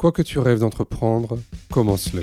Quoi 0.00 0.12
que 0.12 0.22
tu 0.22 0.38
rêves 0.38 0.60
d'entreprendre, 0.60 1.36
commence-le. 1.70 2.22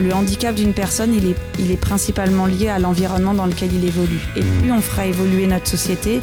Le 0.00 0.14
handicap 0.14 0.54
d'une 0.54 0.72
personne, 0.72 1.12
il 1.12 1.26
est, 1.26 1.34
il 1.58 1.72
est 1.72 1.76
principalement 1.76 2.46
lié 2.46 2.68
à 2.68 2.78
l'environnement 2.78 3.34
dans 3.34 3.46
lequel 3.46 3.70
il 3.74 3.84
évolue. 3.84 4.20
Et 4.36 4.40
Mmh. 4.42 4.60
plus 4.60 4.70
on 4.70 4.80
fera 4.80 5.06
évoluer 5.06 5.48
notre 5.48 5.66
société, 5.66 6.20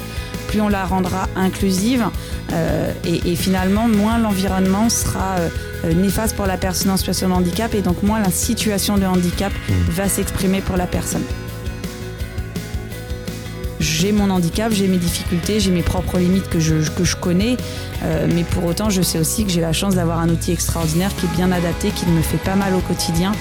plus 0.48 0.62
on 0.62 0.70
la 0.70 0.86
rendra 0.86 1.28
inclusive. 1.36 2.06
euh, 2.54 2.94
et, 3.04 3.34
et 3.34 3.36
finalement, 3.36 3.90
moins 3.90 4.18
l'environnement 4.20 4.88
sera 4.90 5.36
euh, 5.40 5.94
néfaste 5.96 6.38
pour 6.38 6.46
la 6.46 6.56
personne 6.56 6.92
en 6.92 6.96
situation 6.96 7.28
de 7.28 7.34
handicap. 7.34 7.76
Et 7.76 7.82
donc, 7.82 8.02
moins 8.04 8.22
la 8.22 8.32
situation 8.32 8.98
de 8.98 9.06
handicap 9.06 9.52
Mmh. 9.52 9.74
va 9.92 10.08
s'exprimer 10.08 10.62
pour 10.62 10.78
la 10.78 10.88
personne. 10.88 11.24
J'ai 14.00 14.12
mon 14.12 14.30
handicap, 14.30 14.72
j'ai 14.72 14.88
mes 14.88 14.98
difficultés, 14.98 15.60
j'ai 15.60 15.72
mes 15.72 15.82
propres 15.82 16.20
limites 16.20 16.48
que 16.50 16.60
je, 16.60 16.76
que 16.96 17.04
je 17.04 17.16
connais, 17.16 17.58
euh, 18.04 18.28
mais 18.32 18.44
pour 18.44 18.64
autant 18.66 18.92
je 18.92 19.02
sais 19.02 19.18
aussi 19.18 19.44
que 19.44 19.50
j'ai 19.50 19.60
la 19.60 19.74
chance 19.74 19.96
d'avoir 19.96 20.20
un 20.20 20.30
outil 20.30 20.52
extraordinaire 20.52 21.10
qui 21.16 21.26
est 21.26 21.36
bien 21.36 21.52
adapté, 21.52 21.90
qui 21.90 22.06
ne 22.06 22.12
me 22.12 22.22
fait 22.22 22.38
pas 22.38 22.54
mal 22.54 22.76
au 22.76 22.80
quotidien 22.80 23.32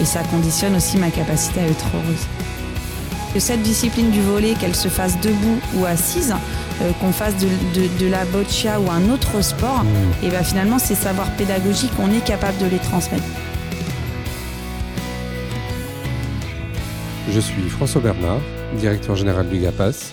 et 0.00 0.06
ça 0.06 0.20
conditionne 0.30 0.74
aussi 0.74 0.96
ma 0.96 1.10
capacité 1.10 1.60
à 1.60 1.64
être 1.66 1.84
heureuse. 1.94 2.24
Que 3.34 3.40
cette 3.40 3.60
discipline 3.60 4.10
du 4.10 4.22
volet, 4.22 4.54
qu'elle 4.58 4.74
se 4.74 4.88
fasse 4.88 5.20
debout 5.20 5.58
ou 5.74 5.84
assise, 5.84 6.34
euh, 6.80 6.90
qu'on 7.02 7.12
fasse 7.12 7.34
de, 7.36 7.46
de- 8.02 8.10
la 8.10 8.24
boccia 8.24 8.80
ou 8.80 8.90
un 8.90 9.10
autre 9.12 9.42
sport, 9.44 9.84
et 10.22 10.30
ben 10.30 10.42
finalement 10.42 10.78
ces 10.78 10.94
savoirs 10.94 11.30
pédagogiques, 11.32 11.92
on 11.98 12.10
est 12.10 12.24
capable 12.24 12.56
de 12.56 12.66
les 12.68 12.78
transmettre. 12.78 13.22
Je 17.30 17.40
suis 17.40 17.68
François 17.68 18.00
Bernard, 18.00 18.40
directeur 18.78 19.16
général 19.16 19.48
du 19.48 19.58
GAPAS, 19.58 20.12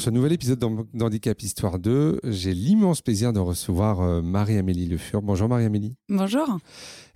Ce 0.00 0.08
nouvel 0.08 0.32
épisode 0.32 0.58
d'Hand- 0.58 0.86
d'Handicap 0.94 1.42
Histoire 1.42 1.78
2, 1.78 2.20
j'ai 2.24 2.54
l'immense 2.54 3.02
plaisir 3.02 3.32
de 3.34 3.38
recevoir 3.38 4.00
euh, 4.00 4.22
Marie-Amélie 4.22 4.86
Le 4.86 4.96
Fur. 4.96 5.20
Bonjour 5.20 5.46
Marie-Amélie. 5.48 5.94
Bonjour. 6.08 6.58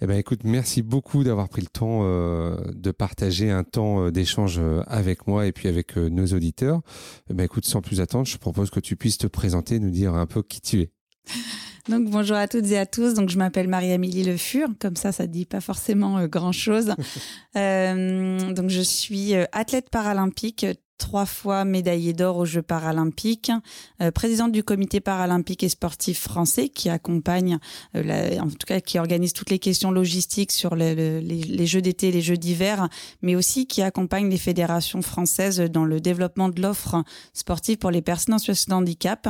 Eh 0.03 0.07
ben, 0.07 0.19
écoute, 0.19 0.41
merci 0.45 0.83
beaucoup 0.83 1.25
d'avoir 1.25 1.49
pris 1.49 1.63
le 1.63 1.69
temps 1.69 2.01
euh, 2.03 2.57
de 2.75 2.91
partager 2.91 3.51
un 3.51 3.65
temps 3.65 4.05
euh, 4.05 4.11
d'échange 4.11 4.61
avec 4.87 5.27
moi 5.27 5.47
et 5.47 5.53
puis 5.53 5.69
avec 5.69 5.97
euh, 5.97 6.11
nos 6.11 6.27
auditeurs. 6.27 6.83
Eh 7.31 7.35
ben, 7.35 7.45
écoute, 7.45 7.65
sans 7.65 7.81
plus 7.81 8.03
attendre, 8.03 8.27
je 8.27 8.37
propose 8.37 8.69
que 8.69 8.81
tu 8.81 8.97
puisses 8.97 9.19
te 9.19 9.27
présenter, 9.27 9.79
nous 9.79 9.91
dire 9.91 10.15
un 10.15 10.27
peu 10.27 10.43
qui 10.43 10.61
tu 10.61 10.81
es. 10.83 10.91
Donc 11.89 12.09
bonjour 12.09 12.37
à 12.37 12.49
toutes 12.49 12.67
et 12.71 12.79
à 12.79 12.87
tous. 12.87 13.13
Donc 13.13 13.29
je 13.29 13.37
m'appelle 13.37 13.69
Marie-Amélie 13.69 14.25
Le 14.25 14.39
Fur. 14.39 14.69
Comme 14.79 14.97
ça, 14.97 15.13
ça 15.13 15.27
ne 15.27 15.33
dit 15.33 15.45
pas 15.47 15.61
forcément 15.61 16.19
euh, 16.19 16.27
grand-chose. 16.27 16.93
Euh, 17.57 18.53
donc 18.53 18.69
je 18.69 18.81
suis 18.81 19.33
athlète 19.53 19.89
paralympique, 19.89 20.67
trois 20.99 21.27
fois 21.27 21.65
médaillée 21.65 22.13
d'or 22.13 22.37
aux 22.39 22.45
Jeux 22.45 22.63
paralympiques, 22.63 23.51
euh, 24.01 24.11
présidente 24.11 24.53
du 24.53 24.63
comité 24.63 25.01
paralympique 25.01 25.63
et 25.63 25.69
sportif 25.69 26.21
français 26.21 26.69
qui 26.69 26.89
accompagne, 26.89 27.59
euh, 27.97 28.03
la- 28.03 28.43
en 28.43 28.49
tout 28.49 28.67
cas 28.67 28.81
qui 28.81 28.99
organise 28.99 29.33
toutes 29.33 29.51
les 29.51 29.59
questions 29.59 29.91
logistiques 29.91 30.53
sur 30.53 30.77
le- 30.77 30.95
le- 30.95 31.19
les, 31.19 31.43
les 31.43 31.67
Jeux 31.67 31.83
d'été, 31.83 32.11
les 32.13 32.23
Jeux 32.23 32.37
d'hiver, 32.37 32.89
mais 33.23 33.35
aussi 33.37 33.67
qui 33.67 33.83
accompagne 33.83 34.29
les 34.31 34.39
fédérations 34.39 35.03
françaises 35.03 35.59
dans 35.61 35.85
le 35.85 36.01
développement 36.01 36.49
de 36.49 36.63
l'offre 36.63 37.03
sportive 37.33 37.79
pour 37.79 37.91
les 37.91 38.03
personnes 38.03 38.35
en 38.35 38.39
situation 38.39 38.77
de 38.77 38.83
handicap. 38.83 39.29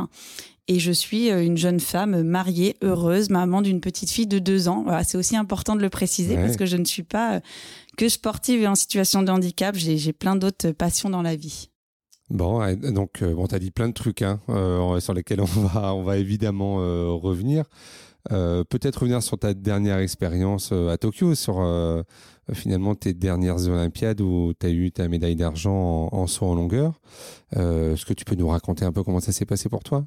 Et 0.67 0.79
je 0.79 0.93
suis 0.93 1.31
euh, 1.31 1.45
une 1.45 1.59
jeune 1.59 1.79
femme 1.79 2.23
mariée, 2.23 2.77
heureuse, 2.83 3.29
maman 3.29 3.61
d'une 3.61 3.83
petite 3.83 4.11
fille 4.11 4.27
de 4.27 4.39
deux 4.39 4.67
ans. 4.67 4.83
Voilà, 4.83 5.05
c'est 5.05 5.19
aussi 5.19 5.37
important 5.37 5.77
de 5.77 5.83
le 5.83 5.91
préciser 5.91 6.37
Ouais. 6.37 6.43
parce 6.43 6.57
que 6.57 6.65
je 6.65 6.79
ne 6.79 6.87
suis 6.87 7.03
pas 7.03 7.43
que 7.97 8.09
sportive 8.09 8.63
et 8.63 8.67
en 8.67 8.75
situation 8.75 9.23
de 9.23 9.31
handicap. 9.31 9.75
J'ai 9.77 10.13
plein 10.13 10.37
d'autres 10.37 10.71
passions 10.73 11.11
dans 11.11 11.23
la 11.23 11.37
vie. 11.37 11.71
Bon, 12.31 12.75
donc, 12.91 13.23
euh, 13.23 13.35
bon, 13.35 13.47
tu 13.47 13.55
as 13.55 13.59
dit 13.59 13.71
plein 13.71 13.89
de 13.89 13.93
trucs 13.93 14.23
hein, 14.23 14.41
euh, 14.49 14.99
sur 15.01 15.13
lesquels 15.13 15.41
on 15.41 15.45
va, 15.45 15.95
on 15.95 16.03
va 16.03 16.17
évidemment 16.17 16.81
euh, 16.81 17.09
revenir. 17.11 17.65
Peut-être 18.31 19.01
revenir 19.01 19.23
sur 19.23 19.39
ta 19.39 19.53
dernière 19.53 19.99
expérience 19.99 20.73
à 20.73 20.97
Tokyo, 20.97 21.35
sur 21.35 21.63
finalement 22.55 22.95
tes 22.95 23.13
dernières 23.13 23.69
Olympiades 23.69 24.23
où 24.23 24.55
tu 24.59 24.65
as 24.65 24.71
eu 24.71 24.91
ta 24.91 25.09
médaille 25.09 25.37
d'argent 25.37 26.09
en, 26.11 26.27
saut 26.27 26.47
en 26.47 26.55
longueur. 26.55 27.03
Est-ce 27.53 28.07
que 28.07 28.15
tu 28.15 28.25
peux 28.25 28.35
nous 28.35 28.49
raconter 28.49 28.87
un 28.87 28.93
peu 28.93 29.03
comment 29.03 29.21
ça 29.21 29.33
s'est 29.33 29.45
passé 29.45 29.69
pour 29.69 29.85
toi? 29.85 30.07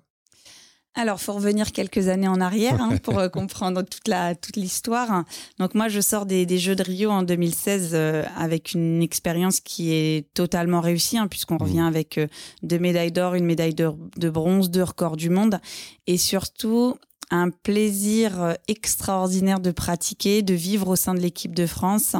Alors, 0.96 1.22
faut 1.22 1.34
revenir 1.34 1.74
quelques 1.74 2.08
années 2.08 2.28
en 2.28 2.42
arrière 2.42 2.82
hein, 2.82 2.98
pour 2.98 3.20
euh, 3.20 3.30
comprendre 3.30 3.84
toute 3.84 4.08
la 4.08 4.34
toute 4.34 4.56
l'histoire. 4.56 5.26
Donc 5.60 5.76
moi, 5.76 5.90
je 5.90 6.02
sors 6.02 6.26
des, 6.26 6.48
des 6.48 6.58
Jeux 6.58 6.76
de 6.76 6.82
Rio 6.82 7.12
en 7.12 7.22
2016 7.22 7.92
euh, 7.94 8.24
avec 8.36 8.74
une 8.74 9.04
expérience 9.04 9.60
qui 9.60 9.94
est 9.94 10.26
totalement 10.34 10.82
réussie, 10.82 11.20
hein, 11.20 11.28
puisqu'on 11.28 11.58
revient 11.58 11.82
avec 11.82 12.18
euh, 12.18 12.28
deux 12.64 12.80
médailles 12.80 13.12
d'or, 13.12 13.36
une 13.36 13.46
médaille 13.46 13.76
de, 13.76 13.92
de 14.18 14.30
bronze, 14.30 14.72
deux 14.72 14.84
records 14.84 15.18
du 15.18 15.30
monde, 15.30 15.60
et 16.08 16.18
surtout 16.18 16.96
un 17.30 17.50
plaisir 17.50 18.56
extraordinaire 18.70 19.60
de 19.60 19.72
pratiquer, 19.72 20.42
de 20.42 20.54
vivre 20.54 20.88
au 20.88 20.96
sein 20.96 21.14
de 21.14 21.20
l'équipe 21.20 21.54
de 21.54 21.68
France, 21.68 22.16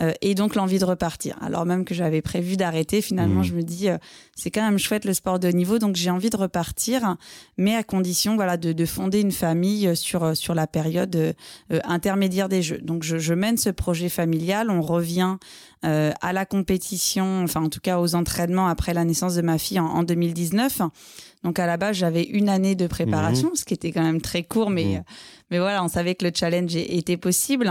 euh, 0.00 0.12
et 0.22 0.34
donc 0.34 0.54
l'envie 0.54 0.78
de 0.78 0.84
repartir. 0.84 1.36
Alors 1.42 1.66
même 1.66 1.84
que 1.84 1.94
j'avais 1.94 2.22
prévu 2.22 2.56
d'arrêter, 2.56 3.02
finalement, 3.02 3.40
Mhm. 3.40 3.44
je 3.44 3.52
me 3.54 3.62
dis, 3.62 3.88
euh, 3.88 3.98
c'est 4.36 4.50
quand 4.50 4.62
même 4.62 4.78
chouette 4.78 5.04
le 5.04 5.12
sport 5.14 5.38
de 5.38 5.48
haut 5.48 5.52
niveau, 5.52 5.78
donc 5.78 5.96
j'ai 5.96 6.10
envie 6.10 6.30
de 6.30 6.36
repartir 6.36 7.16
mais 7.58 7.74
à 7.74 7.82
condition 7.82 8.34
voilà 8.36 8.56
de, 8.56 8.72
de 8.72 8.86
fonder 8.86 9.20
une 9.20 9.32
famille 9.32 9.86
euh, 9.88 9.94
sur 9.94 10.36
sur 10.36 10.54
la 10.54 10.66
période 10.66 11.14
euh, 11.16 11.32
intermédiaire 11.84 12.48
des 12.48 12.62
Jeux. 12.62 12.78
Donc 12.78 13.02
je, 13.02 13.18
je 13.18 13.34
mène 13.34 13.56
ce 13.58 13.70
projet 13.70 14.08
familial, 14.08 14.70
on 14.70 14.80
revient 14.82 15.36
euh, 15.84 16.12
à 16.20 16.32
la 16.32 16.46
compétition, 16.46 17.42
enfin 17.44 17.62
en 17.62 17.68
tout 17.68 17.80
cas 17.80 17.98
aux 17.98 18.14
entraînements 18.14 18.68
après 18.68 18.94
la 18.94 19.04
naissance 19.04 19.34
de 19.34 19.42
ma 19.42 19.58
fille 19.58 19.80
en, 19.80 19.86
en 19.86 20.02
2019. 20.02 20.80
Donc 21.44 21.58
à 21.58 21.66
la 21.66 21.76
base 21.76 21.96
j'avais 21.96 22.22
une 22.22 22.48
année 22.48 22.74
de 22.76 22.86
préparation, 22.86 23.50
ce 23.54 23.64
qui 23.64 23.74
était 23.74 23.90
quand 23.90 24.02
même 24.02 24.20
très 24.20 24.44
court, 24.44 24.70
mais 24.70 24.84
Mhm. 24.84 25.02
Mais 25.52 25.58
voilà 25.60 25.84
on 25.84 25.88
savait 25.88 26.16
que 26.16 26.24
le 26.24 26.32
challenge 26.34 26.74
était 26.74 27.16
possible. 27.16 27.70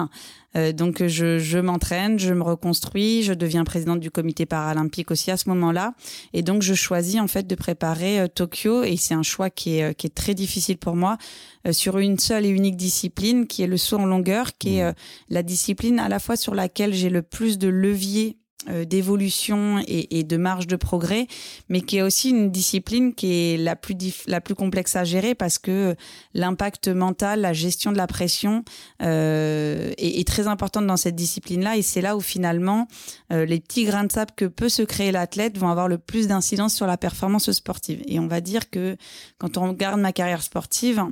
Euh, 0.58 0.74
donc 0.74 1.02
je, 1.08 1.40
je 1.40 1.58
m'entraîne, 1.60 2.20
je 2.20 2.34
me 2.34 2.44
reconstruis, 2.44 3.24
je 3.24 3.34
deviens 3.34 3.64
présidente 3.64 4.02
du 4.02 4.12
comité 4.12 4.46
paralympique 4.46 5.10
aussi 5.10 5.32
à 5.32 5.38
ce 5.38 5.48
moment-là. 5.50 5.94
Et 6.34 6.42
donc, 6.42 6.62
je 6.62 6.74
choisis 6.74 7.22
en 7.22 7.28
fait 7.28 7.48
de 7.48 7.56
préparer 7.56 8.20
euh, 8.20 8.28
Tokyo 8.28 8.84
et 8.84 8.98
c'est 8.98 9.14
un 9.14 9.24
choix 9.24 9.50
qui 9.50 9.78
est, 9.78 9.84
euh, 9.84 9.94
qui 9.94 10.08
est 10.08 10.16
très 10.16 10.34
difficile 10.34 10.78
pour 10.78 10.96
moi 10.98 11.18
euh, 11.66 11.72
sur 11.72 11.98
une 12.00 12.20
seule 12.20 12.46
et 12.46 12.50
unique 12.50 12.76
discipline 12.76 13.48
qui 13.48 13.64
est 13.64 13.68
le 13.68 13.78
saut 13.78 13.98
en 13.98 14.06
longueur, 14.06 14.58
qui 14.58 14.76
est 14.76 14.82
Mhm. 14.84 14.90
euh, 14.90 14.94
la 15.30 15.42
discipline 15.44 16.00
à 16.00 16.10
la 16.10 16.20
fois 16.20 16.36
sur 16.36 16.54
laquelle 16.54 16.94
j'ai 16.94 17.10
le 17.10 17.22
plus 17.22 17.58
de 17.58 17.70
levier 17.70 18.38
d'évolution 18.68 19.84
et, 19.88 20.24
de 20.24 20.38
marge 20.38 20.68
de 20.68 20.76
progrès, 20.76 21.28
mais 21.70 21.82
qui 21.82 21.98
est 21.98 22.02
aussi 22.02 22.30
une 22.30 22.52
discipline 22.52 23.14
qui 23.14 23.34
est 23.34 23.58
la 23.58 23.76
plus 23.76 23.96
la 24.28 24.42
plus 24.42 24.56
complexe 24.56 24.96
à 24.96 25.04
gérer 25.04 25.36
parce 25.36 25.58
que 25.58 25.96
l'impact 26.34 26.88
mental, 26.88 27.42
la 27.42 27.54
gestion 27.54 27.92
de 27.92 27.98
la 27.98 28.08
pression 28.08 28.64
euh, 29.02 29.92
est, 29.98 30.20
est 30.20 30.28
très 30.28 30.48
importante 30.48 30.86
dans 30.86 30.98
cette 30.98 31.16
discipline-là 31.16 31.78
et 31.78 31.82
c'est 31.82 32.02
là 32.02 32.16
où 32.16 32.22
finalement 32.22 32.88
euh, 33.32 33.46
les 33.46 33.60
petits 33.60 33.86
grains 33.86 34.04
de 34.04 34.12
sable 34.12 34.32
que 34.36 34.46
peut 34.46 34.70
se 34.70 34.84
créer 34.84 35.12
l'athlète 35.12 35.58
vont 35.58 35.70
avoir 35.70 35.88
le 35.88 35.98
plus 35.98 36.28
d'incidence 36.28 36.74
sur 36.74 36.88
la 36.88 36.98
performance 36.98 37.52
sportive. 37.52 38.02
Et 38.08 38.20
on 38.20 38.28
va 38.28 38.42
dire 38.42 38.70
que 38.70 38.98
quand 39.38 39.58
on 39.58 39.70
regarde 39.70 40.00
ma 40.00 40.12
carrière 40.12 40.44
sportive, 40.44 41.04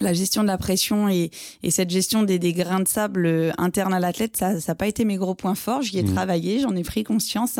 la 0.00 0.12
gestion 0.12 0.42
de 0.42 0.48
la 0.48 0.58
pression 0.58 1.08
et, 1.08 1.30
et 1.62 1.70
cette 1.70 1.90
gestion 1.90 2.22
des, 2.22 2.38
des 2.38 2.52
grains 2.52 2.80
de 2.80 2.88
sable 2.88 3.26
euh, 3.26 3.50
internes 3.58 3.92
à 3.94 4.00
l'athlète, 4.00 4.36
ça 4.36 4.54
n'a 4.66 4.74
pas 4.74 4.86
été 4.86 5.04
mes 5.04 5.16
gros 5.16 5.34
points 5.34 5.54
forts. 5.54 5.82
J'y 5.82 5.98
ai 5.98 6.02
Mhm. 6.02 6.14
travaillé, 6.14 6.60
j'en 6.60 6.74
ai 6.76 6.82
pris 6.84 7.04
conscience. 7.04 7.58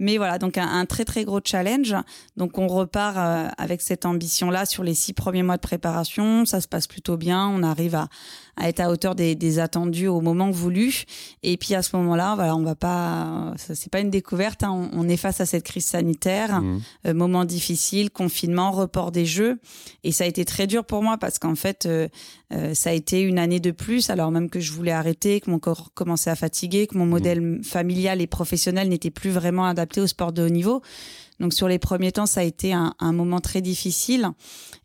Mais 0.00 0.16
voilà, 0.16 0.38
donc 0.38 0.58
un, 0.58 0.66
un 0.66 0.86
très 0.86 1.04
très 1.04 1.24
gros 1.24 1.40
challenge. 1.44 1.94
Donc 2.36 2.58
on 2.58 2.66
repart 2.66 3.16
euh, 3.16 3.48
avec 3.58 3.80
cette 3.80 4.04
ambition-là 4.06 4.66
sur 4.66 4.82
les 4.82 4.94
six 4.94 5.12
premiers 5.12 5.42
mois 5.44 5.56
de 5.56 5.60
préparation. 5.62 6.44
Ça 6.46 6.60
se 6.60 6.66
passe 6.66 6.86
plutôt 6.88 7.16
bien. 7.16 7.46
On 7.48 7.62
arrive 7.62 7.94
à, 7.94 8.08
à 8.56 8.68
être 8.68 8.80
à 8.80 8.90
hauteur 8.90 9.14
des, 9.14 9.36
des 9.36 9.58
attendus 9.60 10.08
au 10.08 10.20
moment 10.20 10.50
voulu. 10.50 11.04
Et 11.44 11.56
puis 11.56 11.74
à 11.76 11.82
ce 11.82 11.94
moment-là, 11.96 12.34
voilà, 12.34 12.56
on 12.56 12.62
va 12.62 12.74
pas, 12.74 13.54
c'est 13.56 13.90
pas 13.90 14.00
une 14.00 14.10
découverte. 14.10 14.64
hein. 14.64 14.70
On, 14.72 14.90
on 15.04 15.08
est 15.08 15.16
face 15.16 15.40
à 15.40 15.46
cette 15.46 15.64
crise 15.64 15.86
sanitaire, 15.86 16.60
Mhm. 16.60 16.80
euh, 17.06 17.14
moment 17.14 17.44
difficile, 17.44 18.10
confinement, 18.10 18.72
report 18.72 19.12
des 19.12 19.26
jeux. 19.26 19.58
Et 20.02 20.10
ça 20.10 20.24
a 20.24 20.26
été 20.26 20.44
très 20.44 20.66
dur 20.66 20.84
pour 20.84 21.02
moi 21.04 21.18
parce 21.18 21.38
qu'en 21.38 21.54
fait, 21.54 21.86
euh, 21.86 22.08
euh, 22.54 22.74
ça 22.74 22.90
a 22.90 22.92
été 22.92 23.20
une 23.20 23.38
année 23.38 23.60
de 23.60 23.70
plus, 23.70 24.10
alors 24.10 24.30
même 24.30 24.48
que 24.48 24.60
je 24.60 24.72
voulais 24.72 24.92
arrêter, 24.92 25.40
que 25.40 25.50
mon 25.50 25.58
corps 25.58 25.90
commençait 25.94 26.30
à 26.30 26.36
fatiguer, 26.36 26.86
que 26.86 26.96
mon 26.96 27.06
modèle 27.06 27.60
familial 27.62 28.20
et 28.20 28.26
professionnel 28.26 28.88
n'était 28.88 29.10
plus 29.10 29.30
vraiment 29.30 29.66
adapté 29.66 30.00
au 30.00 30.06
sport 30.06 30.32
de 30.32 30.42
haut 30.42 30.50
niveau. 30.50 30.82
Donc 31.40 31.52
sur 31.52 31.66
les 31.66 31.78
premiers 31.78 32.12
temps, 32.12 32.26
ça 32.26 32.40
a 32.40 32.44
été 32.44 32.72
un, 32.72 32.94
moment 33.00 33.40
très 33.40 33.60
difficile. 33.60 34.30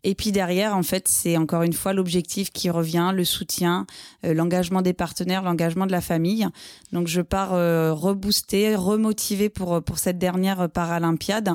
Et 0.02 0.14
puis 0.14 0.32
derrière, 0.32 0.76
en 0.76 0.82
fait, 0.82 1.06
c'est 1.08 1.36
encore 1.36 1.62
une 1.62 1.72
fois 1.72 1.92
l'objectif 1.92 2.50
qui 2.50 2.70
revient, 2.70 3.12
le 3.14 3.24
soutien, 3.24 3.86
euh, 4.24 4.34
l'engagement 4.34 4.82
des 4.82 4.92
partenaires, 4.92 5.42
l'engagement 5.42 5.86
de 5.86 5.92
la 5.92 6.00
famille. 6.00 6.48
Donc 6.92 7.06
je 7.06 7.20
pars 7.20 7.54
euh, 7.54 7.92
reboostée, 7.92 8.74
remotivée 8.74 9.48
pour, 9.48 9.82
pour 9.82 9.98
cette 9.98 10.18
dernière 10.18 10.68
Paralympiade. 10.68 11.50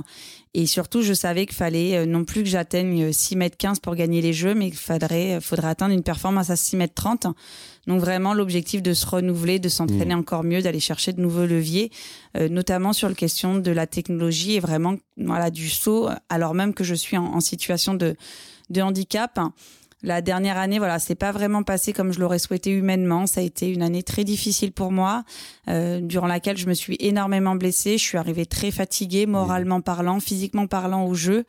Et 0.54 0.68
surtout, 0.68 1.02
je 1.02 1.14
savais 1.14 1.46
qu'il 1.46 1.56
fallait 1.56 1.98
euh, 1.98 2.06
non 2.06 2.24
plus 2.24 2.44
que 2.44 2.50
j'atteigne 2.50 3.12
6 3.12 3.36
mètres 3.36 3.58
15 3.58 3.80
pour 3.80 3.96
gagner 3.96 4.22
les 4.22 4.32
Jeux, 4.32 4.56
mais 4.56 4.70
qu'il 4.70 4.80
faudrait, 4.80 5.42
faudrait 5.42 5.68
atteindre 5.68 5.94
une 5.94 6.04
performance 6.04 6.50
à 6.50 6.56
6 6.56 6.78
mètres 6.78 6.94
30. 6.94 7.28
Donc 7.88 8.00
vraiment 8.00 8.34
l'objectif 8.34 8.82
de 8.82 8.94
se 8.94 9.06
renouveler, 9.06 9.60
de 9.60 9.70
s'entraîner 9.70 10.16
mmh. 10.16 10.20
encore 10.20 10.44
mieux, 10.44 10.62
d'aller 10.62 10.80
chercher 10.80 11.14
de 11.14 11.22
nouveaux 11.22 11.46
leviers, 11.46 11.92
euh, 12.38 12.50
notamment 12.50 12.94
sur 12.94 13.08
la 13.08 13.16
question 13.16 13.58
de 13.58 13.72
la 13.72 13.88
technologie 13.88 14.56
et 14.56 14.60
vraiment 14.60 14.96
voilà 15.18 15.52
du 15.52 15.70
saut, 15.70 16.10
alors 16.30 16.54
même 16.54 16.74
que 16.74 16.84
je 16.84 16.96
suis 16.96 17.18
en, 17.18 17.40
situation 17.40 17.94
de, 17.94 18.16
de 18.70 18.82
handicap. 18.82 19.40
La 20.06 20.22
dernière 20.22 20.58
année, 20.58 20.78
voilà, 20.78 21.00
c'est 21.00 21.16
pas 21.16 21.32
vraiment 21.32 21.64
passé 21.64 21.92
comme 21.92 22.14
je 22.14 22.20
l'aurais 22.20 22.40
souhaité 22.40 22.72
humainement. 22.72 23.26
Ça 23.26 23.42
a 23.42 23.44
été 23.44 23.68
une 23.70 23.82
année 23.82 24.04
très 24.04 24.24
difficile 24.24 24.72
pour 24.72 24.92
moi, 24.92 25.24
euh, 25.68 26.00
durant 26.00 26.28
laquelle 26.28 26.58
je 26.58 26.68
me 26.68 26.74
suis 26.74 26.96
énormément 27.00 27.56
blessée. 27.56 27.98
Je 27.98 28.04
suis 28.04 28.18
arrivée 28.18 28.46
très 28.46 28.72
fatiguée, 28.72 29.26
moralement 29.26 29.82
parlant, 29.82 30.20
physiquement 30.20 30.68
parlant 30.68 31.06
au 31.06 31.16
jeu. 31.16 31.46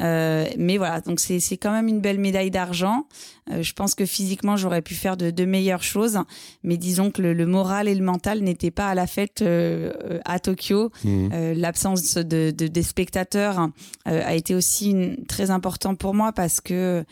Euh, 0.00 0.46
mais 0.58 0.76
voilà, 0.76 1.00
donc 1.00 1.20
c'est 1.20 1.38
c'est 1.38 1.56
quand 1.56 1.70
même 1.70 1.88
une 1.88 2.00
belle 2.00 2.18
médaille 2.18 2.50
d'argent. 2.50 3.06
Euh, 3.50 3.62
je 3.62 3.72
pense 3.74 3.94
que 3.94 4.06
physiquement 4.06 4.56
j'aurais 4.56 4.82
pu 4.82 4.94
faire 4.94 5.16
de, 5.16 5.30
de, 5.30 5.44
meilleures 5.44 5.82
choses, 5.82 6.18
mais 6.62 6.76
disons 6.76 7.10
que 7.10 7.22
le, 7.22 7.32
le 7.32 7.46
moral 7.46 7.86
et 7.88 7.94
le 7.94 8.04
mental 8.04 8.40
n'étaient 8.40 8.72
pas 8.72 8.88
à 8.88 8.94
la 8.94 9.06
fête 9.06 9.42
euh, 9.42 10.20
à 10.24 10.40
Tokyo. 10.40 10.90
Mmh. 11.04 11.28
Euh, 11.32 11.54
l'absence 11.54 12.14
de, 12.14 12.50
de, 12.50 12.66
des 12.66 12.82
spectateurs 12.82 13.68
a 14.04 14.34
été 14.34 14.54
aussi 14.54 14.90
une, 14.90 15.24
très 15.26 15.50
important 15.50 15.94
pour 15.94 16.14
moi 16.14 16.32
parce 16.32 16.60
que 16.60 17.04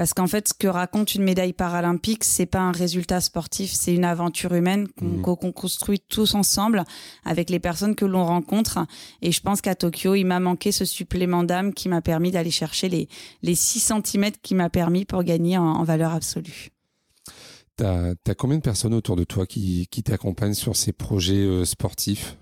parce 0.00 0.14
qu'en 0.14 0.26
fait, 0.26 0.48
ce 0.48 0.54
que 0.54 0.66
raconte 0.66 1.14
une 1.14 1.24
médaille 1.24 1.52
paralympique, 1.52 2.24
c'est 2.24 2.46
pas 2.46 2.60
un 2.60 2.72
résultat 2.72 3.20
sportif, 3.20 3.70
c'est 3.70 3.94
une 3.94 4.06
aventure 4.06 4.54
humaine 4.54 4.88
qu'on 4.96 5.36
mmh. 5.36 5.52
construit 5.52 6.00
tous 6.00 6.34
ensemble 6.34 6.84
avec 7.26 7.50
les 7.50 7.60
personnes 7.60 7.94
que 7.94 8.06
l'on 8.06 8.24
rencontre. 8.24 8.78
Et 9.20 9.30
je 9.30 9.42
pense 9.42 9.60
qu'à 9.60 9.74
Tokyo, 9.74 10.14
il 10.14 10.24
m'a 10.24 10.40
manqué 10.40 10.72
ce 10.72 10.86
supplément 10.86 11.44
d'âme 11.44 11.74
qui 11.74 11.90
m'a 11.90 12.00
permis 12.00 12.30
d'aller 12.30 12.50
chercher 12.50 12.88
les, 12.88 13.10
les 13.42 13.54
6 13.54 13.92
cm 13.92 14.30
qui 14.42 14.54
m'a 14.54 14.70
permis 14.70 15.04
pour 15.04 15.22
gagner 15.22 15.58
en, 15.58 15.84
valeur 15.84 16.14
absolue. 16.14 16.70
Tu 17.76 17.84
as, 17.84 18.14
combien 18.38 18.56
de 18.56 18.62
personnes 18.62 18.94
autour 18.94 19.16
de 19.16 19.24
toi 19.24 19.44
qui, 19.44 19.86
qui 19.90 20.02
t'accompagnent 20.02 20.54
sur 20.54 20.76
ces 20.76 20.92
projets 20.92 21.44
euh, 21.44 21.66
sportifs? 21.66 22.38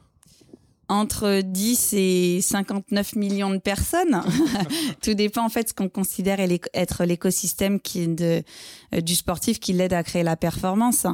Entre 0.89 1.43
10 1.43 1.95
et 1.95 2.41
59 2.41 3.17
millions 3.17 3.51
de 3.51 3.59
personnes. 3.59 4.23
Tout 5.03 5.15
dépend 5.15 5.45
en 5.45 5.49
fait 5.49 5.65
de 5.65 5.69
ce 5.69 5.75
qu'on 5.75 5.89
considère 5.89 6.39
être 6.75 7.05
l'écosystème 7.05 7.79
qui 7.81 8.09
de 8.09 8.43
euh, 8.88 8.88
du 8.93 9.15
sportif 9.15 9.61
qui 9.61 9.73
l'aide 9.73 9.93
à 9.93 10.03
créer 10.03 10.23
la 10.23 10.37
performance. 10.37 11.07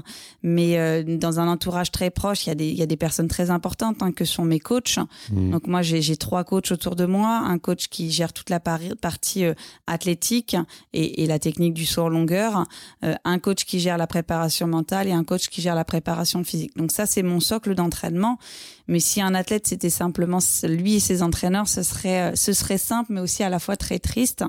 Mais 0.42 0.78
euh, 0.78 1.02
dans 1.02 1.40
un 1.40 1.48
entourage 1.48 1.90
très 1.90 2.10
proche, 2.10 2.46
il 2.46 2.50
y 2.50 2.52
a 2.52 2.54
des 2.54 2.68
il 2.68 2.78
y 2.78 2.82
a 2.82 2.86
des 2.86 2.96
personnes 2.96 3.28
très 3.28 3.50
importantes 3.50 4.02
hein, 4.02 4.12
que 4.12 4.24
sont 4.24 4.44
mes 4.44 4.60
coachs. 4.60 4.98
Mmh. 5.30 5.50
Donc 5.50 5.66
moi 5.66 5.82
j'ai 5.82 6.16
trois 6.16 6.44
coachs 6.44 6.70
autour 6.70 6.96
de 6.96 7.06
moi, 7.06 7.42
un 7.44 7.58
coach 7.58 7.88
qui 7.88 8.10
gère 8.10 8.32
toute 8.32 8.50
la 8.50 8.60
partie 8.60 9.44
euh, 9.44 9.54
athlétique 9.86 10.56
et, 10.92 11.22
et, 11.22 11.26
la 11.26 11.38
technique 11.38 11.74
du 11.74 11.86
saut 11.86 12.02
en 12.02 12.08
longueur, 12.08 12.66
un 13.02 13.38
coach 13.38 13.64
qui 13.64 13.80
gère 13.80 13.96
la 13.96 14.06
préparation 14.06 14.66
mentale 14.66 15.08
et 15.08 15.12
un 15.12 15.24
coach 15.24 15.48
qui 15.48 15.62
gère 15.62 15.74
la 15.74 15.84
préparation 15.84 16.44
physique. 16.44 16.76
Donc 16.76 16.92
ça 16.92 17.06
c'est 17.06 17.22
mon 17.22 17.40
socle 17.40 17.74
d'entraînement. 17.74 18.38
Mais 18.86 19.00
si 19.00 19.20
un 19.20 19.34
athlète 19.34 19.66
c'était 19.66 19.90
simplement 19.90 20.38
lui 20.64 20.96
et 20.96 21.00
ses 21.00 21.22
entraîneurs, 21.22 21.68
ce 21.68 21.82
serait 21.82 22.36
ce 22.36 22.52
serait 22.52 22.78
simple 22.78 23.12
mais 23.12 23.20
aussi 23.20 23.42
à 23.42 23.48
la 23.48 23.58
fois 23.58 23.76
très 23.76 23.98
triste. 23.98 24.44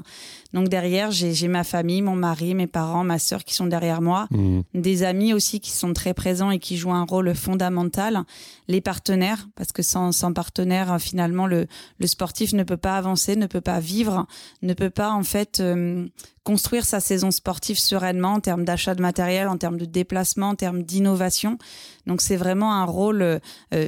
Donc 0.55 0.69
derrière, 0.69 1.11
j'ai 1.11 1.47
ma 1.49 1.65
famille, 1.65 2.01
mon 2.01 2.15
mari, 2.15 2.55
mes 2.55 2.65
parents, 2.65 3.03
ma 3.03 3.19
sœur 3.19 3.43
qui 3.43 3.53
sont 3.53 3.67
derrière 3.67 4.01
moi, 4.01 4.27
mmh. 4.31 4.61
des 4.73 5.03
amis 5.03 5.33
aussi 5.33 5.59
qui 5.59 5.71
sont 5.71 5.91
très 5.91 6.13
présents 6.13 6.49
et 6.49 6.59
qui 6.59 6.77
jouent 6.77 6.93
un 6.93 7.03
rôle 7.03 7.35
fondamental, 7.35 8.23
les 8.69 8.79
partenaires, 8.79 9.49
parce 9.55 9.73
que 9.73 9.83
sans, 9.83 10.13
sans 10.13 10.31
partenaire, 10.31 10.95
finalement, 10.97 11.45
le, 11.45 11.67
le 11.99 12.07
sportif 12.07 12.53
ne 12.53 12.63
peut 12.63 12.77
pas 12.77 12.95
avancer, 12.95 13.35
ne 13.35 13.47
peut 13.47 13.59
pas 13.59 13.81
vivre, 13.81 14.27
ne 14.61 14.73
peut 14.73 14.89
pas 14.89 15.11
en 15.11 15.23
fait 15.23 15.59
euh, 15.59 16.07
construire 16.45 16.85
sa 16.85 16.99
saison 16.99 17.31
sportive 17.31 17.77
sereinement 17.77 18.35
en 18.35 18.39
termes 18.39 18.63
d'achat 18.63 18.95
de 18.95 19.01
matériel, 19.01 19.49
en 19.49 19.57
termes 19.57 19.77
de 19.77 19.85
déplacement, 19.85 20.49
en 20.49 20.55
termes 20.55 20.83
d'innovation. 20.83 21.57
Donc 22.05 22.21
c'est 22.21 22.35
vraiment 22.37 22.73
un 22.75 22.85
rôle 22.85 23.23
euh, 23.23 23.39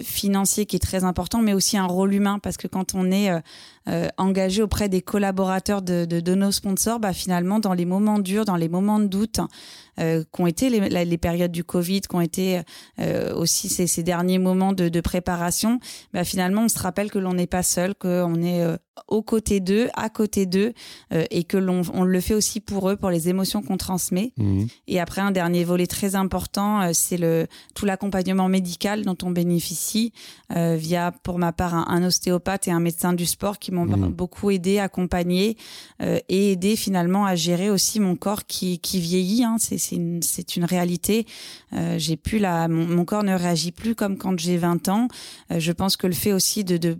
financier 0.02 0.66
qui 0.66 0.76
est 0.76 0.80
très 0.80 1.04
important, 1.04 1.42
mais 1.42 1.54
aussi 1.54 1.78
un 1.78 1.86
rôle 1.86 2.14
humain 2.14 2.40
parce 2.40 2.58
que 2.58 2.68
quand 2.68 2.96
on 2.96 3.12
est 3.12 3.30
euh, 3.30 3.40
euh, 3.88 4.08
engagé 4.18 4.62
auprès 4.62 4.90
des 4.90 5.02
collaborateurs 5.02 5.82
de, 5.82 6.06
de, 6.06 6.20
de, 6.20 6.36
nos 6.36 6.52
sponsors, 6.52 7.00
bah, 7.00 7.14
finalement 7.14 7.60
dans 7.60 7.74
les 7.74 7.86
moments 7.86 8.20
durs, 8.20 8.46
dans 8.46 8.56
les 8.56 8.70
moments 8.70 9.00
de 9.00 9.08
doute, 9.08 9.40
euh, 10.00 10.24
qu'ont 10.32 10.48
été 10.48 10.70
les, 10.70 11.06
les, 11.06 11.18
périodes 11.18 11.52
du 11.52 11.64
Covid, 11.64 12.02
qu'ont 12.02 12.22
été 12.22 12.62
euh, 13.00 13.34
aussi 13.34 13.70
ces, 13.70 13.88
ces, 13.88 14.04
derniers 14.04 14.40
moments 14.40 14.74
de, 14.74 14.90
de 14.90 15.02
préparation, 15.02 15.80
bah, 16.14 16.24
finalement 16.24 16.64
on 16.64 16.70
se 16.70 16.80
rappelle 16.80 17.10
que 17.10 17.20
l'on 17.20 17.34
n'est 17.34 17.48
pas 17.48 17.64
seul, 17.64 17.96
qu'on 17.96 18.42
est 18.42 18.62
euh, 18.62 18.78
aux 19.08 19.22
côtés 19.22 19.60
d'eux, 19.60 19.90
à 19.96 20.10
côté 20.10 20.46
d'eux, 20.46 20.74
euh, 21.14 21.26
et 21.32 21.44
que 21.44 21.58
l'on 21.58 21.82
on 21.94 22.04
le 22.04 22.20
fait 22.22 22.34
aussi 22.34 22.60
pour 22.60 22.90
eux, 22.90 22.96
pour 22.96 23.10
les 23.10 23.30
émotions 23.30 23.62
qu'on 23.62 23.78
transmet. 23.78 24.34
Mmh. 24.38 24.66
Et 24.88 25.00
après, 25.00 25.22
un 25.22 25.32
dernier 25.32 25.64
volet 25.64 25.88
très 25.88 26.16
important, 26.16 26.82
euh, 26.82 26.92
c'est 26.94 27.18
le 27.18 27.48
tout 27.76 27.86
l'accompagnement 27.86 28.50
médical 28.50 29.04
dont 29.04 29.18
on 29.24 29.32
bénéficie 29.32 30.12
euh, 30.56 30.76
via, 30.78 31.12
pour 31.24 31.38
ma 31.38 31.52
part, 31.52 31.76
un, 31.76 31.86
un, 31.88 32.04
ostéopathe 32.04 32.68
et 32.68 32.72
un 32.72 32.80
médecin 32.80 33.14
du 33.14 33.26
sport 33.26 33.60
qui 33.60 33.72
m'ont 33.72 33.86
mmh. 33.86 34.10
beaucoup 34.10 34.50
aidé, 34.52 34.80
accompagné 34.80 35.58
et 36.00 36.52
aidé 36.52 36.76
finalement 36.76 37.26
à 37.26 37.36
gérer 37.36 37.70
aussi 37.70 38.00
mon 38.00 38.16
corps 38.16 38.46
qui, 38.46 38.80
qui 38.80 39.00
vieillit. 39.00 39.44
Hein. 39.44 39.58
C'est 39.60 39.92
une, 39.92 40.22
une 40.56 40.66
réalité. 40.66 41.26
j'ai 41.98 42.18
plus 42.18 42.40
la, 42.40 42.68
mon, 42.68 42.86
mon, 42.88 43.06
corps 43.06 43.24
ne 43.24 43.34
réagit 43.34 43.72
plus 43.72 43.96
comme 43.96 44.18
quand 44.18 44.38
j'ai 44.40 44.58
20 44.58 44.90
ans. 44.90 45.08
je 45.56 45.72
pense 45.72 45.98
que 45.98 46.08
le 46.08 46.14
fait 46.14 46.34
aussi 46.34 46.64
de, 46.64 46.78
de 46.78 46.98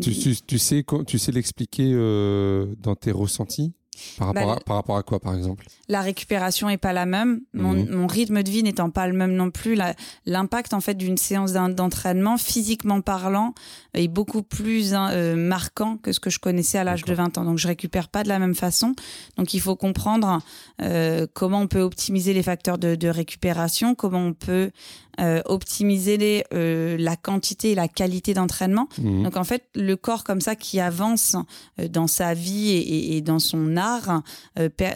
tu, 0.00 0.12
tu, 0.12 0.36
tu 0.46 0.58
sais, 0.58 0.84
tu 1.06 1.18
sais 1.18 1.32
l'expliquer 1.36 1.90
euh, 1.92 2.74
dans 2.78 2.96
tes 2.96 3.12
ressentis 3.12 3.72
par 4.18 4.28
rapport, 4.28 4.46
bah, 4.46 4.52
à, 4.52 4.60
par 4.60 4.76
rapport 4.76 4.96
à 4.96 5.02
quoi, 5.02 5.20
par 5.20 5.34
exemple? 5.34 5.66
La 5.88 6.00
récupération 6.00 6.68
est 6.68 6.76
pas 6.76 6.92
la 6.92 7.06
même. 7.06 7.40
Mon, 7.54 7.72
mhm. 7.72 7.90
mon 7.90 8.06
rythme 8.06 8.42
de 8.42 8.50
vie 8.50 8.62
n'étant 8.62 8.90
pas 8.90 9.06
le 9.06 9.12
même 9.12 9.34
non 9.34 9.50
plus, 9.50 9.78
l'impact 10.26 10.74
en 10.74 10.80
fait 10.80 10.94
d'une 10.94 11.16
séance 11.16 11.52
d'entraînement, 11.52 12.38
physiquement 12.38 13.00
parlant, 13.00 13.54
est 13.94 14.08
beaucoup 14.08 14.42
plus 14.42 14.94
hein, 14.94 15.10
euh, 15.12 15.36
marquant 15.36 15.96
que 15.96 16.12
ce 16.12 16.20
que 16.20 16.30
je 16.30 16.38
connaissais 16.38 16.78
à 16.78 16.84
l'âge 16.84 17.04
de 17.04 17.14
20 17.14 17.38
ans. 17.38 17.44
Donc 17.44 17.58
je 17.58 17.68
récupère 17.68 18.08
pas 18.08 18.22
de 18.22 18.28
la 18.28 18.38
même 18.38 18.54
façon. 18.54 18.94
Donc 19.36 19.54
il 19.54 19.60
faut 19.60 19.76
comprendre 19.76 20.40
euh, 20.82 21.26
comment 21.32 21.60
on 21.60 21.66
peut 21.66 21.80
optimiser 21.80 22.34
les 22.34 22.42
facteurs 22.42 22.78
de, 22.78 22.94
de 22.94 23.08
récupération, 23.08 23.94
comment 23.94 24.20
on 24.20 24.34
peut 24.34 24.70
euh, 25.18 25.40
optimiser 25.46 26.18
les, 26.18 26.44
euh, 26.52 26.96
la 26.98 27.16
quantité 27.16 27.72
et 27.72 27.74
la 27.74 27.88
qualité 27.88 28.34
d'entraînement. 28.34 28.88
Mhm. 28.98 29.22
Donc 29.24 29.36
en 29.36 29.44
fait, 29.44 29.64
le 29.74 29.96
corps 29.96 30.24
comme 30.24 30.40
ça 30.40 30.56
qui 30.56 30.78
avance 30.78 31.36
euh, 31.80 31.88
dans 31.88 32.06
sa 32.06 32.34
vie 32.34 32.70
et, 32.70 33.16
et, 33.16 33.20
dans 33.22 33.38
son 33.38 33.76
art 33.76 34.22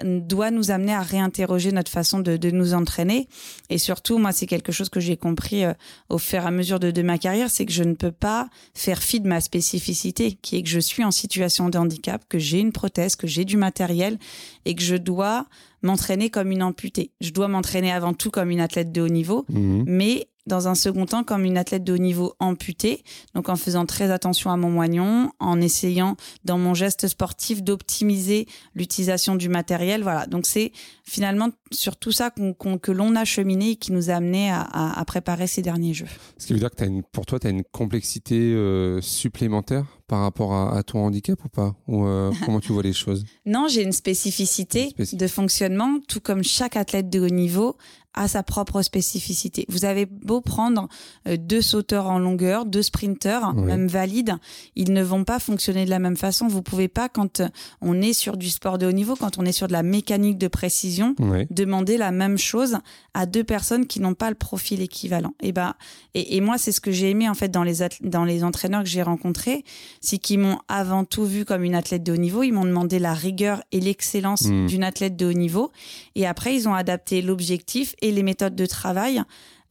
doit 0.04 0.50
nous 0.50 0.70
amener 0.70 0.92
à 0.92 1.00
réinterroger 1.00 1.72
notre 1.72 1.90
façon 1.90 2.20
de, 2.20 2.36
de 2.36 2.50
nous 2.50 2.74
entraîner. 2.74 3.28
Et 3.70 3.78
surtout, 3.78 4.18
moi, 4.18 4.32
c'est 4.32 4.46
quelque 4.46 4.72
chose 4.72 4.88
que 4.88 5.00
j'ai 5.00 5.16
compris 5.16 5.64
au 6.08 6.18
fur 6.18 6.42
et 6.42 6.46
à 6.46 6.50
mesure 6.50 6.80
de, 6.80 6.90
de 6.90 7.02
ma 7.02 7.18
carrière, 7.18 7.50
c'est 7.50 7.66
que 7.66 7.72
je 7.72 7.82
ne 7.82 7.94
peux 7.94 8.12
pas 8.12 8.48
faire 8.74 9.02
fi 9.02 9.20
de 9.20 9.28
ma 9.28 9.40
spécificité, 9.40 10.38
qui 10.42 10.56
est 10.56 10.62
que 10.62 10.68
je 10.68 10.80
suis 10.80 11.04
en 11.04 11.10
situation 11.10 11.68
de 11.68 11.78
handicap, 11.78 12.22
que 12.28 12.38
j'ai 12.38 12.60
une 12.60 12.72
prothèse, 12.72 13.16
que 13.16 13.26
j'ai 13.26 13.44
du 13.44 13.56
matériel 13.56 14.18
et 14.64 14.74
que 14.74 14.82
je 14.82 14.96
dois 14.96 15.46
m'entraîner 15.82 16.30
comme 16.30 16.50
une 16.50 16.62
amputée. 16.62 17.12
Je 17.20 17.32
dois 17.32 17.48
m'entraîner 17.48 17.92
avant 17.92 18.14
tout 18.14 18.30
comme 18.30 18.50
une 18.50 18.60
athlète 18.60 18.92
de 18.92 19.00
haut 19.02 19.08
niveau, 19.08 19.44
mmh. 19.48 19.82
mais 19.86 20.29
dans 20.50 20.68
un 20.68 20.74
second 20.74 21.06
temps 21.06 21.24
comme 21.24 21.44
une 21.44 21.56
athlète 21.56 21.84
de 21.84 21.94
haut 21.94 21.98
niveau 21.98 22.34
amputée, 22.40 23.04
donc 23.34 23.48
en 23.48 23.56
faisant 23.56 23.86
très 23.86 24.10
attention 24.10 24.50
à 24.50 24.56
mon 24.56 24.68
moignon, 24.68 25.30
en 25.38 25.60
essayant 25.60 26.16
dans 26.44 26.58
mon 26.58 26.74
geste 26.74 27.08
sportif 27.08 27.62
d'optimiser 27.62 28.46
l'utilisation 28.74 29.36
du 29.36 29.48
matériel. 29.48 30.02
Voilà, 30.02 30.26
donc 30.26 30.46
c'est 30.46 30.72
finalement 31.04 31.48
sur 31.72 31.96
tout 31.96 32.12
ça 32.12 32.30
que 32.30 32.92
l'on 32.92 33.16
a 33.16 33.24
cheminé 33.24 33.70
et 33.70 33.76
qui 33.76 33.92
nous 33.92 34.10
a 34.10 34.14
amené 34.14 34.50
à, 34.50 34.62
à, 34.62 35.04
préparer 35.04 35.46
ces 35.46 35.62
derniers 35.62 35.94
jeux. 35.94 36.06
Ce 36.36 36.46
qui 36.46 36.52
veut 36.52 36.58
dire 36.58 36.70
que 36.70 36.82
as 36.82 36.86
une, 36.86 37.02
pour 37.02 37.26
toi, 37.26 37.38
tu 37.38 37.46
as 37.46 37.50
une 37.50 37.62
complexité 37.64 38.38
euh, 38.38 39.00
supplémentaire 39.00 39.86
par 40.08 40.20
rapport 40.20 40.52
à, 40.52 40.76
à, 40.76 40.82
ton 40.82 41.04
handicap 41.04 41.38
ou 41.44 41.48
pas? 41.48 41.76
Ou 41.86 42.06
euh, 42.06 42.32
comment 42.44 42.58
tu 42.60 42.72
vois 42.72 42.82
les 42.82 42.92
choses? 42.92 43.24
Non, 43.46 43.68
j'ai 43.68 43.82
une 43.82 43.92
spécificité 43.92 44.92
de 45.12 45.26
fonctionnement, 45.28 46.00
tout 46.08 46.20
comme 46.20 46.42
chaque 46.42 46.76
athlète 46.76 47.08
de 47.08 47.20
haut 47.20 47.28
niveau 47.28 47.76
a 48.14 48.28
sa 48.28 48.42
propre 48.42 48.82
spécificité. 48.82 49.64
Vous 49.68 49.84
avez 49.84 50.06
beau 50.06 50.40
prendre 50.40 50.88
euh, 51.28 51.36
deux 51.36 51.62
sauteurs 51.62 52.06
en 52.06 52.18
longueur, 52.18 52.66
deux 52.66 52.82
sprinteurs, 52.82 53.54
même 53.54 53.86
valides, 53.86 54.36
ils 54.76 54.92
ne 54.92 55.02
vont 55.02 55.24
pas 55.24 55.38
fonctionner 55.38 55.84
de 55.84 55.90
la 55.90 55.98
même 55.98 56.16
façon. 56.16 56.48
Vous 56.48 56.62
pouvez 56.62 56.88
pas, 56.88 57.08
quand 57.08 57.42
on 57.80 58.00
est 58.00 58.12
sur 58.12 58.36
du 58.36 58.50
sport 58.50 58.78
de 58.78 58.86
haut 58.86 58.92
niveau, 58.92 59.16
quand 59.16 59.38
on 59.38 59.44
est 59.44 59.52
sur 59.52 59.68
de 59.68 59.72
la 59.72 59.82
mécanique 59.82 60.38
de 60.38 60.48
précision, 60.48 61.14
demander 61.50 61.96
la 61.96 62.10
même 62.10 62.38
chose 62.38 62.78
à 63.14 63.26
deux 63.26 63.44
personnes 63.44 63.86
qui 63.86 64.00
n'ont 64.00 64.14
pas 64.14 64.28
le 64.28 64.36
profil 64.36 64.82
équivalent. 64.82 65.34
Et 65.40 65.52
ben, 65.52 65.74
et, 66.14 66.40
moi, 66.40 66.58
c'est 66.58 66.72
ce 66.72 66.80
que 66.80 66.90
j'ai 66.90 67.10
aimé 67.10 67.28
en 67.28 67.34
fait 67.34 67.48
dans 67.48 67.62
les 67.62 67.76
dans 68.00 68.24
les 68.24 68.42
entraîneurs 68.42 68.82
que 68.82 68.88
j'ai 68.88 69.02
rencontrés, 69.02 69.64
c'est 70.00 70.18
qu'ils 70.18 70.40
m'ont 70.40 70.58
avant 70.68 71.04
tout 71.04 71.24
vu 71.24 71.44
comme 71.44 71.62
une 71.62 71.74
athlète 71.74 72.02
de 72.02 72.12
haut 72.12 72.16
niveau. 72.16 72.42
Ils 72.42 72.52
m'ont 72.52 72.64
demandé 72.64 72.98
la 72.98 73.14
rigueur 73.14 73.62
et 73.72 73.80
l'excellence 73.80 74.42
hmm. 74.42 74.66
d'une 74.66 74.84
athlète 74.84 75.16
de 75.16 75.26
haut 75.26 75.32
niveau, 75.32 75.70
et 76.14 76.26
après 76.26 76.54
ils 76.54 76.68
ont 76.68 76.74
adapté 76.74 77.22
l'objectif 77.22 77.94
et 78.02 78.10
les 78.12 78.22
méthodes 78.22 78.54
de 78.54 78.66
travail 78.66 79.22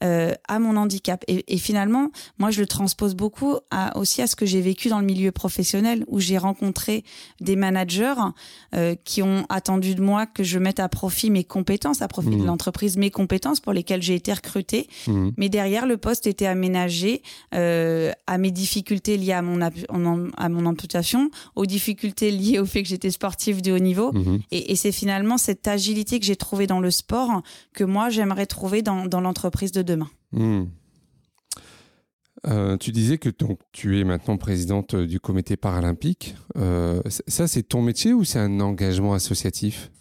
euh, 0.03 0.33
à 0.47 0.59
mon 0.59 0.77
handicap. 0.77 1.23
Et, 1.27 1.57
finalement, 1.57 2.09
moi, 2.37 2.51
je 2.51 2.61
le 2.61 2.67
transpose 2.67 3.15
beaucoup 3.15 3.55
aussi 3.95 4.21
à 4.21 4.27
ce 4.27 4.35
que 4.35 4.45
j'ai 4.45 4.61
vécu 4.61 4.89
dans 4.89 4.99
le 4.99 5.05
milieu 5.05 5.31
professionnel, 5.31 6.05
où 6.07 6.19
j'ai 6.19 6.37
rencontré 6.37 7.03
des 7.41 7.55
managers 7.55 8.13
euh, 8.75 8.95
qui 9.03 9.21
ont 9.21 9.45
attendu 9.49 9.95
de 9.95 10.01
moi 10.01 10.25
que 10.25 10.43
je 10.43 10.59
mette 10.59 10.79
à 10.79 10.89
profit 10.89 11.29
mes 11.29 11.43
compétences, 11.43 12.01
à 12.01 12.07
profit 12.07 12.29
de 12.29 12.35
mmh. 12.35 12.45
l'entreprise 12.45 12.97
mes 12.97 13.11
compétences 13.11 13.59
pour 13.59 13.73
lesquelles 13.73 14.01
j'ai 14.01 14.15
été 14.15 14.31
recrutée. 14.31 14.87
Mmh. 15.07 15.29
Mais 15.37 15.49
derrière, 15.49 15.85
le 15.85 15.97
poste 15.97 16.27
était 16.27 16.45
aménagé 16.45 17.21
euh, 17.55 18.11
à 18.27 18.37
mes 18.37 18.51
difficultés 18.51 19.17
liées 19.17 19.33
à 19.33 19.41
mon, 19.41 19.59
à 19.61 20.49
mon 20.49 20.65
amputation, 20.65 21.29
aux 21.55 21.65
difficultés 21.65 22.31
liées 22.31 22.59
au 22.59 22.65
fait 22.65 22.83
que 22.83 22.89
j'étais 22.89 23.11
sportive 23.11 23.61
de 23.61 23.71
haut 23.71 23.79
niveau. 23.79 24.11
Mmh. 24.13 24.37
Et, 24.51 24.75
c'est 24.75 24.93
finalement 24.93 25.37
cette 25.37 25.67
agilité 25.67 26.19
que 26.19 26.25
j'ai 26.25 26.37
trouvée 26.37 26.67
dans 26.67 26.79
le 26.79 26.89
sport 26.89 27.41
que 27.73 27.83
moi, 27.83 28.09
j'aimerais 28.09 28.45
trouver 28.45 28.81
dans, 28.81 29.07
dans 29.07 29.19
l'entreprise 29.19 29.73
de 29.73 29.81
demain. 29.89 30.09
Hmm. 30.31 30.65
Euh, 32.47 32.77
tu 32.77 32.91
disais 32.91 33.17
que 33.17 33.29
tu 33.71 33.99
es 33.99 34.03
maintenant 34.03 34.37
présidente 34.37 34.95
du 34.95 35.19
comité 35.19 35.57
paralympique. 35.57 36.35
Euh, 36.55 37.01
ça, 37.27 37.47
c'est 37.47 37.63
ton 37.63 37.81
métier 37.81 38.13
ou 38.13 38.23
c'est 38.23 38.39
un 38.39 38.59
engagement 38.59 39.13
associatif? 39.13 39.91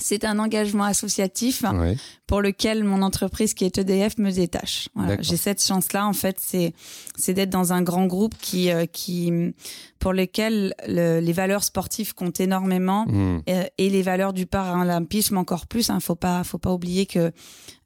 C'est 0.00 0.24
un 0.24 0.38
engagement 0.38 0.84
associatif 0.84 1.64
pour 2.28 2.40
lequel 2.40 2.84
mon 2.84 3.02
entreprise 3.02 3.52
qui 3.52 3.64
est 3.64 3.78
EDF 3.78 4.16
me 4.18 4.30
détache. 4.30 4.88
J'ai 5.18 5.36
cette 5.36 5.60
chance-là 5.60 6.06
en 6.06 6.12
fait, 6.12 6.36
c'est 6.38 6.72
c'est 7.16 7.34
d'être 7.34 7.50
dans 7.50 7.72
un 7.72 7.82
grand 7.82 8.06
groupe 8.06 8.34
qui 8.40 8.70
euh, 8.70 8.86
qui 8.86 9.32
pour 9.98 10.12
lequel 10.12 10.74
les 10.86 11.32
valeurs 11.32 11.64
sportives 11.64 12.14
comptent 12.14 12.40
énormément 12.40 13.06
hmm. 13.06 13.40
et, 13.46 13.90
les 13.90 14.02
valeurs 14.02 14.32
du 14.32 14.46
paralympisme 14.46 15.36
encore 15.36 15.66
plus. 15.66 15.90
Hein. 15.90 16.00
Faut 16.00 16.14
pas 16.14 16.44
faut 16.44 16.58
pas 16.58 16.72
oublier 16.72 17.06
que 17.06 17.32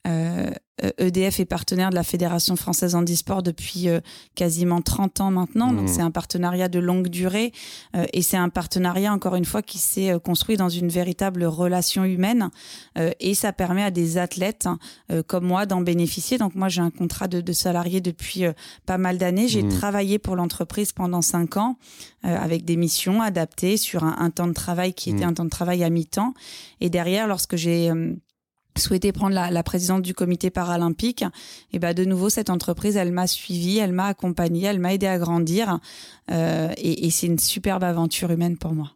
EDF 0.05 1.39
euh, 1.39 1.39
e 1.39 1.43
est 1.43 1.45
partenaire 1.45 1.91
de 1.91 1.95
la 1.95 2.03
Fédération 2.03 2.57
française 2.57 2.97
handisport 2.97 3.43
depuis 3.43 3.89
euh, 3.89 4.01
quasiment 4.35 4.83
30 4.83 5.21
ans 5.21 5.31
maintenant. 5.31 5.73
Donc 5.73 5.85
mmh. 5.85 5.89
c'est 5.89 6.01
un 6.01 6.11
partenariat 6.11 6.69
de 6.69 6.81
longue 6.81 7.07
durée 7.07 7.53
euh, 7.95 8.05
et 8.13 8.23
c'est 8.23 8.37
un 8.37 8.49
partenariat 8.49 9.13
encore 9.13 9.37
une 9.37 9.45
fois 9.45 9.63
qui 9.63 9.79
s'est 9.79 10.13
construit 10.25 10.57
dans 10.57 10.69
une 10.69 10.89
véritable 10.89 11.45
relation 11.45 12.05
humaine 12.05 12.51
et 13.21 13.35
ça 13.35 13.53
permet 13.53 13.83
à 13.83 13.91
des 13.91 14.19
athlètes 14.19 14.69
comme 15.27 15.45
moi 15.45 15.67
d'en 15.67 15.81
bénéficier. 15.81 16.39
Donc 16.39 16.55
moi 16.55 16.69
j'ai 16.69 16.81
un 16.81 16.91
contrat 16.91 17.29
de, 17.29 17.41
de 17.41 17.53
salarié 17.53 18.01
depuis 18.01 18.45
pas 18.87 18.99
mal 18.99 19.19
d'années. 19.19 19.49
J'ai 19.49 19.63
mmh. 19.63 19.69
travaillé 19.69 20.19
pour 20.19 20.37
l'entreprise 20.37 20.93
pendant 20.93 21.23
5 21.23 21.57
ans 21.57 21.77
avec 22.23 22.65
des 22.65 22.77
missions 22.77 23.21
adaptées 23.21 23.77
sur 23.77 24.05
un, 24.05 24.31
temps 24.31 24.47
de 24.47 24.53
travail 24.53 24.95
qui 24.95 25.11
était 25.11 25.25
mmh. 25.25 25.29
un 25.29 25.35
temps 25.35 25.45
de 25.45 25.51
travail 25.51 25.83
à 25.85 25.91
mi-temps. 25.91 26.35
Et 26.81 26.91
derrière, 26.91 27.27
lorsque 27.27 27.57
j'ai 27.57 27.91
souhaité 28.79 29.13
prendre 29.13 29.35
la, 29.35 29.51
la, 29.51 29.63
présidence 29.63 30.03
du 30.03 30.15
comité 30.15 30.51
paralympique, 30.51 31.25
et 31.73 31.79
ben 31.79 31.95
de 31.95 32.05
nouveau 32.05 32.31
cette 32.31 32.51
entreprise, 32.51 32.97
elle 32.97 33.13
m'a 33.13 33.27
suivi, 33.27 33.79
elle 33.79 33.93
m'a 33.93 34.07
accompagné, 34.07 34.65
elle 34.65 34.79
m'a 34.79 34.95
aidé 34.95 35.07
à 35.07 35.19
grandir, 35.19 35.79
euh, 36.31 36.73
et, 36.77 37.07
et 37.07 37.11
c'est 37.11 37.27
une 37.27 37.39
superbe 37.39 37.85
aventure 37.85 38.31
humaine 38.31 38.57
pour 38.57 38.73
moi. 38.73 38.93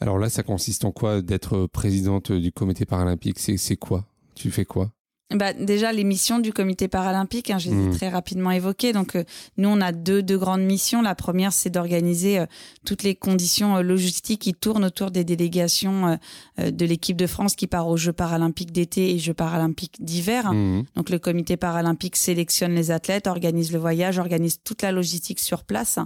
Alors 0.00 0.18
là, 0.18 0.30
ça 0.30 0.42
consiste 0.42 0.84
en 0.84 0.92
quoi 0.92 1.20
d'être 1.20 1.66
présidente 1.66 2.32
du 2.32 2.52
comité 2.52 2.86
paralympique? 2.86 3.38
C'est 3.38 3.76
quoi? 3.76 4.06
Tu 4.34 4.50
fais 4.50 4.64
quoi? 4.64 4.90
Bah, 5.32 5.52
déjà 5.52 5.92
les 5.92 6.02
missions 6.02 6.40
du 6.40 6.52
comité 6.52 6.88
paralympique, 6.88 7.50
hein, 7.50 7.58
je 7.58 7.70
les 7.70 7.76
ai 7.76 7.88
mmh. 7.88 7.96
très 7.96 8.08
rapidement 8.08 8.50
évoquées. 8.50 8.92
Donc 8.92 9.14
euh, 9.14 9.24
nous 9.58 9.68
on 9.68 9.80
a 9.80 9.92
deux, 9.92 10.22
deux 10.22 10.36
grandes 10.36 10.62
missions. 10.62 11.02
La 11.02 11.14
première 11.14 11.52
c'est 11.52 11.70
d'organiser 11.70 12.40
euh, 12.40 12.46
toutes 12.84 13.04
les 13.04 13.14
conditions 13.14 13.76
euh, 13.76 13.82
logistiques 13.82 14.42
qui 14.42 14.54
tournent 14.54 14.84
autour 14.84 15.12
des 15.12 15.22
délégations 15.22 16.18
de 16.58 16.84
l'équipe 16.84 17.16
de 17.16 17.26
France 17.26 17.54
qui 17.54 17.66
part 17.66 17.88
aux 17.88 17.96
Jeux 17.96 18.12
paralympiques 18.12 18.72
d'été 18.72 19.14
et 19.14 19.18
Jeux 19.18 19.34
paralympiques 19.34 19.96
d'hiver. 20.00 20.52
Mmh. 20.52 20.84
Donc 20.96 21.10
le 21.10 21.18
comité 21.18 21.56
paralympique 21.56 22.16
sélectionne 22.16 22.74
les 22.74 22.90
athlètes, 22.90 23.26
organise 23.26 23.72
le 23.72 23.78
voyage, 23.78 24.18
organise 24.18 24.60
toute 24.64 24.82
la 24.82 24.90
logistique 24.90 25.38
sur 25.38 25.64
place. 25.64 25.98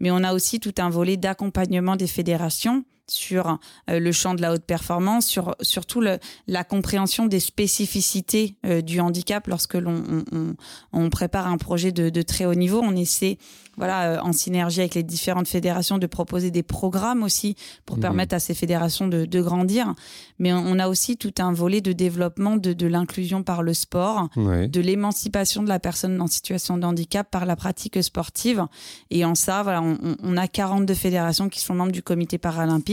Mais 0.00 0.10
on 0.10 0.24
a 0.24 0.32
aussi 0.32 0.60
tout 0.60 0.74
un 0.78 0.88
volet 0.88 1.16
d'accompagnement 1.16 1.96
des 1.96 2.06
fédérations 2.06 2.84
sur 3.08 3.58
euh, 3.90 3.98
le 3.98 4.12
champ 4.12 4.34
de 4.34 4.42
la 4.42 4.52
haute 4.52 4.64
performance, 4.64 5.26
sur 5.26 5.56
surtout 5.60 6.00
le, 6.00 6.18
la 6.46 6.64
compréhension 6.64 7.26
des 7.26 7.40
spécificités 7.40 8.56
euh, 8.64 8.80
du 8.80 9.00
handicap 9.00 9.46
lorsque 9.46 9.74
l'on 9.74 10.02
on, 10.32 10.54
on, 10.92 11.10
prépare 11.10 11.46
un 11.46 11.58
projet 11.58 11.92
de, 11.92 12.10
de, 12.10 12.22
très 12.22 12.44
haut 12.44 12.54
niveau. 12.54 12.80
On 12.82 12.94
essaie, 12.96 13.38
voilà, 13.76 14.12
euh, 14.12 14.20
en 14.20 14.32
synergie 14.32 14.80
avec 14.80 14.94
les 14.94 15.02
différentes 15.02 15.48
fédérations, 15.48 15.98
de 15.98 16.06
proposer 16.06 16.50
des 16.50 16.62
programmes 16.62 17.22
aussi 17.22 17.56
pour 17.86 17.98
mmh. 17.98 18.00
permettre 18.00 18.34
à 18.34 18.38
ces 18.38 18.54
fédérations 18.54 19.08
de, 19.08 19.24
de, 19.24 19.40
grandir. 19.40 19.94
Mais 20.38 20.52
on 20.52 20.78
a 20.78 20.88
aussi 20.88 21.16
tout 21.16 21.34
un 21.38 21.52
volet 21.52 21.80
de 21.80 21.92
développement 21.92 22.56
de, 22.56 22.72
de 22.72 22.86
l'inclusion 22.86 23.42
par 23.42 23.62
le 23.62 23.74
sport, 23.74 24.28
de 24.36 24.80
l'émancipation 24.80 25.62
de 25.62 25.68
la 25.68 25.78
personne 25.78 26.20
en 26.20 26.26
situation 26.26 26.78
de 26.78 26.84
handicap 26.84 27.30
par 27.30 27.46
la 27.46 27.56
pratique 27.56 28.02
sportive. 28.02 28.66
Et 29.10 29.24
en 29.24 29.34
ça, 29.34 29.62
voilà, 29.62 29.82
on, 29.82 30.16
on 30.22 30.36
a 30.36 30.48
42 30.48 30.94
fédérations 30.94 31.48
qui 31.48 31.60
sont 31.60 31.74
membres 31.74 31.92
du 31.92 32.02
comité 32.02 32.38
paralympique 32.38 32.91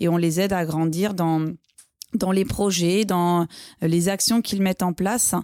et 0.00 0.08
on 0.08 0.16
les 0.16 0.40
aide 0.40 0.52
à 0.52 0.64
grandir 0.64 1.14
dans 1.14 1.52
dans 2.14 2.32
les 2.32 2.44
projets, 2.44 3.04
dans 3.04 3.46
les 3.82 4.08
actions 4.08 4.40
qu'ils 4.40 4.62
mettent 4.62 4.82
en 4.82 4.92
place 4.92 5.34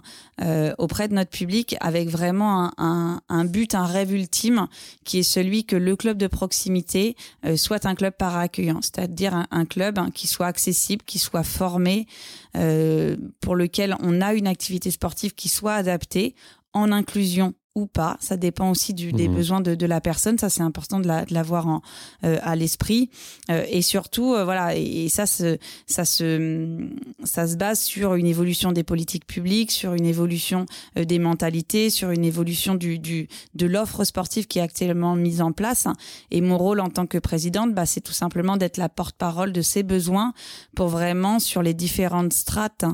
euh, 0.41 0.73
auprès 0.77 1.07
de 1.07 1.13
notre 1.13 1.29
public, 1.29 1.75
avec 1.79 2.09
vraiment 2.09 2.71
un, 2.77 3.45
but, 3.45 3.75
un 3.75 3.85
rêve 3.85 4.13
ultime, 4.13 4.67
qui 5.03 5.19
est 5.19 5.23
celui 5.23 5.65
que 5.65 5.75
le 5.75 5.95
club 5.95 6.17
de 6.17 6.27
proximité 6.27 7.15
euh, 7.45 7.55
soit 7.55 7.85
un 7.85 7.93
club 7.93 8.13
para 8.17 8.41
accueillant, 8.41 8.81
c'est-à-dire 8.81 9.45
un, 9.51 9.65
club 9.65 9.99
hein, 9.99 10.09
qui 10.13 10.27
soit 10.27 10.47
accessible, 10.47 11.03
qui 11.05 11.19
soit 11.19 11.43
formé, 11.43 12.07
euh, 12.55 13.15
pour 13.41 13.55
lequel 13.55 13.95
on 13.99 14.21
a 14.21 14.33
une 14.33 14.47
activité 14.47 14.89
sportive 14.89 15.35
qui 15.35 15.49
soit 15.49 15.75
adaptée 15.75 16.35
en 16.73 16.91
inclusion 16.91 17.53
ou 17.75 17.87
pas. 17.87 18.15
Ça 18.21 18.37
dépend 18.37 18.71
aussi 18.71 18.93
du, 18.93 19.11
des 19.11 19.27
mmh. 19.27 19.35
besoins 19.35 19.61
de, 19.61 19.75
de, 19.75 19.85
la 19.85 19.99
personne. 19.99 20.37
Ça, 20.37 20.49
c'est 20.49 20.61
important 20.61 21.01
de 21.01 21.07
l'avoir 21.29 21.67
la, 21.67 22.29
euh, 22.29 22.39
à 22.41 22.55
l'esprit. 22.55 23.09
Euh, 23.51 23.65
et 23.69 23.81
surtout, 23.81 24.33
euh, 24.33 24.45
voilà, 24.45 24.75
et, 24.75 25.09
ça, 25.09 25.25
se, 25.25 25.57
ça, 25.85 26.05
se, 26.05 26.87
ça 27.25 27.47
se 27.47 27.57
base 27.57 27.81
sur 27.81 28.15
une 28.15 28.27
évolution 28.27 28.71
des 28.71 28.83
politiques 28.83 29.27
publiques, 29.27 29.71
sur 29.71 29.93
une 29.93 30.05
évolution 30.05 30.65
euh, 30.97 31.03
des 31.03 31.19
mentalités, 31.19 31.89
sur 31.89 32.11
une 32.11 32.23
évolution 32.23 32.75
du, 32.75 32.97
du, 32.97 33.27
de 33.55 33.65
l'offre 33.65 34.05
sportive 34.05 34.47
qui 34.47 34.59
est 34.59 34.63
actuellement 34.63 35.15
mise 35.17 35.41
en 35.41 35.51
place. 35.51 35.85
Et 36.31 36.39
mon 36.39 36.57
rôle 36.57 36.79
en 36.79 36.89
tant 36.89 37.05
que 37.05 37.17
présidente, 37.17 37.73
bah, 37.73 37.85
c'est 37.85 38.01
tout 38.01 38.13
simplement 38.13 38.55
d'être 38.55 38.77
la 38.77 38.87
porte-parole 38.87 39.51
de 39.51 39.61
ces 39.61 39.83
besoins 39.83 40.33
pour 40.77 40.87
vraiment, 40.87 41.39
sur 41.39 41.61
les 41.61 41.73
différentes 41.73 42.31
strates 42.31 42.85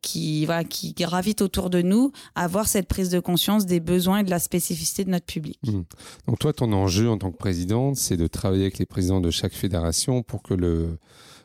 qui, 0.00 0.46
voilà, 0.46 0.64
qui 0.64 0.94
gravitent 0.94 1.42
autour 1.42 1.68
de 1.68 1.82
nous, 1.82 2.12
avoir 2.34 2.66
cette 2.66 2.88
prise 2.88 3.10
de 3.10 3.20
conscience 3.20 3.66
des 3.66 3.80
besoins 3.80 4.05
et 4.14 4.22
de 4.22 4.30
la 4.30 4.38
spécificité 4.38 5.04
de 5.04 5.10
notre 5.10 5.26
public. 5.26 5.58
Mmh. 5.64 5.82
Donc 6.28 6.38
toi, 6.38 6.52
ton 6.52 6.72
enjeu 6.72 7.08
en 7.08 7.18
tant 7.18 7.32
que 7.32 7.36
présidente, 7.38 7.96
c'est 7.96 8.16
de 8.16 8.26
travailler 8.26 8.64
avec 8.64 8.78
les 8.78 8.86
présidents 8.86 9.20
de 9.22 9.30
chaque 9.30 9.54
fédération 9.54 10.22
pour 10.22 10.42
que 10.42 10.54
le, 10.54 10.98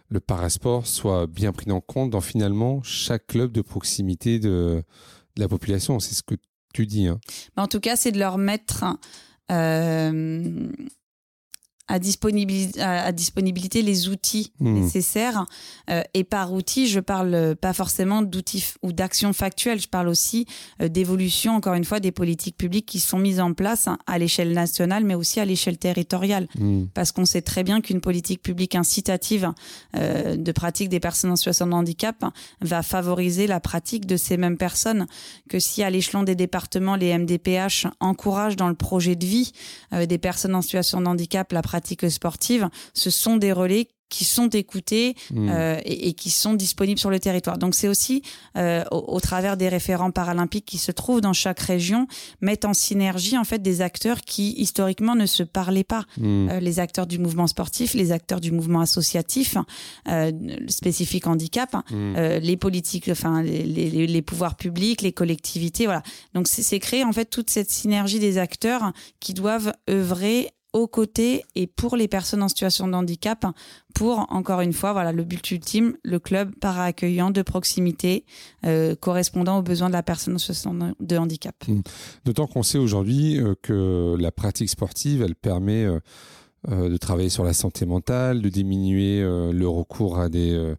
le 0.10 0.20
parasport 0.20 0.86
soit 0.86 1.26
bien 1.26 1.54
pris 1.54 1.72
en 1.72 1.82
compte 1.82 2.12
dans 2.12 2.22
finalement 2.22 2.84
chaque 2.84 3.26
club 3.28 3.52
de 3.54 3.62
proximité 3.62 4.38
de, 4.38 4.84
de 5.36 5.42
la 5.42 5.48
population. 5.48 6.00
C'est 6.00 6.14
ce 6.14 6.24
que 6.24 6.36
tu 6.74 6.86
dis. 6.86 7.08
Hein. 7.08 7.20
En 7.56 7.68
tout 7.68 7.80
cas, 7.80 7.96
c'est 7.96 8.12
de 8.12 8.20
leur 8.20 8.38
mettre... 8.38 8.84
Euh, 9.52 10.70
à, 11.92 12.00
disponibilité, 12.00 12.82
à 12.82 13.12
disponibilité 13.12 13.82
les 13.82 14.08
outils 14.08 14.54
mmh. 14.60 14.74
nécessaires. 14.74 15.46
Euh, 15.90 16.02
et 16.14 16.24
par 16.24 16.54
outils, 16.54 16.88
je 16.88 17.02
parle 17.02 17.56
pas 17.60 17.74
forcément 17.74 18.22
d'outils 18.22 18.64
ou 18.82 18.94
d'actions 18.94 19.34
factuelles, 19.34 19.82
je 19.82 19.90
parle 19.90 20.08
aussi 20.08 20.46
euh, 20.82 20.88
d'évolution, 20.88 21.54
encore 21.54 21.74
une 21.74 21.84
fois, 21.84 22.00
des 22.00 22.14
politiques 22.14 22.56
publiques 22.56 22.86
qui 22.86 23.00
sont 23.00 23.18
mises 23.18 23.42
en 23.42 23.54
place 23.54 23.90
à 24.08 24.18
l'échelle 24.18 24.54
nationale, 24.54 25.04
mais 25.04 25.16
aussi 25.16 25.42
à 25.42 25.46
l'échelle 25.46 25.78
territoriale. 25.78 26.48
Mmh. 26.58 26.86
Parce 26.94 27.12
qu'on 27.12 27.26
sait 27.26 27.42
très 27.42 27.64
bien 27.64 27.82
qu'une 27.82 28.00
politique 28.00 28.42
publique 28.42 28.76
incitative 28.76 29.52
euh, 29.98 30.38
de 30.38 30.52
pratique 30.54 30.88
des 30.88 31.02
personnes 31.02 31.32
en 31.32 31.36
situation 31.36 31.68
de 31.68 31.74
handicap 31.74 32.24
va 32.62 32.84
favoriser 32.84 33.48
la 33.48 33.60
pratique 33.60 34.06
de 34.06 34.16
ces 34.16 34.38
mêmes 34.38 34.58
personnes, 34.58 35.08
que 35.50 35.60
si 35.60 35.84
à 35.84 35.90
l'échelon 35.90 36.24
des 36.24 36.36
départements, 36.36 36.96
les 36.96 37.18
MDPH 37.18 37.88
encouragent 38.00 38.56
dans 38.56 38.70
le 38.70 38.76
projet 38.76 39.16
de 39.16 39.26
vie 39.26 39.52
des 39.92 40.18
personnes 40.18 40.56
en 40.56 40.62
situation 40.62 41.02
de 41.02 41.08
handicap 41.08 41.52
la 41.52 41.62
pratique 41.62 41.81
sportive, 42.10 42.70
ce 42.94 43.10
sont 43.10 43.38
des 43.38 43.52
relais 43.52 43.88
qui 44.10 44.26
sont 44.26 44.50
écoutés 44.50 45.16
Mmh. 45.32 45.48
euh, 45.50 45.80
et, 45.86 46.10
et 46.10 46.14
qui 46.14 46.30
sont 46.32 46.54
disponibles 46.54 47.00
sur 47.00 47.10
le 47.10 47.18
territoire. 47.22 47.58
Donc 47.58 47.76
c'est 47.76 47.88
aussi 47.88 48.24
euh, 48.58 48.84
au, 48.92 48.98
au 49.16 49.20
travers 49.22 49.56
des 49.56 49.70
référents 49.70 50.12
paralympiques 50.12 50.66
qui 50.66 50.78
se 50.80 50.92
trouvent 50.92 51.22
dans 51.22 51.32
chaque 51.32 51.62
région, 51.62 52.08
mettre 52.42 52.68
en 52.68 52.74
synergie 52.74 53.38
en 53.38 53.46
fait 53.46 53.60
des 53.62 53.80
acteurs 53.82 54.20
qui 54.20 54.52
historiquement 54.58 55.16
ne 55.16 55.26
se 55.26 55.44
parlaient 55.44 55.86
pas. 55.86 56.04
Mmh. 56.18 56.50
Euh, 56.50 56.60
les 56.60 56.80
acteurs 56.80 57.08
du 57.08 57.20
mouvement 57.20 57.48
sportif, 57.48 57.94
les 57.94 58.12
acteurs 58.12 58.42
du 58.42 58.52
mouvement 58.52 58.82
associatif, 58.82 59.56
spécifique 60.68 61.28
handicap, 61.28 61.76
Mmh. 61.90 62.16
les 62.42 62.58
politiques, 62.58 63.08
enfin 63.10 63.42
les, 63.42 63.64
les- 63.64 64.08
les 64.08 64.22
pouvoirs 64.22 64.56
publics, 64.56 65.02
les 65.02 65.14
collectivités, 65.14 65.86
voilà. 65.86 66.04
Donc 66.34 66.48
c'est 66.50 66.64
c'est 66.64 66.80
créer 66.80 67.04
en 67.06 67.14
fait 67.14 67.26
toute 67.26 67.50
cette 67.50 67.72
synergie 67.72 68.20
des 68.20 68.38
acteurs 68.38 68.92
qui 69.22 69.34
doivent 69.34 69.74
œuvrer 69.90 70.50
aux 70.74 70.88
côtés 70.88 71.44
et 71.56 71.68
pour 71.68 71.98
les 71.98 72.08
personnes 72.08 72.42
en 72.44 72.48
situation 72.48 72.88
de 72.88 72.94
handicap 72.94 73.46
pour 73.94 74.26
encore 74.30 74.62
une 74.62 74.72
fois 74.74 74.94
voilà 74.94 75.12
le 75.12 75.24
but 75.26 75.52
ultime 75.52 75.98
le 76.04 76.18
club 76.20 76.56
para-accueillant 76.62 77.30
de 77.32 77.42
proximité 77.42 78.26
euh, 78.66 78.96
correspondant 78.96 79.58
aux 79.60 79.62
besoins 79.64 79.90
de 79.90 79.94
la 79.94 80.04
personne 80.04 80.36
en 80.36 80.38
situation 80.38 80.74
de 81.00 81.18
handicap. 81.18 81.56
D'autant 82.24 82.48
qu'on 82.48 82.64
sait 82.64 82.78
aujourd'hui 82.78 83.38
euh, 83.40 83.56
que 83.62 84.16
la 84.18 84.32
pratique 84.32 84.70
sportive, 84.70 85.22
elle 85.22 85.36
permet 85.36 85.84
euh, 85.86 86.00
de 86.90 86.96
travailler 86.98 87.30
sur 87.30 87.44
la 87.44 87.54
santé 87.54 87.86
mentale, 87.86 88.42
de 88.42 88.48
diminuer 88.50 89.22
le 89.22 89.68
recours 89.68 90.20
à 90.20 90.30
des, 90.30 90.76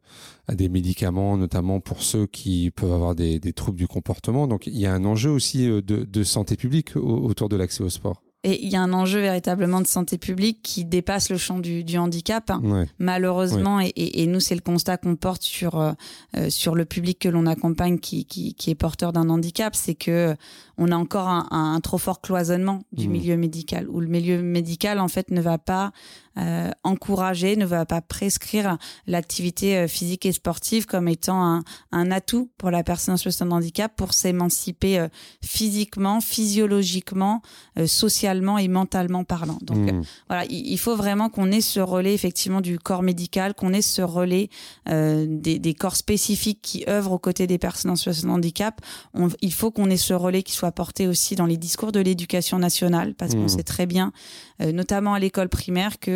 à 0.46 0.54
des 0.54 0.68
médicaments, 0.68 1.36
notamment 1.36 1.80
pour 1.80 2.02
ceux 2.02 2.26
qui 2.26 2.70
peuvent 2.70 2.92
avoir 2.92 3.16
des, 3.16 3.40
des 3.40 3.52
troubles 3.52 3.78
du 3.78 3.88
comportement. 3.88 4.46
Donc 4.46 4.68
il 4.68 4.78
y 4.78 4.86
a 4.86 4.94
un 4.94 5.04
enjeu 5.04 5.30
aussi 5.30 5.66
de, 5.66 6.22
santé 6.22 6.56
publique 6.56 6.94
au- 6.96 7.24
autour 7.24 7.48
de 7.48 7.56
l'accès 7.56 7.82
au 7.82 7.88
sport. 7.90 8.22
Et 8.44 8.64
il 8.64 8.70
y 8.72 8.76
a 8.76 8.82
un 8.82 8.92
enjeu 8.92 9.20
véritablement 9.20 9.80
de 9.80 9.86
santé 9.86 10.18
publique 10.18 10.58
qui 10.62 10.84
dépasse 10.84 11.30
le 11.30 11.36
champ 11.38 11.60
du, 11.60 11.84
du 11.84 11.96
handicap. 11.98 12.50
Ouais. 12.62 12.86
malheureusement, 12.98 13.80
et, 13.80 13.86
et- 13.88 14.22
et 14.22 14.26
nous, 14.26 14.40
c'est 14.40 14.54
le 14.56 14.60
constat 14.60 14.96
qu'on 14.96 15.14
porte 15.16 15.42
sur, 15.42 15.78
euh, 15.78 15.92
euh, 16.36 16.50
sur 16.50 16.74
le 16.74 16.84
public 16.84 17.18
que 17.20 17.28
l'on 17.28 17.46
accompagne 17.46 17.98
qui, 17.98 18.24
qui, 18.24 18.54
qui 18.54 18.70
est 18.70 18.74
porteur 18.74 19.12
d'un 19.12 19.28
handicap, 19.30 19.74
c'est 19.76 19.94
que 19.94 20.10
euh, 20.10 20.34
on 20.78 20.90
a 20.90 20.96
encore 20.96 21.28
un, 21.28 21.46
un 21.50 21.78
trop 21.80 21.98
fort 21.98 22.20
cloisonnement 22.20 22.82
du 22.92 23.06
Mhm. 23.06 23.12
milieu 23.12 23.36
médical, 23.36 23.88
où 23.88 24.00
le 24.00 24.08
milieu 24.08 24.42
médical, 24.42 24.98
en 24.98 25.08
fait, 25.08 25.30
ne 25.30 25.40
va 25.40 25.58
pas 25.58 25.92
euh, 26.38 26.70
encourager, 26.84 27.56
ne 27.56 27.66
va 27.66 27.84
pas 27.86 28.00
prescrire 28.00 28.78
l'activité 29.06 29.76
euh, 29.76 29.88
physique 29.88 30.24
et 30.26 30.32
sportive 30.32 30.86
comme 30.86 31.08
étant 31.08 31.42
un, 31.44 31.62
un 31.92 32.10
atout 32.10 32.50
pour 32.58 32.70
la 32.70 32.82
personne 32.82 33.14
en 33.14 33.16
situation 33.16 33.46
de 33.46 33.50
handicap 33.52 33.92
pour 33.96 34.14
s'émanciper 34.14 34.98
euh, 34.98 35.08
physiquement, 35.44 36.20
physiologiquement, 36.20 37.42
euh, 37.78 37.86
socialement 37.86 38.58
et 38.58 38.68
mentalement 38.68 39.24
parlant. 39.24 39.58
Donc, 39.62 39.78
Mmh. 39.82 40.02
voilà, 40.28 40.44
il 40.46 40.62
il 40.72 40.78
faut 40.78 40.96
vraiment 40.96 41.28
qu'on 41.28 41.50
ait 41.52 41.60
ce 41.60 41.80
relais 41.80 42.14
effectivement 42.14 42.60
du 42.60 42.78
corps 42.78 43.02
médical, 43.02 43.52
qu'on 43.54 43.72
ait 43.72 43.82
ce 43.82 44.00
relais 44.02 44.48
euh, 44.88 45.26
des, 45.28 45.58
des 45.58 45.74
corps 45.74 45.96
spécifiques 45.96 46.60
qui 46.62 46.84
œuvrent 46.88 47.12
aux 47.12 47.18
côtés 47.18 47.46
des 47.46 47.58
personnes 47.58 47.90
en 47.90 47.96
situation 47.96 48.28
de 48.28 48.32
handicap. 48.34 48.80
On- 49.14 49.28
il 49.40 49.52
faut 49.52 49.70
qu'on 49.70 49.90
ait 49.90 49.96
ce 49.96 50.14
relais 50.14 50.42
qui 50.42 50.52
soit 50.52 50.72
porté 50.72 51.06
aussi 51.08 51.34
dans 51.34 51.46
les 51.46 51.56
discours 51.56 51.92
de 51.92 52.00
l'éducation 52.00 52.58
nationale, 52.58 53.14
parce 53.14 53.34
qu'on 53.34 53.42
Mmh. 53.44 53.48
sait 53.48 53.62
très 53.64 53.86
bien, 53.86 54.12
euh, 54.60 54.72
notamment 54.72 55.14
à 55.14 55.18
l'école 55.18 55.48
primaire, 55.48 55.98
que 55.98 56.10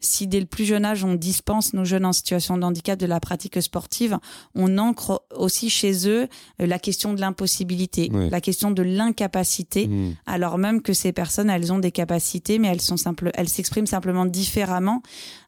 si 0.00 0.26
dès 0.26 0.40
le 0.40 0.46
plus 0.46 0.64
jeune 0.64 0.84
âge 0.84 1.04
on 1.04 1.14
dispense 1.14 1.72
nos 1.74 1.84
jeunes 1.84 2.04
en 2.04 2.12
situation 2.12 2.56
de 2.58 2.62
handicap 2.64 2.98
de 2.98 3.06
la 3.06 3.20
pratique 3.20 3.60
sportive, 3.62 4.18
on 4.54 4.78
ancre 4.78 5.22
aussi 5.36 5.70
chez 5.70 6.08
eux 6.08 6.28
euh, 6.60 6.66
la 6.66 6.78
question 6.78 7.14
de 7.14 7.20
l'impossibilité, 7.20 8.10
Ouais. 8.12 8.30
la 8.30 8.40
question 8.40 8.70
de 8.70 8.82
l'incapacité 8.82 9.86
Mmh. 9.88 10.14
alors 10.26 10.58
même 10.58 10.82
que 10.82 10.92
ces 10.92 11.12
personnes, 11.12 11.50
elles 11.50 11.72
ont 11.72 11.78
des 11.78 11.92
capacités, 11.92 12.58
mais 12.58 12.68
elles 12.68 12.80
sont 12.80 12.96
simple, 12.96 13.30
elles 13.34 13.48
s'expriment 13.48 13.86
simplement 13.86 14.26
différemment. 14.26 15.02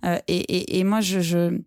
Euh, 0.04 0.18
et, 0.28 0.38
et, 0.38 0.78
et 0.78 0.84
moi, 0.84 1.00
je, 1.00 1.20
je, 1.20 1.58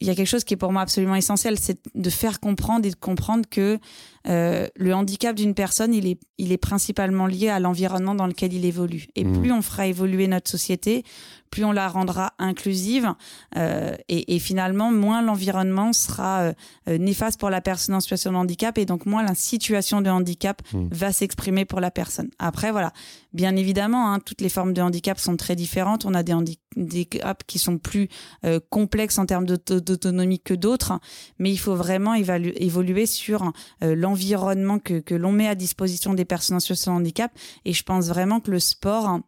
il 0.00 0.06
y 0.06 0.10
a 0.10 0.14
quelque 0.14 0.26
chose 0.28 0.44
qui 0.44 0.54
est 0.54 0.56
pour 0.56 0.72
moi 0.72 0.82
absolument 0.82 1.16
essentiel, 1.16 1.58
c'est 1.58 1.78
de 1.94 2.10
faire 2.10 2.38
comprendre 2.40 2.86
et 2.86 2.90
de 2.90 2.96
comprendre 2.96 3.44
que 3.50 3.78
le 4.24 4.92
handicap 4.92 5.34
d'une 5.36 5.54
personne, 5.54 5.94
il 5.94 6.06
est, 6.06 6.18
il 6.38 6.52
est 6.52 6.58
principalement 6.58 7.26
lié 7.26 7.48
à 7.48 7.60
l'environnement 7.60 8.14
dans 8.14 8.26
lequel 8.26 8.52
il 8.52 8.64
évolue. 8.64 9.06
Et 9.16 9.24
Mhm. 9.24 9.40
plus 9.40 9.52
on 9.52 9.62
fera 9.62 9.86
évoluer 9.86 10.26
notre 10.28 10.50
société, 10.50 11.04
plus 11.50 11.64
on 11.64 11.72
la 11.72 11.88
rendra 11.88 12.34
inclusive, 12.38 13.14
euh, 13.56 13.94
et, 14.10 14.34
et 14.34 14.38
finalement, 14.38 14.92
moins 14.92 15.22
l'environnement 15.22 15.92
sera 15.94 16.40
euh, 16.40 16.52
euh, 16.88 16.98
néfaste 16.98 17.40
pour 17.40 17.48
la 17.48 17.60
personne 17.62 17.94
en 17.94 18.00
situation 18.00 18.32
de 18.32 18.36
handicap, 18.36 18.76
et 18.76 18.84
donc 18.84 19.06
moins 19.06 19.22
la 19.22 19.34
situation 19.34 20.00
de 20.02 20.10
handicap 20.10 20.60
Mhm. 20.74 20.88
va 20.92 21.10
s'exprimer 21.12 21.64
pour 21.64 21.80
la 21.80 21.90
personne. 21.90 22.28
Après, 22.38 22.70
voilà, 22.70 22.92
bien 23.32 23.56
évidemment, 23.56 24.12
hein, 24.12 24.18
toutes 24.20 24.42
les 24.42 24.50
formes 24.50 24.74
de 24.74 24.82
handicap 24.82 25.18
sont 25.18 25.36
très 25.36 25.56
différentes. 25.56 26.04
On 26.04 26.12
a 26.14 26.22
des 26.22 26.34
handicaps 26.34 27.44
qui 27.46 27.58
sont 27.58 27.78
plus 27.78 28.08
euh, 28.44 28.60
complexes 28.70 29.18
en 29.18 29.26
termes 29.26 29.46
d'auto- 29.46 29.80
d'autonomie 29.80 30.40
que 30.40 30.54
d'autres, 30.54 31.00
mais 31.38 31.50
il 31.50 31.56
faut 31.58 31.74
vraiment 31.74 32.14
évalu- 32.14 32.52
évoluer 32.56 33.06
sur 33.06 33.52
euh, 33.82 33.94
l'environnement 34.18 34.78
que, 34.78 35.00
que 35.00 35.14
l'on 35.14 35.32
met 35.32 35.46
à 35.48 35.54
disposition 35.54 36.14
des 36.14 36.24
personnes 36.24 36.56
en 36.56 36.60
situation 36.60 36.92
de 36.94 36.98
handicap. 36.98 37.32
Et 37.64 37.72
je 37.72 37.82
pense 37.82 38.08
vraiment 38.08 38.40
que 38.40 38.50
le 38.50 38.58
sport 38.58 39.20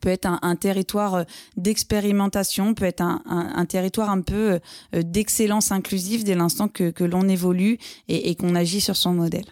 peut 0.00 0.08
être 0.08 0.26
un, 0.42 0.56
territoire 0.56 1.14
euh, 1.14 1.24
d'expérimentation, 1.56 2.74
peut 2.74 2.84
être 2.84 3.00
un, 3.00 3.22
un- 3.26 3.66
territoire 3.66 4.10
un 4.10 4.20
peu 4.20 4.60
euh, 4.94 5.02
d'excellence 5.02 5.72
inclusive 5.72 6.24
dès 6.24 6.34
l'instant 6.34 6.68
que, 6.68 6.90
que 6.90 7.04
l'on 7.04 7.28
évolue 7.28 7.78
et, 8.08 8.30
et 8.30 8.34
qu'on 8.36 8.54
agit 8.54 8.80
sur 8.80 8.96
son 8.96 9.14
modèle. 9.14 9.46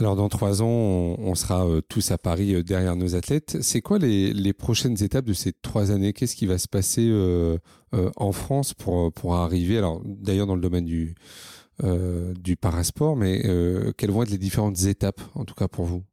Alors 0.00 0.16
dans 0.16 0.28
trois 0.28 0.60
ans, 0.60 0.66
on, 0.66 1.34
sera 1.34 1.66
euh, 1.66 1.80
tous 1.80 2.10
à 2.10 2.18
Paris 2.18 2.54
euh, 2.54 2.62
derrière 2.62 2.96
nos 2.96 3.14
athlètes. 3.14 3.58
C'est 3.60 3.80
quoi 3.80 3.98
les, 3.98 4.32
les 4.32 4.52
prochaines 4.52 5.02
étapes 5.02 5.24
de 5.24 5.32
ces 5.32 5.52
trois 5.52 5.90
années? 5.90 6.12
Qu'est-ce 6.12 6.36
qui 6.36 6.46
va 6.46 6.58
se 6.58 6.68
passer 6.68 7.06
euh, 7.08 7.58
euh, 7.94 8.10
en 8.16 8.32
France 8.32 8.74
pour, 8.74 9.12
pour 9.12 9.36
arriver? 9.36 9.78
Alors 9.78 10.00
d'ailleurs 10.04 10.46
dans 10.46 10.56
le 10.56 10.60
domaine 10.60 10.84
du, 10.84 11.10
euh, 11.10 11.53
du 11.82 12.56
parasport, 12.56 13.16
mais 13.16 13.42
euh, 13.44 13.92
quelles 13.96 14.10
vont 14.10 14.22
être 14.22 14.30
les 14.30 14.38
différentes 14.38 14.82
étapes, 14.84 15.20
en 15.34 15.44
tout 15.44 15.54
cas 15.54 15.68
pour 15.68 15.84
vous? 15.84 16.04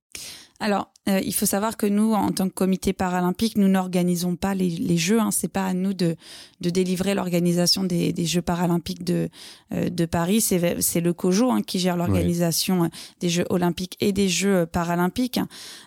Alors, 0.60 0.92
euh, 1.10 1.20
il 1.24 1.34
faut 1.34 1.46
savoir 1.46 1.78
que 1.78 1.86
nous, 1.86 2.14
en 2.14 2.32
tant 2.32 2.48
que 2.48 2.54
comité 2.54 2.94
paralympique, 2.94 3.58
nous 3.58 3.68
n'organisons 3.68 4.36
pas 4.36 4.54
les, 4.54 4.70
les 4.70 4.98
Jeux. 4.98 5.20
Hein. 5.20 5.32
C'est 5.32 5.48
pas 5.48 5.66
à 5.66 5.74
nous 5.74 5.94
de, 5.94 6.16
de 6.62 6.70
délivrer 6.70 7.16
l'organisation 7.16 7.84
des, 7.84 8.14
des 8.14 8.26
Jeux 8.26 8.42
paralympiques 8.42 9.04
de, 9.04 9.30
euh, 9.74 9.90
de 9.90 10.06
Paris. 10.06 10.42
C'est 10.42 11.02
le 11.02 11.14
COJO 11.14 11.52
hein, 11.52 11.62
qui 11.62 11.80
gère 11.80 11.98
l'organisation 11.98 12.84
euh, 12.84 12.88
des 13.20 13.30
Jeux 13.30 13.46
olympiques 13.50 13.98
et 14.00 14.12
des 14.12 14.30
Jeux 14.30 14.66
paralympiques. 14.66 15.40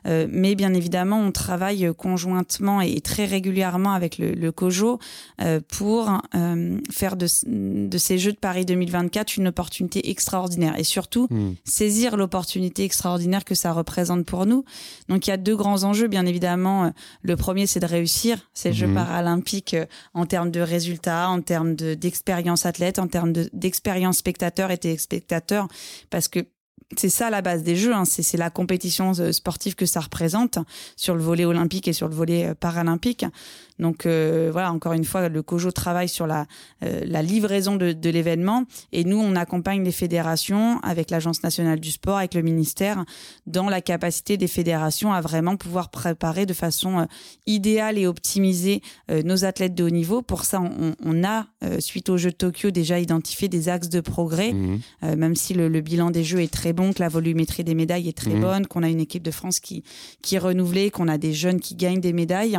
Euh, 0.06 0.26
mais 0.30 0.54
bien 0.54 0.74
évidemment, 0.74 1.20
on 1.20 1.32
travaille 1.32 1.90
conjointement 1.96 2.80
et 2.80 3.00
très 3.00 3.24
régulièrement 3.24 3.92
avec 3.92 4.18
le, 4.18 4.32
le 4.32 4.52
COJO 4.52 4.98
pour 5.68 6.10
faire 6.90 7.16
de, 7.16 7.26
de 7.88 7.98
ces 7.98 8.18
Jeux 8.18 8.32
de 8.32 8.38
Paris 8.38 8.64
2024 8.64 9.36
une 9.36 9.48
opportunité 9.48 10.10
extraordinaire. 10.10 10.78
Et 10.78 10.84
surtout, 10.84 11.28
Hmm. 11.30 11.54
saisir 11.64 12.16
l'opportunité 12.16 12.84
extraordinaire 12.84 13.44
que 13.44 13.54
ça 13.54 13.72
représente 13.72 14.24
pour 14.24 14.46
nous. 14.46 14.64
Donc 15.08 15.26
il 15.26 15.30
y 15.30 15.32
a 15.32 15.36
deux 15.36 15.56
grands 15.56 15.84
enjeux, 15.84 16.08
bien 16.08 16.24
évidemment. 16.26 16.92
Le 17.22 17.36
premier, 17.36 17.66
c'est 17.66 17.80
de 17.80 17.86
réussir 17.86 18.38
ces 18.54 18.72
Jeux 18.72 18.86
Mhm. 18.86 18.94
paralympiques 18.94 19.74
euh, 19.74 19.86
en 20.14 20.26
termes 20.26 20.50
de 20.50 20.60
résultats, 20.60 21.28
en 21.28 21.40
termes 21.42 21.74
de- 21.74 21.94
d'expérience 21.94 22.64
athlète, 22.66 22.98
en 22.98 23.06
termes 23.08 23.32
de- 23.32 23.50
d'expérience 23.52 24.16
spectateur 24.18 24.70
et 24.70 24.78
téléspectateur, 24.78 25.68
parce 26.10 26.28
que 26.28 26.40
c'est 26.96 27.08
ça 27.08 27.30
la 27.30 27.42
base 27.42 27.62
des 27.62 27.76
Jeux, 27.76 27.94
hein. 27.94 28.04
c'est 28.04 28.36
la 28.36 28.50
compétition 28.50 29.12
euh, 29.18 29.32
sportive 29.32 29.74
que 29.74 29.86
ça 29.86 30.00
représente 30.00 30.58
sur 30.96 31.14
le 31.14 31.22
volet 31.22 31.44
olympique 31.44 31.88
et 31.88 31.92
sur 31.92 32.08
le 32.08 32.14
volet 32.14 32.48
euh, 32.48 32.54
paralympique. 32.54 33.24
Donc 33.78 34.06
euh, 34.06 34.50
voilà, 34.52 34.72
encore 34.72 34.92
une 34.92 35.04
fois, 35.04 35.28
le 35.28 35.42
COJO 35.42 35.72
travaille 35.72 36.08
sur 36.08 36.26
la, 36.26 36.46
euh, 36.84 37.00
la 37.04 37.22
livraison 37.22 37.76
de, 37.76 37.92
de 37.92 38.10
l'événement 38.10 38.64
et 38.92 39.04
nous, 39.04 39.18
on 39.18 39.34
accompagne 39.34 39.82
les 39.82 39.92
fédérations 39.92 40.78
avec 40.80 41.10
l'Agence 41.10 41.42
nationale 41.42 41.80
du 41.80 41.90
sport, 41.90 42.18
avec 42.18 42.34
le 42.34 42.42
ministère, 42.42 43.04
dans 43.46 43.68
la 43.68 43.80
capacité 43.80 44.36
des 44.36 44.46
fédérations 44.46 45.12
à 45.12 45.20
vraiment 45.20 45.56
pouvoir 45.56 45.90
préparer 45.90 46.46
de 46.46 46.54
façon 46.54 47.00
euh, 47.00 47.04
idéale 47.46 47.98
et 47.98 48.06
optimiser 48.06 48.80
euh, 49.10 49.22
nos 49.22 49.44
athlètes 49.44 49.74
de 49.74 49.84
haut 49.84 49.90
niveau. 49.90 50.22
Pour 50.22 50.44
ça, 50.44 50.60
on, 50.60 50.94
on 51.04 51.24
a, 51.24 51.46
suite 51.78 52.10
aux 52.10 52.16
Jeux 52.16 52.30
de 52.30 52.36
Tokyo, 52.36 52.70
déjà 52.70 53.00
identifié 53.00 53.48
des 53.48 53.68
axes 53.68 53.88
de 53.88 54.00
progrès, 54.00 54.54
euh, 55.02 55.16
même 55.16 55.34
si 55.34 55.54
le, 55.54 55.68
le 55.68 55.80
bilan 55.80 56.10
des 56.10 56.22
Jeux 56.22 56.40
est 56.40 56.52
très 56.52 56.72
bon, 56.74 56.92
que 56.92 57.00
la 57.00 57.08
volumétrie 57.08 57.64
des 57.64 57.74
médailles 57.74 58.08
est 58.08 58.16
très 58.16 58.34
Mhm. 58.34 58.40
bonne, 58.40 58.66
qu'on 58.66 58.82
a 58.82 58.88
une 58.88 59.00
équipe 59.00 59.22
de 59.22 59.30
France 59.30 59.60
qui, 59.60 59.82
qui 60.22 60.34
est 60.34 60.38
renouvelée, 60.38 60.90
qu'on 60.90 61.08
a 61.08 61.16
des 61.18 61.32
jeunes 61.32 61.60
qui 61.60 61.74
gagnent 61.74 62.00
des 62.00 62.12
médailles. 62.12 62.58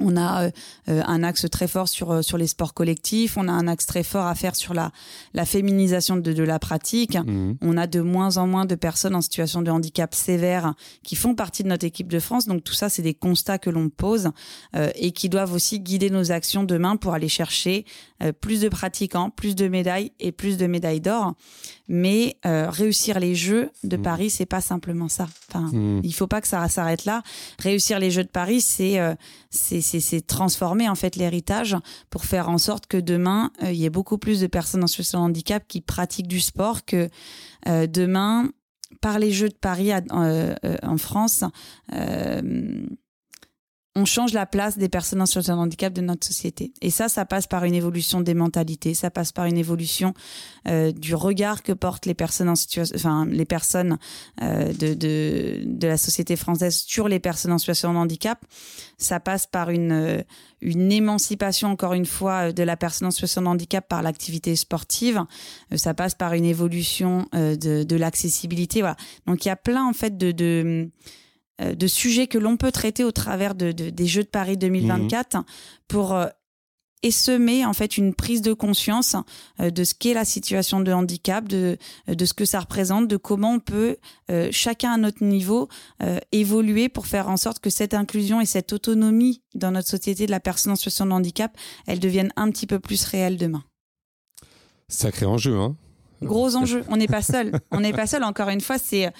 On 0.00 0.16
a 0.16 0.44
euh, 0.46 0.50
euh, 0.88 1.02
un 1.06 1.22
axe 1.22 1.46
très 1.50 1.68
fort 1.68 1.88
sur, 1.88 2.10
euh, 2.10 2.22
sur 2.22 2.36
les 2.36 2.46
sports 2.48 2.74
collectifs, 2.74 3.36
on 3.36 3.46
a 3.48 3.52
un 3.52 3.68
axe 3.68 3.86
très 3.86 4.02
fort 4.02 4.26
à 4.26 4.34
faire 4.34 4.56
sur 4.56 4.74
la, 4.74 4.90
la 5.34 5.44
féminisation 5.44 6.16
de, 6.16 6.32
de 6.32 6.42
la 6.42 6.58
pratique. 6.58 7.16
Mhm. 7.16 7.58
On 7.62 7.76
a 7.76 7.86
de 7.86 8.00
moins 8.00 8.36
en 8.36 8.46
moins 8.46 8.64
de 8.64 8.74
personnes 8.74 9.14
en 9.14 9.20
situation 9.20 9.62
de 9.62 9.70
handicap 9.70 10.14
sévère 10.14 10.74
qui 11.04 11.14
font 11.16 11.34
partie 11.34 11.62
de 11.62 11.68
notre 11.68 11.86
équipe 11.86 12.08
de 12.08 12.18
France. 12.18 12.46
Donc 12.46 12.64
tout 12.64 12.72
ça, 12.74 12.88
c'est 12.88 13.02
des 13.02 13.14
constats 13.14 13.58
que 13.58 13.70
l'on 13.70 13.88
pose 13.88 14.30
euh, 14.74 14.90
et 14.96 15.12
qui 15.12 15.28
doivent 15.28 15.52
aussi 15.52 15.78
guider 15.80 16.10
nos 16.10 16.32
actions 16.32 16.64
demain 16.64 16.96
pour 16.96 17.14
aller 17.14 17.28
chercher 17.28 17.84
euh, 18.22 18.32
plus 18.32 18.60
de 18.62 18.68
pratiquants, 18.68 19.30
plus 19.30 19.54
de 19.54 19.68
médailles 19.68 20.10
et 20.18 20.32
plus 20.32 20.56
de 20.56 20.66
médailles 20.66 21.00
d'or. 21.00 21.34
Mais 21.86 22.36
réussir 22.44 23.20
les 23.20 23.34
Jeux 23.34 23.70
de 23.84 23.96
Mhm. 23.98 24.02
Paris, 24.02 24.30
c'est 24.30 24.46
pas 24.46 24.60
simplement 24.62 25.08
ça. 25.08 25.28
Enfin, 25.50 25.70
Mhm. 25.72 26.00
il 26.02 26.14
faut 26.14 26.26
pas 26.26 26.40
que 26.40 26.48
ça 26.48 26.66
s'arrête 26.68 27.04
là. 27.04 27.22
Réussir 27.58 27.98
les 27.98 28.10
Jeux 28.10 28.24
de 28.24 28.28
Paris, 28.28 28.60
c'est 28.62 28.98
c'est 29.50 29.80
c'est 29.84 30.26
transformer 30.26 30.88
en 30.88 30.94
fait 30.94 31.16
l'héritage 31.16 31.76
pour 32.10 32.24
faire 32.24 32.48
en 32.48 32.58
sorte 32.58 32.86
que 32.86 32.96
demain 32.96 33.50
il 33.62 33.74
y 33.74 33.84
ait 33.84 33.90
beaucoup 33.90 34.18
plus 34.18 34.40
de 34.40 34.46
personnes 34.46 34.82
en 34.82 34.86
situation 34.86 35.20
de 35.20 35.24
handicap 35.24 35.64
qui 35.68 35.80
pratiquent 35.80 36.28
du 36.28 36.40
sport 36.40 36.84
que 36.84 37.08
demain 37.66 38.50
par 39.00 39.18
les 39.18 39.30
Jeux 39.30 39.48
de 39.48 39.54
Paris 39.54 39.92
en 39.92 40.98
France 40.98 41.44
on 43.96 44.04
change 44.04 44.32
la 44.32 44.44
place 44.44 44.76
des 44.76 44.88
personnes 44.88 45.22
en 45.22 45.26
situation 45.26 45.54
de 45.54 45.60
handicap 45.60 45.92
de 45.92 46.00
notre 46.00 46.26
société. 46.26 46.72
Et 46.80 46.90
ça, 46.90 47.08
ça 47.08 47.24
passe 47.24 47.46
par 47.46 47.64
une 47.64 47.74
évolution 47.74 48.20
des 48.20 48.34
mentalités, 48.34 48.92
ça 48.92 49.10
passe 49.10 49.30
par 49.30 49.44
une 49.44 49.56
évolution 49.56 50.14
euh, 50.66 50.90
du 50.90 51.14
regard 51.14 51.62
que 51.62 51.72
portent 51.72 52.06
les 52.06 52.14
personnes 52.14 52.48
en 52.48 52.56
situation, 52.56 52.96
enfin 52.96 53.24
les 53.26 53.44
personnes 53.44 53.98
euh, 54.42 54.72
de, 54.72 54.94
de, 54.94 55.62
de 55.64 55.86
la 55.86 55.96
société 55.96 56.34
française 56.34 56.76
sur 56.76 57.06
les 57.06 57.20
personnes 57.20 57.52
en 57.52 57.58
situation 57.58 57.92
de 57.92 57.98
handicap. 57.98 58.44
Ça 58.98 59.20
passe 59.20 59.46
par 59.46 59.70
une 59.70 59.92
euh, 59.92 60.22
une 60.60 60.90
émancipation 60.90 61.68
encore 61.68 61.92
une 61.92 62.06
fois 62.06 62.50
de 62.50 62.62
la 62.62 62.76
personne 62.76 63.08
en 63.08 63.10
situation 63.10 63.42
de 63.42 63.48
handicap 63.48 63.86
par 63.86 64.02
l'activité 64.02 64.56
sportive. 64.56 65.22
Ça 65.76 65.92
passe 65.92 66.14
par 66.14 66.32
une 66.32 66.46
évolution 66.46 67.28
de, 67.34 67.82
de 67.82 67.96
l'accessibilité. 67.96 68.80
Voilà. 68.80 68.96
Donc 69.26 69.44
il 69.44 69.48
y 69.48 69.50
a 69.50 69.56
plein 69.56 69.84
en 69.84 69.92
fait 69.92 70.16
de, 70.16 70.32
de 70.32 70.62
euh, 70.64 70.86
de 71.60 71.86
sujets 71.86 72.26
que 72.26 72.38
l'on 72.38 72.56
peut 72.56 72.72
traiter 72.72 73.04
au 73.04 73.12
travers 73.12 73.54
de, 73.54 73.70
des 73.70 74.06
Jeux 74.06 74.24
de 74.24 74.28
Paris 74.28 74.56
2024 74.56 75.36
mhm. 75.36 75.44
pour 75.88 76.14
euh, 76.14 76.26
essaimer 77.02 77.64
en 77.64 77.72
fait 77.74 77.96
une 77.96 78.14
prise 78.14 78.42
de 78.42 78.52
conscience 78.52 79.14
euh, 79.60 79.70
de 79.70 79.84
ce 79.84 79.94
qu'est 79.94 80.14
la 80.14 80.24
situation 80.24 80.80
de 80.80 80.92
handicap, 80.92 81.46
de, 81.46 81.76
de 82.08 82.24
ce 82.24 82.34
que 82.34 82.44
ça 82.44 82.60
représente, 82.60 83.06
de 83.08 83.16
comment 83.16 83.52
on 83.52 83.60
peut 83.60 83.96
chacun 84.50 84.92
à 84.92 84.96
notre 84.96 85.22
niveau 85.22 85.68
évoluer 86.32 86.88
pour 86.88 87.06
faire 87.06 87.28
en 87.28 87.36
sorte 87.36 87.60
que 87.60 87.70
cette 87.70 87.94
inclusion 87.94 88.40
et 88.40 88.46
cette 88.46 88.72
autonomie 88.72 89.42
dans 89.54 89.70
notre 89.70 89.88
société 89.88 90.26
de 90.26 90.30
la 90.30 90.40
personne 90.40 90.72
en 90.72 90.76
situation 90.76 91.06
de 91.06 91.12
handicap, 91.12 91.56
elle 91.86 92.00
devienne 92.00 92.32
un 92.36 92.50
petit 92.50 92.66
peu 92.66 92.80
plus 92.80 93.04
réelle 93.04 93.36
demain. 93.36 93.62
Sacré 94.88 95.26
enjeu, 95.26 95.58
hein 95.58 95.76
Gros 96.22 96.56
enjeu. 96.56 96.84
On 96.88 96.96
n'est 96.96 97.06
pas 97.06 97.22
seul. 97.22 97.52
On 97.70 97.80
n'est 97.80 97.92
pas 97.92 98.06
seul. 98.06 98.24
Encore 98.24 98.48
une 98.48 98.60
fois, 98.60 98.78
c'est 98.78 99.12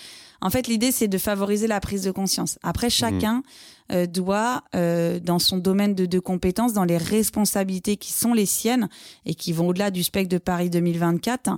en 0.45 0.51
fait, 0.51 0.69
l'idée, 0.69 0.93
c'est 0.93 1.09
de 1.09 1.17
favoriser 1.17 1.67
la 1.67 1.81
prise 1.81 2.03
de 2.03 2.11
conscience. 2.11 2.59
Après, 2.63 2.91
chacun 2.91 3.43
euh, 3.91 4.05
doit, 4.05 4.63
euh, 4.77 5.19
dans 5.19 5.39
son 5.39 5.57
domaine 5.57 5.95
de, 5.95 6.19
compétences, 6.19 6.75
dans 6.75 6.85
les 6.85 6.99
responsabilités 6.99 7.97
qui 7.97 8.13
sont 8.13 8.35
les 8.35 8.45
siennes 8.45 8.91
et 9.25 9.35
qui 9.35 9.55
vont 9.55 9.69
au-delà 9.69 9.91
du 9.91 10.03
spectre 10.03 10.29
de 10.29 10.37
Paris 10.37 10.69
2024, 10.69 11.49
et 11.49 11.53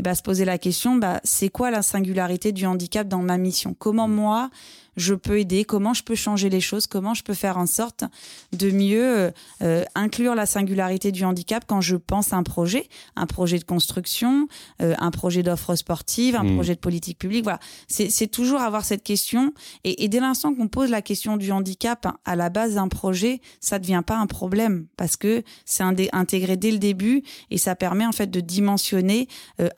eh 0.00 0.02
ben, 0.02 0.16
se 0.16 0.22
poser 0.22 0.44
la 0.44 0.58
question, 0.58 0.96
bah, 0.96 1.20
c'est 1.22 1.50
quoi 1.50 1.70
la 1.70 1.82
singularité 1.82 2.50
du 2.50 2.66
handicap 2.66 3.06
dans 3.06 3.22
ma 3.22 3.38
mission? 3.38 3.76
Comment 3.78 4.08
mm. 4.08 4.12
moi, 4.12 4.50
je 4.96 5.14
peux 5.14 5.38
aider, 5.38 5.64
comment 5.64 5.94
je 5.94 6.02
peux 6.02 6.14
changer 6.14 6.50
les 6.50 6.60
choses, 6.60 6.86
comment 6.86 7.14
je 7.14 7.22
peux 7.22 7.34
faire 7.34 7.56
en 7.56 7.66
sorte 7.66 8.04
de 8.52 8.70
mieux 8.70 9.18
euh, 9.18 9.30
euh, 9.62 9.84
inclure 9.94 10.34
la 10.34 10.46
singularité 10.46 11.12
du 11.12 11.24
handicap 11.24 11.64
quand 11.66 11.80
je 11.80 11.96
pense 11.96 12.32
à 12.32 12.36
un 12.36 12.42
projet, 12.42 12.88
un 13.16 13.26
projet 13.26 13.58
de 13.58 13.64
construction, 13.64 14.48
euh, 14.80 14.94
un 14.98 15.10
projet 15.10 15.42
d'offre 15.42 15.74
sportive, 15.76 16.36
un 16.36 16.44
mmh. 16.44 16.54
projet 16.54 16.74
de 16.74 16.80
politique 16.80 17.18
publique. 17.18 17.44
Voilà, 17.44 17.60
c'est 17.88 18.30
toujours 18.30 18.60
avoir 18.60 18.84
cette 18.84 19.02
question. 19.02 19.52
Et, 19.84 20.08
dès 20.08 20.20
l'instant 20.20 20.54
qu'on 20.54 20.68
pose 20.68 20.90
la 20.90 21.00
question 21.00 21.36
du 21.36 21.52
handicap 21.52 22.06
à 22.24 22.36
la 22.36 22.50
base 22.50 22.74
d'un 22.74 22.88
projet, 22.88 23.40
ça 23.60 23.78
devient 23.78 24.02
pas 24.06 24.16
un 24.16 24.26
problème 24.26 24.86
parce 24.96 25.16
que 25.16 25.42
c'est 25.64 25.82
intégré 26.12 26.56
dès 26.56 26.70
le 26.70 26.78
début 26.78 27.22
et 27.50 27.58
ça 27.58 27.74
permet 27.74 28.04
en 28.04 28.12
fait 28.12 28.30
de 28.30 28.40
dimensionner 28.40 29.28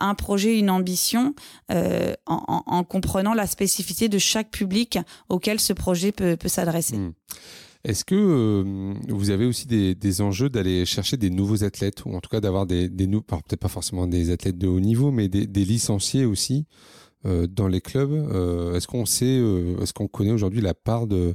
un 0.01 0.15
projet, 0.15 0.59
une 0.59 0.71
ambition 0.71 1.35
en, 1.71 2.15
en 2.27 2.85
comprenant 2.85 3.35
la 3.35 3.47
spécificité 3.47 4.09
de 4.09 4.19
chaque 4.19 4.51
public 4.51 4.99
auquel 5.29 5.61
ce 5.61 5.73
projet 5.73 6.13
peut, 6.13 6.37
s'adresser. 6.47 6.97
Hmm. 6.97 7.13
Est-ce 7.85 8.05
que 8.05 8.15
euh, 8.15 8.95
vous 9.09 9.31
avez 9.31 9.45
aussi 9.45 9.67
des, 9.67 10.21
enjeux 10.23 10.49
d'aller 10.49 10.87
chercher 10.87 11.19
des 11.19 11.29
nouveaux 11.29 11.65
athlètes, 11.65 12.05
ou 12.07 12.15
en 12.15 12.21
tout 12.21 12.31
cas 12.31 12.41
d'avoir 12.41 12.67
des, 12.67 12.89
des 12.89 13.07
peut-être 13.07 13.57
pas 13.57 13.69
forcément 13.69 14.07
des 14.07 14.31
athlètes 14.31 14.57
de 14.57 14.67
haut 14.67 14.81
niveau, 14.81 15.11
mais 15.11 15.29
des, 15.29 15.65
licenciés 15.65 16.25
aussi 16.25 16.67
euh, 17.27 17.47
dans 17.47 17.69
les 17.69 17.81
clubs 17.81 18.13
euh, 18.13 18.75
Est-ce 18.75 18.87
qu'on 18.87 19.05
sait, 19.05 19.37
est-ce 19.83 19.93
qu'on 19.93 20.09
connaît 20.09 20.33
aujourd'hui 20.33 20.63
la 20.63 20.75
part 20.75 21.07
de 21.07 21.35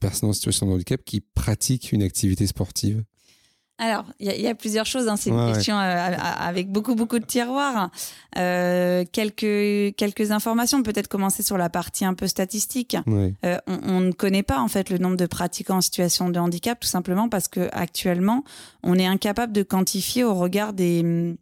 personnes 0.00 0.28
en 0.28 0.32
situation 0.32 0.66
de 0.66 0.72
handicap 0.72 1.00
qui 1.04 1.20
pratiquent 1.20 1.90
une 1.90 2.02
activité 2.02 2.46
sportive? 2.46 3.02
Alors, 3.80 4.06
il 4.18 4.26
y, 4.26 4.48
a 4.48 4.54
plusieurs 4.56 4.86
choses. 4.86 5.06
Hein. 5.06 5.16
C'est 5.16 5.30
une 5.30 5.52
question 5.52 5.78
euh, 5.78 6.16
avec 6.20 6.68
beaucoup, 6.68 6.96
beaucoup 6.96 7.20
de 7.20 7.24
tiroirs. 7.24 7.90
Euh, 8.36 9.04
quelques, 9.12 9.94
quelques 9.94 10.32
informations. 10.32 10.82
Peut-être 10.82 11.06
commencer 11.06 11.44
sur 11.44 11.56
la 11.56 11.70
partie 11.70 12.04
un 12.04 12.14
peu 12.14 12.26
statistique. 12.26 12.96
Euh, 13.44 13.56
on, 13.68 14.00
ne 14.00 14.10
connaît 14.10 14.42
pas 14.42 14.60
en 14.60 14.66
fait 14.66 14.90
le 14.90 14.98
nombre 14.98 15.16
de 15.16 15.26
pratiquants 15.26 15.76
en 15.76 15.80
situation 15.80 16.28
de 16.28 16.40
handicap, 16.40 16.80
tout 16.80 16.88
simplement 16.88 17.28
parce 17.28 17.46
que 17.46 17.68
actuellement, 17.70 18.42
on 18.82 18.98
est 18.98 19.06
incapable 19.06 19.52
de 19.52 19.62
quantifier 19.62 20.24
au 20.24 20.34
regard 20.34 20.72
des 20.72 21.36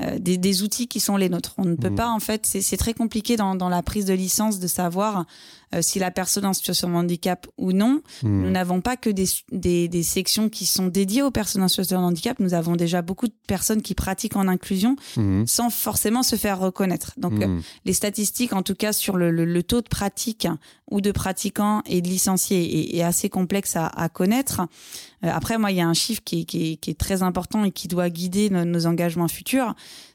euh, 0.00 0.18
des, 0.18 0.62
outils 0.64 0.88
qui 0.88 0.98
sont 0.98 1.16
les 1.16 1.28
nôtres. 1.28 1.54
On 1.56 1.64
ne 1.64 1.76
peut 1.76 1.90
mmh. 1.90 1.94
pas, 1.94 2.08
en 2.08 2.18
fait, 2.18 2.46
c'est 2.46 2.76
très 2.76 2.94
compliqué 2.94 3.36
dans, 3.36 3.54
dans, 3.54 3.68
la 3.68 3.80
prise 3.80 4.06
de 4.06 4.12
licence 4.12 4.58
de 4.58 4.66
savoir 4.66 5.24
euh, 5.74 5.82
si 5.82 5.98
la 5.98 6.10
personne 6.10 6.46
en 6.46 6.52
situation 6.52 6.88
de 6.88 6.94
handicap 6.94 7.46
ou 7.58 7.72
non. 7.72 8.00
Mmh. 8.22 8.42
Nous 8.42 8.50
n'avons 8.50 8.80
pas 8.80 8.96
que 8.96 9.10
des, 9.10 9.26
des, 9.52 9.88
des, 9.88 10.02
sections 10.02 10.48
qui 10.48 10.66
sont 10.66 10.86
dédiées 10.86 11.22
aux 11.22 11.30
personnes 11.30 11.62
en 11.62 11.68
situation 11.68 12.00
de 12.00 12.06
handicap. 12.06 12.38
Nous 12.40 12.54
avons 12.54 12.76
déjà 12.76 13.02
beaucoup 13.02 13.26
de 13.26 13.34
personnes 13.46 13.82
qui 13.82 13.94
pratiquent 13.94 14.36
en 14.36 14.48
inclusion 14.48 14.96
mmh. 15.16 15.44
sans 15.46 15.70
forcément 15.70 16.22
se 16.22 16.36
faire 16.36 16.58
reconnaître. 16.58 17.12
Donc, 17.16 17.40
euh, 17.42 17.60
les 17.84 17.92
statistiques, 17.92 18.52
en 18.52 18.62
tout 18.62 18.74
cas, 18.74 18.92
sur 18.92 19.16
le, 19.16 19.30
le, 19.30 19.62
taux 19.62 19.80
de 19.80 19.88
pratique 19.88 20.46
ou 20.90 21.00
de 21.00 21.12
pratiquants 21.12 21.82
et 21.86 22.00
de 22.02 22.08
licenciés 22.08 22.94
est, 22.94 22.96
est 22.96 23.02
assez 23.02 23.28
complexe 23.28 23.76
à, 23.76 23.86
à 23.86 24.08
connaître. 24.08 24.62
après, 25.22 25.58
moi, 25.58 25.70
il 25.70 25.78
y 25.78 25.80
a 25.80 25.88
un 25.88 25.94
chiffre 25.94 26.22
qui, 26.24 26.46
qui, 26.46 26.78
qui, 26.78 26.90
est 26.90 26.98
très 26.98 27.22
important 27.22 27.64
et 27.64 27.72
qui 27.72 27.88
doit 27.88 28.10
guider 28.10 28.50
nos, 28.50 28.64
nos 28.64 28.86
engagements 28.86 29.28
futurs 29.28 29.74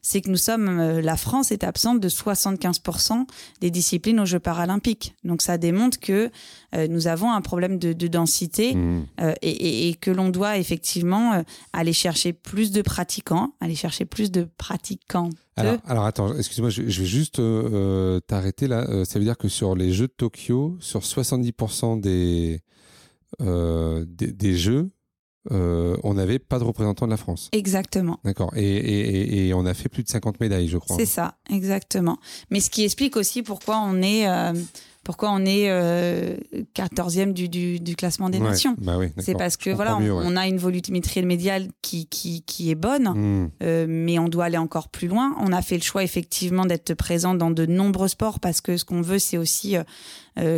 c'est 0.09 0.21
que 0.21 0.29
nous 0.31 0.37
sommes, 0.37 0.79
euh, 0.79 1.01
la 1.03 1.15
France 1.15 1.51
est 1.51 1.63
absente 1.63 1.99
de 1.99 2.09
75% 2.09 3.27
des 3.61 3.69
disciplines 3.69 4.19
aux 4.19 4.25
Jeux 4.25 4.39
paralympiques. 4.39 5.13
Donc 5.23 5.43
ça 5.43 5.59
démontre 5.59 5.99
que 5.99 6.31
euh, 6.73 6.87
nous 6.87 7.05
avons 7.05 7.31
un 7.31 7.41
problème 7.41 7.77
de, 7.77 7.93
densité 8.07 8.73
mmh. 8.73 9.05
euh, 9.21 9.33
et, 9.43 9.93
que 10.01 10.09
l'on 10.09 10.29
doit 10.29 10.57
effectivement 10.57 11.43
aller 11.73 11.93
chercher 11.93 12.33
plus 12.33 12.71
de 12.71 12.81
pratiquants, 12.81 13.53
aller 13.61 13.75
chercher 13.75 14.05
plus 14.05 14.31
de 14.31 14.47
pratiquants. 14.57 15.29
Alors, 15.57 16.05
attends, 16.05 16.35
excuse-moi, 16.35 16.71
je, 16.71 16.81
vais 16.81 17.05
juste 17.05 17.39
t'arrêter 18.25 18.67
là. 18.67 19.05
ça 19.05 19.19
veut 19.19 19.25
dire 19.25 19.37
que 19.37 19.49
sur 19.49 19.75
les 19.75 19.91
Jeux 19.91 20.07
de 20.07 20.13
Tokyo, 20.13 20.77
sur 20.79 21.01
70% 21.01 21.99
des, 21.99 22.61
des 24.15 24.55
Jeux, 24.55 24.89
euh, 25.51 25.97
on 26.03 26.13
n'avait 26.13 26.39
pas 26.39 26.59
de 26.59 26.63
représentant 26.63 27.05
de 27.05 27.11
la 27.11 27.17
France. 27.17 27.49
Exactement. 27.51 28.19
D'accord. 28.23 28.51
Et, 28.55 29.51
on 29.53 29.65
a 29.65 29.73
fait 29.73 29.89
plus 29.89 30.03
de 30.03 30.09
50 30.09 30.39
médailles, 30.39 30.67
je 30.67 30.77
crois. 30.77 30.95
C'est 30.97 31.05
ça, 31.05 31.35
exactement. 31.49 32.17
Mais 32.49 32.59
ce 32.59 32.69
qui 32.69 32.83
explique 32.83 33.17
aussi 33.17 33.41
pourquoi 33.41 33.79
on 33.79 34.01
est, 34.01 34.29
euh, 34.29 34.53
pourquoi 35.03 35.31
on 35.31 35.43
est 35.45 35.67
14e 36.75 37.29
euh, 37.29 37.79
du, 37.79 37.95
classement 37.95 38.29
des 38.29 38.39
nations. 38.39 38.75
Bah 38.77 38.97
c'est 39.17 39.33
parce 39.33 39.57
que 39.57 39.69
voilà, 39.71 39.97
on, 39.97 40.35
a 40.35 40.47
une 40.47 40.57
volumétrie 40.57 41.23
médiale 41.23 41.67
qui, 41.81 42.07
qui, 42.07 42.69
est 42.69 42.75
bonne, 42.75 43.09
hmm. 43.09 43.85
mais 43.87 44.19
on 44.19 44.29
doit 44.29 44.45
aller 44.45 44.57
encore 44.57 44.89
plus 44.89 45.07
loin. 45.07 45.35
On 45.39 45.51
a 45.51 45.61
fait 45.61 45.77
le 45.77 45.83
choix 45.83 46.03
effectivement 46.03 46.65
d'être 46.65 46.93
présent 46.93 47.33
dans 47.33 47.51
de 47.51 47.65
nombreux 47.65 48.07
sports 48.07 48.39
parce 48.39 48.61
que 48.61 48.77
ce 48.77 48.85
qu'on 48.85 49.01
veut, 49.01 49.19
c'est 49.19 49.37
aussi 49.37 49.77
euh, 49.77 49.83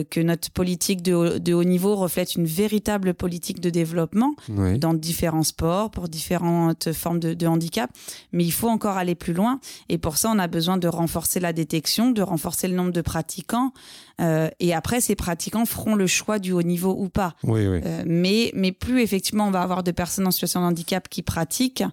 que 0.09 0.19
notre 0.19 0.51
politique 0.51 1.01
de 1.01 1.53
haut, 1.53 1.63
niveau 1.63 1.95
reflète 1.95 2.35
une 2.35 2.45
véritable 2.45 3.13
politique 3.13 3.59
de 3.59 3.69
développement 3.69 4.35
dans 4.77 4.93
différents 4.93 5.43
sports, 5.43 5.91
pour 5.91 6.07
différentes 6.07 6.91
formes 6.93 7.19
de, 7.19 7.47
handicap. 7.47 7.89
Mais 8.31 8.43
il 8.43 8.51
faut 8.51 8.69
encore 8.69 8.97
aller 8.97 9.15
plus 9.15 9.33
loin. 9.33 9.59
Et 9.89 9.97
pour 9.97 10.17
ça, 10.17 10.31
on 10.33 10.39
a 10.39 10.47
besoin 10.47 10.77
de 10.77 10.87
renforcer 10.87 11.39
la 11.39 11.53
détection, 11.53 12.11
de 12.11 12.21
renforcer 12.21 12.67
le 12.67 12.75
nombre 12.75 12.91
de 12.91 13.01
pratiquants. 13.01 13.73
Euh, 14.19 14.49
et 14.59 14.73
après, 14.73 15.01
ces 15.01 15.15
pratiquants 15.15 15.65
feront 15.65 15.95
le 15.95 16.07
choix 16.07 16.39
du 16.39 16.51
haut 16.51 16.63
niveau 16.63 16.95
ou 16.97 17.09
pas. 17.09 17.35
Euh, 17.47 18.03
mais, 18.05 18.51
mais 18.53 18.71
plus 18.71 19.01
effectivement, 19.01 19.47
on 19.47 19.51
va 19.51 19.61
avoir 19.61 19.83
de 19.83 19.91
personnes 19.91 20.27
en 20.27 20.31
situation 20.31 20.61
de 20.61 20.65
handicap 20.65 21.09
qui 21.09 21.23
pratiquent, 21.23 21.83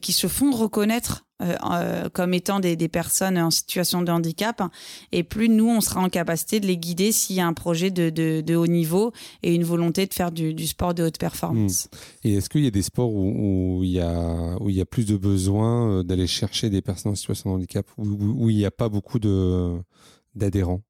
qui 0.00 0.12
se 0.12 0.26
font 0.26 0.52
reconnaître 0.52 1.24
euh, 1.42 1.54
euh, 1.70 2.08
comme 2.08 2.34
étant 2.34 2.60
des, 2.60 2.76
personnes 2.88 3.38
en 3.38 3.50
situation 3.50 4.02
de 4.02 4.10
handicap. 4.10 4.62
Et 5.12 5.22
plus 5.22 5.48
nous, 5.48 5.68
on 5.68 5.80
sera 5.80 6.00
en 6.00 6.08
capacité 6.08 6.60
de 6.60 6.66
les 6.66 6.76
guider 6.76 7.10
s'il 7.10 7.36
y 7.36 7.40
a 7.40 7.46
un 7.46 7.52
projet 7.52 7.90
de, 7.90 8.54
haut 8.54 8.66
niveau 8.66 9.12
et 9.42 9.54
une 9.54 9.64
volonté 9.64 10.06
de 10.06 10.14
faire 10.14 10.30
du, 10.30 10.66
sport 10.66 10.94
de 10.94 11.04
haute 11.04 11.18
performance. 11.18 11.88
Hmm. 11.90 12.28
Et 12.28 12.34
est-ce 12.34 12.48
qu'il 12.48 12.64
y 12.64 12.66
a 12.66 12.70
des 12.70 12.82
sports 12.82 13.12
où, 13.12 13.80
il, 13.82 13.90
y 13.90 14.00
a, 14.00 14.56
où 14.60 14.68
il 14.68 14.76
y 14.76 14.80
a 14.80 14.86
plus 14.86 15.06
de 15.06 15.16
besoin 15.16 15.90
euh, 15.90 16.02
d'aller 16.02 16.26
chercher 16.26 16.70
des 16.70 16.82
personnes 16.82 17.12
en 17.12 17.16
situation 17.16 17.50
de 17.50 17.54
handicap, 17.56 17.86
où, 17.96 18.04
où 18.04 18.50
il 18.50 18.56
n'y 18.56 18.66
a 18.66 18.70
pas 18.70 18.88
beaucoup 18.88 19.18
d'adhérents? 19.18 20.82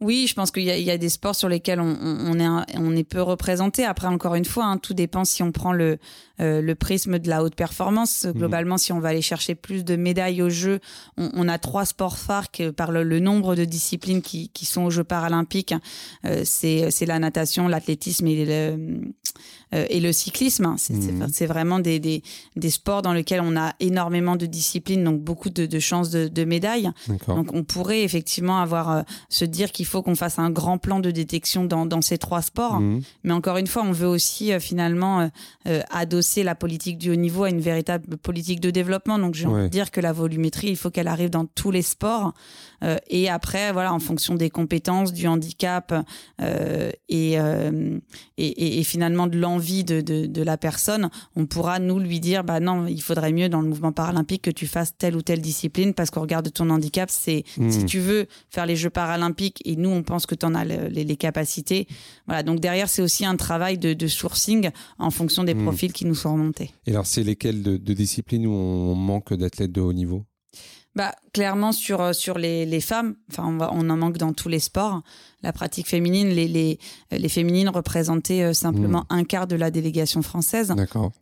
Oui, 0.00 0.26
je 0.26 0.34
pense 0.34 0.50
qu'il 0.50 0.62
y, 0.62 0.90
a 0.90 0.96
des 0.96 1.08
sports 1.10 1.34
sur 1.34 1.50
lesquels 1.50 1.78
on, 1.78 2.38
est, 2.38 2.76
on 2.78 2.96
est 2.96 3.04
peu 3.04 3.20
représenté. 3.20 3.84
Après, 3.84 4.06
encore 4.06 4.34
une 4.34 4.46
fois, 4.46 4.64
hein, 4.64 4.78
tout 4.78 4.94
dépend 4.94 5.26
si 5.26 5.42
on 5.42 5.52
prend 5.52 5.74
le, 5.74 5.98
euh, 6.40 6.62
le 6.62 6.74
prisme 6.74 7.18
de 7.18 7.28
la 7.28 7.42
haute 7.42 7.54
performance. 7.54 8.24
Mhm. 8.24 8.32
Globalement, 8.32 8.78
si 8.78 8.92
on 8.92 9.00
va 9.00 9.10
aller 9.10 9.20
chercher 9.20 9.54
plus 9.54 9.84
de 9.84 9.96
médailles 9.96 10.40
au 10.40 10.48
jeu, 10.48 10.80
on, 11.18 11.48
a 11.48 11.58
trois 11.58 11.84
sports 11.84 12.16
phares 12.16 12.50
que, 12.50 12.70
par 12.70 12.92
le, 12.92 13.20
nombre 13.20 13.54
de 13.54 13.66
disciplines 13.66 14.22
qui, 14.22 14.48
qui, 14.48 14.64
sont 14.64 14.84
aux 14.84 14.90
Jeux 14.90 15.04
paralympiques. 15.04 15.74
Euh, 16.24 16.44
c'est 16.46 17.06
la 17.06 17.18
natation, 17.18 17.68
l'athlétisme 17.68 18.26
et 18.26 18.46
le, 18.46 19.02
euh, 19.74 19.86
et 19.88 20.00
le 20.00 20.12
cyclisme. 20.12 20.74
C'est 20.76 20.94
mhm. 20.94 21.26
vraiment 21.46 21.78
des, 21.78 21.98
des, 21.98 22.22
des, 22.56 22.70
sports 22.70 23.02
dans 23.02 23.12
lesquels 23.12 23.40
on 23.42 23.56
a 23.56 23.74
énormément 23.80 24.36
de 24.36 24.46
disciplines, 24.46 25.04
donc 25.04 25.20
beaucoup 25.20 25.50
de, 25.50 25.66
de 25.66 25.78
chances 25.78 26.10
de, 26.10 26.28
de 26.28 26.44
médailles. 26.44 26.90
Donc 27.26 27.52
on 27.54 27.64
pourrait 27.64 28.02
effectivement 28.02 28.60
avoir 28.60 29.04
se 29.28 29.44
dire 29.44 29.72
qu'il 29.72 29.86
faut 29.86 30.02
qu'on 30.02 30.14
fasse 30.14 30.38
un 30.38 30.50
grand 30.50 30.78
plan 30.78 31.00
de 31.00 31.10
détection 31.10 31.64
dans, 31.64 31.86
dans 31.86 32.02
ces 32.02 32.18
trois 32.18 32.42
sports. 32.42 32.80
Mhm. 32.80 33.02
Mais 33.24 33.32
encore 33.32 33.56
une 33.56 33.66
fois, 33.66 33.82
on 33.82 33.92
veut 33.92 34.08
aussi 34.08 34.52
finalement 34.60 35.30
adosser 35.90 36.42
la 36.42 36.54
politique 36.54 36.98
du 36.98 37.10
haut 37.10 37.16
niveau 37.16 37.44
à 37.44 37.50
une 37.50 37.60
véritable 37.60 38.16
politique 38.16 38.60
de 38.60 38.70
développement. 38.70 39.18
Donc, 39.18 39.34
j'ai 39.34 39.46
envie 39.46 39.64
de 39.64 39.68
dire 39.68 39.90
que 39.90 40.00
la 40.00 40.12
volumétrie, 40.12 40.68
il 40.68 40.76
faut 40.76 40.90
qu'elle 40.90 41.08
arrive 41.08 41.30
dans 41.30 41.46
tous 41.46 41.70
les 41.70 41.82
sports. 41.82 42.32
Euh, 42.82 42.96
et 43.08 43.28
après, 43.28 43.72
voilà, 43.72 43.92
en 43.92 43.98
fonction 43.98 44.34
des 44.34 44.50
compétences, 44.50 45.12
du 45.12 45.26
handicap 45.26 45.92
euh, 46.40 46.90
euh, 47.12 47.98
et, 48.38 48.78
et, 48.78 48.84
finalement 48.84 49.26
de 49.26 49.38
l'envie 49.38 49.59
de, 49.84 50.00
de, 50.00 50.42
la 50.42 50.56
personne, 50.56 51.10
on 51.36 51.46
pourra 51.46 51.78
nous 51.78 51.98
lui 51.98 52.20
dire, 52.20 52.44
bah 52.44 52.60
non, 52.60 52.86
il 52.86 53.02
faudrait 53.02 53.32
mieux 53.32 53.48
dans 53.48 53.60
le 53.60 53.68
mouvement 53.68 53.92
paralympique 53.92 54.42
que 54.42 54.50
tu 54.50 54.66
fasses 54.66 54.96
telle 54.96 55.16
ou 55.16 55.22
telle 55.22 55.40
discipline 55.40 55.94
parce 55.94 56.10
qu'au 56.10 56.20
regard 56.20 56.42
de 56.42 56.50
ton 56.50 56.70
handicap, 56.70 57.10
c'est 57.10 57.44
hmm. 57.56 57.70
si 57.70 57.84
tu 57.84 57.98
veux 57.98 58.26
faire 58.50 58.66
les 58.66 58.76
Jeux 58.76 58.90
paralympiques 58.90 59.60
et 59.64 59.76
nous, 59.76 59.90
on 59.90 60.02
pense 60.02 60.26
que 60.26 60.34
tu 60.34 60.46
en 60.46 60.54
as 60.54 60.64
les, 60.64 61.04
les, 61.04 61.16
capacités. 61.16 61.86
Voilà, 62.26 62.42
donc 62.42 62.60
derrière, 62.60 62.88
c'est 62.88 63.02
aussi 63.02 63.24
un 63.24 63.36
travail 63.36 63.78
de, 63.78 63.92
de, 63.92 64.06
sourcing 64.06 64.70
en 64.98 65.10
fonction 65.10 65.44
des 65.44 65.54
hmm. 65.54 65.62
profils 65.64 65.92
qui 65.92 66.04
nous 66.06 66.14
sont 66.14 66.32
remontés. 66.32 66.70
Et 66.86 66.92
alors, 66.92 67.06
c'est 67.06 67.22
lesquels 67.22 67.62
de, 67.62 67.76
de 67.76 67.92
disciplines 67.92 68.46
où 68.46 68.52
on 68.52 68.94
manque 68.94 69.34
d'athlètes 69.34 69.72
de 69.72 69.80
haut 69.80 69.92
niveau? 69.92 70.24
Bah, 71.00 71.14
clairement 71.32 71.72
sur, 71.72 72.02
euh, 72.02 72.12
sur 72.12 72.36
les, 72.36 72.66
les 72.66 72.82
femmes, 72.82 73.14
enfin 73.30 73.44
on, 73.46 73.58
on, 73.58 73.88
en 73.88 73.96
manque 73.96 74.18
dans 74.18 74.34
tous 74.34 74.50
les 74.50 74.58
sports. 74.58 75.00
La 75.42 75.54
pratique 75.54 75.88
féminine, 75.88 76.28
les, 76.28 76.46
les, 76.46 76.78
les 77.10 77.28
féminines 77.30 77.70
représentaient 77.70 78.42
euh, 78.42 78.52
simplement 78.52 79.04
hmm. 79.08 79.14
un 79.14 79.24
quart 79.24 79.46
de 79.46 79.56
la 79.56 79.70
délégation 79.70 80.20
française. 80.20 80.74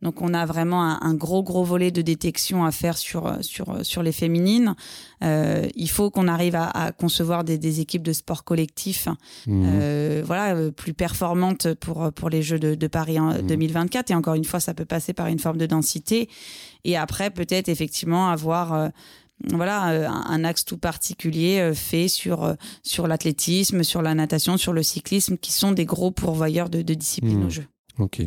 Donc 0.03 0.21
on 0.21 0.35
a 0.35 0.45
vraiment 0.47 0.83
un, 0.83 1.15
gros 1.15 1.45
gros 1.45 1.63
volet 1.63 1.93
de 1.93 2.03
détection 2.03 2.65
à 2.65 2.73
faire 2.73 2.99
sur, 2.99 3.29
euh, 3.29 3.37
sur, 3.43 3.87
sur 3.87 4.03
les 4.03 4.11
féminines. 4.11 4.75
Euh, 5.23 5.69
il 5.77 5.89
faut 5.89 6.11
qu'on 6.11 6.27
arrive 6.27 6.57
à, 6.57 6.69
à 6.71 6.91
concevoir 6.91 7.45
des, 7.45 7.57
des, 7.57 7.79
équipes 7.79 8.03
de 8.03 8.13
sport 8.13 8.43
collectif 8.43 9.07
hmm. 9.47 9.63
euh, 9.65 10.23
voilà, 10.27 10.73
plus 10.73 10.95
performantes 10.95 11.73
pour, 11.75 12.13
pour 12.13 12.31
les 12.31 12.43
Jeux 12.43 12.59
de, 12.59 12.75
de 12.75 12.87
Paris 12.89 13.21
en 13.21 13.41
2024. 13.41 14.09
Hmm. 14.09 14.13
Et 14.13 14.17
encore 14.17 14.35
une 14.35 14.45
fois, 14.45 14.59
ça 14.59 14.75
peut 14.75 14.87
passer 14.87 15.13
par 15.13 15.29
une 15.29 15.39
forme 15.39 15.59
de 15.59 15.67
densité. 15.67 16.29
Et 16.83 16.97
après, 16.97 17.31
peut-être 17.31 17.69
effectivement 17.69 18.31
avoir 18.31 18.91
voilà 19.47 19.91
euh, 19.91 20.09
un, 20.09 20.45
axe 20.45 20.65
tout 20.65 20.79
particulier 20.79 21.61
euh, 21.61 21.75
fait 21.75 22.09
sur 22.09 22.45
euh, 22.45 22.55
sur 22.83 23.07
l'athlétisme, 23.07 23.85
sur 23.85 24.03
la 24.03 24.15
natation, 24.15 24.57
sur 24.57 24.73
le 24.73 24.83
cyclisme, 24.83 25.37
qui 25.39 25.53
sont 25.53 25.73
des 25.73 25.85
gros 25.85 26.11
pourvoyeurs 26.11 26.69
de, 26.69 26.83
disciplines 26.83 27.45
au 27.45 27.51
jeu. 27.51 27.67
Ok. 27.99 28.21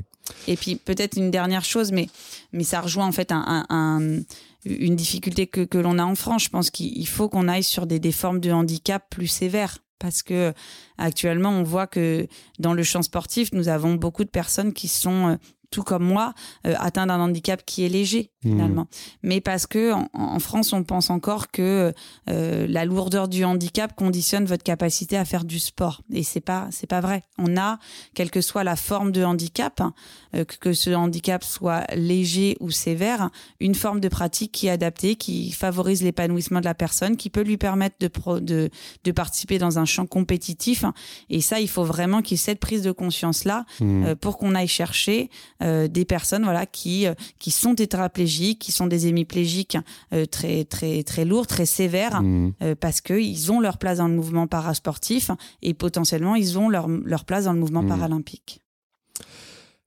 Et 0.48 0.56
puis 0.56 0.76
peut-être 0.76 1.18
une 1.18 1.32
dernière 1.32 1.66
chose, 1.66 1.92
mais 1.92 2.08
mais 2.54 2.64
ça 2.64 2.80
rejoint 2.80 3.08
en 3.08 3.12
fait 3.12 3.32
un, 3.32 4.22
une 4.66 4.96
difficulté 4.96 5.48
que, 5.48 5.62
que 5.62 5.78
l'on 5.78 6.00
a 6.00 6.04
en 6.04 6.16
France. 6.16 6.46
Je 6.46 6.50
pense 6.50 6.70
qu'il 6.70 7.08
faut 7.08 7.28
qu'on 7.28 7.48
aille 7.48 7.64
sur 7.64 7.88
des, 7.88 8.00
des 8.00 8.12
formes 8.12 8.40
de 8.40 8.52
handicap 8.52 9.04
plus 9.10 9.28
sévères 9.28 9.80
parce 10.00 10.24
que 10.24 10.54
actuellement 10.98 11.50
on 11.50 11.64
voit 11.64 11.88
que 11.88 12.28
dans 12.60 12.74
le 12.74 12.84
champ 12.84 13.02
sportif 13.02 13.50
nous 13.54 13.68
avons 13.68 13.96
beaucoup 13.96 14.24
de 14.24 14.30
personnes 14.30 14.74
qui 14.74 14.88
sont 14.88 15.38
tout 15.72 15.84
comme 15.84 16.04
moi, 16.04 16.34
euh, 16.68 16.76
atteint 16.78 17.08
d'un 17.08 17.20
handicap 17.20 17.64
qui 17.66 17.84
est 17.86 17.90
léger 17.90 18.31
mmh. 18.44 18.50
finalement. 18.50 18.88
Mais 19.24 19.42
parce 19.42 19.68
que 19.68 19.94
en, 20.14 20.40
France, 20.40 20.74
on 20.74 20.84
pense 20.84 21.10
encore 21.10 21.52
que 21.52 21.94
euh, 22.30 22.68
la 22.68 22.86
lourdeur 22.86 23.28
du 23.28 23.44
handicap 23.44 23.96
conditionne 23.96 24.46
votre 24.46 24.64
capacité 24.64 25.18
à 25.18 25.26
faire 25.26 25.46
du 25.46 25.60
sport, 25.60 26.02
et 26.12 26.24
c'est 26.24 26.42
pas 26.42 26.68
c'est 26.72 26.88
pas 26.88 27.02
vrai. 27.02 27.24
On 27.38 27.58
a, 27.58 27.80
quelle 28.14 28.32
que 28.32 28.42
soit 28.42 28.64
la 28.64 28.76
forme 28.76 29.12
de 29.12 29.24
handicap, 29.24 29.82
hein, 29.82 29.94
euh, 30.36 30.46
que, 30.46 30.74
ce 30.74 30.92
handicap 30.92 31.44
soit 31.44 31.86
léger 31.96 32.58
ou 32.60 32.72
sévère, 32.72 33.30
une 33.60 33.76
forme 33.76 34.00
de 34.00 34.08
pratique 34.08 34.52
qui 34.52 34.68
est 34.68 34.72
adaptée, 34.72 35.16
qui 35.16 35.52
favorise 35.52 36.02
l'épanouissement 36.02 36.60
de 36.60 36.66
la 36.66 36.76
personne, 36.76 37.18
qui 37.18 37.30
peut 37.30 37.42
lui 37.42 37.58
permettre 37.58 37.96
de, 38.00 38.10
de, 38.40 38.70
de 39.04 39.12
participer 39.12 39.58
dans 39.58 39.80
un 39.80 39.86
champ 39.86 40.06
compétitif. 40.06 40.86
Et 41.30 41.42
ça, 41.42 41.60
il 41.60 41.70
faut 41.70 41.84
vraiment 41.84 42.22
qu'il 42.22 42.36
y 42.38 42.40
ait 42.40 42.44
cette 42.44 42.60
prise 42.60 42.82
de 42.82 42.92
conscience 42.92 43.44
là 43.44 43.66
mmh. 43.80 44.16
pour 44.16 44.38
qu'on 44.38 44.56
aille 44.56 44.68
chercher 44.68 45.30
euh, 45.62 45.88
des 45.88 46.06
personnes 46.06 46.44
voilà 46.44 46.66
qui 46.66 47.06
euh, 47.06 47.14
qui 47.38 47.52
sont 47.52 47.76
tétraplégiques, 47.76 48.31
qui 48.60 48.72
sont 48.72 48.88
des 48.88 49.08
hémiplégiques 49.08 49.78
euh, 50.14 50.26
très 50.26 50.66
très 50.66 51.04
très 51.04 51.26
lourds, 51.26 51.48
très 51.48 51.66
sévères, 51.66 52.22
mmh. 52.22 52.76
parce 52.80 53.02
que 53.02 53.20
ils 53.20 53.52
ont 53.52 53.60
leur 53.60 53.78
place 53.78 53.98
dans 53.98 54.08
le 54.08 54.16
mouvement 54.16 54.48
parasportif 54.48 55.32
et 55.62 55.74
potentiellement 55.74 56.36
ils 56.36 56.58
ont 56.58 56.70
leur, 56.70 56.88
leur 56.88 57.26
place 57.26 57.46
dans 57.46 57.54
le 57.54 57.60
mouvement 57.60 57.84
mmh. 57.84 57.88
paralympique. 57.88 58.62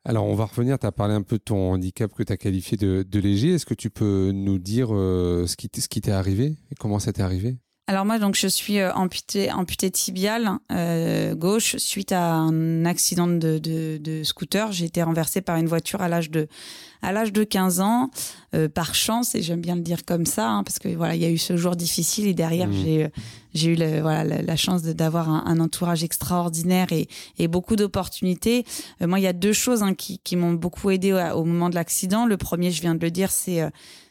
Alors, 0.07 0.27
on 0.27 0.35
va 0.35 0.45
revenir. 0.45 0.79
Tu 0.79 0.87
as 0.87 0.93
parlé 0.93 1.15
un 1.15 1.23
peu 1.23 1.39
de 1.39 1.43
ton 1.43 1.73
handicap 1.73 2.13
que 2.13 2.23
tu 2.23 2.33
as 2.33 2.37
qualifié 2.37 2.77
de, 2.77 3.07
de 3.09 3.19
léger. 3.19 3.55
Est-ce 3.55 3.65
que 3.65 3.73
tu 3.73 3.89
peux 3.89 4.33
nous 4.35 4.59
dire 4.59 4.89
ce 4.89 5.57
qui 5.57 6.01
t'est 6.01 6.13
arrivé 6.13 6.57
et 6.71 6.75
comment 6.79 6.99
ça 6.99 7.13
t'est 7.13 7.23
arrivé? 7.23 7.57
Alors 7.87 8.07
moi, 8.07 8.19
donc 8.19 8.35
je 8.35 8.47
suis 8.47 8.79
euh, 8.79 8.91
amputée, 8.95 9.53
amputée 9.53 9.91
tibiale 9.91 10.53
euh, 10.73 11.35
gauche 11.35 11.77
suite 11.77 12.13
à 12.13 12.33
un 12.33 12.87
accident 12.87 13.27
de, 13.27 13.59
de, 13.59 13.99
de 13.99 14.23
scooter. 14.25 14.73
J'ai 14.73 14.87
été 14.87 15.03
renversée 15.03 15.43
par 15.43 15.57
une 15.57 15.67
voiture 15.67 16.01
à 16.01 16.09
l'âge 16.09 16.31
de 16.31 16.49
à 17.03 17.13
l'âge 17.13 17.35
de 17.35 17.45
15 17.45 17.81
ans, 17.81 18.11
euh, 18.55 18.67
par 18.71 18.95
chance, 18.95 19.35
et 19.35 19.43
j'aime 19.43 19.61
bien 19.61 19.75
le 19.75 19.83
dire 19.83 20.07
comme 20.07 20.25
ça, 20.25 20.49
hein, 20.49 20.63
parce 20.65 20.79
que 20.79 20.89
voilà, 20.89 21.15
il 21.15 21.21
y 21.21 21.27
a 21.27 21.31
eu 21.31 21.37
ce 21.37 21.55
jour 21.55 21.77
difficile 21.77 22.27
et 22.27 22.33
derrière, 22.33 22.69
mmh. 22.69 22.73
j'ai 22.73 23.09
j'ai 23.53 23.73
eu 23.73 23.77
le, 23.77 24.01
voilà, 24.01 24.25
la, 24.25 24.57
chance 24.57 24.83
d'avoir 24.83 25.29
un, 25.29 25.45
un, 25.47 25.61
entourage 25.61 26.03
extraordinaire 26.03 26.91
et, 26.93 27.07
et 27.39 27.47
beaucoup 27.47 27.77
d'opportunités. 27.77 28.65
moi, 29.01 29.21
il 29.21 29.23
y 29.23 29.29
a 29.29 29.35
deux 29.35 29.53
choses 29.53 29.83
hein, 29.83 29.95
qui, 29.95 30.19
qui 30.19 30.35
m'ont 30.35 30.55
beaucoup 30.55 30.91
aidé 30.91 31.13
au, 31.13 31.19
au 31.19 31.45
moment 31.45 31.69
de 31.69 31.77
l'accident. 31.77 32.27
Le 32.27 32.37
premier, 32.39 32.73
je 32.73 32.81
viens 32.81 32.95
de 32.97 33.01
le 33.01 33.13
dire, 33.13 33.31
c'est 33.31 33.63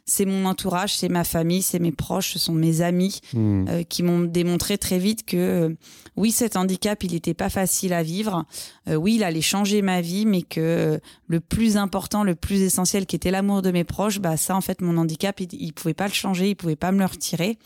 c'est 0.05 0.25
mon 0.25 0.45
entourage, 0.45 0.95
c'est 0.95 1.09
ma 1.09 1.23
famille, 1.23 1.61
c'est 1.61 1.79
mes 1.79 1.91
proches, 1.91 2.33
ce 2.33 2.39
sont 2.39 2.53
mes 2.53 2.81
amis 2.81 3.21
hmm. 3.33 3.65
euh, 3.69 3.83
qui 3.83 4.03
m'ont 4.03 4.21
démontré 4.21 4.77
très 4.77 4.99
vite 4.99 5.25
que 5.25 5.37
euh, 5.37 5.69
oui, 6.17 6.31
cet 6.31 6.57
handicap, 6.57 7.01
il 7.03 7.13
n'était 7.13 7.33
pas 7.33 7.49
facile 7.49 7.93
à 7.93 8.03
vivre. 8.03 8.45
Euh, 8.89 8.95
oui, 8.95 9.15
il 9.15 9.23
allait 9.23 9.41
changer 9.41 9.81
ma 9.81 10.01
vie, 10.01 10.25
mais 10.25 10.41
que 10.41 10.99
le 11.27 11.39
plus 11.39 11.77
important, 11.77 12.23
le 12.23 12.35
plus 12.35 12.61
essentiel, 12.61 13.05
qui 13.05 13.15
était 13.15 13.31
l'amour 13.31 13.61
de 13.61 13.71
mes 13.71 13.85
proches, 13.85 14.19
bah 14.19 14.35
ça, 14.35 14.55
en 14.55 14.61
fait, 14.61 14.81
mon 14.81 14.97
handicap, 14.97 15.39
il, 15.39 15.47
il 15.53 15.73
pouvait 15.73 15.93
pas 15.93 16.07
le 16.07 16.13
changer, 16.13 16.49
il 16.49 16.55
pouvait 16.55 16.75
pas 16.75 16.91
me 16.91 16.99
le 16.99 17.05
retirer. 17.05 17.57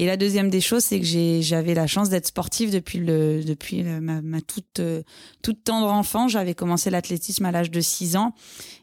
Et 0.00 0.06
la 0.06 0.16
deuxième 0.16 0.48
des 0.48 0.60
choses, 0.60 0.84
c'est 0.84 1.00
que 1.00 1.06
j'avais 1.40 1.74
la 1.74 1.88
chance 1.88 2.08
d'être 2.08 2.28
sportive 2.28 2.70
depuis 2.70 3.00
le 3.00 3.42
depuis 3.42 3.82
ma, 3.82 4.22
ma, 4.22 4.40
toute 4.40 4.80
toute 5.42 5.64
tendre 5.64 5.88
enfant. 5.88 6.28
J'avais 6.28 6.54
commencé 6.54 6.88
l'athlétisme 6.88 7.44
à 7.44 7.50
l'âge 7.50 7.72
de 7.72 7.80
6 7.80 8.16
ans 8.16 8.32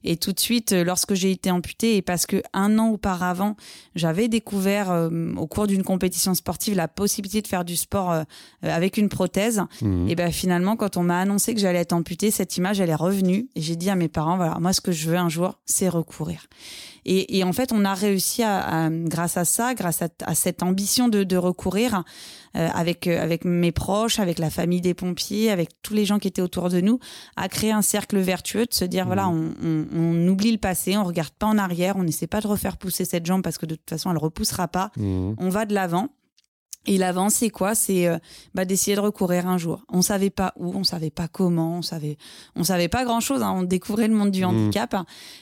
et 0.05 0.17
tout 0.17 0.33
de 0.33 0.39
suite, 0.39 0.71
lorsque 0.71 1.15
j'ai 1.15 1.31
été 1.31 1.49
amputée, 1.49 1.97
et 1.97 2.01
parce 2.03 2.27
que 2.27 2.43
un 2.53 2.77
an 2.77 2.89
auparavant, 2.89 3.55
j'avais 3.95 4.27
découvert 4.27 4.91
euh, 4.91 5.09
au 5.35 5.47
cours 5.47 5.65
d'une 5.65 5.83
compétition 5.83 6.35
sportive 6.35 6.75
la 6.75 6.87
possibilité 6.87 7.41
de 7.41 7.47
faire 7.47 7.65
du 7.65 7.75
sport 7.75 8.11
euh, 8.11 8.23
avec 8.61 8.97
une 8.97 9.09
prothèse. 9.09 9.63
Mmh. 9.81 10.09
Et 10.09 10.15
ben 10.15 10.31
finalement, 10.31 10.75
quand 10.75 10.95
on 10.95 11.03
m'a 11.03 11.19
annoncé 11.19 11.55
que 11.55 11.59
j'allais 11.59 11.79
être 11.79 11.93
amputée, 11.93 12.29
cette 12.29 12.55
image 12.55 12.79
elle 12.79 12.91
est 12.91 12.95
revenue 12.95 13.47
et 13.55 13.61
j'ai 13.61 13.75
dit 13.75 13.89
à 13.89 13.95
mes 13.95 14.07
parents 14.07 14.37
voilà, 14.37 14.59
moi 14.59 14.73
ce 14.73 14.81
que 14.81 14.91
je 14.91 15.09
veux 15.09 15.17
un 15.17 15.29
jour, 15.29 15.59
c'est 15.65 15.89
recourir. 15.89 16.45
Et, 17.07 17.37
et, 17.37 17.43
en 17.43 17.53
fait, 17.53 17.71
on 17.71 17.85
a 17.85 17.93
réussi 17.93 18.41
à, 18.41 18.89
grâce 18.89 19.37
à 19.37 19.45
ça, 19.45 19.75
grâce 19.75 20.01
à, 20.01 20.07
à 20.25 20.33
cette 20.33 20.63
ambition 20.63 21.04
de, 21.09 21.23
de 21.23 21.37
recourir 21.37 22.03
euh, 22.55 22.69
avec 22.73 23.07
euh, 23.07 23.21
avec 23.21 23.43
mes 23.45 23.71
proches, 23.71 24.19
avec 24.19 24.39
la 24.39 24.49
famille 24.49 24.81
des 24.81 24.93
pompiers, 24.93 25.51
avec 25.51 25.69
tous 25.81 25.93
les 25.93 26.05
gens 26.05 26.19
qui 26.19 26.27
étaient 26.27 26.41
autour 26.41 26.69
de 26.69 26.81
nous, 26.81 26.99
à 27.35 27.49
créer 27.49 27.71
un 27.71 27.81
cercle 27.81 28.17
vertueux, 28.17 28.65
de 28.65 28.73
se 28.73 28.85
dire 28.85 29.05
voilà, 29.05 29.27
mmh. 29.27 29.55
on, 29.63 29.87
on, 29.93 29.99
on, 29.99 30.27
oublie 30.27 30.51
le 30.51 30.57
passé, 30.57 30.97
on 30.97 31.03
regarde 31.03 31.31
pas 31.31 31.47
en 31.47 31.57
arrière, 31.57 31.95
on 31.97 32.03
n'essaie 32.03 32.27
pas 32.27 32.41
de 32.41 32.47
refaire 32.47 32.77
pousser 32.77 33.05
cette 33.05 33.25
jambe 33.25 33.41
parce 33.41 33.57
que 33.57 33.65
de 33.65 33.75
toute 33.75 33.89
façon, 33.89 34.11
elle 34.11 34.17
repoussera 34.17 34.67
pas. 34.67 34.91
Mmh. 34.97 35.33
On 35.37 35.49
va 35.49 35.65
de 35.65 35.73
l'avant. 35.73 36.09
Et 36.87 36.97
l'avant, 36.97 37.29
c'est 37.29 37.49
quoi? 37.49 37.73
C'est 37.73 38.07
euh, 38.07 38.17
bah, 38.53 38.65
d'essayer 38.65 38.95
de 38.95 39.01
recourir 39.01 39.47
un 39.47 39.57
jour. 39.57 39.81
On 39.89 40.01
savait 40.01 40.29
pas 40.29 40.53
où, 40.57 40.71
on 40.75 40.83
savait 40.83 41.09
pas 41.09 41.27
comment, 41.27 41.77
on 41.77 41.81
savait, 41.81 42.17
on 42.55 42.63
savait 42.63 42.87
pas 42.87 43.05
grand 43.05 43.19
chose. 43.19 43.41
Hein. 43.41 43.53
On 43.57 43.63
découvrait 43.63 44.07
le 44.07 44.13
monde 44.13 44.31
du 44.31 44.41
mmh. 44.41 44.45
handicap, 44.45 44.95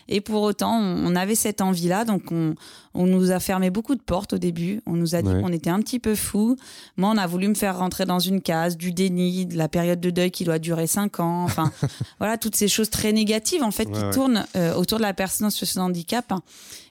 et 0.08 0.21
pour 0.21 0.41
autant, 0.41 0.79
on, 0.79 1.15
avait 1.15 1.36
cette 1.36 1.62
envie-là. 1.62 2.06
Donc, 2.06 2.32
on, 2.32 2.56
on, 2.93 3.06
nous 3.06 3.32
a 3.32 3.39
fermé 3.39 3.69
beaucoup 3.69 3.95
de 3.95 4.01
portes 4.01 4.34
au 4.34 4.38
début. 4.38 4.82
On 4.86 4.93
nous 4.93 5.15
a 5.15 5.21
dit 5.21 5.29
qu'on 5.29 5.51
était 5.51 5.69
un 5.69 5.79
petit 5.79 5.99
peu 5.99 6.15
fous. 6.15 6.56
Moi, 6.97 7.12
on 7.13 7.17
a 7.17 7.27
voulu 7.27 7.47
me 7.47 7.53
faire 7.56 7.77
rentrer 7.77 8.06
dans 8.06 8.19
une 8.19 8.41
case, 8.41 8.77
du 8.77 8.91
déni, 8.91 9.45
de 9.45 9.58
la 9.58 9.67
période 9.67 9.99
de 9.99 10.10
deuil 10.10 10.32
qui 10.32 10.45
doit 10.45 10.60
durer 10.60 10.88
cinq 10.88 11.19
ans. 11.19 11.43
Enfin, 11.43 11.71
voilà, 12.19 12.38
toutes 12.38 12.56
ces 12.56 12.67
choses 12.67 12.89
très 12.89 13.12
négatives 13.12 13.63
en 13.63 13.71
fait 13.71 13.86
qui 13.86 14.01
tournent 14.12 14.45
euh, 14.56 14.73
autour 14.75 14.97
de 14.97 15.03
la 15.03 15.13
personne 15.13 15.49
sur 15.49 15.67
ce 15.67 15.79
handicap. 15.79 16.34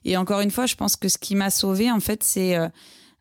Et 0.04 0.16
encore 0.16 0.40
une 0.40 0.50
fois, 0.50 0.66
je 0.66 0.74
pense 0.74 0.96
que 0.96 1.08
ce 1.08 1.18
qui 1.18 1.34
m'a 1.34 1.50
sauvé 1.50 1.90
en 1.90 2.00
fait, 2.00 2.22
c'est 2.22 2.56
euh, 2.56 2.68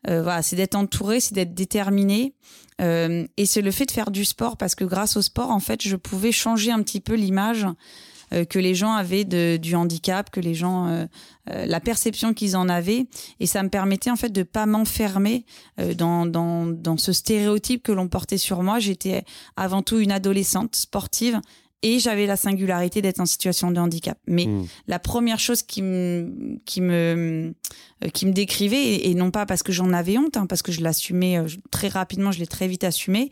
voilà, 0.06 0.42
c'est 0.42 0.56
d'être 0.56 0.74
entouré, 0.74 1.20
c'est 1.20 1.34
d'être 1.34 1.54
déterminé. 1.54 2.34
et 2.80 3.46
c'est 3.46 3.62
le 3.62 3.70
fait 3.70 3.86
de 3.86 3.92
faire 3.92 4.10
du 4.10 4.24
sport 4.24 4.56
parce 4.56 4.74
que 4.74 4.84
grâce 4.84 5.16
au 5.16 5.22
sport, 5.22 5.50
en 5.50 5.60
fait, 5.60 5.82
je 5.82 5.96
pouvais 5.96 6.32
changer 6.32 6.70
un 6.70 6.82
petit 6.82 7.00
peu 7.00 7.14
l'image 7.14 7.66
euh, 8.32 8.44
que 8.44 8.58
les 8.58 8.74
gens 8.74 8.92
avaient 8.92 9.24
de, 9.24 9.56
du 9.56 9.74
handicap, 9.74 10.30
que 10.30 10.40
les 10.40 10.54
gens, 10.54 10.88
euh, 10.88 11.06
euh, 11.50 11.66
la 11.66 11.80
perception 11.80 12.34
qu'ils 12.34 12.56
en 12.56 12.68
avaient, 12.68 13.06
et 13.40 13.46
ça 13.46 13.62
me 13.62 13.68
permettait 13.68 14.10
en 14.10 14.16
fait 14.16 14.30
de 14.30 14.42
pas 14.42 14.66
m'enfermer 14.66 15.44
dans, 15.96 16.26
dans, 16.26 16.66
dans 16.66 16.96
ce 16.96 17.12
stéréotype 17.12 17.82
que 17.82 17.92
l'on 17.92 18.08
portait 18.08 18.38
sur 18.38 18.62
moi. 18.62 18.78
J'étais 18.78 19.24
avant 19.56 19.82
tout 19.82 19.98
une 19.98 20.12
adolescente 20.12 20.76
sportive 20.76 21.40
et 21.82 21.98
j'avais 21.98 22.26
la 22.26 22.36
singularité 22.36 23.02
d'être 23.02 23.20
en 23.20 23.26
situation 23.26 23.70
de 23.70 23.78
handicap. 23.78 24.18
Mais 24.26 24.46
hmm. 24.46 24.66
la 24.86 24.98
première 24.98 25.38
chose 25.38 25.62
qui 25.62 25.82
me 25.82 26.58
qui 26.64 26.80
me 26.80 27.54
euh, 28.04 28.08
qui 28.08 28.26
me 28.26 28.32
décrivait 28.32 29.06
et, 29.08 29.14
non 29.14 29.30
pas 29.30 29.46
parce 29.46 29.62
que 29.62 29.72
j'en 29.72 29.92
avais 29.92 30.18
honte, 30.18 30.36
hein, 30.36 30.46
parce 30.46 30.62
que 30.62 30.72
je 30.72 30.80
l'assumais 30.82 31.38
euh, 31.38 31.46
très 31.70 31.88
rapidement, 31.88 32.32
je 32.32 32.38
l'ai 32.38 32.46
très 32.46 32.68
vite 32.68 32.84
assumé. 32.84 33.30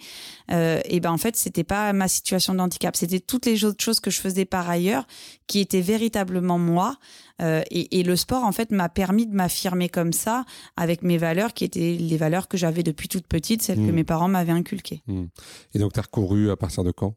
Euh, 0.50 0.80
et 0.84 1.00
ben 1.00 1.10
en 1.10 1.18
fait, 1.18 1.36
c'était 1.36 1.64
pas 1.64 1.92
ma 1.92 2.08
situation 2.08 2.54
de 2.54 2.60
handicap, 2.60 2.96
c'était 2.96 3.20
toutes 3.20 3.46
les 3.46 3.64
autres 3.64 3.82
choses 3.82 4.00
que 4.00 4.10
je 4.10 4.20
faisais 4.20 4.44
par 4.44 4.68
ailleurs 4.68 5.06
qui 5.46 5.60
étaient 5.60 5.80
véritablement 5.80 6.58
moi. 6.58 6.96
Euh, 7.40 7.62
et, 7.70 8.00
et, 8.00 8.02
le 8.02 8.16
sport 8.16 8.44
en 8.44 8.52
fait 8.52 8.70
m'a 8.70 8.90
permis 8.90 9.26
de 9.26 9.34
m'affirmer 9.34 9.88
comme 9.88 10.12
ça 10.12 10.44
avec 10.76 11.02
mes 11.02 11.16
valeurs 11.16 11.54
qui 11.54 11.64
étaient 11.64 11.96
les 11.98 12.16
valeurs 12.18 12.48
que 12.48 12.58
j'avais 12.58 12.82
depuis 12.82 13.08
toute 13.08 13.26
petite, 13.26 13.62
celles 13.62 13.78
que 13.78 13.90
hmm. 13.90 13.94
mes 13.94 14.04
parents 14.04 14.28
m'avaient 14.28 14.52
inculquées. 14.52 15.02
Hmm. 15.06 15.26
Et 15.74 15.78
donc 15.78 15.94
tu 15.94 16.00
as 16.00 16.02
recouru 16.02 16.50
à 16.50 16.56
partir 16.56 16.84
de 16.84 16.90
quand? 16.90 17.14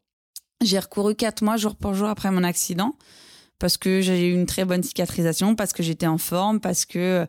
J'ai 0.65 0.79
recouru 0.79 1.15
quatre 1.15 1.43
mois 1.43 1.57
jour 1.57 1.75
pour 1.75 1.93
jour 1.93 2.07
après 2.07 2.31
mon 2.31 2.43
accident 2.43 2.95
parce 3.63 3.77
que 3.77 4.01
j'ai 4.01 4.27
eu 4.27 4.33
une 4.33 4.45
très 4.45 4.65
bonne 4.65 4.83
cicatrisation, 4.83 5.55
parce 5.55 5.71
que 5.71 5.83
j'étais 5.83 6.05
en 6.05 6.17
forme, 6.17 6.59
parce 6.59 6.83
que 6.83 7.25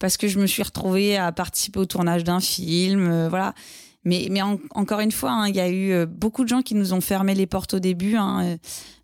parce 0.00 0.16
que 0.16 0.26
je 0.26 0.40
me 0.40 0.46
suis 0.46 0.64
retrouvée 0.64 1.16
à 1.16 1.30
participer 1.30 1.78
au 1.78 1.84
tournage 1.84 2.24
d'un 2.24 2.40
film, 2.40 3.08
euh, 3.08 3.28
voilà. 3.28 3.54
Mais, 4.04 4.26
mais 4.28 4.40
encore 4.42 4.98
une 4.98 5.12
fois, 5.12 5.30
hein, 5.30 5.48
il 5.48 5.54
y 5.54 5.60
a 5.60 5.68
eu 5.68 5.92
euh, 5.92 6.06
beaucoup 6.06 6.42
de 6.42 6.48
gens 6.48 6.62
qui 6.62 6.74
nous 6.74 6.94
ont 6.94 7.00
fermé 7.00 7.34
les 7.36 7.46
portes 7.46 7.74
au 7.74 7.78
début, 7.78 8.16
hein, 8.16 8.58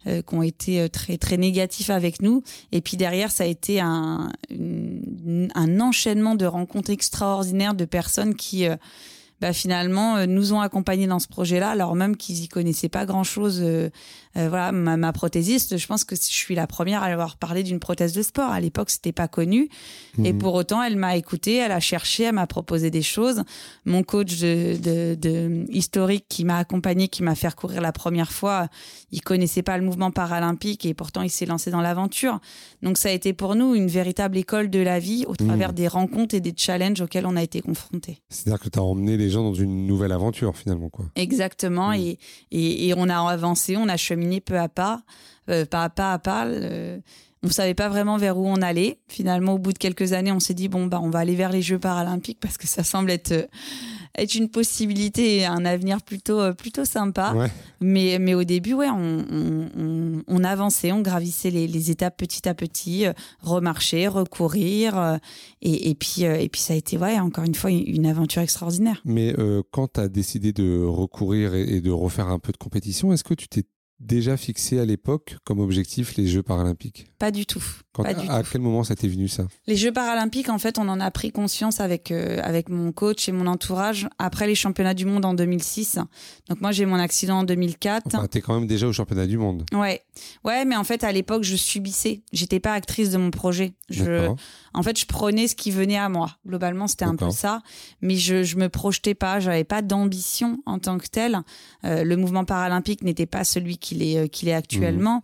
euh, 0.09 0.23
qui 0.23 0.35
ont 0.35 0.43
été 0.43 0.89
très 0.89 1.17
très 1.17 1.37
négatifs 1.37 1.91
avec 1.91 2.21
nous. 2.23 2.43
Et 2.73 2.81
puis 2.81 2.97
derrière, 2.97 3.31
ça 3.31 3.45
a 3.45 3.47
été 3.47 3.79
un, 3.81 4.33
un 4.51 5.81
enchaînement 5.81 6.35
de 6.35 6.45
rencontres 6.45 6.91
extraordinaires 6.91 7.75
de 7.75 7.85
personnes 7.85 8.35
qui 8.35 8.67
bah, 9.41 9.53
finalement 9.53 10.17
euh, 10.17 10.27
nous 10.27 10.53
ont 10.53 10.61
accompagnés 10.61 11.07
dans 11.07 11.19
ce 11.19 11.29
projet-là, 11.29 11.71
alors 11.71 11.95
même 11.95 12.17
qu'ils 12.17 12.43
y 12.43 12.49
connaissaient 12.49 12.89
pas 12.89 13.07
grand-chose. 13.07 13.63
Euh, 14.37 14.49
voilà, 14.49 14.73
ma, 14.73 15.13
prothésiste, 15.13 15.77
je 15.77 15.87
pense 15.87 16.05
que 16.05 16.17
je 16.17 16.21
suis 16.21 16.55
la 16.55 16.67
première 16.67 17.03
à 17.03 17.07
avoir 17.07 17.37
parlé 17.37 17.63
d'une 17.63 17.79
prothèse 17.79 18.13
de 18.13 18.23
sport. 18.23 18.51
À 18.51 18.61
l'époque, 18.61 18.91
c'était 18.91 19.13
pas 19.13 19.29
connu, 19.29 19.69
et 20.23 20.33
mhm. 20.33 20.39
pour 20.39 20.55
autant, 20.55 20.83
elle 20.83 20.97
m'a 20.97 21.17
écouté, 21.17 21.57
elle 21.57 21.73
a 21.73 21.81
cherché, 21.81 22.25
elle 22.25 22.35
m'a 22.35 22.47
proposé 22.47 22.91
des 22.91 23.03
choses. 23.03 23.43
Mon 23.85 24.03
coach 24.03 24.39
de, 24.39 25.15
de, 25.15 25.65
historique 25.71 26.27
qui 26.29 26.45
m'a 26.45 26.59
accompagné, 26.59 27.09
qui 27.09 27.23
m'a 27.23 27.35
fait 27.35 27.55
courir 27.55 27.81
la 27.81 27.93
première 27.93 28.33
fois, 28.33 28.69
il 29.13 29.21
connaissait 29.21 29.63
pas 29.63 29.77
le 29.77 29.85
mouvement 29.85 30.11
paralympique 30.11 30.87
et 30.87 30.95
pourtant 30.95 31.23
il 31.23 31.31
s'est 31.31 31.47
lancé 31.47 31.71
dans 31.71 31.81
l'aventure. 31.81 32.41
Donc 32.83 32.97
ça 32.97 33.11
a 33.11 33.13
été 33.13 33.33
pour 33.33 33.55
nous 33.55 33.75
une 33.75 33.89
véritable 33.89 34.37
école 34.39 34.71
de 34.71 34.81
la 34.81 34.99
vie 34.99 35.25
au 35.27 35.37
travers 35.37 35.69
mhm. 35.69 35.75
des 35.75 35.89
rencontres 35.89 36.35
et 36.35 36.41
des 36.41 36.55
challenges 36.57 37.01
auxquels 37.01 37.27
on 37.27 37.37
a 37.37 37.43
été 37.43 37.61
confrontés. 37.61 38.19
C'est-à-dire 38.29 38.61
que 38.61 38.69
tu 38.69 38.79
as 38.79 38.83
emmené 38.83 39.17
les 39.17 39.31
gens 39.31 39.43
dans 39.43 39.55
une 39.55 39.87
nouvelle 39.87 40.13
aventure 40.13 40.57
finalement. 40.57 40.89
Quoi. 40.89 41.07
Exactement, 41.17 41.91
mm. 41.91 42.15
et, 42.51 42.89
et, 42.89 42.95
on 42.97 43.09
a 43.09 43.19
avancé, 43.31 43.77
on 43.77 43.89
a 43.89 43.97
cheminé 43.97 44.24
peu 44.41 44.59
à 44.59 44.69
pas, 44.69 45.03
euh, 45.49 45.65
pas, 45.67 45.89
pas 45.91 46.15
à 46.15 46.19
pas. 46.19 46.47
on 47.43 47.49
savait 47.49 47.75
pas 47.75 47.89
vraiment 47.89 48.17
vers 48.17 48.39
où 48.39 48.47
on 48.47 48.63
allait. 48.63 48.99
Finalement, 49.09 49.55
au 49.55 49.59
bout 49.59 49.73
de 49.73 49.79
quelques 49.79 50.13
années, 50.13 50.33
on 50.33 50.41
s'est 50.41 50.55
dit 50.55 50.69
bon 50.69 50.87
bah 50.87 51.01
on 51.03 51.11
va 51.11 51.21
aller 51.21 51.35
vers 51.35 51.51
les 51.51 51.63
Jeux 51.63 51.79
paralympiques 51.79 52.41
parce 52.41 52.57
que 52.57 52.67
ça 52.67 52.85
semble 52.85 53.11
être 53.11 53.49
être 54.17 54.35
une 54.35 54.49
possibilité 54.49 55.39
et 55.39 55.47
un 55.47 55.65
avenir 55.65 56.01
plutôt, 56.03 56.41
euh, 56.41 56.53
plutôt 56.53 56.85
sympa. 56.85 57.35
Mais, 57.81 58.19
mais 58.21 58.35
au 58.35 58.45
début, 58.45 58.75
ouais, 58.75 58.89
on, 58.91 59.25
on, 59.31 60.23
on 60.27 60.45
avançait, 60.45 60.93
on 60.93 61.01
gravissait 61.01 61.51
les, 61.51 61.67
les, 61.67 61.91
étapes 61.91 62.17
petit 62.17 62.49
à 62.49 62.55
petit, 62.55 63.07
euh, 63.07 63.13
remarcher, 63.41 64.07
recourir. 64.09 64.97
Euh, 64.99 65.17
et, 65.63 65.91
et, 65.91 65.95
puis, 65.95 66.23
et 66.23 66.49
puis, 66.49 66.61
ça 66.61 66.75
a 66.75 66.77
été, 66.77 66.97
ouais, 66.97 67.19
encore 67.19 67.45
une 67.45 67.55
fois, 67.55 67.71
une 67.71 68.07
aventure 68.07 68.43
extraordinaire. 68.43 69.01
Mais 69.05 69.35
quand 69.71 69.95
tu 69.95 70.01
as 70.01 70.09
décidé 70.09 70.53
de 70.53 70.83
recourir 70.85 71.55
et, 71.55 71.63
et 71.63 71.81
de 71.81 71.91
refaire 71.91 72.29
un 72.29 72.39
peu 72.39 72.53
de 72.53 72.57
compétition, 72.57 73.13
est-ce 73.13 73.25
que 73.25 73.35
tu 73.35 73.49
t'es 73.49 73.65
déjà 74.01 74.37
fixé 74.37 74.79
à 74.79 74.85
l'époque 74.85 75.37
comme 75.45 75.61
objectif 75.61 76.17
les 76.17 76.27
Jeux 76.27 76.43
paralympiques 76.43 77.07
Pas 77.19 77.31
du 77.31 77.47
tout. 77.47 77.63
à, 78.03 78.43
quel 78.43 78.61
moment 78.61 78.85
ça 78.85 78.95
t'est 78.95 79.09
venu 79.09 79.29
ça 79.29 79.47
Les 79.67 79.77
Jeux 79.77 79.93
paralympiques, 79.93 80.49
en 80.49 80.59
fait, 80.59 80.79
on 80.79 80.89
en 80.89 81.01
a 81.01 81.11
pris 81.11 81.31
conscience 81.31 81.81
avec 81.81 82.11
euh, 82.11 82.41
avec 82.43 82.69
mon 82.69 82.93
coach 82.93 83.29
et 83.29 83.33
mon 83.33 83.47
entourage 83.47 84.09
après 84.19 84.47
les 84.47 84.55
championnats 84.55 84.95
du 84.95 85.07
monde 85.07 85.25
en 85.25 85.35
2006. 85.35 85.99
Donc 86.49 86.61
moi, 86.61 86.73
j'ai 86.73 86.87
mon 86.87 86.97
accident 86.97 87.39
en 87.39 87.45
2004. 87.45 88.07
Enfin, 88.07 88.27
t'es 88.27 88.41
quand 88.41 88.55
même 88.55 88.67
déjà 88.67 88.87
au 88.87 88.93
championnat 88.93 89.27
du 89.27 89.39
monde. 89.39 89.65
Ouais, 89.73 90.03
ouais, 90.45 90.65
mais 90.65 90.77
en 90.77 90.85
fait, 90.85 91.05
à 91.05 91.13
l'époque, 91.13 91.45
je 91.45 91.57
subissais. 91.57 92.23
J'étais 92.33 92.61
pas 92.61 92.73
actrice 92.73 93.11
de 93.11 93.19
mon 93.19 93.31
projet. 93.31 93.75
Je, 93.91 94.29
en 94.75 94.83
fait, 94.83 94.99
je 94.99 95.07
prenais 95.07 95.47
ce 95.47 95.55
qui 95.55 95.71
venait 95.71 95.99
à 95.99 96.09
moi. 96.09 96.37
Globalement, 96.47 96.89
c'était 96.89 97.05
un 97.05 97.17
peu 97.17 97.31
ça, 97.31 97.63
mais 98.01 98.17
je 98.17 98.43
je 98.43 98.57
me 98.57 98.69
projetais 98.69 99.15
pas. 99.15 99.41
J'avais 99.41 99.65
pas 99.65 99.83
d'ambition 99.83 100.59
en 100.67 100.79
tant 100.79 100.99
que 100.99 101.07
telle. 101.07 101.39
Euh, 101.85 102.05
le 102.05 102.17
mouvement 102.17 102.45
paralympique 102.45 103.03
n'était 103.03 103.27
pas 103.27 103.45
celui 103.45 103.79
qu'il 103.95 104.03
est, 104.03 104.19
euh, 104.19 104.27
qu'il 104.27 104.49
est 104.49 104.55
actuellement. 104.55 105.23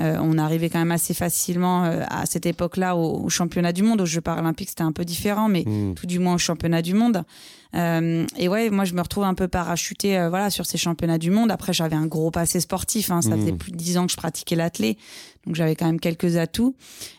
Euh, 0.00 0.16
on 0.20 0.38
arrivait 0.38 0.70
quand 0.70 0.78
même 0.78 0.92
assez 0.92 1.12
facilement 1.12 1.84
euh, 1.84 2.04
à 2.08 2.24
cette 2.24 2.46
époque-là 2.46 2.94
au, 2.94 3.28
championnat 3.28 3.72
du 3.72 3.82
monde. 3.82 4.00
Aux 4.00 4.06
Jeux 4.06 4.20
paralympiques, 4.20 4.68
c'était 4.68 4.82
un 4.82 4.92
peu 4.92 5.04
différent, 5.04 5.48
mais 5.48 5.64
mmh. 5.66 5.94
tout 5.94 6.06
du 6.06 6.20
moins 6.20 6.34
au 6.34 6.38
championnat 6.38 6.82
du 6.82 6.94
monde. 6.94 7.24
et 7.74 8.48
ouais, 8.48 8.70
moi, 8.70 8.84
je 8.84 8.94
me 8.94 9.00
retrouve 9.00 9.24
un 9.24 9.34
peu 9.34 9.48
parachutée 9.48 10.24
voilà, 10.28 10.50
sur 10.50 10.66
ces 10.66 10.78
championnats 10.78 11.18
du 11.18 11.32
monde. 11.32 11.50
Après, 11.50 11.72
j'avais 11.72 11.96
un 11.96 12.06
gros 12.06 12.30
passé 12.30 12.60
sportif. 12.60 13.10
Hein. 13.10 13.22
Ça 13.22 13.30
mmh. 13.30 13.40
faisait 13.40 13.52
plus 13.52 13.72
de 13.72 13.76
dix 13.76 13.98
ans 13.98 14.06
que 14.06 14.12
je 14.12 14.16
pratiquais 14.16 14.54
l'athlé. 14.54 14.98
Donc, 15.46 15.56
j'avais 15.56 15.74
quand 15.74 15.86
même 15.86 15.98
quelques 15.98 16.36
atouts. 16.36 16.76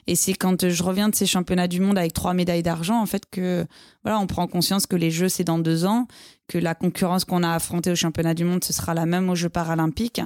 Et 0.08 0.16
c'est 0.16 0.34
quand 0.34 0.70
je 0.70 0.84
reviens 0.84 1.10
de 1.10 1.16
ces 1.16 1.26
championnats 1.26 1.68
du 1.68 1.82
monde 1.82 1.98
avec 1.98 2.14
trois 2.14 2.34
médailles 2.34 2.64
d'argent, 2.64 3.02
en 3.02 3.06
fait, 3.06 3.24
que 3.30 3.66
voilà, 4.06 4.20
on 4.20 4.28
prend 4.28 4.48
conscience 4.48 4.86
que 4.86 4.96
les 4.96 5.12
Jeux, 5.12 5.28
c'est 5.28 5.44
dans 5.44 5.60
deux 5.60 5.84
ans, 5.84 6.08
que 6.48 6.58
la 6.58 6.76
concurrence 6.76 7.26
qu'on 7.26 7.44
a 7.44 7.52
affrontée 7.52 7.92
au 7.92 7.96
championnat 7.96 8.34
du 8.34 8.46
monde, 8.46 8.64
ce 8.64 8.72
sera 8.72 8.94
la 8.94 9.06
même 9.06 9.30
aux 9.30 9.36
Jeux 9.36 9.50
paralympiques. 9.50 10.22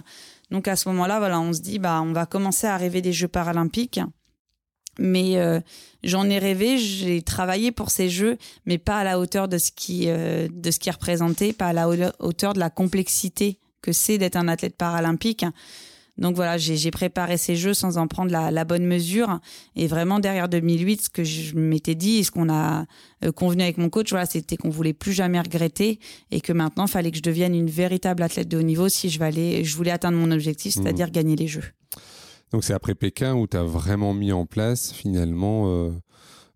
Donc 0.54 0.68
à 0.68 0.76
ce 0.76 0.88
moment-là, 0.90 1.18
voilà, 1.18 1.42
on 1.42 1.52
se 1.52 1.62
dit, 1.62 1.80
bah, 1.80 2.00
on 2.04 2.14
va 2.14 2.28
commencer 2.28 2.68
à 2.68 2.78
rêver 2.78 3.02
des 3.02 3.12
Jeux 3.12 3.28
paralympiques. 3.28 4.00
Mais 5.00 5.38
euh, 5.38 5.60
j'en 6.04 6.30
ai 6.30 6.38
rêvé, 6.38 6.78
j'ai 6.78 7.24
travaillé 7.24 7.72
pour 7.72 7.90
ces 7.90 8.08
Jeux, 8.08 8.38
mais 8.68 8.78
pas 8.78 9.00
à 9.00 9.04
la 9.04 9.20
hauteur 9.20 9.48
de 9.48 9.58
ce 9.58 9.72
qui, 9.72 10.04
euh, 10.08 10.48
de 10.52 10.70
ce 10.70 10.78
qui 10.78 10.90
est 10.90 11.54
pas 11.54 11.68
à 11.68 11.74
la 11.74 11.90
hauteur 12.20 12.54
de 12.54 12.60
la 12.60 12.70
complexité 12.70 13.58
que 13.82 13.92
c'est 13.92 14.20
d'être 14.20 14.36
un 14.36 14.48
athlète 14.48 14.78
paralympique. 14.78 15.44
Donc 16.18 16.36
voilà, 16.36 16.58
j'ai 16.58 16.92
préparé 16.92 17.38
ces 17.38 17.56
jeux 17.56 17.74
sans 17.74 17.98
en 17.98 18.08
prendre 18.08 18.32
la, 18.32 18.66
bonne 18.66 18.86
mesure. 18.86 19.40
Et 19.76 19.88
vraiment, 19.88 20.20
derrière 20.20 20.48
2008, 20.48 21.02
ce 21.02 21.10
que 21.10 21.24
je 21.24 21.56
m'étais 21.56 21.96
dit 21.96 22.18
et 22.18 22.24
ce 22.24 22.30
qu'on 22.30 22.50
a 22.50 22.86
euh, 23.24 23.32
convenu 23.32 23.64
avec 23.64 23.78
mon 23.78 23.90
coach, 23.90 24.12
voilà, 24.12 24.28
c'était 24.28 24.56
qu'on 24.56 24.70
voulait 24.70 24.94
plus 24.94 25.14
jamais 25.14 25.40
regretter 25.40 26.00
et 26.30 26.40
que 26.40 26.54
maintenant, 26.54 26.86
il 26.86 26.92
fallait 26.92 27.10
que 27.10 27.18
je 27.18 27.24
devienne 27.24 27.56
une 27.56 27.70
véritable 27.70 28.22
athlète 28.22 28.48
de 28.48 28.58
haut 28.58 28.64
niveau 28.64 28.90
si 28.90 29.10
je, 29.10 29.18
voulais, 29.18 29.64
je 29.64 29.76
voulais 29.76 29.92
atteindre 29.92 30.18
mon 30.18 30.30
objectif, 30.30 30.76
mmh. 30.76 30.84
c'est-à-dire 30.84 31.10
gagner 31.10 31.36
les 31.36 31.48
jeux. 31.48 31.64
Donc 32.52 32.64
c'est 32.64 32.74
après 32.74 32.94
Pékin 32.94 33.34
où 33.34 33.48
tu 33.48 33.58
as 33.58 33.64
vraiment 33.64 34.14
mis 34.14 34.32
en 34.32 34.46
place 34.46 34.92
finalement 34.92 35.66
euh, 35.68 35.90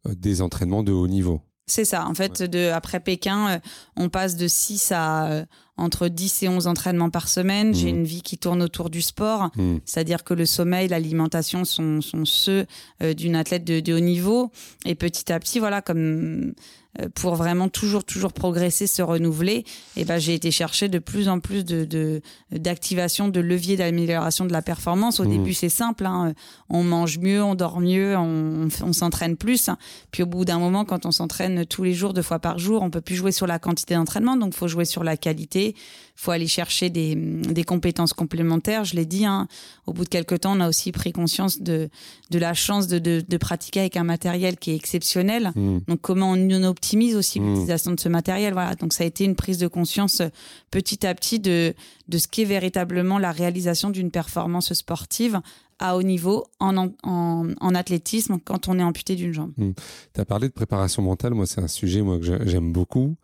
euh, 0.06 0.14
des 0.16 0.44
entraînements 0.44 0.84
de 0.84 0.92
haut 0.92 1.08
niveau. 1.08 1.42
C'est 1.66 1.86
ça. 1.86 2.08
En 2.08 2.14
fait, 2.14 2.44
de, 2.44 2.70
après 2.70 3.00
Pékin, 3.00 3.60
on 3.98 4.08
passe 4.08 4.38
de 4.38 4.48
6 4.48 4.94
à 4.96 5.44
entre 5.78 6.08
10 6.08 6.44
et 6.44 6.50
11 6.50 6.68
entraînements 6.68 7.10
par 7.10 7.30
semaine. 7.30 7.74
J'ai 7.74 7.92
mmh. 7.92 7.96
une 7.96 8.04
vie 8.04 8.22
qui 8.22 8.38
tourne 8.38 8.62
autour 8.62 8.90
du 8.90 9.02
sport, 9.02 9.52
mmh. 9.56 9.78
c'est-à-dire 9.86 10.24
que 10.24 10.34
le 10.34 10.46
sommeil, 10.46 10.88
l'alimentation 10.88 11.66
sont, 11.66 12.02
sont 12.02 12.26
ceux 12.26 12.66
euh, 13.02 13.14
d'une 13.14 13.36
athlète 13.36 13.64
de, 13.64 13.80
de, 13.80 13.94
haut 13.94 14.00
niveau. 14.00 14.52
Et 14.86 14.96
petit 14.96 15.32
à 15.32 15.40
petit, 15.40 15.60
voilà, 15.60 15.82
comme 15.82 16.54
euh, 17.00 17.08
pour 17.14 17.36
vraiment 17.36 17.70
toujours 17.70 18.04
toujours 18.04 18.34
progresser, 18.34 18.88
se 18.88 19.02
renouveler, 19.02 19.66
et 19.96 20.06
ben 20.06 20.18
j'ai 20.18 20.34
été 20.34 20.52
chercher 20.52 20.88
de 20.90 21.00
plus 21.00 21.28
en 21.28 21.40
plus 21.40 21.64
de 21.64 22.22
d'activation, 22.52 23.28
de, 23.28 23.40
leviers 23.40 23.78
d'amélioration 23.78 24.46
de 24.46 24.54
la 24.54 24.62
performance. 24.62 25.20
Au 25.20 25.26
mmh. 25.26 25.30
début, 25.30 25.54
c'est 25.54 25.70
simple, 25.70 26.06
hein. 26.06 26.34
on 26.70 26.84
mange 26.84 27.20
mieux, 27.20 27.44
on 27.44 27.56
dort 27.56 27.80
mieux, 27.80 28.16
on, 28.18 28.68
on 28.84 28.94
s'entraîne 28.94 29.38
plus. 29.38 29.70
Puis 30.12 30.24
au 30.24 30.26
bout 30.26 30.46
d'un 30.46 30.60
moment, 30.60 30.86
quand 30.86 31.06
on 31.06 31.12
s'entraîne 31.12 31.66
tous 31.66 31.84
les 31.84 31.94
jours, 31.94 32.14
deux 32.14 32.22
fois 32.22 32.40
par 32.40 32.58
jour, 32.58 32.82
on 32.82 32.90
peut 32.90 33.02
plus 33.02 33.16
jouer 33.16 33.32
sur 33.32 33.48
la 33.48 33.60
quantité 33.60 33.94
d'entraînement, 33.94 34.36
donc 34.36 34.54
faut 34.54 34.68
jouer 34.68 34.86
sur 34.86 35.04
la 35.04 35.18
qualité. 35.18 35.67
Faut 36.16 36.32
aller 36.32 36.48
chercher 36.48 36.90
des, 36.90 37.16
des 37.16 37.64
compétences 37.64 38.14
complémentaires. 38.14 38.84
Je 38.86 38.96
l'ai 38.96 39.06
dit, 39.06 39.26
hein, 39.26 39.48
au 39.86 39.94
bout 39.94 40.04
de 40.04 40.10
quelques 40.10 40.42
temps, 40.42 40.58
on 40.58 40.62
a 40.62 40.68
aussi 40.70 40.92
pris 40.92 41.12
conscience 41.12 41.62
de 41.62 41.90
de 42.30 42.40
la 42.40 42.54
chance 42.54 42.88
de, 42.88 43.00
de, 43.00 43.24
de 43.26 43.38
pratiquer 43.38 43.82
avec 43.82 43.96
un 43.96 44.04
matériel 44.04 44.58
qui 44.58 44.72
est 44.72 44.76
exceptionnel. 44.76 45.52
Mmh. 45.56 45.80
Donc 45.88 46.02
comment 46.02 46.32
on 46.32 46.64
optimise 46.64 46.78
optimise 46.78 47.16
aussi 47.16 47.40
mmh. 47.40 47.48
l'utilisation 47.48 47.92
de 47.92 48.00
ce 48.00 48.10
matériel. 48.10 48.54
Voilà. 48.54 48.76
Donc 48.76 48.94
ça 48.94 49.04
a 49.04 49.08
été 49.08 49.24
une 49.24 49.36
prise 49.36 49.58
de 49.58 49.68
conscience 49.68 50.22
euh, 50.22 50.30
petit 50.72 51.06
à 51.06 51.14
petit 51.14 51.40
de, 51.40 51.74
de 52.08 52.18
ce 52.18 52.28
qu'est 52.28 52.46
véritablement 52.46 53.20
la 53.20 53.32
réalisation 53.32 53.90
d'une 53.90 54.12
performance 54.12 54.74
sportive 54.74 55.42
à 55.80 55.96
haut 55.96 56.04
niveau 56.04 56.46
en, 56.60 56.90
en, 57.04 57.76
athlétisme 57.76 58.40
quand 58.44 58.68
on 58.68 58.80
est 58.80 58.84
amputé 58.84 59.16
d'une 59.16 59.34
jambe. 59.34 59.52
Hmm. 59.58 59.72
Tu 60.14 60.22
as 60.22 60.26
parlé 60.26 60.48
de 60.48 60.54
préparation 60.54 61.02
mentale, 61.02 61.34
moi 61.34 61.46
c'est 61.46 61.62
un 61.62 61.68
sujet 61.68 62.02
moi, 62.02 62.18
que 62.20 62.48
j'aime 62.48 62.72
beaucoup. 62.72 63.16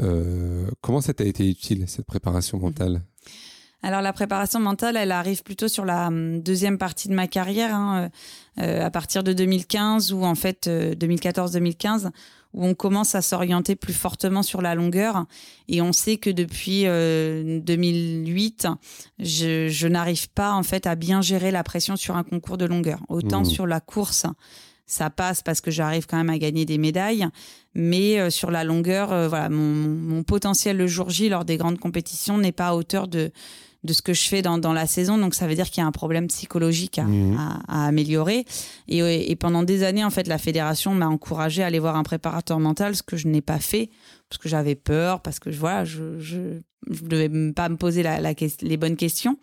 Euh, 0.00 0.66
comment 0.80 1.00
ça 1.00 1.14
t'a 1.14 1.24
été 1.24 1.48
utile, 1.48 1.84
cette 1.86 2.06
préparation 2.06 2.58
mentale? 2.58 3.02
Alors 3.82 4.02
la 4.02 4.12
préparation 4.12 4.60
mentale, 4.60 4.96
elle 4.96 5.12
arrive 5.12 5.42
plutôt 5.42 5.68
sur 5.68 5.84
la 5.84 6.08
hum, 6.08 6.42
deuxième 6.42 6.78
partie 6.78 7.08
de 7.08 7.14
ma 7.14 7.26
carrière, 7.26 7.74
hein, 7.74 8.10
euh, 8.58 8.62
euh, 8.62 8.84
à 8.84 8.90
partir 8.90 9.22
de 9.22 9.32
2015 9.32 10.12
ou 10.12 10.24
en 10.24 10.34
fait 10.34 10.68
2014-2015, 10.68 12.06
euh, 12.06 12.10
où 12.52 12.64
on 12.64 12.74
commence 12.74 13.14
à 13.14 13.22
s'orienter 13.22 13.76
plus 13.76 13.92
fortement 13.92 14.42
sur 14.42 14.62
la 14.62 14.74
longueur. 14.74 15.26
Et 15.68 15.82
on 15.82 15.92
sait 15.92 16.16
que 16.16 16.30
depuis 16.30 16.84
2008, 16.84 18.68
je, 19.18 19.68
je 19.68 19.88
n'arrive 19.88 20.28
pas 20.30 20.52
en 20.52 20.62
fait 20.62 20.86
à 20.86 20.94
bien 20.94 21.22
gérer 21.22 21.50
la 21.50 21.62
pression 21.62 21.96
sur 21.96 22.16
un 22.16 22.24
concours 22.24 22.58
de 22.58 22.64
longueur. 22.64 23.00
Autant 23.08 23.42
mmh. 23.42 23.46
sur 23.46 23.66
la 23.66 23.80
course, 23.80 24.26
ça 24.86 25.10
passe 25.10 25.42
parce 25.42 25.60
que 25.60 25.70
j'arrive 25.70 26.06
quand 26.06 26.16
même 26.16 26.30
à 26.30 26.38
gagner 26.38 26.64
des 26.64 26.78
médailles. 26.78 27.26
Mais 27.74 28.30
sur 28.30 28.50
la 28.50 28.64
longueur, 28.64 29.28
voilà, 29.28 29.48
mon, 29.48 29.88
mon, 29.88 30.22
potentiel 30.24 30.76
le 30.76 30.88
jour 30.88 31.08
J 31.08 31.28
lors 31.28 31.44
des 31.44 31.56
grandes 31.56 31.78
compétitions 31.78 32.36
n'est 32.36 32.50
pas 32.50 32.68
à 32.68 32.74
hauteur 32.74 33.06
de, 33.06 33.30
de 33.82 33.92
ce 33.92 34.02
que 34.02 34.12
je 34.12 34.28
fais 34.28 34.42
dans, 34.42 34.58
dans 34.58 34.72
la 34.72 34.86
saison. 34.86 35.18
Donc 35.18 35.34
ça 35.34 35.46
veut 35.46 35.54
dire 35.54 35.70
qu'il 35.70 35.80
y 35.80 35.84
a 35.84 35.86
un 35.86 35.92
problème 35.92 36.26
psychologique 36.26 36.98
à, 36.98 37.04
mmh. 37.04 37.62
à, 37.68 37.86
améliorer. 37.86 38.44
Et, 38.88 39.30
et, 39.30 39.36
pendant 39.36 39.62
des 39.62 39.82
années, 39.82 40.04
en 40.04 40.10
fait, 40.10 40.26
la 40.26 40.38
fédération 40.38 40.94
m'a 40.94 41.08
encouragé 41.08 41.62
à 41.62 41.66
aller 41.66 41.78
voir 41.78 41.96
un 41.96 42.02
préparateur 42.02 42.60
mental, 42.60 42.94
ce 42.94 43.02
que 43.02 43.16
je 43.16 43.28
n'ai 43.28 43.40
pas 43.40 43.58
fait 43.58 43.90
parce 44.28 44.38
que 44.38 44.48
j'avais 44.48 44.76
peur, 44.76 45.20
parce 45.22 45.40
que 45.40 45.50
voilà, 45.50 45.84
je, 45.84 46.20
je, 46.20 46.60
je 46.88 47.02
devais 47.02 47.52
pas 47.52 47.68
me 47.68 47.76
poser 47.76 48.04
la, 48.04 48.20
la, 48.20 48.32
les 48.62 48.76
bonnes 48.76 48.96
questions. 48.96 49.38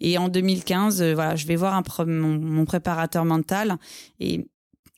Et 0.00 0.16
en 0.16 0.28
2015, 0.28 1.02
euh, 1.02 1.14
voilà, 1.14 1.36
je 1.36 1.46
vais 1.46 1.56
voir 1.56 1.74
un, 1.74 2.04
mon, 2.06 2.38
mon 2.38 2.64
préparateur 2.64 3.24
mental 3.24 3.76
et 4.18 4.46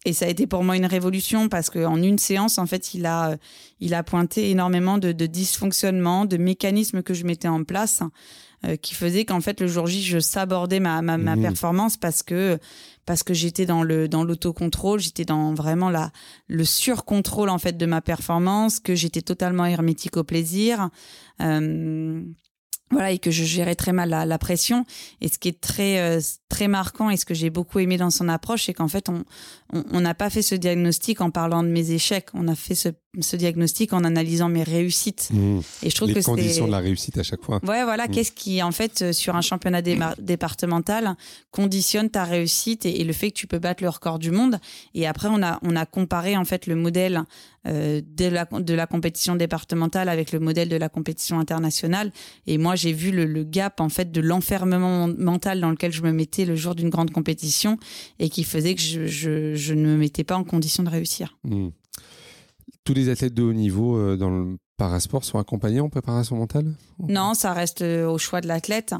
et 0.06 0.12
ça 0.12 0.26
a 0.26 0.28
été 0.28 0.46
pour 0.46 0.62
moi 0.62 0.76
une 0.76 0.84
révolution 0.84 1.48
parce 1.48 1.70
qu'en 1.70 1.96
une 2.02 2.18
séance, 2.18 2.58
en 2.58 2.66
fait, 2.66 2.92
il 2.92 3.06
a, 3.06 3.38
il 3.80 3.94
a 3.94 4.02
pointé 4.02 4.50
énormément 4.50 4.98
de, 4.98 5.12
de 5.12 5.24
dysfonctionnements, 5.24 6.26
de 6.26 6.36
mécanismes 6.36 7.02
que 7.02 7.14
je 7.14 7.24
mettais 7.24 7.48
en 7.48 7.64
place 7.64 8.02
euh, 8.64 8.76
qui 8.76 8.94
faisait 8.94 9.24
qu'en 9.24 9.40
fait 9.40 9.60
le 9.60 9.66
jour 9.66 9.86
J 9.86 10.02
je 10.02 10.18
sabordais 10.18 10.80
ma, 10.80 11.02
ma, 11.02 11.18
ma 11.18 11.36
mmh. 11.36 11.42
performance 11.42 11.96
parce 11.96 12.22
que 12.22 12.58
parce 13.06 13.22
que 13.22 13.34
j'étais 13.34 13.66
dans 13.66 13.82
le 13.82 14.08
dans 14.08 14.24
l'autocontrôle, 14.24 15.00
j'étais 15.00 15.24
dans 15.24 15.54
vraiment 15.54 15.90
la 15.90 16.10
le 16.48 16.64
surcontrôle 16.64 17.50
en 17.50 17.58
fait 17.58 17.76
de 17.76 17.86
ma 17.86 18.00
performance, 18.00 18.80
que 18.80 18.94
j'étais 18.94 19.22
totalement 19.22 19.66
hermétique 19.66 20.16
au 20.16 20.24
plaisir. 20.24 20.88
Euh, 21.40 22.22
voilà 22.94 23.12
et 23.12 23.18
que 23.18 23.30
je 23.30 23.44
gérais 23.44 23.74
très 23.74 23.92
mal 23.92 24.08
la, 24.08 24.26
la 24.26 24.38
pression 24.38 24.84
et 25.20 25.28
ce 25.28 25.38
qui 25.38 25.48
est 25.48 25.60
très 25.60 25.98
euh, 25.98 26.20
très 26.48 26.68
marquant 26.68 27.10
et 27.10 27.16
ce 27.16 27.24
que 27.24 27.34
j'ai 27.34 27.50
beaucoup 27.50 27.78
aimé 27.78 27.96
dans 27.96 28.10
son 28.10 28.28
approche 28.28 28.64
c'est 28.66 28.74
qu'en 28.74 28.88
fait 28.88 29.08
on 29.08 29.24
on 29.72 30.00
n'a 30.00 30.14
pas 30.14 30.30
fait 30.30 30.42
ce 30.42 30.54
diagnostic 30.54 31.20
en 31.20 31.30
parlant 31.30 31.62
de 31.62 31.68
mes 31.68 31.90
échecs 31.90 32.28
on 32.34 32.48
a 32.48 32.54
fait 32.54 32.74
ce 32.74 32.88
ce 33.20 33.36
diagnostic 33.36 33.92
en 33.92 34.04
analysant 34.04 34.48
mes 34.48 34.62
réussites. 34.62 35.28
Mmh. 35.32 35.60
Et 35.82 35.90
je 35.90 35.94
trouve 35.94 36.10
les 36.10 36.22
conditions 36.22 36.66
de 36.66 36.72
la 36.72 36.78
réussite 36.78 37.18
à 37.18 37.22
chaque 37.22 37.42
fois. 37.42 37.60
Ouais, 37.62 37.84
voilà. 37.84 38.06
Mmh. 38.06 38.10
Qu'est-ce 38.10 38.32
qui, 38.32 38.62
en 38.62 38.72
fait, 38.72 39.02
euh, 39.02 39.12
sur 39.12 39.36
un 39.36 39.40
championnat 39.40 39.82
départemental, 39.82 41.16
conditionne 41.50 42.10
ta 42.10 42.24
réussite 42.24 42.86
et, 42.86 43.04
le 43.04 43.12
fait 43.12 43.30
que 43.30 43.36
tu 43.36 43.46
peux 43.46 43.58
battre 43.58 43.82
le 43.82 43.88
record 43.88 44.18
du 44.18 44.30
monde. 44.30 44.58
Et 44.94 45.06
après, 45.06 45.28
on 45.30 45.42
a, 45.42 45.58
on 45.62 45.76
a 45.76 45.86
comparé 45.86 46.36
en 46.36 46.44
fait 46.44 46.66
le 46.66 46.74
modèle 46.74 47.24
euh, 47.66 48.00
de, 48.04 48.26
la, 48.26 48.44
de 48.44 48.74
la 48.74 48.86
compétition 48.86 49.36
départementale 49.36 50.08
avec 50.08 50.32
le 50.32 50.40
modèle 50.40 50.68
de 50.68 50.76
la 50.76 50.88
compétition 50.88 51.38
internationale. 51.38 52.12
Et 52.46 52.58
moi, 52.58 52.76
j'ai 52.76 52.92
vu 52.92 53.10
le, 53.10 53.24
le, 53.24 53.44
gap 53.44 53.80
en 53.80 53.88
fait 53.88 54.12
de 54.12 54.20
l'enfermement 54.20 55.08
mental 55.08 55.60
dans 55.60 55.70
lequel 55.70 55.92
je 55.92 56.02
me 56.02 56.12
mettais 56.12 56.44
le 56.44 56.56
jour 56.56 56.74
d'une 56.74 56.90
grande 56.90 57.10
compétition 57.10 57.78
et 58.18 58.28
qui 58.28 58.44
faisait 58.44 58.74
que 58.74 58.80
je, 58.80 59.06
je, 59.06 59.54
je, 59.54 59.74
ne 59.74 59.86
me 59.86 59.96
mettais 59.96 60.24
pas 60.24 60.36
en 60.36 60.44
condition 60.44 60.82
de 60.82 60.90
réussir. 60.90 61.36
Mmh 61.44 61.68
tous 62.84 62.94
les 62.94 63.08
athlètes 63.08 63.34
de 63.34 63.42
haut 63.42 63.52
niveau 63.52 63.96
euh, 63.96 64.16
dans 64.16 64.30
le 64.30 64.56
parasport 64.76 65.24
sont 65.24 65.38
accompagnés 65.38 65.80
en 65.80 65.88
préparation 65.88 66.36
mentale 66.36 66.74
Non, 66.98 67.34
ça 67.34 67.52
reste 67.52 67.82
euh, 67.82 68.08
au 68.08 68.18
choix 68.18 68.40
de 68.40 68.48
l'athlète 68.48 68.94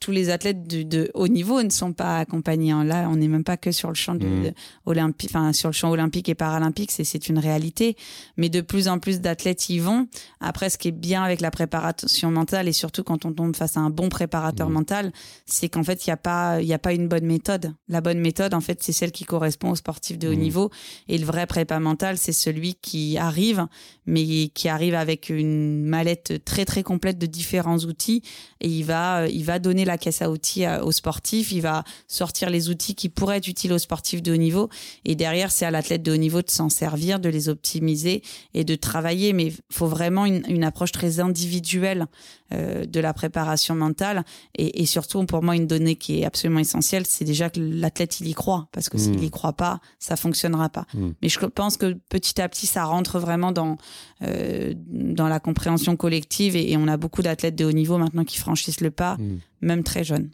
tous 0.00 0.10
les 0.10 0.30
athlètes 0.30 0.66
de, 0.66 1.10
haut 1.14 1.28
niveau 1.28 1.62
ne 1.62 1.70
sont 1.70 1.92
pas 1.92 2.18
accompagnés. 2.18 2.70
Hein. 2.70 2.84
Là, 2.84 3.08
on 3.10 3.16
n'est 3.16 3.28
même 3.28 3.44
pas 3.44 3.56
que 3.56 3.72
sur 3.72 3.88
le 3.88 3.94
champ 3.94 4.14
de, 4.14 4.26
mmh. 4.26 4.52
olympique, 4.84 5.30
enfin 5.30 5.52
sur 5.52 5.68
le 5.70 5.72
champ 5.72 5.90
olympique 5.90 6.28
et 6.28 6.34
paralympique, 6.34 6.90
c'est 6.92 7.28
une 7.28 7.38
réalité. 7.38 7.96
Mais 8.36 8.48
de 8.48 8.60
plus 8.60 8.88
en 8.88 8.98
plus 8.98 9.20
d'athlètes 9.20 9.68
y 9.68 9.78
vont. 9.78 10.06
Après, 10.40 10.70
ce 10.70 10.78
qui 10.78 10.88
est 10.88 10.92
bien 10.92 11.22
avec 11.22 11.40
la 11.40 11.50
préparation 11.50 12.30
mentale 12.30 12.68
et 12.68 12.72
surtout 12.72 13.04
quand 13.04 13.24
on 13.24 13.32
tombe 13.32 13.56
face 13.56 13.76
à 13.76 13.80
un 13.80 13.90
bon 13.90 14.08
préparateur 14.08 14.68
mmh. 14.68 14.72
mental, 14.72 15.12
c'est 15.46 15.68
qu'en 15.68 15.82
fait, 15.82 16.06
il 16.06 16.10
y 16.10 16.12
a 16.12 16.16
pas 16.16 16.60
il 16.60 16.66
y 16.66 16.74
a 16.74 16.78
pas 16.78 16.92
une 16.92 17.08
bonne 17.08 17.26
méthode. 17.26 17.72
La 17.88 18.00
bonne 18.00 18.20
méthode, 18.20 18.54
en 18.54 18.60
fait, 18.60 18.82
c'est 18.82 18.92
celle 18.92 19.12
qui 19.12 19.24
correspond 19.24 19.70
aux 19.70 19.76
sportifs 19.76 20.18
de 20.18 20.28
haut 20.28 20.32
mmh. 20.32 20.38
niveau. 20.38 20.70
Et 21.08 21.16
le 21.16 21.24
vrai 21.24 21.46
prépa 21.46 21.80
mental, 21.80 22.18
c'est 22.18 22.32
celui 22.32 22.74
qui 22.74 23.16
arrive, 23.16 23.66
mais 24.04 24.48
qui 24.48 24.68
arrive 24.68 24.94
avec 24.94 25.15
une 25.28 25.84
mallette 25.84 26.44
très 26.44 26.64
très 26.64 26.82
complète 26.82 27.18
de 27.18 27.26
différents 27.26 27.78
outils 27.78 28.22
et 28.60 28.68
il 28.68 28.84
va 28.84 29.28
il 29.28 29.44
va 29.44 29.58
donner 29.58 29.84
la 29.84 29.98
caisse 29.98 30.22
à 30.22 30.30
outils 30.30 30.64
aux 30.82 30.92
sportifs, 30.92 31.52
il 31.52 31.60
va 31.60 31.84
sortir 32.08 32.50
les 32.50 32.68
outils 32.68 32.94
qui 32.94 33.08
pourraient 33.08 33.38
être 33.38 33.48
utiles 33.48 33.72
aux 33.72 33.78
sportifs 33.78 34.22
de 34.22 34.32
haut 34.32 34.36
niveau. 34.36 34.68
Et 35.04 35.14
derrière, 35.14 35.50
c'est 35.50 35.64
à 35.64 35.70
l'athlète 35.70 36.02
de 36.02 36.12
haut 36.12 36.16
niveau 36.16 36.42
de 36.42 36.50
s'en 36.50 36.68
servir, 36.68 37.20
de 37.20 37.28
les 37.28 37.48
optimiser 37.48 38.22
et 38.54 38.64
de 38.64 38.74
travailler. 38.74 39.32
Mais 39.32 39.46
il 39.46 39.56
faut 39.70 39.86
vraiment 39.86 40.26
une, 40.26 40.64
approche 40.64 40.92
très 40.92 41.20
individuelle 41.20 42.06
euh, 42.52 42.86
de 42.86 43.00
la 43.00 43.12
préparation 43.12 43.74
mentale. 43.74 44.24
Et, 44.56 44.86
surtout, 44.86 45.24
pour 45.26 45.42
moi, 45.42 45.54
une 45.54 45.66
donnée 45.66 45.96
qui 45.96 46.20
est 46.20 46.24
absolument 46.24 46.60
essentielle, 46.60 47.04
c'est 47.06 47.24
déjà 47.24 47.50
que 47.50 47.60
l'athlète, 47.60 48.20
il 48.20 48.28
y 48.28 48.34
croit. 48.34 48.68
Parce 48.72 48.88
que 48.88 48.98
s'il 48.98 49.12
n'y 49.12 49.18
mmh. 49.18 49.24
y 49.24 49.30
croit 49.30 49.52
pas, 49.52 49.80
ça 49.98 50.16
fonctionnera 50.16 50.68
pas. 50.68 50.86
Mmh. 50.94 51.10
Mais 51.22 51.28
je 51.28 51.38
pense 51.38 51.76
que 51.76 51.96
petit 52.08 52.40
à 52.40 52.48
petit, 52.48 52.66
ça 52.66 52.84
rentre 52.84 53.18
vraiment 53.18 53.52
dans, 53.52 53.76
euh, 54.22 54.74
dans 54.76 55.28
la 55.28 55.40
compréhension 55.40 55.96
collective. 55.96 56.56
Et, 56.56 56.76
on 56.76 56.88
a 56.88 56.96
beaucoup 56.96 57.22
d'athlètes 57.22 57.56
de 57.56 57.64
haut 57.64 57.72
niveau 57.72 57.98
maintenant 57.98 58.24
qui 58.24 58.38
franchissent 58.38 58.80
le 58.80 58.90
pas. 58.90 59.16
Mmh 59.16 59.38
même 59.66 59.82
très 59.82 60.04
jeune. 60.04 60.30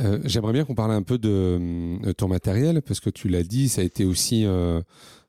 Euh, 0.00 0.20
j'aimerais 0.24 0.52
bien 0.52 0.64
qu'on 0.64 0.74
parle 0.74 0.92
un 0.92 1.02
peu 1.02 1.18
de, 1.18 2.12
ton 2.12 2.28
matériel, 2.28 2.82
parce 2.82 3.00
que 3.00 3.10
tu 3.10 3.28
l'as 3.28 3.42
dit, 3.42 3.68
ça 3.68 3.80
a 3.80 3.84
été 3.84 4.04
aussi 4.04 4.44
euh, 4.44 4.80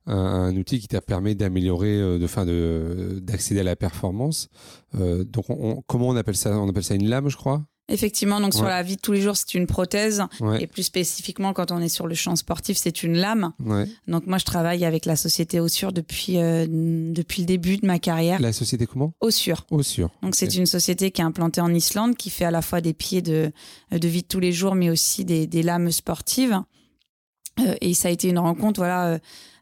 un, 0.05 0.55
outil 0.55 0.79
qui 0.79 0.87
t'a 0.87 1.01
permis 1.01 1.35
d'améliorer, 1.35 1.99
euh, 1.99 2.19
de, 2.19 2.27
fin 2.27 2.45
de, 2.45 3.19
d'accéder 3.21 3.61
à 3.61 3.63
la 3.63 3.75
performance. 3.75 4.49
donc, 4.93 5.45
comment 5.87 6.07
on 6.07 6.15
appelle 6.15 6.35
ça? 6.35 6.57
On 6.59 6.69
appelle 6.69 6.83
ça 6.83 6.95
une 6.95 7.07
lame, 7.07 7.29
je 7.29 7.37
crois? 7.37 7.65
Effectivement, 7.89 8.39
donc 8.39 8.53
sur 8.53 8.65
la 8.65 8.83
vie 8.83 8.95
de 8.95 9.01
tous 9.01 9.11
les 9.11 9.21
jours, 9.21 9.35
c'est 9.35 9.53
une 9.55 9.67
prothèse. 9.67 10.23
Et 10.59 10.67
plus 10.67 10.83
spécifiquement, 10.83 11.53
quand 11.53 11.71
on 11.71 11.79
est 11.79 11.89
sur 11.89 12.07
le 12.07 12.15
champ 12.15 12.35
sportif, 12.35 12.77
c'est 12.77 13.03
une 13.03 13.17
lame. 13.17 13.51
Donc 14.07 14.27
moi, 14.27 14.37
je 14.37 14.45
travaille 14.45 14.85
avec 14.85 15.05
la 15.05 15.15
société 15.15 15.59
Ossure 15.59 15.91
depuis, 15.91 16.37
euh, 16.37 16.65
depuis 16.69 17.41
le 17.41 17.45
début 17.47 17.77
de 17.77 17.85
ma 17.85 17.99
carrière. 17.99 18.39
La 18.41 18.53
société 18.53 18.85
comment? 18.85 19.13
Ossure. 19.21 19.65
Ossure. 19.71 20.09
Donc 20.21 20.35
c'est 20.35 20.55
une 20.55 20.65
société 20.65 21.11
qui 21.11 21.21
est 21.21 21.25
implantée 21.25 21.61
en 21.61 21.73
Islande, 21.73 22.15
qui 22.15 22.29
fait 22.29 22.45
à 22.45 22.51
la 22.51 22.61
fois 22.61 22.81
des 22.81 22.93
pieds 22.93 23.21
de, 23.21 23.51
de 23.91 24.07
vie 24.07 24.21
de 24.21 24.27
tous 24.27 24.39
les 24.39 24.51
jours, 24.51 24.75
mais 24.75 24.89
aussi 24.89 25.25
des, 25.25 25.47
des 25.47 25.63
lames 25.63 25.91
sportives. 25.91 26.61
Euh, 27.59 27.75
et 27.81 27.93
ça 27.93 28.07
a 28.07 28.11
été 28.11 28.29
une 28.29 28.39
rencontre, 28.39 28.79
voilà. 28.79 29.07
Euh, 29.07 29.19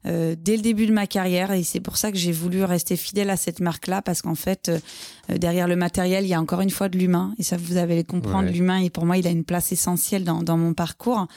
euh, 0.08 0.36
dès 0.40 0.56
le 0.56 0.62
début 0.62 0.86
de 0.86 0.94
ma 0.94 1.08
carrière. 1.08 1.52
Et 1.52 1.64
c'est 1.64 1.80
pour 1.80 1.98
ça 1.98 2.12
que 2.12 2.18
j'ai 2.18 2.32
voulu 2.32 2.64
rester 2.64 2.96
fidèle 2.96 3.30
à 3.30 3.36
cette 3.36 3.60
marque-là 3.60 4.02
parce 4.02 4.22
qu'en 4.22 4.36
fait 4.36 4.70
euh, 4.70 5.38
derrière 5.38 5.68
le 5.68 5.76
matériel 5.76 6.24
il 6.24 6.30
y 6.30 6.34
a 6.34 6.40
encore 6.40 6.62
une 6.62 6.70
fois 6.70 6.88
de 6.88 6.98
l'humain. 6.98 7.34
Et 7.40 7.44
ça 7.44 7.58
vous 7.58 7.78
avez 7.78 8.04
comprendre 8.04 8.50
l'humain 8.50 8.78
et 8.78 8.90
pour 8.90 9.06
moi 9.06 9.18
il 9.18 9.28
a 9.28 9.32
une 9.32 9.44
place 9.44 9.72
essentielle 9.72 10.24
dans, 10.24 10.44
dans 10.44 10.58
mon 10.58 10.74
parcours 10.74 11.28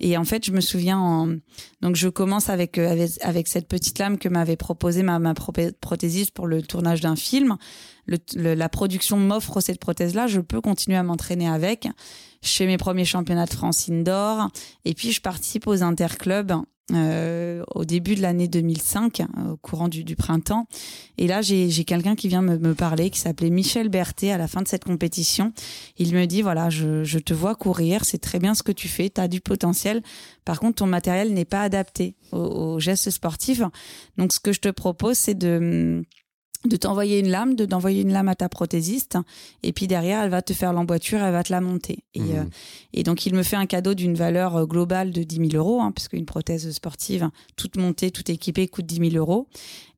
et 0.00 0.16
en 0.16 0.24
fait 0.24 0.44
je 0.44 0.52
me 0.52 0.60
souviens 0.60 0.98
en... 0.98 1.36
donc 1.80 1.94
je 1.94 2.08
commence 2.08 2.48
avec, 2.48 2.78
avec, 2.78 3.10
avec 3.22 3.48
cette 3.48 3.68
petite 3.68 3.98
lame 3.98 4.18
que 4.18 4.28
m'avait 4.28 4.56
proposée 4.56 5.02
ma, 5.02 5.18
ma 5.18 5.34
prothésiste 5.34 6.32
pour 6.32 6.46
le 6.46 6.62
tournage 6.62 7.00
d'un 7.00 7.16
film. 7.16 7.56
Le, 8.06 8.54
la 8.54 8.68
production 8.68 9.18
m'offre 9.18 9.60
cette 9.60 9.78
prothèse-là, 9.78 10.26
je 10.26 10.40
peux 10.40 10.60
continuer 10.60 10.96
à 10.96 11.02
m'entraîner 11.04 11.48
avec. 11.48 11.86
Je 12.42 12.48
fais 12.48 12.66
mes 12.66 12.78
premiers 12.78 13.04
championnats 13.04 13.46
de 13.46 13.52
France 13.52 13.88
indoor. 13.88 14.48
Et 14.84 14.94
puis 14.94 15.12
je 15.12 15.20
participe 15.20 15.66
aux 15.68 15.82
interclubs 15.82 16.52
euh, 16.92 17.62
au 17.74 17.84
début 17.84 18.14
de 18.14 18.22
l'année 18.22 18.48
2005, 18.48 19.22
au 19.50 19.56
courant 19.56 19.88
du, 19.88 20.04
du 20.04 20.16
printemps. 20.16 20.66
Et 21.18 21.26
là, 21.26 21.42
j'ai 21.42 21.84
quelqu'un 21.84 22.14
qui 22.14 22.28
vient 22.28 22.42
me, 22.42 22.58
me 22.58 22.74
parler, 22.74 23.10
qui 23.10 23.18
s'appelait 23.18 23.50
Michel 23.50 23.88
Berthet 23.88 24.30
à 24.30 24.38
la 24.38 24.48
fin 24.48 24.62
de 24.62 24.68
cette 24.68 24.84
compétition. 24.84 25.52
Il 25.98 26.14
me 26.14 26.26
dit, 26.26 26.42
voilà, 26.42 26.70
je, 26.70 27.04
je 27.04 27.18
te 27.18 27.34
vois 27.34 27.54
courir, 27.54 28.04
c'est 28.04 28.18
très 28.18 28.38
bien 28.38 28.54
ce 28.54 28.62
que 28.62 28.72
tu 28.72 28.88
fais, 28.88 29.10
tu 29.10 29.20
as 29.20 29.28
du 29.28 29.40
potentiel. 29.40 30.02
Par 30.44 30.60
contre, 30.60 30.76
ton 30.76 30.86
matériel 30.86 31.32
n'est 31.32 31.44
pas 31.44 31.62
adapté 31.62 32.14
aux, 32.32 32.38
aux 32.38 32.80
gestes 32.80 33.10
sportifs. 33.10 33.62
Donc, 34.16 34.32
ce 34.32 34.40
que 34.40 34.52
je 34.52 34.60
te 34.60 34.68
propose, 34.68 35.16
c'est 35.16 35.34
de 35.34 36.04
de 36.66 36.76
t'envoyer 36.76 37.18
une 37.18 37.30
lame, 37.30 37.54
de 37.54 37.64
d'envoyer 37.64 38.02
une 38.02 38.12
lame 38.12 38.28
à 38.28 38.34
ta 38.34 38.48
prothésiste, 38.48 39.16
et 39.62 39.72
puis 39.72 39.86
derrière, 39.86 40.22
elle 40.22 40.30
va 40.30 40.42
te 40.42 40.52
faire 40.52 40.72
l'emboîture, 40.72 41.18
elle 41.22 41.32
va 41.32 41.42
te 41.42 41.52
la 41.52 41.60
monter. 41.60 42.04
Et, 42.14 42.20
mmh. 42.20 42.36
euh, 42.36 42.44
et 42.92 43.02
donc, 43.02 43.24
il 43.24 43.34
me 43.34 43.42
fait 43.42 43.56
un 43.56 43.66
cadeau 43.66 43.94
d'une 43.94 44.14
valeur 44.14 44.56
euh, 44.56 44.66
globale 44.66 45.10
de 45.10 45.22
10 45.22 45.50
000 45.50 45.64
euros, 45.64 45.80
hein, 45.80 45.92
prothèse 46.26 46.70
sportive, 46.70 47.30
toute 47.56 47.76
montée, 47.76 48.10
toute 48.10 48.28
équipée, 48.28 48.68
coûte 48.68 48.86
10 48.86 49.10
000 49.10 49.16
euros. 49.16 49.48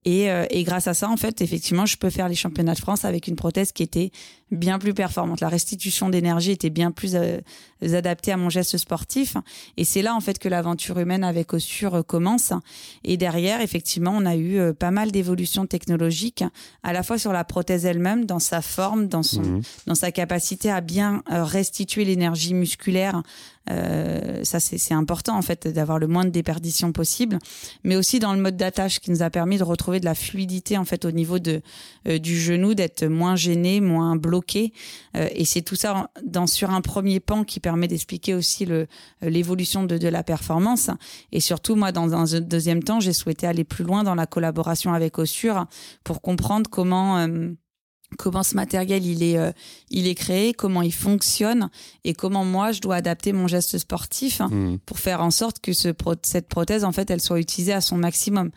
Et, 0.04 0.30
euh, 0.30 0.46
et, 0.50 0.64
grâce 0.64 0.88
à 0.88 0.94
ça, 0.94 1.08
en 1.08 1.16
fait, 1.16 1.40
effectivement, 1.42 1.86
je 1.86 1.96
peux 1.96 2.10
faire 2.10 2.28
les 2.28 2.34
championnats 2.34 2.74
de 2.74 2.80
France 2.80 3.04
avec 3.04 3.28
une 3.28 3.36
prothèse 3.36 3.70
qui 3.70 3.84
était 3.84 4.10
bien 4.50 4.80
plus 4.80 4.94
performante. 4.94 5.40
La 5.40 5.48
restitution 5.48 6.08
d'énergie 6.08 6.50
était 6.50 6.70
bien 6.70 6.90
plus 6.90 7.14
euh, 7.14 7.38
adaptée 7.80 8.32
à 8.32 8.36
mon 8.36 8.50
geste 8.50 8.76
sportif. 8.78 9.36
Et 9.76 9.84
c'est 9.84 10.02
là, 10.02 10.16
en 10.16 10.20
fait, 10.20 10.40
que 10.40 10.48
l'aventure 10.48 10.98
humaine 10.98 11.22
avec 11.22 11.54
Ossure 11.54 11.94
euh, 11.94 12.02
commence. 12.02 12.52
Et 13.04 13.16
derrière, 13.16 13.60
effectivement, 13.60 14.12
on 14.14 14.26
a 14.26 14.36
eu 14.36 14.74
pas 14.74 14.90
mal 14.90 15.12
d'évolutions 15.12 15.66
technologiques, 15.66 16.44
à 16.82 16.92
la 16.92 17.04
fois 17.04 17.16
sur 17.16 17.32
la 17.32 17.44
prothèse 17.44 17.86
elle-même, 17.86 18.24
dans 18.24 18.40
sa 18.40 18.60
forme, 18.60 19.06
dans, 19.06 19.22
son, 19.22 19.42
mmh. 19.42 19.62
dans 19.86 19.94
sa 19.94 20.10
capacité 20.10 20.70
à 20.70 20.80
bien 20.80 21.22
restituer 21.28 22.04
l'énergie 22.04 22.54
musculaire 22.54 23.22
euh, 23.70 24.42
ça, 24.44 24.58
c'est 24.60 24.94
important 24.94 25.36
en 25.36 25.42
fait 25.42 25.68
d'avoir 25.68 25.98
le 25.98 26.06
moins 26.08 26.24
de 26.24 26.30
déperdition 26.30 26.92
possible, 26.92 27.38
mais 27.84 27.96
aussi 27.96 28.18
dans 28.18 28.34
le 28.34 28.40
mode 28.40 28.56
d'attache 28.56 28.98
qui 28.98 29.10
nous 29.10 29.22
a 29.22 29.30
permis 29.30 29.58
de 29.58 29.62
retrouver 29.62 30.00
de 30.00 30.04
la 30.04 30.14
fluidité 30.14 30.76
en 30.76 30.84
fait 30.84 31.04
au 31.04 31.12
niveau 31.12 31.38
de 31.38 31.62
euh, 32.08 32.18
du 32.18 32.38
genou, 32.38 32.74
d'être 32.74 33.04
moins 33.04 33.36
gêné, 33.36 33.80
moins 33.80 34.16
bloqué. 34.16 34.72
Euh, 35.16 35.28
et 35.32 35.44
c'est 35.44 35.62
tout 35.62 35.76
ça 35.76 36.10
dans 36.24 36.46
sur 36.46 36.70
un 36.70 36.80
premier 36.80 37.20
pan 37.20 37.44
qui 37.44 37.60
permet 37.60 37.88
d'expliquer 37.88 38.34
aussi 38.34 38.66
le 38.66 38.86
l'évolution 39.22 39.84
de, 39.84 39.96
de 39.98 40.08
la 40.08 40.22
performance. 40.22 40.90
Et 41.30 41.40
surtout, 41.40 41.76
moi, 41.76 41.92
dans 41.92 42.14
un 42.14 42.40
deuxième 42.40 42.82
temps, 42.82 43.00
j'ai 43.00 43.12
souhaité 43.12 43.46
aller 43.46 43.64
plus 43.64 43.84
loin 43.84 44.02
dans 44.02 44.14
la 44.14 44.26
collaboration 44.26 44.92
avec 44.92 45.18
Ossure 45.18 45.66
pour 46.04 46.20
comprendre 46.20 46.68
comment 46.68 47.26
comment 48.18 48.42
ce 48.42 48.54
matériel 48.54 49.04
il 49.04 49.22
est 49.22 49.38
euh, 49.38 49.52
il 49.90 50.06
est 50.06 50.14
créé, 50.14 50.54
comment 50.54 50.82
il 50.82 50.92
fonctionne 50.92 51.70
et 52.04 52.14
comment 52.14 52.44
moi 52.44 52.72
je 52.72 52.80
dois 52.80 52.96
adapter 52.96 53.32
mon 53.32 53.46
geste 53.46 53.78
sportif 53.78 54.40
mmh. 54.40 54.78
pour 54.86 54.98
faire 54.98 55.22
en 55.22 55.30
sorte 55.30 55.60
que 55.60 55.72
ce 55.72 55.88
cette 56.22 56.48
prothèse 56.48 56.84
en 56.84 56.92
fait 56.92 57.10
elle 57.10 57.20
soit 57.20 57.40
utilisée 57.40 57.72
à 57.72 57.80
son 57.80 57.96
maximum. 57.96 58.50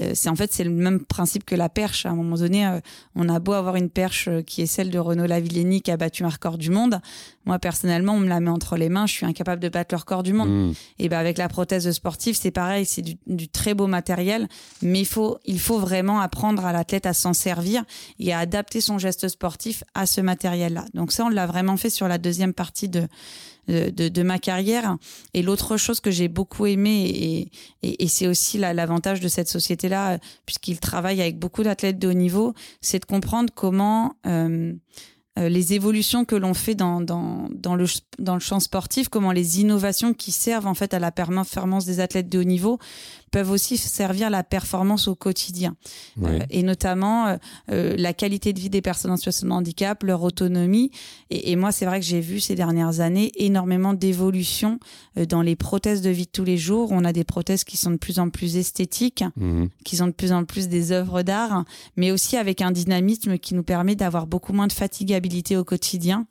Euh, 0.00 0.12
c'est 0.14 0.28
en 0.28 0.36
fait 0.36 0.52
c'est 0.52 0.64
le 0.64 0.70
même 0.70 1.00
principe 1.04 1.44
que 1.44 1.54
la 1.54 1.68
perche. 1.68 2.06
À 2.06 2.10
un 2.10 2.14
moment 2.14 2.36
donné, 2.36 2.66
euh, 2.66 2.80
on 3.14 3.28
a 3.28 3.38
beau 3.38 3.52
avoir 3.52 3.76
une 3.76 3.90
perche 3.90 4.28
qui 4.46 4.62
est 4.62 4.66
celle 4.66 4.90
de 4.90 4.98
Renaud 4.98 5.26
Lavillenie 5.26 5.82
qui 5.82 5.90
a 5.90 5.96
battu 5.96 6.24
un 6.24 6.28
record 6.28 6.58
du 6.58 6.70
monde. 6.70 7.00
Moi 7.44 7.58
personnellement, 7.58 8.14
on 8.14 8.20
me 8.20 8.28
la 8.28 8.40
met 8.40 8.50
entre 8.50 8.76
les 8.76 8.88
mains, 8.88 9.06
je 9.06 9.12
suis 9.14 9.26
incapable 9.26 9.60
de 9.62 9.68
battre 9.68 9.94
le 9.94 9.98
record 9.98 10.22
du 10.22 10.32
monde. 10.32 10.50
Mmh. 10.50 10.72
Et 10.98 11.08
ben 11.08 11.18
avec 11.18 11.38
la 11.38 11.48
prothèse 11.48 11.90
sportive, 11.90 12.36
c'est 12.36 12.50
pareil, 12.50 12.86
c'est 12.86 13.02
du, 13.02 13.16
du, 13.26 13.48
très 13.48 13.74
beau 13.74 13.86
matériel, 13.86 14.48
mais 14.80 15.00
il 15.00 15.06
faut 15.06 15.38
il 15.44 15.60
faut 15.60 15.78
vraiment 15.78 16.20
apprendre 16.20 16.64
à 16.64 16.72
l'athlète 16.72 17.06
à 17.06 17.12
s'en 17.12 17.32
servir 17.32 17.84
et 18.18 18.32
à 18.32 18.38
adapter 18.38 18.80
son 18.80 18.98
geste 18.98 19.28
sportif 19.28 19.84
à 19.94 20.06
ce 20.06 20.20
matériel-là. 20.20 20.84
Donc 20.94 21.12
ça, 21.12 21.24
on 21.24 21.28
l'a 21.28 21.46
vraiment 21.46 21.76
fait 21.76 21.90
sur 21.90 22.08
la 22.08 22.18
deuxième 22.18 22.52
partie 22.52 22.88
de, 22.88 23.08
de, 23.68 24.22
ma 24.22 24.38
carrière. 24.38 24.96
Et 25.34 25.42
l'autre 25.42 25.76
chose 25.76 26.00
que 26.00 26.10
j'ai 26.10 26.28
beaucoup 26.28 26.66
aimé, 26.66 27.50
et, 27.82 28.02
et, 28.02 28.08
c'est 28.08 28.26
aussi 28.26 28.58
l'avantage 28.58 29.20
de 29.20 29.28
cette 29.28 29.48
société-là, 29.48 30.18
puisqu'il 30.46 30.80
travaille 30.80 31.20
avec 31.20 31.38
beaucoup 31.38 31.62
d'athlètes 31.62 31.98
de 31.98 32.08
haut 32.08 32.14
niveau, 32.14 32.54
c'est 32.80 33.00
de 33.00 33.04
comprendre 33.04 33.52
comment... 33.54 34.16
Euh, 34.26 34.72
euh, 35.38 35.48
les 35.48 35.72
évolutions 35.72 36.24
que 36.24 36.36
l'on 36.36 36.52
fait 36.52 36.74
dans, 36.74 37.00
dans, 37.00 37.48
dans, 37.50 37.74
le, 37.74 37.86
dans 38.18 38.34
le 38.34 38.40
champ 38.40 38.60
sportif, 38.60 39.08
comment 39.08 39.32
les 39.32 39.60
innovations 39.60 40.12
qui 40.12 40.30
servent 40.30 40.66
en 40.66 40.74
fait 40.74 40.92
à 40.92 40.98
la 40.98 41.10
performance 41.10 41.86
des 41.86 42.00
athlètes 42.00 42.28
de 42.28 42.38
haut 42.38 42.44
niveau 42.44 42.78
peuvent 43.32 43.50
aussi 43.50 43.78
servir 43.78 44.30
la 44.30 44.44
performance 44.44 45.08
au 45.08 45.16
quotidien. 45.16 45.74
Euh, 46.22 46.38
et 46.50 46.62
notamment 46.62 47.26
euh, 47.26 47.36
euh, 47.70 47.96
la 47.98 48.12
qualité 48.12 48.52
de 48.52 48.60
vie 48.60 48.70
des 48.70 48.82
personnes 48.82 49.10
en 49.10 49.16
situation 49.16 49.48
de 49.48 49.52
handicap, 49.52 50.02
leur 50.04 50.22
autonomie. 50.22 50.92
Et, 51.30 51.50
et 51.50 51.56
moi, 51.56 51.72
c'est 51.72 51.86
vrai 51.86 51.98
que 51.98 52.06
j'ai 52.06 52.20
vu 52.20 52.38
ces 52.38 52.54
dernières 52.54 53.00
années 53.00 53.32
énormément 53.36 53.94
d'évolution 53.94 54.78
dans 55.28 55.42
les 55.42 55.56
prothèses 55.56 56.02
de 56.02 56.10
vie 56.10 56.26
de 56.26 56.30
tous 56.30 56.44
les 56.44 56.58
jours. 56.58 56.92
On 56.92 57.04
a 57.04 57.12
des 57.12 57.24
prothèses 57.24 57.64
qui 57.64 57.76
sont 57.76 57.90
de 57.90 57.96
plus 57.96 58.18
en 58.18 58.28
plus 58.28 58.56
esthétiques, 58.56 59.24
mmh. 59.36 59.64
qui 59.84 59.96
sont 59.96 60.06
de 60.06 60.12
plus 60.12 60.32
en 60.32 60.44
plus 60.44 60.68
des 60.68 60.92
œuvres 60.92 61.22
d'art, 61.22 61.64
mais 61.96 62.12
aussi 62.12 62.36
avec 62.36 62.60
un 62.60 62.70
dynamisme 62.70 63.38
qui 63.38 63.54
nous 63.54 63.62
permet 63.62 63.96
d'avoir 63.96 64.26
beaucoup 64.26 64.52
moins 64.52 64.66
de 64.66 64.72
fatigabilité 64.72 65.56
au 65.56 65.64
quotidien. 65.64 66.26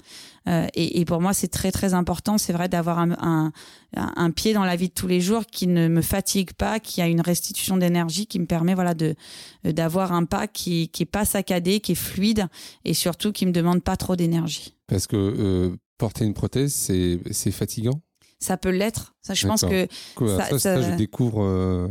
Euh, 0.48 0.68
et, 0.74 1.00
et, 1.00 1.06
pour 1.06 1.22
moi, 1.22 1.34
c'est 1.34 1.48
très 1.48 1.72
très 1.72 1.94
important. 1.94 2.38
C'est 2.38 2.54
vrai 2.54 2.68
d'avoir 2.68 3.00
un, 3.00 3.12
un, 3.20 3.52
un, 3.96 4.32
pied 4.32 4.54
dans 4.54 4.64
la 4.64 4.76
vie 4.76 4.88
de 4.88 4.94
tous 4.94 5.08
les 5.08 5.22
jours 5.22 5.46
qui 5.46 5.68
ne 5.68 5.88
me 5.88 6.02
fatigue 6.02 6.54
pas, 6.54 6.80
qui 6.80 7.02
a 7.02 7.08
une 7.08 7.22
restitution 7.22 7.78
d'énergie, 7.78 8.26
qui 8.26 8.40
me 8.40 8.46
permet 8.46 8.74
voilà 8.74 8.94
de 8.94 9.16
d'avoir 9.64 10.14
un 10.14 10.26
pas 10.26 10.48
qui 10.48 10.90
qui 10.90 11.04
est 11.04 11.06
pas 11.08 11.26
saccadé, 11.26 11.80
qui 11.80 11.92
est 11.92 11.96
fluide 11.96 12.48
et 12.86 12.94
surtout 12.94 13.32
qui 13.32 13.46
me 13.46 13.52
demande 13.52 13.84
pas 13.84 13.98
trop 13.98 14.16
d'énergie. 14.16 14.76
Parce 14.88 15.06
que 15.06 15.16
euh, 15.16 15.78
porter 15.98 16.26
une 16.26 16.34
prothèse, 16.34 16.74
c'est 16.74 17.20
c'est 17.30 17.52
fatigant? 17.52 18.02
Ça 18.40 18.58
peut 18.58 18.72
l'être. 18.72 19.14
Ça, 19.22 19.36
je 19.36 19.46
pense 19.46 19.62
que 19.62 19.88
ça, 20.18 20.50
ça, 20.50 20.60
ça, 20.60 20.82
je 20.82 20.96
découvre. 20.96 21.44
Euh, 21.44 21.88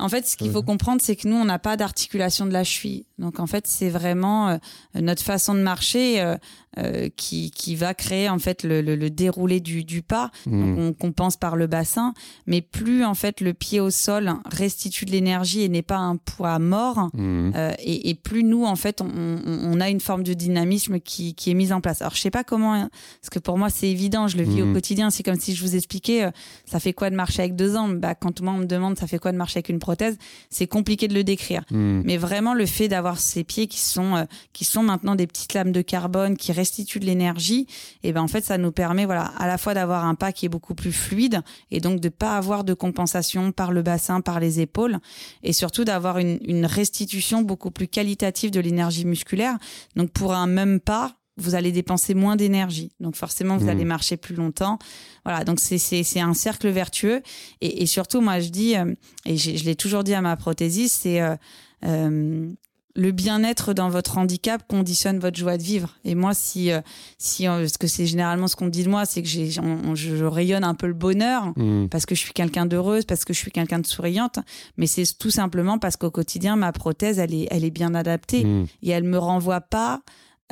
en 0.00 0.08
fait, 0.08 0.26
ce 0.26 0.36
qu'il 0.36 0.50
faut 0.50 0.62
comprendre, 0.62 1.00
c'est 1.00 1.14
que 1.14 1.28
nous, 1.28 1.36
on 1.36 1.44
n'a 1.44 1.60
pas 1.60 1.76
d'articulation 1.76 2.46
de 2.46 2.52
la 2.52 2.64
cheville. 2.64 3.04
Donc, 3.18 3.38
en 3.38 3.46
fait, 3.46 3.68
c'est 3.68 3.90
vraiment 3.90 4.48
euh, 4.48 4.56
notre 4.96 5.22
façon 5.22 5.54
de 5.54 5.60
marcher 5.60 6.20
euh, 6.20 6.36
euh, 6.78 7.08
qui, 7.16 7.52
qui 7.52 7.76
va 7.76 7.94
créer 7.94 8.28
en 8.28 8.40
fait 8.40 8.64
le, 8.64 8.80
le, 8.82 8.96
le 8.96 9.08
déroulé 9.08 9.60
du, 9.60 9.84
du 9.84 10.02
pas. 10.02 10.32
Mmh. 10.46 10.60
Donc, 10.60 10.78
on 10.78 10.92
compense 10.94 11.36
par 11.36 11.54
le 11.54 11.68
bassin, 11.68 12.12
mais 12.48 12.60
plus 12.60 13.04
en 13.04 13.14
fait 13.14 13.40
le 13.40 13.54
pied 13.54 13.78
au 13.78 13.90
sol 13.90 14.34
restitue 14.46 15.04
de 15.04 15.12
l'énergie 15.12 15.62
et 15.62 15.68
n'est 15.68 15.82
pas 15.82 15.98
un 15.98 16.16
poids 16.16 16.58
mort, 16.58 17.10
mmh. 17.14 17.52
et, 17.78 18.10
et, 18.10 18.14
plus 18.16 18.42
nous, 18.42 18.64
en 18.64 18.74
fait, 18.74 19.00
on, 19.00 19.06
on, 19.46 19.80
a 19.80 19.90
une 19.90 20.00
forme 20.00 20.24
de 20.24 20.34
dynamisme 20.34 20.98
qui, 20.98 21.34
qui 21.34 21.52
est 21.52 21.54
mise 21.54 21.72
en 21.72 21.80
place. 21.80 22.02
Alors, 22.02 22.16
je 22.16 22.20
sais 22.20 22.32
pas 22.32 22.42
comment, 22.42 22.88
parce 23.20 23.30
que 23.30 23.38
pour 23.38 23.58
moi, 23.58 23.70
c'est 23.70 23.88
évident, 23.88 24.26
je 24.26 24.38
le 24.38 24.42
vis 24.42 24.60
mmh. 24.60 24.70
au 24.70 24.72
quotidien. 24.72 25.10
C'est 25.10 25.22
comme 25.22 25.38
si 25.38 25.54
je 25.54 25.62
vous 25.62 25.76
expliquais, 25.76 26.28
ça 26.66 26.80
fait 26.80 26.92
quoi 26.92 27.10
de 27.10 27.14
marcher 27.14 27.42
avec 27.42 27.54
deux 27.54 27.76
ans 27.76 27.88
Bah, 27.88 28.16
quand 28.16 28.40
moi 28.40 28.54
on 28.54 28.58
me 28.58 28.66
demande, 28.66 28.98
ça 28.98 29.06
fait 29.06 29.18
quoi 29.18 29.30
de 29.30 29.36
marcher 29.36 29.58
avec 29.58 29.68
une 29.68 29.78
prothèse, 29.94 30.18
c'est 30.50 30.66
compliqué 30.66 31.08
de 31.08 31.14
le 31.14 31.22
décrire. 31.24 31.62
Mmh. 31.70 32.02
Mais 32.04 32.16
vraiment, 32.16 32.54
le 32.54 32.66
fait 32.66 32.88
d'avoir 32.88 33.18
ces 33.18 33.44
pieds 33.44 33.66
qui 33.66 33.80
sont, 33.80 34.16
euh, 34.16 34.24
qui 34.52 34.64
sont 34.64 34.82
maintenant 34.82 35.14
des 35.14 35.26
petites 35.26 35.54
lames 35.54 35.72
de 35.72 35.82
carbone 35.82 36.36
qui 36.36 36.52
restituent 36.52 37.00
de 37.00 37.06
l'énergie, 37.06 37.66
et 38.02 38.12
ben 38.12 38.22
en 38.22 38.28
fait, 38.28 38.44
ça 38.44 38.58
nous 38.58 38.72
permet 38.72 39.04
voilà, 39.04 39.26
à 39.38 39.46
la 39.46 39.58
fois 39.58 39.74
d'avoir 39.74 40.04
un 40.04 40.14
pas 40.14 40.32
qui 40.32 40.46
est 40.46 40.48
beaucoup 40.48 40.74
plus 40.74 40.92
fluide 40.92 41.40
et 41.70 41.80
donc 41.80 42.00
de 42.00 42.08
pas 42.08 42.36
avoir 42.36 42.64
de 42.64 42.74
compensation 42.74 43.52
par 43.52 43.70
le 43.70 43.82
bassin, 43.82 44.20
par 44.20 44.40
les 44.40 44.60
épaules, 44.60 44.98
et 45.42 45.52
surtout 45.52 45.84
d'avoir 45.84 46.18
une, 46.18 46.38
une 46.44 46.66
restitution 46.66 47.42
beaucoup 47.42 47.70
plus 47.70 47.88
qualitative 47.88 48.50
de 48.50 48.60
l'énergie 48.60 49.04
musculaire. 49.04 49.56
Donc 49.96 50.10
pour 50.10 50.34
un 50.34 50.46
même 50.46 50.80
pas, 50.80 51.16
vous 51.36 51.54
allez 51.54 51.72
dépenser 51.72 52.14
moins 52.14 52.36
d'énergie. 52.36 52.92
Donc 53.00 53.16
forcément, 53.16 53.56
vous 53.56 53.66
mmh. 53.66 53.70
allez 53.70 53.84
marcher 53.84 54.16
plus 54.16 54.34
longtemps. 54.34 54.78
Voilà, 55.24 55.44
donc 55.44 55.58
c'est 55.60 56.20
un 56.20 56.34
cercle 56.34 56.68
vertueux. 56.68 57.22
Et, 57.60 57.82
et, 57.82 57.86
surtout, 57.86 58.20
moi, 58.20 58.40
je 58.40 58.48
dis, 58.50 58.76
euh, 58.76 58.94
et 59.24 59.36
je 59.36 59.64
l'ai 59.64 59.76
toujours 59.76 60.04
dit 60.04 60.14
à 60.14 60.20
ma 60.20 60.36
prothésiste, 60.36 61.00
c'est 61.02 61.20
euh, 61.20 61.36
euh, 61.84 62.52
le 62.96 63.10
bien-être 63.10 63.74
dans 63.74 63.88
votre 63.88 64.18
handicap 64.18 64.62
conditionne 64.68 65.18
votre 65.18 65.36
joie 65.36 65.56
de 65.56 65.62
vivre. 65.62 65.96
Et 66.04 66.14
moi, 66.14 66.32
si, 66.32 66.70
euh, 66.70 66.80
si 67.18 67.46
parce 67.46 67.76
que 67.76 67.86
c'est 67.86 68.06
généralement 68.06 68.46
ce 68.46 68.54
qu'on 68.54 68.68
dit 68.68 68.84
de 68.84 68.88
moi, 68.88 69.04
c'est 69.04 69.22
que 69.22 69.28
j'ai, 69.28 69.50
je, 69.50 70.24
rayonne 70.24 70.64
un 70.64 70.74
peu 70.74 70.86
le 70.86 70.94
bonheur 70.94 71.52
mmh. 71.56 71.88
parce 71.88 72.06
que 72.06 72.14
je 72.14 72.20
suis 72.20 72.32
quelqu'un 72.32 72.66
d'heureuse, 72.66 73.04
parce 73.04 73.24
que 73.24 73.32
je 73.32 73.38
suis 73.38 73.50
quelqu'un 73.50 73.80
de 73.80 73.86
souriante. 73.86 74.38
Mais 74.76 74.86
c'est 74.86 75.04
tout 75.18 75.30
simplement 75.30 75.78
parce 75.78 75.96
qu'au 75.96 76.10
quotidien, 76.10 76.56
ma 76.56 76.72
prothèse, 76.72 77.18
elle 77.18 77.34
est, 77.34 77.48
elle 77.50 77.64
est 77.64 77.70
bien 77.70 77.94
adaptée 77.94 78.44
mmh. 78.44 78.66
et 78.82 78.90
elle 78.90 79.04
me 79.04 79.18
renvoie 79.18 79.60
pas 79.60 80.02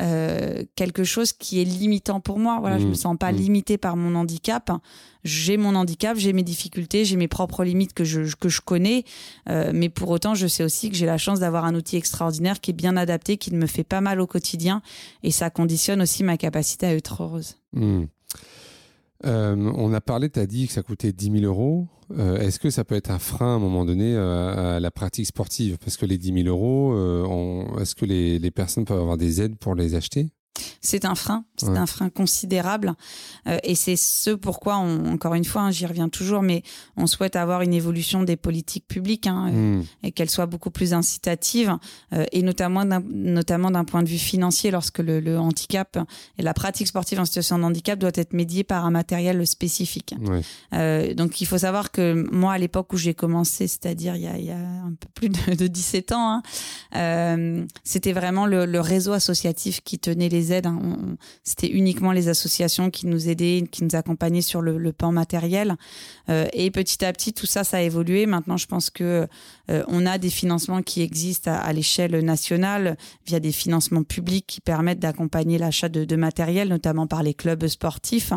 euh, 0.00 0.62
quelque 0.74 1.04
chose 1.04 1.32
qui 1.32 1.60
est 1.60 1.64
limitant 1.64 2.20
pour 2.20 2.38
moi. 2.38 2.58
Voilà, 2.60 2.78
je 2.78 2.86
me 2.86 2.92
mmh. 2.92 2.94
sens 2.94 3.16
pas 3.18 3.30
mmh. 3.30 3.36
limitée 3.36 3.78
par 3.78 3.96
mon 3.96 4.14
handicap. 4.14 4.70
J'ai 5.22 5.56
mon 5.56 5.74
handicap, 5.74 6.16
j'ai 6.16 6.32
mes 6.32 6.42
difficultés, 6.42 7.04
j'ai 7.04 7.16
mes 7.16 7.28
propres 7.28 7.62
limites 7.62 7.92
que 7.92 8.02
je, 8.02 8.34
que 8.34 8.48
je 8.48 8.60
connais. 8.60 9.04
Euh, 9.48 9.70
mais 9.74 9.88
pour 9.88 10.08
autant, 10.10 10.34
je 10.34 10.46
sais 10.46 10.64
aussi 10.64 10.90
que 10.90 10.96
j'ai 10.96 11.06
la 11.06 11.18
chance 11.18 11.40
d'avoir 11.40 11.64
un 11.64 11.74
outil 11.74 11.96
extraordinaire 11.96 12.60
qui 12.60 12.70
est 12.70 12.74
bien 12.74 12.96
adapté, 12.96 13.36
qui 13.36 13.52
ne 13.52 13.58
me 13.58 13.66
fait 13.66 13.84
pas 13.84 14.00
mal 14.00 14.20
au 14.20 14.26
quotidien. 14.26 14.82
Et 15.22 15.30
ça 15.30 15.50
conditionne 15.50 16.02
aussi 16.02 16.24
ma 16.24 16.36
capacité 16.36 16.86
à 16.86 16.94
être 16.94 17.22
heureuse. 17.22 17.56
Mmh. 17.74 18.04
Euh, 19.24 19.72
on 19.76 19.92
a 19.92 20.00
parlé, 20.00 20.30
tu 20.30 20.40
as 20.40 20.46
dit 20.46 20.66
que 20.66 20.72
ça 20.72 20.82
coûtait 20.82 21.12
10 21.12 21.40
000 21.40 21.44
euros. 21.44 21.88
Euh, 22.18 22.38
est-ce 22.38 22.58
que 22.58 22.70
ça 22.70 22.84
peut 22.84 22.94
être 22.94 23.10
un 23.10 23.18
frein 23.18 23.54
à 23.54 23.56
un 23.56 23.58
moment 23.58 23.84
donné 23.84 24.14
euh, 24.14 24.76
à 24.76 24.80
la 24.80 24.90
pratique 24.90 25.26
sportive? 25.26 25.78
Parce 25.78 25.96
que 25.96 26.06
les 26.06 26.18
10 26.18 26.44
000 26.44 26.48
euros, 26.48 27.78
est-ce 27.78 27.94
que 27.94 28.04
les, 28.04 28.38
les 28.38 28.50
personnes 28.50 28.84
peuvent 28.84 29.00
avoir 29.00 29.16
des 29.16 29.40
aides 29.40 29.56
pour 29.56 29.74
les 29.74 29.94
acheter? 29.94 30.32
C'est 30.80 31.04
un 31.04 31.14
frein, 31.14 31.44
c'est 31.56 31.68
un 31.68 31.86
frein 31.86 32.10
considérable. 32.10 32.94
Euh, 33.46 33.58
et 33.62 33.74
c'est 33.74 33.96
ce 33.96 34.30
pourquoi, 34.30 34.78
on, 34.78 35.12
encore 35.12 35.34
une 35.34 35.44
fois, 35.44 35.62
hein, 35.62 35.70
j'y 35.70 35.86
reviens 35.86 36.08
toujours, 36.08 36.42
mais 36.42 36.62
on 36.96 37.06
souhaite 37.06 37.36
avoir 37.36 37.62
une 37.62 37.74
évolution 37.74 38.22
des 38.22 38.36
politiques 38.36 38.86
publiques 38.86 39.26
hein, 39.26 39.50
mmh. 39.50 39.84
et 40.04 40.12
qu'elles 40.12 40.30
soient 40.30 40.46
beaucoup 40.46 40.70
plus 40.70 40.94
incitatives, 40.94 41.76
euh, 42.12 42.24
et 42.32 42.42
notamment 42.42 42.84
d'un, 42.84 43.02
notamment 43.06 43.70
d'un 43.70 43.84
point 43.84 44.02
de 44.02 44.08
vue 44.08 44.18
financier, 44.18 44.70
lorsque 44.70 44.98
le, 44.98 45.20
le, 45.20 45.38
handicap 45.38 45.98
et 46.38 46.42
la 46.42 46.54
pratique 46.54 46.86
sportive 46.86 47.20
en 47.20 47.24
situation 47.24 47.58
de 47.58 47.64
handicap 47.64 47.98
doit 47.98 48.12
être 48.14 48.32
médiée 48.32 48.64
par 48.64 48.84
un 48.84 48.90
matériel 48.90 49.46
spécifique. 49.46 50.14
Euh, 50.72 51.14
donc 51.14 51.40
il 51.40 51.46
faut 51.46 51.58
savoir 51.58 51.90
que 51.90 52.26
moi, 52.30 52.52
à 52.52 52.58
l'époque 52.58 52.92
où 52.92 52.96
j'ai 52.96 53.14
commencé, 53.14 53.66
c'est-à-dire 53.66 54.16
il, 54.16 54.30
il, 54.38 54.44
y 54.44 54.50
a 54.50 54.56
un 54.56 54.94
peu 54.98 55.08
plus 55.14 55.28
de, 55.28 55.54
de 55.54 55.66
17 55.66 56.12
ans, 56.12 56.32
hein, 56.32 56.42
euh, 56.96 57.64
c'était 57.84 58.12
vraiment 58.12 58.46
le, 58.46 58.66
le 58.66 58.80
réseau 58.80 59.12
associatif 59.12 59.82
qui 59.82 59.98
tenait 59.98 60.28
les 60.28 60.51
Hein. 60.66 61.16
C'était 61.44 61.68
uniquement 61.68 62.12
les 62.12 62.28
associations 62.28 62.90
qui 62.90 63.06
nous 63.06 63.28
aidaient, 63.28 63.64
qui 63.70 63.84
nous 63.84 63.94
accompagnaient 63.94 64.42
sur 64.42 64.60
le, 64.60 64.78
le 64.78 64.92
pan 64.92 65.12
matériel. 65.12 65.76
Euh, 66.28 66.46
et 66.52 66.70
petit 66.70 67.04
à 67.04 67.12
petit, 67.12 67.32
tout 67.32 67.46
ça, 67.46 67.64
ça 67.64 67.78
a 67.78 67.80
évolué. 67.80 68.26
Maintenant, 68.26 68.56
je 68.56 68.66
pense 68.66 68.90
que 68.90 69.26
euh, 69.70 69.82
on 69.88 70.06
a 70.06 70.18
des 70.18 70.30
financements 70.30 70.82
qui 70.82 71.02
existent 71.02 71.52
à, 71.52 71.72
l'échelle 71.72 72.18
nationale 72.24 72.96
via 73.26 73.40
des 73.40 73.52
financements 73.52 74.02
publics 74.02 74.46
qui 74.46 74.60
permettent 74.60 75.00
d'accompagner 75.00 75.58
l'achat 75.58 75.88
de, 75.88 76.04
de, 76.04 76.16
matériel, 76.16 76.68
notamment 76.68 77.06
par 77.06 77.22
les 77.22 77.34
clubs 77.34 77.66
sportifs. 77.66 78.32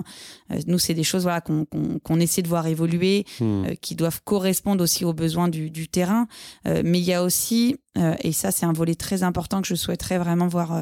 Euh, 0.51 0.59
nous, 0.68 0.80
c'est 0.80 0.93
des 0.93 1.03
choses 1.03 1.24
voilà 1.24 1.41
qu'on 1.41 2.20
essaie 2.20 2.41
de 2.41 2.47
voir 2.47 2.68
évoluer, 2.68 3.26
hmm. 3.39 3.76
qui 3.82 3.95
doivent 3.95 4.22
correspondre 4.24 4.84
aussi 4.84 5.05
aux 5.05 5.13
besoins 5.13 5.47
du, 5.47 5.70
du 5.70 5.88
terrain. 5.88 6.28
mais 6.66 6.99
il 6.99 7.05
y 7.05 7.13
a 7.13 7.24
aussi 7.24 7.78
euh, 7.97 8.15
et 8.21 8.31
ça, 8.31 8.51
c'est 8.51 8.65
un 8.65 8.73
volet 8.73 8.95
très 8.95 9.23
important 9.23 9.61
que 9.61 9.67
je 9.67 9.75
souhaiterais 9.75 10.17
vraiment 10.17 10.47
voir 10.47 10.73
euh, 10.73 10.81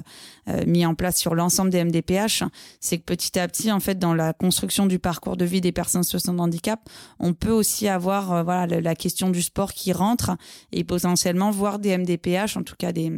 euh, 0.50 0.64
mis 0.66 0.86
en 0.86 0.96
place 0.96 1.18
sur 1.18 1.36
l'ensemble 1.36 1.70
des 1.70 1.84
MDPH. 1.84 2.44
C'est 2.80 2.98
que 2.98 3.04
petit 3.04 3.38
à 3.40 3.48
petit, 3.48 3.72
en 3.72 3.80
fait, 3.80 4.00
dans 4.00 4.14
la 4.14 4.34
construction 4.34 4.86
du 4.86 5.00
parcours 5.00 5.38
de 5.38 5.46
vie 5.46 5.62
des 5.62 5.72
personnes 5.72 6.04
situation 6.04 6.34
de 6.34 6.40
handicap, 6.40 6.80
on 7.20 7.34
peut 7.34 7.52
aussi 7.52 7.88
avoir 7.88 8.44
voilà 8.44 8.82
la 8.82 8.96
question 8.96 9.30
du 9.30 9.42
sport 9.42 9.74
qui 9.74 9.94
rentre 9.94 10.36
et 10.72 10.84
potentiellement 10.84 11.52
voir 11.52 11.80
des 11.80 11.98
MDPH, 11.98 12.58
en 12.58 12.64
tout 12.64 12.76
cas 12.78 12.92
des 12.92 13.12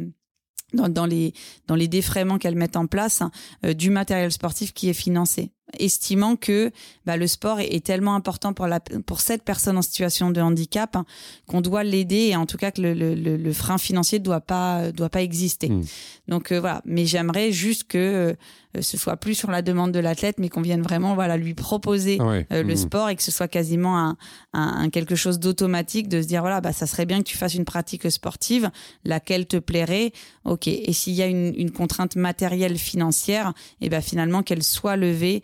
dans, 0.74 0.90
dans 0.90 1.06
les 1.06 1.34
dans 1.68 1.76
les 1.76 1.88
défraiements 1.88 2.38
qu'elles 2.38 2.56
mettent 2.56 2.76
en 2.76 2.88
place 2.88 3.24
du 3.64 3.90
matériel 3.90 4.32
sportif 4.32 4.74
qui 4.74 4.90
est 4.90 4.94
financé 4.94 5.52
estimant 5.80 6.36
que 6.36 6.72
bah, 7.06 7.18
le 7.18 7.28
sport 7.28 7.60
est, 7.60 7.86
tellement 7.86 8.16
important 8.16 8.54
pour, 8.54 8.68
la, 8.68 8.80
pour 8.80 9.22
cette 9.22 9.44
personne 9.44 9.78
en 9.78 9.82
situation 9.82 10.32
de 10.32 10.42
handicap 10.42 10.96
hein, 10.96 11.06
qu'on 11.48 11.62
doit 11.62 11.84
l'aider 11.84 12.30
et 12.30 12.36
en 12.36 12.46
tout 12.46 12.58
cas 12.58 12.72
que 12.72 12.82
le, 12.82 12.94
le, 12.94 13.16
le 13.16 13.54
frein 13.54 13.78
financier 13.78 14.20
ne 14.20 14.24
doit 14.24 14.42
pas, 14.42 14.92
doit 14.92 15.10
pas 15.10 15.22
exister. 15.22 15.70
Mmh. 15.70 15.84
Donc 16.28 16.52
euh, 16.52 16.60
voilà, 16.60 16.82
mais 16.86 17.06
j'aimerais 17.06 17.52
juste 17.52 17.86
que 17.86 17.98
euh, 17.98 18.82
ce 18.82 18.98
soit 18.98 19.18
plus 19.18 19.36
sur 19.36 19.52
la 19.52 19.62
demande 19.62 19.92
de 19.92 20.00
l'athlète, 20.00 20.38
mais 20.40 20.50
qu'on 20.50 20.62
vienne 20.62 20.82
vraiment 20.82 21.16
voilà 21.16 21.38
lui 21.38 21.54
proposer 21.54 22.18
euh, 22.20 22.44
le 22.52 22.74
mmh. 22.74 22.76
sport 22.76 23.10
et 23.10 23.16
que 23.16 23.24
ce 23.24 23.32
soit 23.32 23.48
quasiment 23.48 23.98
un, 23.98 24.18
un, 24.54 24.90
quelque 24.90 25.16
chose 25.16 25.40
d'automatique 25.40 26.10
de 26.10 26.22
se 26.22 26.28
dire 26.28 26.42
voilà 26.42 26.62
bah 26.62 26.74
ça 26.74 26.88
serait 26.88 27.06
bien 27.06 27.20
que 27.20 27.28
tu 27.28 27.38
fasses 27.38 27.56
une 27.56 27.66
pratique 27.66 28.10
sportive, 28.12 28.70
laquelle 29.04 29.46
te 29.46 29.58
plairait, 29.58 30.12
ok. 30.44 30.68
Et 30.68 30.94
s'il 30.94 31.14
y 31.14 31.22
a 31.22 31.28
une, 31.28 31.54
une 31.58 31.72
contrainte 31.72 32.16
matérielle 32.16 32.78
financière, 32.78 33.54
et 33.82 33.86
eh 33.86 33.90
ben 33.90 34.02
finalement 34.02 34.44
qu'elle 34.44 34.64
soit 34.64 34.96
levée 34.96 35.44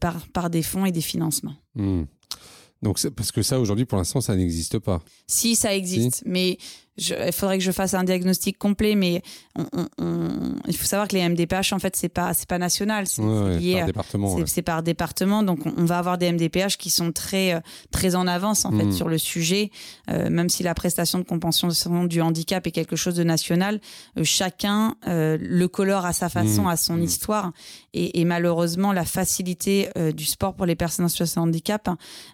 par, 0.00 0.26
par 0.28 0.50
des 0.50 0.62
fonds 0.62 0.84
et 0.84 0.92
des 0.92 1.00
financements. 1.00 1.56
Hmm. 1.74 2.04
Donc, 2.82 3.00
parce 3.10 3.30
que 3.30 3.42
ça, 3.42 3.60
aujourd'hui, 3.60 3.84
pour 3.84 3.98
l'instant, 3.98 4.20
ça 4.20 4.34
n'existe 4.34 4.78
pas. 4.80 5.02
Si, 5.28 5.54
ça 5.54 5.74
existe, 5.74 6.24
mais 6.26 6.58
il 6.98 7.32
faudrait 7.32 7.58
que 7.58 7.64
je 7.64 7.72
fasse 7.72 7.94
un 7.94 8.04
diagnostic 8.04 8.58
complet, 8.58 8.94
mais 8.94 9.22
il 9.56 10.76
faut 10.76 10.86
savoir 10.86 11.08
que 11.08 11.16
les 11.16 11.26
MDPH, 11.28 11.72
en 11.72 11.78
fait, 11.78 11.96
c'est 11.96 12.08
pas, 12.08 12.34
c'est 12.34 12.48
pas 12.48 12.58
national, 12.58 13.06
c'est 13.06 13.22
par 13.22 13.86
département. 13.86 14.46
C'est 14.46 14.62
par 14.62 14.82
département, 14.82 15.42
donc 15.42 15.60
on, 15.64 15.84
va 15.84 15.98
avoir 15.98 16.18
des 16.18 16.30
MDPH 16.30 16.76
qui 16.76 16.90
sont 16.90 17.12
très, 17.12 17.54
euh, 17.54 17.60
très 17.90 18.14
en 18.14 18.26
avance 18.26 18.64
en 18.64 18.72
fait 18.72 18.84
hmm. 18.84 18.92
sur 18.92 19.08
le 19.08 19.18
sujet, 19.18 19.70
euh, 20.10 20.28
même 20.30 20.48
si 20.48 20.62
la 20.62 20.74
prestation 20.74 21.18
de 21.18 21.24
compensation 21.24 22.04
du 22.04 22.20
handicap 22.20 22.66
est 22.66 22.70
quelque 22.70 22.96
chose 22.96 23.14
de 23.14 23.24
national, 23.24 23.80
euh, 24.18 24.24
chacun 24.24 24.96
le 25.06 25.66
colore 25.66 26.04
à 26.04 26.12
sa 26.12 26.28
façon, 26.28 26.62
hmm. 26.62 26.68
à 26.68 26.76
son 26.76 26.96
hmm. 26.96 27.02
histoire, 27.02 27.52
et, 27.94 28.24
malheureusement 28.24 28.92
la 28.92 29.04
facilité 29.04 29.88
du 30.14 30.24
sport 30.24 30.54
pour 30.54 30.66
les 30.66 30.76
personnes 30.76 31.04
en 31.04 31.08
situation 31.08 31.42
de 31.42 31.48
handicap 31.48 31.88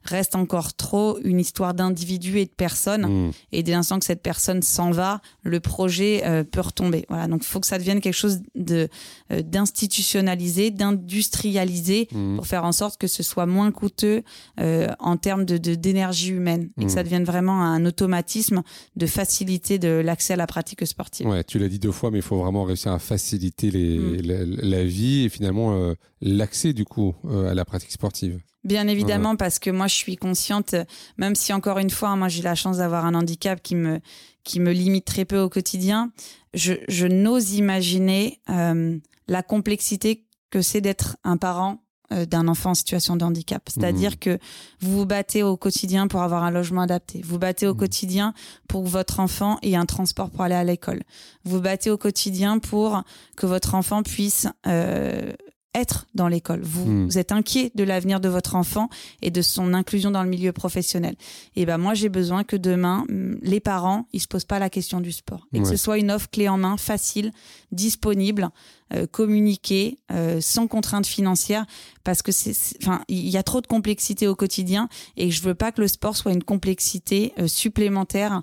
reste 0.04 0.36
encore 0.36 0.74
trop 0.74 1.18
une 1.24 1.40
histoire 1.40 1.74
d'individus 1.74 2.38
et 2.38 2.44
de 2.44 2.50
personnes, 2.50 3.32
et 3.52 3.62
dès 3.62 3.72
l'instant 3.72 3.98
que 3.98 4.04
cette 4.04 4.22
personne 4.22 4.47
s'en 4.62 4.90
va, 4.90 5.20
le 5.42 5.60
projet 5.60 6.22
euh, 6.24 6.44
peut 6.44 6.60
retomber. 6.60 7.04
Voilà, 7.08 7.28
donc 7.28 7.42
il 7.42 7.46
faut 7.46 7.60
que 7.60 7.66
ça 7.66 7.78
devienne 7.78 8.00
quelque 8.00 8.14
chose 8.14 8.40
de 8.54 8.88
euh, 9.32 9.42
d'institutionnalisé, 9.42 10.70
d'industrialisé 10.70 12.08
mmh. 12.12 12.36
pour 12.36 12.46
faire 12.46 12.64
en 12.64 12.72
sorte 12.72 13.00
que 13.00 13.06
ce 13.06 13.22
soit 13.22 13.46
moins 13.46 13.70
coûteux 13.70 14.22
euh, 14.60 14.88
en 14.98 15.16
termes 15.16 15.44
de 15.44 15.56
d'énergie 15.58 16.30
humaine 16.30 16.70
et 16.78 16.84
que 16.84 16.90
ça 16.90 17.00
mmh. 17.00 17.04
devienne 17.04 17.24
vraiment 17.24 17.62
un 17.62 17.84
automatisme 17.84 18.62
de 18.96 19.06
faciliter 19.06 19.78
de 19.78 19.88
l'accès 19.88 20.34
à 20.34 20.36
la 20.36 20.46
pratique 20.46 20.86
sportive. 20.86 21.26
Ouais, 21.26 21.44
tu 21.44 21.58
l'as 21.58 21.68
dit 21.68 21.78
deux 21.78 21.92
fois, 21.92 22.10
mais 22.10 22.18
il 22.18 22.24
faut 22.24 22.38
vraiment 22.38 22.64
réussir 22.64 22.92
à 22.92 22.98
faciliter 22.98 23.70
les, 23.70 23.98
mmh. 23.98 24.56
la, 24.62 24.84
vie 24.84 25.24
et 25.24 25.28
finalement 25.28 25.94
l'accès 26.20 26.72
du 26.72 26.84
coup 26.84 27.14
à 27.28 27.54
la 27.54 27.64
pratique 27.64 27.92
sportive. 27.92 28.40
Bien 28.68 28.86
évidemment, 28.86 29.34
parce 29.34 29.58
que 29.58 29.70
moi, 29.70 29.86
je 29.86 29.94
suis 29.94 30.16
consciente, 30.16 30.74
même 31.16 31.34
si 31.34 31.54
encore 31.54 31.78
une 31.78 31.88
fois, 31.88 32.14
moi, 32.16 32.28
j'ai 32.28 32.42
la 32.42 32.54
chance 32.54 32.76
d'avoir 32.76 33.06
un 33.06 33.14
handicap 33.14 33.62
qui 33.62 33.74
me, 33.74 33.98
qui 34.44 34.60
me 34.60 34.72
limite 34.72 35.06
très 35.06 35.24
peu 35.24 35.40
au 35.40 35.48
quotidien, 35.48 36.12
je, 36.52 36.74
je 36.86 37.06
n'ose 37.06 37.54
imaginer 37.54 38.40
euh, 38.50 38.98
la 39.26 39.42
complexité 39.42 40.26
que 40.50 40.60
c'est 40.60 40.82
d'être 40.82 41.16
un 41.24 41.38
parent 41.38 41.82
euh, 42.12 42.26
d'un 42.26 42.46
enfant 42.46 42.70
en 42.70 42.74
situation 42.74 43.16
de 43.16 43.24
handicap. 43.24 43.62
C'est-à-dire 43.68 44.12
mmh. 44.12 44.16
que 44.16 44.38
vous 44.80 44.98
vous 44.98 45.06
battez 45.06 45.42
au 45.42 45.56
quotidien 45.56 46.06
pour 46.06 46.20
avoir 46.20 46.42
un 46.42 46.50
logement 46.50 46.82
adapté. 46.82 47.22
Vous 47.24 47.38
battez 47.38 47.66
au 47.66 47.74
mmh. 47.74 47.78
quotidien 47.78 48.34
pour 48.68 48.84
que 48.84 48.88
votre 48.88 49.20
enfant 49.20 49.58
ait 49.62 49.76
un 49.76 49.86
transport 49.86 50.30
pour 50.30 50.42
aller 50.42 50.54
à 50.54 50.64
l'école. 50.64 51.02
Vous 51.44 51.62
battez 51.62 51.90
au 51.90 51.96
quotidien 51.96 52.58
pour 52.58 53.02
que 53.34 53.46
votre 53.46 53.74
enfant 53.74 54.02
puisse 54.02 54.46
euh, 54.66 55.32
être 55.80 56.06
dans 56.14 56.28
l'école. 56.28 56.60
Vous, 56.62 56.84
hmm. 56.84 57.06
vous, 57.06 57.18
êtes 57.18 57.32
inquiet 57.32 57.70
de 57.74 57.84
l'avenir 57.84 58.20
de 58.20 58.28
votre 58.28 58.54
enfant 58.54 58.88
et 59.22 59.30
de 59.30 59.42
son 59.42 59.74
inclusion 59.74 60.10
dans 60.10 60.22
le 60.22 60.28
milieu 60.28 60.52
professionnel. 60.52 61.14
Et 61.56 61.66
ben 61.66 61.78
moi 61.78 61.94
j'ai 61.94 62.08
besoin 62.08 62.44
que 62.44 62.56
demain 62.56 63.04
hmm, 63.08 63.36
les 63.42 63.60
parents 63.60 64.06
ils 64.12 64.20
se 64.20 64.28
posent 64.28 64.44
pas 64.44 64.58
la 64.58 64.70
question 64.70 65.00
du 65.00 65.12
sport 65.12 65.46
et 65.52 65.60
que 65.60 65.68
ce 65.68 65.76
soit 65.76 65.98
une 65.98 66.10
offre 66.10 66.28
clé 66.30 66.48
en 66.48 66.58
main 66.58 66.76
facile, 66.76 67.32
disponible 67.72 68.50
euh, 68.94 69.06
communiquer 69.06 69.98
euh, 70.10 70.40
sans 70.40 70.66
contrainte 70.66 71.06
financière 71.06 71.66
parce 72.04 72.22
que 72.22 72.32
c'est 72.32 72.54
enfin 72.82 73.02
il 73.08 73.28
y 73.28 73.36
a 73.36 73.42
trop 73.42 73.60
de 73.60 73.66
complexité 73.66 74.26
au 74.26 74.34
quotidien 74.34 74.88
et 75.18 75.30
je 75.30 75.42
veux 75.42 75.54
pas 75.54 75.72
que 75.72 75.82
le 75.82 75.88
sport 75.88 76.16
soit 76.16 76.32
une 76.32 76.42
complexité 76.42 77.34
euh, 77.38 77.48
supplémentaire 77.48 78.40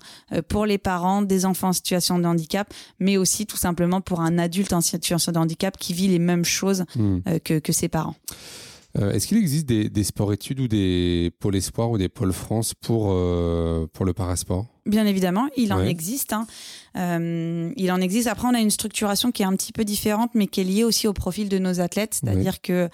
pour 0.48 0.64
les 0.64 0.78
parents 0.78 1.22
des 1.22 1.46
enfants 1.46 1.68
en 1.68 1.72
situation 1.72 2.18
de 2.20 2.26
handicap 2.26 2.72
mais 3.00 3.16
aussi 3.16 3.46
tout 3.46 3.56
simplement 3.56 4.00
pour 4.00 4.20
un 4.20 4.38
adulte 4.38 4.72
en 4.72 4.80
situation 4.80 5.32
de 5.32 5.38
handicap 5.38 5.76
qui 5.76 5.94
vit 5.94 6.06
les 6.06 6.20
mêmes 6.20 6.44
choses 6.44 6.84
hmm. 6.94 7.20
que, 7.44 7.58
que 7.58 7.72
ses 7.72 7.88
parents. 7.88 8.14
Est-ce 8.98 9.26
qu'il 9.26 9.36
existe 9.36 9.66
des, 9.66 9.88
des 9.88 10.04
sports-études 10.04 10.60
ou 10.60 10.68
des 10.68 11.30
pôles 11.38 11.56
espoirs 11.56 11.90
ou 11.90 11.98
des 11.98 12.08
pôles 12.08 12.32
France 12.32 12.74
pour, 12.74 13.06
pour 13.92 14.04
le 14.04 14.12
parasport? 14.14 14.66
Bien 14.86 15.04
évidemment, 15.04 15.48
il 15.56 15.72
en 15.72 15.82
existe. 15.82 16.32
Hein. 16.32 16.46
Euh, 16.96 17.72
il 17.76 17.90
en 17.90 18.00
existe. 18.00 18.28
Après, 18.28 18.46
on 18.46 18.54
a 18.54 18.60
une 18.60 18.70
structuration 18.70 19.32
qui 19.32 19.42
est 19.42 19.46
un 19.46 19.56
petit 19.56 19.72
peu 19.72 19.84
différente, 19.84 20.30
mais 20.34 20.46
qui 20.46 20.60
est 20.60 20.64
liée 20.64 20.84
aussi 20.84 21.08
au 21.08 21.12
profil 21.12 21.48
de 21.48 21.58
nos 21.58 21.80
athlètes. 21.80 22.20
C'est-à-dire 22.20 22.60
que 22.62 22.88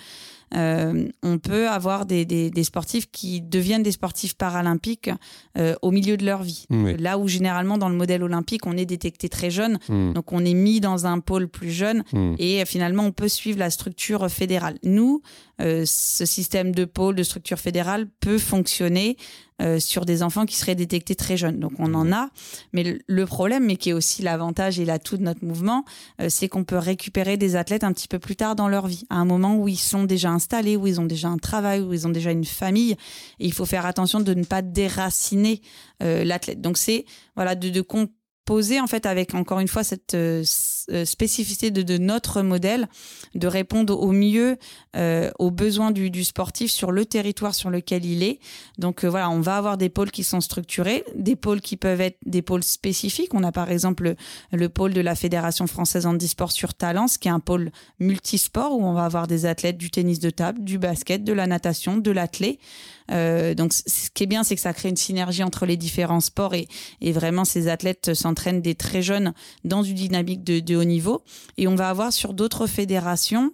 euh, 0.55 1.09
on 1.23 1.39
peut 1.39 1.69
avoir 1.69 2.07
des, 2.07 2.25
des, 2.25 2.65
sportifs 2.65 3.11
qui 3.11 3.41
deviennent 3.41 3.83
des 3.83 3.93
sportifs 3.93 4.35
paralympiques 4.35 5.11
euh, 5.59 5.75
au 5.83 5.91
milieu 5.91 6.17
de 6.17 6.25
leur 6.25 6.43
vie. 6.43 6.67
Là 6.71 7.19
où 7.19 7.29
généralement 7.29 7.79
dans 7.79 7.89
le 7.89 7.95
modèle 7.95 8.23
olympique, 8.23 8.67
on 8.67 8.77
est 8.77 8.87
détecté 8.87 9.29
très 9.29 9.51
jeune, 9.51 9.79
hmm. 9.89 10.13
donc 10.13 10.33
on 10.33 10.45
est 10.45 10.55
mis 10.55 10.81
dans 10.81 11.07
un 11.07 11.21
pôle 11.21 11.49
plus 11.49 11.71
jeune 11.71 12.05
hmm. 12.13 12.35
et 12.39 12.65
finalement 12.65 13.05
on 13.05 13.13
peut 13.13 13.29
suivre 13.29 13.59
la 13.59 13.71
structure 13.71 14.29
fédérale. 14.31 14.79
Nous, 14.83 15.23
euh, 15.61 15.85
ce 15.87 16.25
système 16.25 16.75
de 16.75 16.85
pôle, 16.85 17.15
de 17.15 17.23
structure 17.23 17.59
fédérale 17.59 18.07
peut 18.21 18.39
fonctionner 18.39 19.17
euh, 19.61 19.79
sur 19.79 20.05
des 20.05 20.23
enfants 20.23 20.47
qui 20.47 20.57
seraient 20.57 20.75
détectés 20.75 21.15
très 21.15 21.37
jeunes. 21.37 21.61
Donc 21.61 21.73
on 21.79 21.95
en 21.95 22.13
a, 22.13 22.31
mais 22.73 22.99
le 23.07 23.27
problème, 23.27 23.67
mais 23.67 23.77
qui 23.77 23.91
est 23.91 23.93
aussi 23.93 24.23
l'avantage 24.23 24.81
et 24.81 24.85
l'atout 24.85 25.17
de 25.17 25.23
notre 25.23 25.45
mouvement, 25.45 25.85
euh, 26.21 26.29
c'est 26.31 26.49
qu'on 26.49 26.65
peut 26.65 26.79
récupérer 26.79 27.37
des 27.37 27.57
athlètes 27.57 27.85
un 27.85 27.93
petit 27.93 28.09
peu 28.09 28.19
plus 28.19 28.37
tard 28.37 28.57
dans 28.57 28.69
leur 28.69 28.87
vie, 28.87 29.07
à 29.11 29.17
un 29.17 29.25
moment 29.25 29.57
où 29.57 29.69
ils 29.69 29.79
sont 29.79 30.05
déjà 30.05 30.31
installés, 30.31 30.77
où 30.77 30.87
ils 30.87 31.01
ont 31.01 31.07
déjà 31.07 31.29
un 31.29 31.39
travail, 31.39 31.81
où 31.81 31.93
ils 31.93 32.07
ont 32.07 32.11
déjà 32.11 32.31
une 32.31 32.45
famille. 32.45 32.93
Et 33.41 33.47
il 33.47 33.53
faut 33.53 33.67
faire 33.67 33.87
attention 33.87 34.21
de 34.21 34.35
ne 34.35 34.45
pas 34.45 34.63
déraciner 34.63 35.61
l'athlète. 36.01 36.61
Donc 36.61 36.79
c'est 36.79 37.05
voilà 37.37 37.55
de, 37.55 37.69
de 37.69 37.81
poser 38.45 38.81
en 38.81 38.87
fait 38.87 39.07
avec 39.07 39.35
encore 39.35 39.61
une 39.61 39.69
fois 39.69 39.85
cette 39.85 40.15
euh, 40.15 40.43
euh, 40.43 40.45
spécificité 41.05 41.71
de, 41.71 41.99
notre 41.99 42.43
modèle 42.43 42.89
de 43.35 43.47
répondre 43.47 43.99
au 43.99 44.13
mieux 44.13 44.57
euh, 44.97 45.31
aux 45.39 45.51
besoins 45.51 45.91
du, 45.91 46.25
sportif 46.25 46.71
sur 46.71 46.93
le 46.93 47.05
territoire 47.07 47.55
sur 47.55 47.71
lequel 47.71 48.05
il 48.05 48.23
est. 48.23 48.39
Donc 48.79 49.05
voilà, 49.05 49.31
on 49.31 49.41
va 49.41 49.57
avoir 49.57 49.77
des 49.77 49.89
pôles 49.89 50.11
qui 50.11 50.25
sont 50.25 50.41
structurés, 50.41 51.05
des 51.15 51.37
pôles 51.37 51.61
qui 51.61 51.77
peuvent 51.77 52.01
être 52.01 52.19
des 52.27 52.43
pôles 52.43 52.63
spécifiques. 52.63 53.35
On 53.35 53.43
a 53.43 53.53
par 53.53 53.71
exemple 53.71 54.15
le, 54.53 54.69
pôle 54.69 54.93
de 54.93 55.01
la 55.01 55.15
Fédération 55.15 55.67
française 55.67 56.07
handisport 56.07 56.53
sur 56.53 56.75
Talence, 56.75 57.19
qui 57.19 57.29
est 57.29 57.33
un 57.33 57.41
pôle 57.41 57.71
multisport 57.99 58.77
où 58.77 58.85
on 58.85 58.93
va 58.93 59.05
avoir 59.05 59.27
des 59.27 59.47
athlètes 59.47 59.79
du 59.79 59.91
tennis 59.91 60.19
de 60.21 60.31
table, 60.31 60.63
du 60.63 60.79
basket, 60.79 61.25
de 61.25 61.33
la 61.33 61.47
natation, 61.47 61.97
de 61.97 62.11
l'athlé. 62.11 62.59
Euh, 63.11 63.55
donc, 63.55 63.73
ce 63.73 64.11
qui 64.13 64.25
est 64.25 64.27
bien, 64.27 64.45
c'est 64.45 64.55
que 64.55 64.61
ça 64.61 64.73
crée 64.73 64.89
une 64.89 64.97
synergie 64.97 65.43
entre 65.43 65.67
les 65.67 65.77
différents 65.77 66.21
sports 66.21 66.55
et, 66.55 66.69
vraiment 67.13 67.45
ces 67.45 67.69
athlètes 67.69 68.15
s'entraînent 68.15 68.63
des 68.63 68.75
très 68.75 69.03
jeunes 69.03 69.35
dans 69.65 69.83
une 69.83 69.95
dynamique 69.95 70.43
de 70.45 70.61
haut 70.77 70.85
niveau. 70.85 71.23
Et 71.57 71.69
on 71.69 71.75
va 71.75 71.89
avoir 71.89 72.13
sur 72.13 72.35
d'autres 72.35 72.67
fédérations 72.67 73.53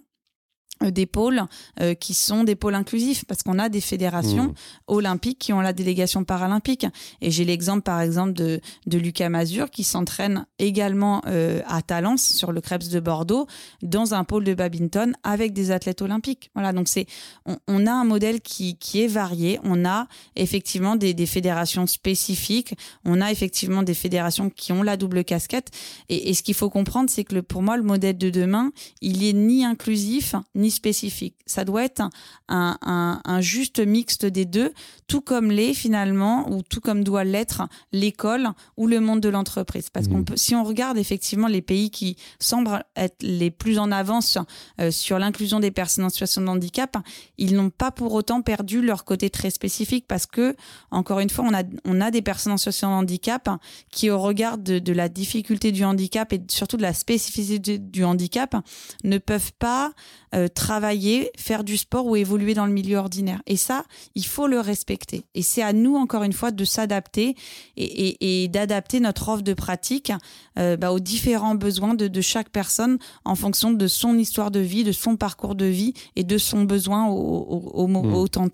des 0.81 1.05
pôles 1.05 1.43
euh, 1.81 1.93
qui 1.93 2.13
sont 2.13 2.43
des 2.43 2.55
pôles 2.55 2.75
inclusifs 2.75 3.25
parce 3.25 3.43
qu'on 3.43 3.59
a 3.59 3.69
des 3.69 3.81
fédérations 3.81 4.45
mmh. 4.45 4.53
olympiques 4.87 5.39
qui 5.39 5.53
ont 5.53 5.59
la 5.59 5.73
délégation 5.73 6.23
paralympique. 6.23 6.85
Et 7.21 7.31
j'ai 7.31 7.45
l'exemple 7.45 7.81
par 7.81 7.99
exemple 8.01 8.33
de, 8.33 8.61
de 8.87 8.97
Lucas 8.97 9.29
Mazur 9.29 9.69
qui 9.69 9.83
s'entraîne 9.83 10.45
également 10.57 11.21
euh, 11.27 11.61
à 11.67 11.81
Talence 11.81 12.23
sur 12.23 12.51
le 12.51 12.61
Krebs 12.61 12.89
de 12.89 12.99
Bordeaux 12.99 13.47
dans 13.81 14.13
un 14.13 14.23
pôle 14.23 14.43
de 14.43 14.53
badminton 14.53 15.13
avec 15.23 15.53
des 15.53 15.71
athlètes 15.71 16.01
olympiques. 16.01 16.49
Voilà 16.53 16.71
donc 16.71 16.87
c'est 16.87 17.05
on, 17.67 17.85
a 17.85 17.91
un 17.91 18.05
modèle 18.05 18.41
qui, 18.41 18.77
qui 18.77 19.01
est 19.01 19.07
varié. 19.07 19.59
On 19.63 19.85
a 19.85 20.07
effectivement 20.35 20.95
des, 20.95 21.13
des, 21.13 21.25
fédérations 21.25 21.87
spécifiques. 21.87 22.75
On 23.05 23.21
a 23.21 23.31
effectivement 23.31 23.83
des 23.83 23.93
fédérations 23.93 24.49
qui 24.49 24.71
ont 24.71 24.83
la 24.83 24.97
double 24.97 25.23
casquette. 25.23 25.69
Et, 26.07 26.29
et 26.29 26.33
ce 26.33 26.43
qu'il 26.43 26.55
faut 26.55 26.69
comprendre 26.69 27.09
c'est 27.09 27.23
que 27.23 27.35
le, 27.35 27.43
pour 27.43 27.61
moi 27.61 27.75
le 27.75 27.83
modèle 27.83 28.17
de 28.17 28.29
demain 28.29 28.71
il 29.01 29.23
est 29.23 29.33
ni 29.33 29.65
inclusif 29.65 30.35
ni 30.55 30.68
spécifique. 30.69 31.35
Ça 31.45 31.65
doit 31.65 31.83
être 31.83 32.01
un, 32.47 33.41
juste 33.41 33.79
mixte 33.79 34.25
des 34.25 34.45
deux, 34.45 34.73
tout 35.07 35.21
comme 35.21 35.51
l'est 35.51 35.73
finalement, 35.73 36.49
ou 36.51 36.61
tout 36.61 36.81
comme 36.81 37.03
doit 37.03 37.23
l'être 37.23 37.63
l'école 37.91 38.49
ou 38.77 38.87
le 38.87 38.99
monde 38.99 39.21
de 39.21 39.29
l'entreprise. 39.29 39.89
Parce 39.89 40.07
qu'on 40.07 40.19
mmh. 40.19 40.25
peut, 40.25 40.37
si 40.37 40.55
on 40.55 40.63
regarde 40.63 40.97
effectivement 40.97 41.47
les 41.47 41.61
pays 41.61 41.89
qui 41.89 42.17
semblent 42.39 42.83
être 42.95 43.21
les 43.21 43.51
plus 43.51 43.79
en 43.79 43.91
avance 43.91 44.37
euh, 44.79 44.91
sur 44.91 45.19
l'inclusion 45.19 45.59
des 45.59 45.71
personnes 45.71 46.05
en 46.05 46.09
situation 46.09 46.41
de 46.41 46.47
handicap, 46.47 46.97
ils 47.37 47.55
n'ont 47.55 47.69
pas 47.69 47.91
pour 47.91 48.13
autant 48.13 48.41
perdu 48.41 48.81
leur 48.81 49.05
côté 49.05 49.29
très 49.29 49.49
spécifique 49.49 50.05
parce 50.07 50.25
que, 50.25 50.55
encore 50.91 51.19
une 51.19 51.29
fois, 51.29 51.45
on 51.47 51.53
a, 51.53 51.63
on 51.85 52.01
a 52.01 52.11
des 52.11 52.21
personnes 52.21 52.53
en 52.53 52.57
situation 52.57 52.89
de 52.89 52.93
handicap 52.93 53.49
qui, 53.91 54.09
au 54.09 54.19
regard 54.19 54.57
de, 54.57 54.79
de 54.79 54.93
la 54.93 55.09
difficulté 55.09 55.71
du 55.71 55.83
handicap 55.83 56.31
et 56.33 56.41
surtout 56.49 56.77
de 56.77 56.81
la 56.81 56.93
spécificité 56.93 57.77
du 57.77 58.03
handicap, 58.03 58.55
ne 59.03 59.17
peuvent 59.17 59.53
pas 59.59 59.91
euh, 60.35 60.47
travailler, 60.59 61.31
faire 61.37 61.63
du 61.63 61.77
sport 61.77 62.05
ou 62.05 62.17
évoluer 62.17 62.53
dans 62.53 62.65
le 62.65 62.73
milieu 62.73 62.97
ordinaire. 62.97 63.41
Et 63.47 63.55
ça, 63.55 63.85
il 64.13 64.25
faut 64.25 64.45
le 64.45 64.59
respecter. 64.59 65.23
Et 65.33 65.41
c'est 65.41 65.61
à 65.61 65.71
nous, 65.71 65.95
encore 65.95 66.23
une 66.23 66.33
fois, 66.33 66.51
de 66.51 66.65
s'adapter 66.65 67.35
et, 67.77 68.47
d'adapter 68.49 68.99
notre 68.99 69.29
offre 69.29 69.41
de 69.41 69.53
pratique 69.53 70.11
euh, 70.57 70.75
bah, 70.75 70.91
aux 70.91 70.99
différents 70.99 71.55
besoins 71.55 71.93
de, 71.93 72.21
chaque 72.21 72.49
personne 72.49 72.97
en 73.23 73.35
fonction 73.35 73.71
de 73.71 73.87
son 73.87 74.17
histoire 74.17 74.51
de 74.51 74.59
vie, 74.59 74.83
de 74.83 74.91
son 74.91 75.15
parcours 75.15 75.55
de 75.55 75.65
vie 75.65 75.93
et 76.17 76.25
de 76.25 76.37
son 76.37 76.63
besoin 76.65 77.07
au, 77.07 77.15
au, 77.15 77.85
au, 77.85 77.87
mmh. 77.87 78.49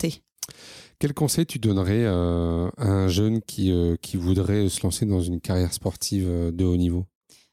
Quel 0.99 1.13
conseil 1.15 1.47
tu 1.47 1.57
donnerais 1.57 2.03
euh, 2.05 2.69
à 2.77 2.87
un 2.87 3.07
jeune 3.07 3.41
qui, 3.41 3.73
qui 4.01 4.17
voudrait 4.17 4.69
se 4.69 4.83
lancer 4.83 5.07
dans 5.07 5.21
une 5.21 5.41
carrière 5.41 5.73
sportive 5.73 6.51
de 6.53 6.63
haut 6.63 6.77
niveau? 6.77 7.05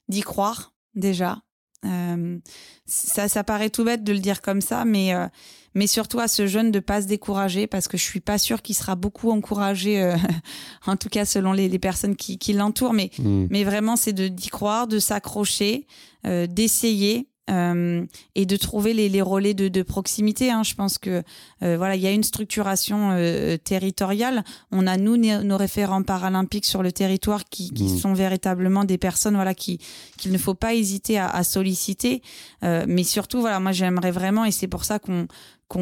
D'y 0.09 0.21
croire, 0.21 0.75
déjà, 0.95 1.39
euh, 1.85 2.39
ça, 2.87 3.29
ça 3.29 3.45
paraît 3.45 3.71
tout 3.71 3.85
bête 3.85 4.05
de 4.05 4.13
le 4.13 4.19
dire 4.19 4.43
comme 4.43 4.61
ça, 4.61 4.85
mais, 4.85 5.15
euh, 5.15 5.27
mais 5.75 5.87
surtout 5.87 6.21
à 6.21 6.29
ce 6.29 6.47
jeune 6.47 6.71
de 6.71 6.81
pas 6.81 7.03
se 7.03 7.07
décourager 7.07 7.67
parce 7.67 7.89
que 7.89 7.97
je 7.97 8.03
suis 8.03 8.21
pas 8.21 8.39
sûre 8.39 8.63
qu'il 8.63 8.75
sera 8.75 8.95
beaucoup 8.95 9.31
encouragé, 9.31 10.01
euh, 10.03 10.17
en 10.87 10.97
tout 10.97 11.09
cas 11.09 11.25
selon 11.25 11.53
les, 11.53 11.69
les 11.69 11.79
personnes 11.79 12.17
qui, 12.17 12.39
qui 12.39 12.53
l'entourent. 12.53 12.93
Mais, 12.93 13.11
hmm. 13.19 13.47
mais 13.51 13.65
vraiment, 13.65 13.97
c'est 13.97 14.13
de 14.13 14.29
d'y 14.29 14.49
croire, 14.49 14.87
de 14.87 14.99
s'accrocher, 14.99 15.87
d'essayer 16.25 17.29
euh, 17.51 18.07
et 18.37 18.47
de 18.47 18.57
trouver 18.57 18.95
les, 18.95 19.09
les 19.09 19.21
relais 19.21 19.53
de, 19.53 19.67
de 19.67 19.83
proximité. 19.83 20.51
Hein. 20.51 20.63
Je 20.63 20.75
pense 20.75 20.99
que 20.99 21.23
euh, 21.63 21.77
voilà, 21.77 21.97
il 21.97 22.03
y 22.03 22.07
a 22.07 22.13
une 22.13 22.23
structuration 22.23 23.11
euh, 23.13 23.57
territoriale. 23.57 24.45
On 24.71 24.87
a 24.87 24.97
nous 24.97 25.17
nos 25.17 25.57
référents 25.57 26.03
paralympiques 26.05 26.67
sur 26.67 26.83
le 26.83 26.93
territoire 26.93 27.45
qui, 27.45 27.73
qui 27.73 27.85
mmh. 27.85 27.99
sont 27.99 28.13
véritablement 28.15 28.85
des 28.85 28.99
personnes 28.99 29.35
voilà 29.35 29.55
qui 29.55 29.79
qu'il 30.19 30.31
ne 30.31 30.39
faut 30.39 30.55
pas 30.55 30.75
hésiter 30.75 31.19
à, 31.19 31.29
à 31.29 31.43
solliciter. 31.43 32.23
mais 32.63 33.03
surtout 33.03 33.41
voilà, 33.41 33.59
moi 33.61 33.73
j'aimerais 33.73 34.13
vraiment 34.13 34.45
et 34.45 34.53
c'est 34.53 34.69
pour 34.69 34.85
ça 34.85 34.99
qu'on 34.99 35.27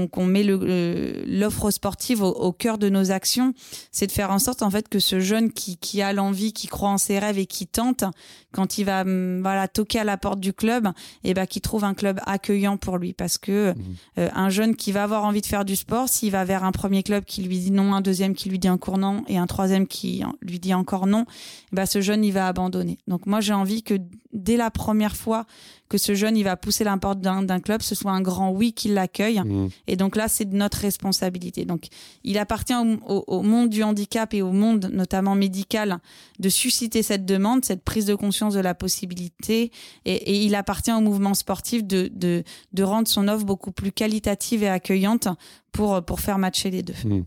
qu'on 0.09 0.27
met 0.27 0.45
l'offre 0.45 1.71
sportive 1.71 2.23
au, 2.23 2.53
cœur 2.53 2.79
de 2.79 2.89
nos 2.89 3.11
actions, 3.11 3.55
c'est 3.91 4.07
de 4.07 4.13
faire 4.13 4.31
en 4.31 4.39
sorte 4.39 4.63
en 4.63 4.71
fait 4.71 4.89
que 4.89 4.99
ce 4.99 5.21
jeune 5.21 5.53
qui, 5.53 5.77
qui 5.77 6.03
a 6.03 6.13
l'envie, 6.13 6.53
qui 6.53 6.67
croit 6.67 6.91
en 6.91 6.99
ses 6.99 7.19
rêves 7.19 7.39
et 7.39 7.47
qui 7.47 7.67
tente, 7.67 8.05
quand 8.53 8.79
il 8.79 8.85
va 8.85 9.03
hum, 9.03 9.41
voilà 9.43 9.69
toquer 9.69 10.01
à 10.01 10.05
la 10.05 10.17
porte 10.17 10.41
du 10.41 10.53
club, 10.53 10.89
et 11.25 11.31
eh 11.31 11.35
ben 11.35 11.47
qu'il 11.47 11.63
trouve 11.63 11.85
un 11.85 11.95
club 11.95 12.21
accueillant 12.27 12.77
pour 12.77 12.99
lui, 12.99 13.13
parce 13.13 13.39
que 13.39 13.73
mmh. 13.73 13.77
euh, 14.19 14.29
un 14.35 14.51
jeune 14.51 14.77
qui 14.77 14.93
va 14.93 15.03
avoir 15.03 15.25
envie 15.25 15.41
de 15.41 15.47
faire 15.47 15.65
du 15.65 15.77
sport, 15.77 16.09
s'il 16.09 16.31
va 16.31 16.45
vers 16.45 16.65
un 16.65 16.73
premier 16.73 17.03
club 17.03 17.25
qui 17.25 17.43
lui 17.43 17.59
dit 17.59 17.71
non, 17.71 17.95
un 17.95 18.01
deuxième 18.01 18.35
qui 18.35 18.49
lui 18.49 18.59
dit 18.59 18.69
encore 18.69 18.99
non 18.99 19.25
et 19.29 19.39
un 19.39 19.47
troisième 19.47 19.87
qui 19.87 20.23
lui 20.43 20.59
dit 20.59 20.75
encore 20.75 21.07
non, 21.07 21.25
eh 21.73 21.77
ben 21.77 21.87
ce 21.87 22.01
jeune 22.01 22.25
il 22.25 22.33
va 22.33 22.47
abandonner. 22.47 22.99
Donc 23.09 23.27
moi 23.27 23.41
j'ai 23.41 23.53
envie 23.53 23.83
que 23.83 23.95
dès 24.33 24.57
la 24.57 24.71
première 24.71 25.17
fois 25.17 25.47
que 25.89 25.99
ce 25.99 26.15
jeune 26.15 26.37
il 26.37 26.45
va 26.45 26.57
pousser 26.57 26.85
la 26.85 26.97
porte 26.97 27.21
d'un 27.21 27.61
club, 27.61 27.83
ce 27.83 27.95
soit 27.95 28.13
un 28.13 28.21
grand 28.21 28.51
oui 28.51 28.73
qui 28.73 28.89
l'accueille. 28.89 29.41
Mmh. 29.41 29.69
Et 29.87 29.97
donc 29.97 30.17
là, 30.17 30.29
c'est 30.29 30.45
de 30.45 30.57
notre 30.57 30.79
responsabilité. 30.79 31.65
Donc 31.65 31.87
il 32.25 32.39
appartient 32.39 32.75
au, 33.07 33.43
monde 33.43 33.69
du 33.69 33.83
handicap 33.83 34.35
et 34.35 34.43
au 34.43 34.53
monde 34.53 34.91
notamment 34.93 35.35
médical 35.35 35.99
de 36.39 36.49
susciter 36.49 37.03
cette 37.03 37.25
demande, 37.25 37.65
cette 37.65 37.83
prise 37.83 38.07
de 38.07 38.15
conscience 38.15 38.55
de 38.55 38.61
la 38.61 38.75
possibilité. 38.75 39.71
Et, 40.05 40.45
il 40.45 40.55
appartient 40.55 40.93
au 40.93 41.01
mouvement 41.01 41.35
sportif 41.35 41.85
de, 41.85 42.11
de, 42.15 42.83
rendre 42.83 43.09
son 43.09 43.29
offre 43.29 43.45
beaucoup 43.45 43.73
plus 43.73 43.93
qualitative 43.93 44.63
et 44.63 44.69
accueillante 44.69 45.29
pour, 45.73 46.03
pour 46.03 46.21
faire 46.21 46.39
matcher 46.39 46.71
les 46.71 46.83
deux. 46.83 46.95
Mmh. 47.05 47.25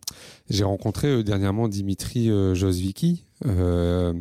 J'ai 0.49 0.63
rencontré 0.63 1.07
euh, 1.07 1.23
dernièrement 1.23 1.67
Dimitri 1.67 2.29
euh, 2.29 2.55
euh, 3.45 4.13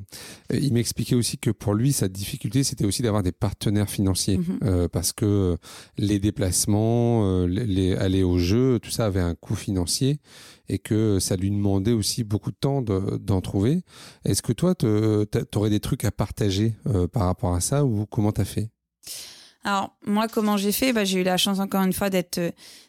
il 0.52 0.72
m'expliquait 0.72 1.14
aussi 1.14 1.38
que 1.38 1.50
pour 1.50 1.74
lui, 1.74 1.92
sa 1.92 2.08
difficulté, 2.08 2.64
c'était 2.64 2.84
aussi 2.84 3.02
d'avoir 3.02 3.22
des 3.22 3.32
partenaires 3.32 3.88
financiers, 3.88 4.38
mhm. 4.38 4.58
euh, 4.64 4.88
parce 4.88 5.12
que 5.12 5.56
les 5.98 6.18
déplacements, 6.18 7.24
euh, 7.24 7.46
les, 7.46 7.94
aller 7.94 8.22
au 8.22 8.38
jeu, 8.38 8.78
tout 8.80 8.90
ça 8.90 9.06
avait 9.06 9.20
un 9.20 9.34
coût 9.34 9.54
financier, 9.54 10.18
et 10.68 10.78
que 10.78 11.18
ça 11.18 11.36
lui 11.36 11.50
demandait 11.50 11.92
aussi 11.92 12.24
beaucoup 12.24 12.50
de 12.50 12.56
temps 12.56 12.82
d'en 12.82 13.40
trouver. 13.40 13.82
Est-ce 14.24 14.42
que 14.42 14.52
toi, 14.52 14.74
tu 14.74 14.86
aurais 15.56 15.70
des 15.70 15.80
trucs 15.80 16.04
à 16.04 16.10
partager 16.10 16.74
par 17.12 17.24
rapport 17.24 17.54
à 17.54 17.60
ça, 17.60 17.84
ou 17.84 18.06
comment 18.06 18.32
tu 18.32 18.40
as 18.40 18.46
fait? 18.46 18.70
Alors 19.64 19.94
moi, 20.04 20.26
comment 20.28 20.56
j'ai 20.56 20.72
fait? 20.72 20.92
Bah, 20.92 21.04
J'ai 21.04 21.20
eu 21.20 21.24
la 21.24 21.36
chance 21.36 21.60
encore 21.60 21.82
une 21.82 21.92
fois 21.92 22.10
d'être 22.10 22.40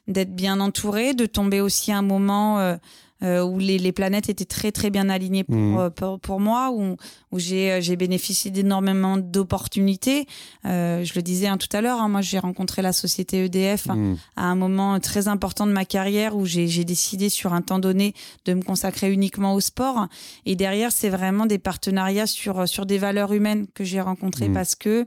d'être 0.08 0.36
bien 0.36 0.60
entourée, 0.60 1.14
de 1.14 1.26
tomber 1.26 1.62
aussi 1.62 1.92
à 1.92 1.98
un 1.98 2.02
moment 2.02 2.60
euh, 2.60 2.76
où 3.24 3.58
les, 3.58 3.78
les, 3.78 3.92
planètes 3.92 4.30
étaient 4.30 4.46
très 4.46 4.72
très 4.72 4.90
bien 4.90 5.10
alignées 5.10 5.44
pour, 5.44 5.56
mmh. 5.56 5.80
euh, 5.80 5.90
pour, 5.90 6.20
pour, 6.20 6.40
moi, 6.40 6.72
où, 6.72 6.98
où 7.32 7.40
j'ai, 7.40 7.72
euh, 7.72 7.82
j'ai 7.82 7.96
bénéficié 7.96 8.52
d'énormément 8.52 9.18
d'opportunités. 9.18 10.28
Euh, 10.66 11.04
je 11.04 11.14
le 11.16 11.22
disais 11.22 11.48
hein, 11.48 11.58
tout 11.58 11.76
à 11.76 11.82
l'heure, 11.82 12.00
hein, 12.00 12.10
moi 12.10 12.22
j'ai 12.22 12.40
rencontré 12.40 12.82
la 12.82 12.94
société 12.94 13.46
EDF 13.46 13.88
mmh. 13.88 14.16
à 14.36 14.46
un 14.46 14.56
moment 14.56 15.00
très 15.00 15.28
important 15.28 15.66
de 15.66 15.72
ma 15.72 15.86
carrière 15.86 16.36
où 16.36 16.46
j'ai, 16.46 16.84
décidé 16.84 17.30
sur 17.30 17.54
un 17.54 17.62
temps 17.62 17.80
donné 17.80 18.14
de 18.46 18.54
me 18.54 18.62
consacrer 18.62 19.12
uniquement 19.12 19.54
au 19.54 19.62
sport. 19.62 20.08
Et 20.46 20.56
derrière, 20.56 20.92
c'est 20.92 21.10
vraiment 21.10 21.46
des 21.46 21.60
partenariats 21.60 22.28
sur, 22.28 22.68
sur 22.68 22.86
des 22.86 22.98
valeurs 22.98 23.32
humaines 23.32 23.68
que 23.74 23.84
j'ai 23.84 24.02
rencontrées 24.02 24.50
mmh. 24.50 24.54
parce 24.54 24.76
que, 24.76 25.06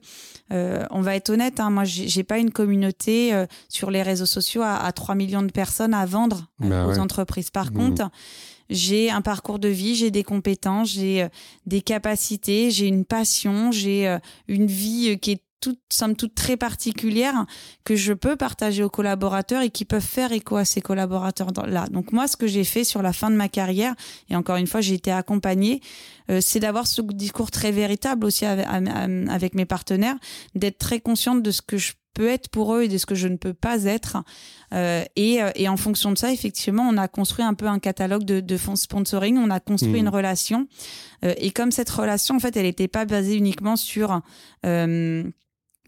euh, 0.52 0.84
on 0.90 1.00
va 1.00 1.16
être 1.16 1.30
honnête, 1.30 1.60
hein, 1.60 1.70
moi 1.70 1.84
j'ai, 1.84 2.08
j'ai 2.08 2.24
pas 2.24 2.38
une 2.38 2.50
communauté 2.50 3.32
sur 3.68 3.90
les 3.90 4.02
réseaux 4.02 4.26
sociaux 4.26 4.62
à, 4.62 4.76
à 4.76 4.92
3 4.92 5.14
millions 5.14 5.42
de 5.42 5.50
personnes 5.50 5.94
à 5.94 6.06
vendre 6.06 6.46
bah 6.58 6.86
aux 6.86 6.98
entreprises. 6.98 7.50
Par 7.50 7.72
contre, 7.72 8.05
j'ai 8.70 9.10
un 9.10 9.22
parcours 9.22 9.58
de 9.58 9.68
vie, 9.68 9.94
j'ai 9.94 10.10
des 10.10 10.24
compétences, 10.24 10.90
j'ai 10.90 11.22
euh, 11.22 11.28
des 11.66 11.82
capacités, 11.82 12.70
j'ai 12.70 12.86
une 12.86 13.04
passion, 13.04 13.70
j'ai 13.70 14.08
euh, 14.08 14.18
une 14.48 14.66
vie 14.66 15.10
euh, 15.10 15.16
qui 15.16 15.32
est 15.32 15.42
toute, 15.60 15.80
somme 15.90 16.16
toute 16.16 16.34
très 16.34 16.56
particulière 16.56 17.46
que 17.84 17.96
je 17.96 18.12
peux 18.12 18.36
partager 18.36 18.82
aux 18.82 18.90
collaborateurs 18.90 19.62
et 19.62 19.70
qui 19.70 19.84
peuvent 19.84 20.04
faire 20.04 20.30
écho 20.32 20.56
à 20.56 20.64
ces 20.64 20.80
collaborateurs 20.80 21.50
là. 21.66 21.86
Donc 21.86 22.12
moi, 22.12 22.28
ce 22.28 22.36
que 22.36 22.46
j'ai 22.46 22.62
fait 22.62 22.84
sur 22.84 23.02
la 23.02 23.12
fin 23.12 23.30
de 23.30 23.36
ma 23.36 23.48
carrière, 23.48 23.94
et 24.28 24.36
encore 24.36 24.56
une 24.56 24.66
fois, 24.66 24.80
j'ai 24.80 24.94
été 24.94 25.10
accompagnée, 25.10 25.80
c'est 26.40 26.60
d'avoir 26.60 26.86
ce 26.86 27.00
discours 27.00 27.50
très 27.50 27.72
véritable 27.72 28.26
aussi 28.26 28.44
avec, 28.44 28.66
avec 29.28 29.54
mes 29.54 29.64
partenaires, 29.64 30.16
d'être 30.54 30.78
très 30.78 31.00
consciente 31.00 31.42
de 31.42 31.50
ce 31.50 31.62
que 31.62 31.78
je 31.78 31.94
peux 32.16 32.28
être 32.28 32.48
pour 32.48 32.74
eux 32.74 32.84
et 32.84 32.88
de 32.88 32.96
ce 32.96 33.04
que 33.04 33.14
je 33.14 33.28
ne 33.28 33.36
peux 33.36 33.52
pas 33.52 33.84
être. 33.84 34.16
Euh, 34.72 35.04
et, 35.16 35.42
euh, 35.42 35.50
et, 35.54 35.68
en 35.68 35.76
fonction 35.76 36.10
de 36.10 36.18
ça, 36.18 36.32
effectivement, 36.32 36.88
on 36.88 36.96
a 36.96 37.08
construit 37.08 37.44
un 37.44 37.52
peu 37.52 37.66
un 37.66 37.78
catalogue 37.78 38.24
de, 38.24 38.40
de 38.40 38.56
fonds 38.56 38.74
sponsoring, 38.74 39.36
on 39.36 39.50
a 39.50 39.60
construit 39.60 39.92
mmh. 39.92 40.06
une 40.06 40.08
relation. 40.08 40.66
Euh, 41.24 41.34
et 41.36 41.50
comme 41.50 41.70
cette 41.70 41.90
relation, 41.90 42.36
en 42.36 42.40
fait, 42.40 42.56
elle 42.56 42.64
n'était 42.64 42.88
pas 42.88 43.04
basée 43.04 43.36
uniquement 43.36 43.76
sur 43.76 44.22
euh, 44.64 45.24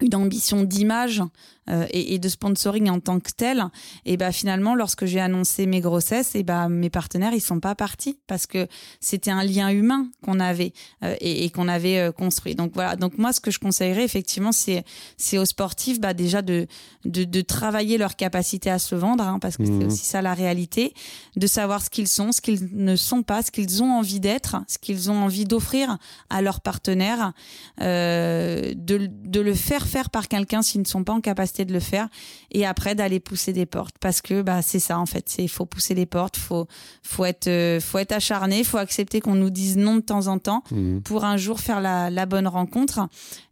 une 0.01 0.15
ambition 0.15 0.63
d'image 0.63 1.23
euh, 1.69 1.85
et, 1.91 2.13
et, 2.13 2.19
de 2.19 2.29
sponsoring 2.29 2.89
en 2.89 2.99
tant 2.99 3.19
que 3.19 3.31
tel, 3.35 3.65
et 4.05 4.17
bah 4.17 4.31
finalement, 4.31 4.75
lorsque 4.75 5.05
j'ai 5.05 5.19
annoncé 5.19 5.65
mes 5.65 5.81
grossesses, 5.81 6.35
et 6.35 6.43
bah 6.43 6.69
mes 6.69 6.89
partenaires 6.89 7.33
ils 7.33 7.41
sont 7.41 7.59
pas 7.59 7.75
partis 7.75 8.19
parce 8.27 8.45
que 8.45 8.67
c'était 8.99 9.31
un 9.31 9.43
lien 9.43 9.69
humain 9.69 10.07
qu'on 10.23 10.39
avait 10.39 10.73
euh, 11.03 11.15
et, 11.19 11.45
et 11.45 11.49
qu'on 11.49 11.67
avait 11.67 11.99
euh, 11.99 12.11
construit. 12.11 12.55
Donc 12.55 12.71
voilà. 12.73 12.95
Donc 12.95 13.17
moi, 13.17 13.33
ce 13.33 13.39
que 13.39 13.51
je 13.51 13.59
conseillerais 13.59 14.03
effectivement, 14.03 14.51
c'est 14.51 14.83
c'est 15.17 15.37
aux 15.37 15.45
sportifs 15.45 15.99
bah 15.99 16.13
déjà 16.13 16.41
de, 16.41 16.67
de, 17.05 17.23
de 17.23 17.41
travailler 17.41 17.97
leur 17.97 18.15
capacité 18.15 18.69
à 18.69 18.79
se 18.79 18.95
vendre, 18.95 19.23
hein, 19.23 19.39
parce 19.39 19.57
que 19.57 19.65
c'est 19.65 19.71
mmh. 19.71 19.87
aussi 19.87 20.05
ça 20.05 20.21
la 20.21 20.33
réalité, 20.33 20.93
de 21.35 21.47
savoir 21.47 21.81
ce 21.81 21.89
qu'ils 21.89 22.07
sont, 22.07 22.31
ce 22.31 22.41
qu'ils 22.41 22.69
ne 22.73 22.95
sont 22.95 23.23
pas, 23.23 23.41
ce 23.41 23.51
qu'ils 23.51 23.83
ont 23.83 23.91
envie 23.91 24.19
d'être, 24.19 24.57
ce 24.67 24.77
qu'ils 24.77 25.09
ont 25.09 25.23
envie 25.23 25.45
d'offrir 25.45 25.97
à 26.29 26.41
leurs 26.41 26.61
partenaires, 26.61 27.33
de 27.79 28.75
de 28.75 29.39
le 29.39 29.53
faire 29.53 29.79
refaire 29.79 30.09
par 30.09 30.27
quelqu'un 30.27 30.61
s'ils 30.61 30.81
ne 30.81 30.85
sont 30.85 31.03
pas 31.03 31.13
en 31.13 31.21
capacité 31.21 31.58
de 31.65 31.73
le 31.73 31.79
faire 31.79 32.07
et 32.51 32.65
après 32.65 32.95
d'aller 32.95 33.19
pousser 33.19 33.53
des 33.53 33.65
portes 33.65 33.95
parce 33.99 34.21
que 34.21 34.41
bah 34.41 34.61
c'est 34.61 34.79
ça 34.79 34.97
en 34.99 35.05
fait 35.05 35.25
c'est 35.29 35.47
faut 35.47 35.65
pousser 35.65 35.93
les 35.95 36.05
portes 36.05 36.37
faut 36.37 36.67
faut 37.03 37.25
être 37.25 37.47
euh, 37.47 37.79
faut 37.79 37.97
être 37.97 38.11
acharné 38.11 38.63
faut 38.63 38.77
accepter 38.77 39.21
qu'on 39.21 39.35
nous 39.35 39.49
dise 39.49 39.77
non 39.77 39.95
de 39.97 40.01
temps 40.01 40.27
en 40.27 40.39
temps 40.39 40.63
Mhm. 40.71 41.01
pour 41.01 41.23
un 41.25 41.37
jour 41.37 41.59
faire 41.59 41.81
la, 41.81 42.09
la 42.09 42.25
bonne 42.25 42.47
rencontre 42.47 43.01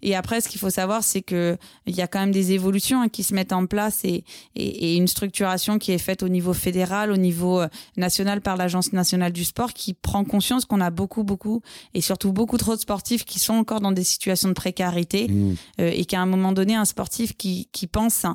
et 0.01 0.15
après 0.15 0.41
ce 0.41 0.49
qu'il 0.49 0.59
faut 0.59 0.69
savoir 0.69 1.03
c'est 1.03 1.21
que 1.21 1.57
il 1.85 1.95
y 1.95 2.01
a 2.01 2.07
quand 2.07 2.19
même 2.19 2.31
des 2.31 2.51
évolutions 2.51 3.01
hein, 3.01 3.09
qui 3.09 3.23
se 3.23 3.33
mettent 3.33 3.53
en 3.53 3.65
place 3.65 4.03
et, 4.03 4.23
et, 4.55 4.93
et 4.93 4.95
une 4.97 5.07
structuration 5.07 5.79
qui 5.79 5.91
est 5.91 5.97
faite 5.97 6.23
au 6.23 6.29
niveau 6.29 6.53
fédéral 6.53 7.11
au 7.11 7.17
niveau 7.17 7.59
euh, 7.61 7.67
national 7.97 8.41
par 8.41 8.57
l'agence 8.57 8.93
nationale 8.93 9.31
du 9.31 9.43
sport 9.45 9.73
qui 9.73 9.93
prend 9.93 10.23
conscience 10.23 10.65
qu'on 10.65 10.81
a 10.81 10.89
beaucoup 10.89 11.23
beaucoup 11.23 11.61
et 11.93 12.01
surtout 12.01 12.31
beaucoup 12.33 12.57
trop 12.57 12.75
de 12.75 12.79
sportifs 12.81 13.25
qui 13.25 13.39
sont 13.39 13.53
encore 13.53 13.79
dans 13.81 13.91
des 13.91 14.03
situations 14.03 14.49
de 14.49 14.53
précarité 14.53 15.27
Mhm. 15.27 15.55
euh, 15.81 15.91
et 15.93 16.05
qu'à 16.05 16.21
un 16.21 16.25
moment 16.25 16.51
donné, 16.51 16.75
un 16.75 16.85
sportif 16.85 17.35
qui, 17.35 17.67
qui 17.71 17.87
pense 17.99 18.25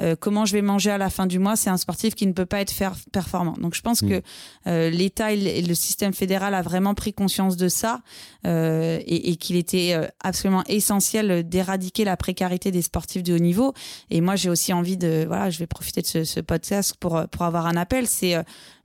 euh, 0.00 0.16
comment 0.24 0.44
je 0.48 0.52
vais 0.56 0.62
manger 0.72 0.90
à 0.90 0.98
la 0.98 1.10
fin 1.16 1.26
du 1.26 1.38
mois, 1.38 1.56
c'est 1.56 1.70
un 1.70 1.76
sportif 1.86 2.14
qui 2.14 2.26
ne 2.26 2.32
peut 2.32 2.46
pas 2.52 2.60
être 2.64 2.74
performant. 3.12 3.56
Donc 3.64 3.74
je 3.74 3.82
pense 3.82 4.02
Mm. 4.02 4.08
que 4.10 4.18
euh, 4.66 4.90
l'État 4.90 5.28
et 5.32 5.62
le- 5.62 5.74
système 5.74 6.14
fédéral 6.22 6.52
a 6.54 6.62
vraiment 6.62 6.94
pris 7.02 7.12
conscience 7.12 7.56
de 7.56 7.68
ça 7.68 7.92
euh, 8.46 8.98
et, 9.14 9.30
et 9.30 9.36
qu'il 9.36 9.56
était 9.56 9.86
absolument 10.30 10.64
essentiel 10.66 11.48
d'éradiquer 11.48 12.04
la 12.04 12.16
précarité 12.16 12.70
des 12.70 12.82
sportifs 12.82 13.22
de 13.22 13.32
haut 13.34 13.38
niveau. 13.50 13.72
Et 14.10 14.20
moi, 14.20 14.34
j'ai 14.36 14.50
aussi 14.50 14.72
envie 14.72 14.96
de, 14.96 15.24
voilà, 15.26 15.50
je 15.50 15.58
vais 15.58 15.66
profiter 15.76 16.00
de 16.02 16.06
ce, 16.06 16.24
ce 16.24 16.40
podcast 16.40 16.94
pour, 17.00 17.22
pour 17.30 17.42
avoir 17.42 17.66
un 17.66 17.76
appel, 17.76 18.06
c'est 18.06 18.34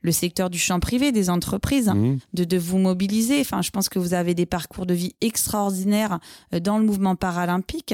le 0.01 0.11
secteur 0.11 0.49
du 0.49 0.59
champ 0.59 0.79
privé, 0.79 1.11
des 1.11 1.29
entreprises 1.29 1.91
de, 2.33 2.43
de 2.43 2.57
vous 2.57 2.77
mobiliser. 2.77 3.39
Enfin, 3.41 3.61
je 3.61 3.71
pense 3.71 3.89
que 3.89 3.99
vous 3.99 4.13
avez 4.13 4.33
des 4.33 4.45
parcours 4.45 4.85
de 4.85 4.93
vie 4.93 5.15
extraordinaires 5.21 6.19
euh, 6.53 6.59
dans 6.59 6.77
le 6.77 6.85
mouvement 6.85 7.15
paralympique. 7.15 7.93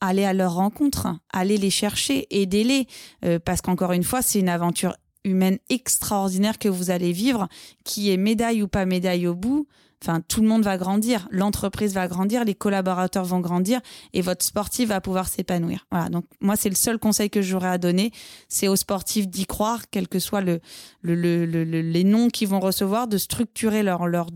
Allez 0.00 0.24
à 0.24 0.32
leur 0.32 0.54
rencontre, 0.54 1.08
allez 1.32 1.56
les 1.56 1.70
chercher, 1.70 2.26
aidez-les, 2.30 2.86
euh, 3.24 3.38
parce 3.38 3.60
qu'encore 3.60 3.92
une 3.92 4.04
fois, 4.04 4.22
c'est 4.22 4.40
une 4.40 4.48
aventure 4.48 4.94
humaine 5.24 5.58
extraordinaire 5.70 6.58
que 6.58 6.68
vous 6.68 6.90
allez 6.90 7.12
vivre, 7.12 7.48
qui 7.84 8.10
est 8.10 8.16
médaille 8.16 8.62
ou 8.62 8.68
pas 8.68 8.84
médaille 8.84 9.26
au 9.26 9.34
bout. 9.34 9.66
Enfin, 10.06 10.20
tout 10.28 10.42
le 10.42 10.48
monde 10.48 10.62
va 10.64 10.76
grandir, 10.76 11.26
l'entreprise 11.30 11.94
va 11.94 12.06
grandir, 12.08 12.44
les 12.44 12.54
collaborateurs 12.54 13.24
vont 13.24 13.40
grandir 13.40 13.80
et 14.12 14.20
votre 14.20 14.44
sportif 14.44 14.90
va 14.90 15.00
pouvoir 15.00 15.28
s'épanouir. 15.28 15.86
Voilà. 15.90 16.10
Donc, 16.10 16.26
moi, 16.42 16.56
c'est 16.56 16.68
le 16.68 16.74
seul 16.74 16.98
conseil 16.98 17.30
que 17.30 17.40
j'aurais 17.40 17.68
à 17.70 17.78
donner. 17.78 18.12
C'est 18.50 18.68
aux 18.68 18.76
sportifs 18.76 19.28
d'y 19.28 19.46
croire, 19.46 19.80
quel 19.90 20.06
que 20.08 20.18
soit 20.18 20.42
le, 20.42 20.60
le, 21.00 21.14
le- 21.14 21.46
le- 21.46 21.64
le- 21.64 21.80
les 21.80 22.04
noms 22.04 22.28
qu'ils 22.28 22.48
vont 22.48 22.60
recevoir, 22.60 23.08
de 23.08 23.16
structurer 23.16 23.82
leur, 23.82 24.06
leur 24.06 24.26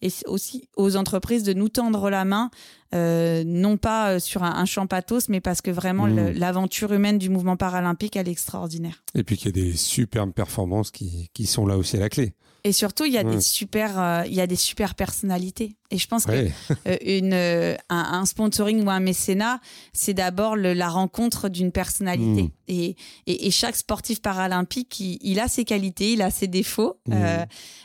et 0.00 0.10
aussi 0.26 0.68
aux 0.76 0.96
entreprises 0.96 1.42
de 1.42 1.54
nous 1.54 1.68
tendre 1.68 2.08
la 2.08 2.24
main, 2.24 2.50
non 2.94 3.76
pas 3.76 4.10
euh, 4.12 4.18
sur 4.20 4.42
un, 4.42 4.54
un 4.56 4.64
champ 4.64 4.86
pathos, 4.86 5.28
mais 5.28 5.40
parce 5.40 5.60
que 5.60 5.70
vraiment 5.70 6.06
Mmh. 6.06 6.30
l'aventure 6.36 6.92
humaine 6.92 7.18
du 7.18 7.28
mouvement 7.30 7.56
paralympique, 7.56 8.16
elle 8.16 8.28
est 8.28 8.32
extraordinaire. 8.32 9.02
Et 9.14 9.22
puis 9.24 9.36
qu'il 9.36 9.46
y 9.56 9.60
a 9.60 9.64
des 9.64 9.76
superbes 9.76 10.32
performances 10.32 10.90
qui, 10.90 11.28
qui 11.34 11.46
sont 11.46 11.66
là 11.66 11.76
aussi 11.76 11.96
à 11.96 12.00
la 12.00 12.08
clé. 12.08 12.34
Et 12.66 12.72
surtout, 12.72 13.04
il 13.04 13.12
y 13.12 13.18
a 13.18 13.22
Ouais. 13.24 13.34
des 13.36 13.40
super, 13.42 13.98
euh, 14.00 14.22
il 14.26 14.32
y 14.34 14.40
a 14.40 14.46
des 14.46 14.56
super 14.56 14.94
personnalités. 14.94 15.76
Et 15.94 15.98
je 15.98 16.08
pense 16.08 16.24
Ouais. 16.26 16.50
euh, 16.88 16.96
euh, 17.32 17.76
un, 17.88 17.96
un 18.20 18.26
sponsoring 18.26 18.84
ou 18.84 18.90
un 18.90 19.00
mécénat, 19.00 19.60
c'est 19.92 20.12
d'abord 20.14 20.56
la 20.56 20.88
rencontre 20.88 21.48
d'une 21.48 21.70
personnalité. 21.70 22.42
Mm. 22.44 22.50
Et, 22.68 22.96
et, 23.26 23.46
et 23.46 23.50
chaque 23.50 23.76
sportif 23.76 24.20
paralympique, 24.20 24.98
il, 24.98 25.18
il 25.22 25.38
a 25.38 25.48
ses 25.48 25.64
qualités, 25.64 26.12
il 26.14 26.22
a 26.22 26.30
ses 26.30 26.48
défauts, 26.48 26.96
Mm. 27.06 27.12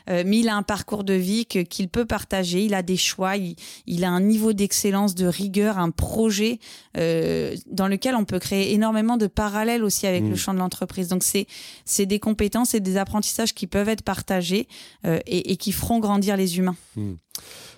euh, 0.10 0.24
mais 0.26 0.40
il 0.40 0.50
a 0.50 0.56
un 0.56 0.64
parcours 0.64 1.04
de 1.04 1.14
vie 1.14 1.46
qu'il 1.46 1.88
peut 1.90 2.06
partager. 2.06 2.64
Il 2.66 2.74
a 2.74 2.82
des 2.82 2.98
choix, 2.98 3.38
il, 3.38 3.56
il 3.86 4.04
a 4.04 4.10
un 4.10 4.22
niveau 4.22 4.54
d'excellence, 4.54 5.14
de 5.14 5.28
rigueur, 5.28 5.78
un 5.78 5.92
projet 5.92 6.58
euh, 6.98 7.56
dans 7.70 7.88
lequel 7.88 8.16
on 8.16 8.26
peut 8.26 8.40
créer 8.40 8.74
énormément 8.74 9.18
de 9.18 9.28
parallèles 9.28 9.84
aussi 9.84 10.08
avec 10.08 10.24
le 10.24 10.36
champ 10.36 10.54
de 10.54 10.60
l'entreprise. 10.60 11.10
Donc 11.10 11.24
c'est 11.24 12.06
des 12.08 12.20
compétences 12.20 12.74
et 12.74 12.80
des 12.80 12.98
apprentissages 12.98 13.54
qui 13.54 13.68
peuvent 13.68 13.90
être 13.90 14.02
partagés 14.04 14.68
et, 15.06 15.52
et 15.52 15.58
qui 15.58 15.72
feront 15.72 16.00
grandir 16.00 16.38
les 16.38 16.58
humains. 16.58 16.76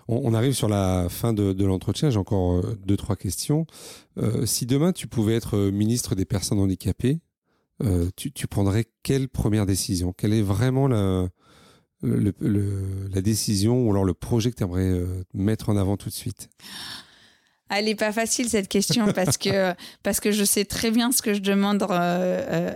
On, 0.07 0.33
arrive 0.33 0.53
sur 0.53 0.67
la 0.67 1.07
fin 1.09 1.33
de, 1.33 1.63
l'entretien. 1.63 2.09
J'ai 2.09 2.17
encore 2.17 2.57
euh, 2.57 2.77
deux, 2.85 2.97
trois 2.97 3.15
questions. 3.15 3.65
Euh, 4.17 4.45
si 4.45 4.65
demain 4.65 4.91
tu 4.91 5.07
pouvais 5.07 5.35
être 5.35 5.57
euh, 5.57 5.71
ministre 5.71 6.15
des 6.15 6.25
personnes 6.25 6.59
handicapées, 6.59 7.19
tu, 8.15 8.47
prendrais 8.47 8.85
quelle 9.01 9.27
première 9.27 9.65
décision? 9.65 10.13
Quelle 10.13 10.33
est 10.33 10.43
vraiment 10.43 10.87
la, 10.87 11.29
la 12.03 13.21
décision 13.21 13.87
ou 13.87 13.89
alors 13.89 14.05
le 14.05 14.13
projet 14.13 14.51
que 14.51 14.55
tu 14.55 14.61
aimerais 14.61 15.03
mettre 15.33 15.69
en 15.69 15.77
avant 15.77 15.97
tout 15.97 16.09
de 16.09 16.13
suite? 16.13 16.51
Elle 17.73 17.85
n'est 17.85 17.95
pas 17.95 18.11
facile 18.11 18.49
cette 18.49 18.67
question 18.67 19.11
parce 19.15 19.37
que 19.37 19.73
parce 20.03 20.19
que 20.19 20.31
je 20.31 20.43
sais 20.43 20.65
très 20.65 20.91
bien 20.91 21.11
ce 21.11 21.21
que 21.21 21.33
je 21.33 21.39
demande 21.39 21.81
euh, 21.83 21.87
euh, 21.89 22.71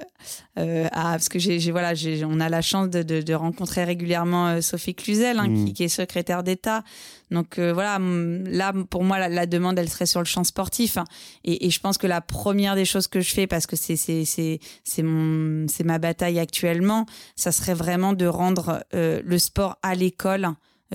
euh, 0.57 0.87
à 0.91 1.11
parce 1.11 1.29
que 1.29 1.37
j'ai 1.37 1.59
voilà 1.71 1.93
j'ai 1.93 2.23
on 2.25 2.39
a 2.39 2.47
la 2.49 2.61
chance 2.61 2.89
de, 2.89 3.03
de, 3.03 3.21
de 3.21 3.33
rencontrer 3.33 3.83
régulièrement 3.83 4.47
euh, 4.47 4.61
Sophie 4.61 4.95
Cluzel 4.95 5.37
hein, 5.39 5.47
Mm. 5.47 5.65
qui, 5.65 5.73
qui 5.73 5.83
est 5.83 5.89
secrétaire 5.89 6.43
d'État 6.43 6.83
donc 7.29 7.59
euh, 7.59 7.73
voilà 7.73 7.99
là 7.99 8.71
pour 8.89 9.03
moi 9.03 9.19
la, 9.19 9.27
la 9.29 9.45
demande 9.45 9.77
elle 9.77 9.89
serait 9.89 10.05
sur 10.05 10.19
le 10.21 10.25
champ 10.25 10.43
sportif 10.43 10.97
hein. 10.97 11.03
et, 11.43 11.65
et 11.65 11.69
je 11.69 11.79
pense 11.79 11.97
que 11.97 12.07
la 12.07 12.21
première 12.21 12.75
des 12.75 12.85
choses 12.85 13.07
que 13.07 13.19
je 13.19 13.33
fais 13.33 13.47
parce 13.47 13.67
que 13.67 13.75
c'est 13.75 13.97
c'est 13.97 14.23
c'est 14.25 14.59
c'est 14.83 15.03
mon 15.03 15.67
c'est 15.67 15.83
ma 15.83 15.99
bataille 15.99 16.39
actuellement 16.39 17.05
ça 17.35 17.51
serait 17.51 17.73
vraiment 17.73 18.13
de 18.13 18.25
rendre 18.25 18.83
euh, 18.93 19.21
le 19.25 19.37
sport 19.39 19.77
à 19.83 19.93
l'école 19.95 20.45
euh, 20.45 20.51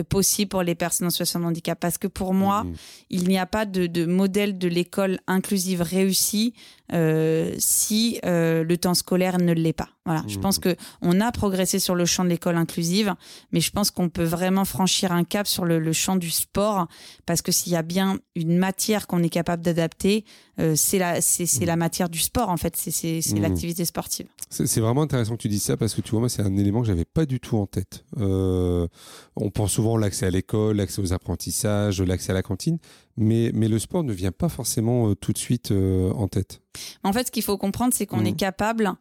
possible 0.08 0.48
pour 0.48 0.62
les 0.62 0.74
personnes 0.74 1.08
en 1.08 1.10
situation 1.10 1.40
de 1.40 1.44
handicap 1.46 1.78
parce 1.78 1.98
que 1.98 2.06
pour 2.06 2.32
moi 2.32 2.64
Mhm. 2.64 2.74
il 3.10 3.28
n'y 3.28 3.38
a 3.38 3.46
pas 3.46 3.66
de, 3.66 3.86
de 3.86 4.06
modèle 4.06 4.56
de 4.56 4.68
l'école 4.68 5.18
inclusive 5.26 5.82
réussi 5.82 6.54
euh, 6.92 7.54
si 7.58 8.18
euh, 8.24 8.64
le 8.64 8.76
temps 8.76 8.94
scolaire 8.94 9.38
ne 9.38 9.52
l'est 9.52 9.72
pas. 9.72 9.88
Voilà, 10.06 10.24
je 10.26 10.36
Mhm. 10.36 10.40
pense 10.42 10.58
que 10.58 10.74
on 11.02 11.20
a 11.20 11.30
progressé 11.30 11.78
sur 11.78 11.94
le 11.94 12.04
champ 12.04 12.24
de 12.24 12.28
l'école 12.30 12.56
inclusive, 12.56 13.14
mais 13.52 13.60
je 13.60 13.70
pense 13.70 13.90
qu'on 13.92 14.08
peut 14.08 14.24
vraiment 14.24 14.64
franchir 14.64 15.12
un 15.12 15.22
cap 15.24 15.46
sur 15.46 15.64
le, 15.64 15.78
le 15.78 15.92
champ 15.92 16.16
du 16.16 16.30
sport 16.30 16.88
parce 17.26 17.42
que 17.42 17.52
s'il 17.52 17.72
y 17.72 17.76
a 17.76 17.82
bien 17.82 18.18
une 18.34 18.58
matière 18.58 19.06
qu'on 19.06 19.22
est 19.22 19.28
capable 19.28 19.62
d'adapter, 19.62 20.24
euh, 20.58 20.74
c'est 20.76 20.98
la 20.98 21.20
c'est 21.20 21.46
c'est 21.46 21.60
Mhm. 21.60 21.66
la 21.66 21.76
matière 21.76 22.08
du 22.08 22.18
sport 22.20 22.48
en 22.48 22.56
fait, 22.56 22.76
c'est 22.76 22.90
c'est 22.90 23.34
Mhm. 23.34 23.42
l'activité 23.42 23.84
sportive. 23.84 24.26
C'est 24.52 24.80
vraiment 24.80 25.02
intéressant 25.02 25.36
que 25.36 25.42
tu 25.42 25.48
dises 25.48 25.62
ça 25.62 25.76
parce 25.76 25.94
que 25.94 26.00
tu 26.00 26.10
vois, 26.10 26.18
moi, 26.20 26.28
c'est 26.28 26.42
un 26.42 26.56
élément 26.56 26.80
que 26.80 26.86
j'avais 26.88 27.04
pas 27.04 27.24
du 27.24 27.38
tout 27.38 27.56
en 27.56 27.66
tête. 27.66 28.04
Euh, 28.18 28.88
on 29.36 29.48
pense 29.50 29.70
souvent 29.72 29.96
l'accès 29.96 30.26
à 30.26 30.30
l'école, 30.30 30.76
l'accès 30.78 31.00
aux 31.00 31.12
apprentissages, 31.12 32.02
l'accès 32.02 32.32
à 32.32 32.34
la 32.34 32.42
cantine, 32.42 32.78
mais, 33.16 33.52
mais 33.54 33.68
le 33.68 33.78
sport 33.78 34.02
ne 34.02 34.12
vient 34.12 34.32
pas 34.32 34.48
forcément 34.48 35.10
euh, 35.10 35.14
tout 35.14 35.32
de 35.32 35.38
suite 35.38 35.70
euh, 35.70 36.10
en 36.14 36.26
tête. 36.26 36.62
En 37.04 37.12
fait, 37.12 37.28
ce 37.28 37.30
qu'il 37.30 37.44
faut 37.44 37.58
comprendre, 37.58 37.94
c'est 37.94 38.06
qu'on 38.06 38.20
Mhm. 38.20 38.26
est 38.26 38.36
capable 38.36 38.92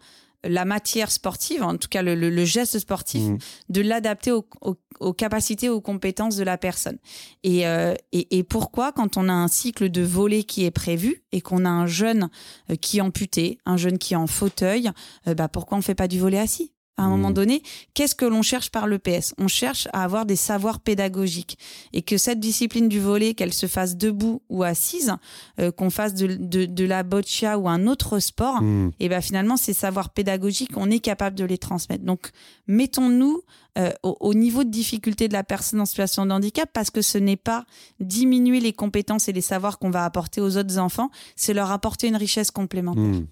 la 0.44 0.64
matière 0.66 1.12
sportive, 1.12 1.64
en 1.64 1.76
tout 1.78 1.88
cas 1.90 2.02
le, 2.02 2.16
le- 2.16 2.30
le 2.30 2.46
geste 2.46 2.80
sportif, 2.80 3.22
Mhm. 3.24 3.38
de 3.70 3.82
l'adapter 3.82 4.32
aux, 4.32 4.46
aux- 4.62 4.78
aux 5.00 5.14
capacités, 5.14 5.70
aux 5.70 5.82
compétences 5.82 6.36
de 6.38 6.44
la 6.44 6.58
personne. 6.58 6.98
Et, 7.44 7.68
euh, 7.68 7.94
et, 8.12 8.38
et 8.38 8.44
pourquoi, 8.44 8.92
quand 8.92 9.18
on 9.18 9.28
a 9.30 9.34
un 9.34 9.48
cycle 9.48 9.90
de 9.90 10.02
volet 10.02 10.44
qui 10.44 10.66
est 10.66 10.72
prévu 10.72 11.24
et 11.32 11.42
qu'on 11.42 11.66
a 11.66 11.70
un 11.70 11.88
jeune 11.88 12.30
euh, 12.70 12.76
qui 12.76 12.98
est 12.98 13.02
amputé, 13.02 13.58
un 13.66 13.78
jeune 13.78 13.98
qui 13.98 14.14
est 14.14 14.18
en 14.18 14.28
fauteuil, 14.28 14.92
euh, 15.28 15.34
bah 15.34 15.48
pourquoi 15.50 15.78
on 15.78 15.82
fait 15.82 15.96
pas 15.96 16.08
du 16.08 16.20
volet 16.20 16.40
assis? 16.40 16.72
À 17.00 17.04
un 17.04 17.10
moment 17.10 17.32
donné, 17.32 17.64
qu'est-ce 17.94 18.14
que 18.16 18.26
l'on 18.26 18.42
cherche 18.42 18.70
par 18.72 18.88
l'EPS 18.88 19.34
On 19.38 19.48
cherche 19.48 19.88
à 19.94 20.04
avoir 20.04 20.26
des 20.26 20.36
savoirs 20.36 20.80
pédagogiques. 20.82 21.58
Et 21.94 22.02
que 22.02 22.18
cette 22.18 22.40
discipline 22.40 22.90
du 22.90 23.00
volet, 23.00 23.34
qu'elle 23.34 23.54
se 23.54 23.68
fasse 23.68 23.96
debout 23.96 24.42
ou 24.50 24.64
assise, 24.64 25.14
euh, 25.60 25.72
qu'on 25.72 25.90
fasse 25.90 26.14
de, 26.14 26.28
de, 26.36 26.66
de 26.66 26.86
la 26.86 27.04
boccia 27.04 27.58
ou 27.58 27.70
un 27.70 27.88
autre 27.88 28.20
sport, 28.20 28.62
Mhm. 28.62 28.92
et 29.00 29.10
ben 29.10 29.22
finalement 29.22 29.58
ces 29.58 29.74
savoirs 29.74 30.10
pédagogiques 30.10 30.72
on 30.76 30.90
est 30.92 31.00
capable 31.00 31.36
de 31.38 31.46
les 31.46 31.58
transmettre. 31.58 32.04
Donc 32.04 32.32
mettons-nous 32.68 33.42
euh, 33.78 33.92
au, 34.04 34.18
au 34.20 34.34
niveau 34.34 34.64
de 34.64 34.70
difficulté 34.70 35.28
de 35.28 35.34
la 35.34 35.44
personne 35.44 35.80
en 35.80 35.86
situation 35.86 36.26
de 36.26 36.32
handicap 36.32 36.70
parce 36.74 36.90
que 36.90 37.02
ce 37.02 37.18
n'est 37.18 37.38
pas 37.38 37.66
diminuer 38.00 38.60
les 38.60 38.74
compétences 38.74 39.30
et 39.30 39.34
les 39.34 39.42
savoirs 39.42 39.78
qu'on 39.80 39.92
va 39.92 40.04
apporter 40.06 40.42
aux 40.42 40.58
autres 40.58 40.78
enfants 40.80 41.10
c'est 41.36 41.54
leur 41.54 41.72
apporter 41.72 42.08
une 42.08 42.16
richesse 42.18 42.52
complémentaire. 42.52 43.04
Mhm. 43.04 43.28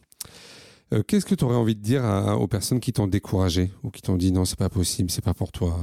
Euh, 0.94 1.04
Qu'est-ce 1.04 1.26
que 1.26 1.36
tu 1.36 1.44
aurais 1.44 1.56
envie 1.56 1.76
de 1.76 1.82
dire 1.82 2.04
à- 2.06 2.38
aux 2.38 2.48
personnes 2.48 2.80
qui 2.80 2.94
t'ont 2.94 3.08
découragé 3.08 3.72
ou 3.84 3.90
qui 3.92 4.02
t'ont 4.02 4.16
dit 4.16 4.32
non, 4.32 4.46
c'est 4.46 4.58
pas 4.58 4.70
possible, 4.70 5.10
c'est 5.12 5.24
pas 5.24 5.34
pour 5.34 5.52
toi? 5.52 5.78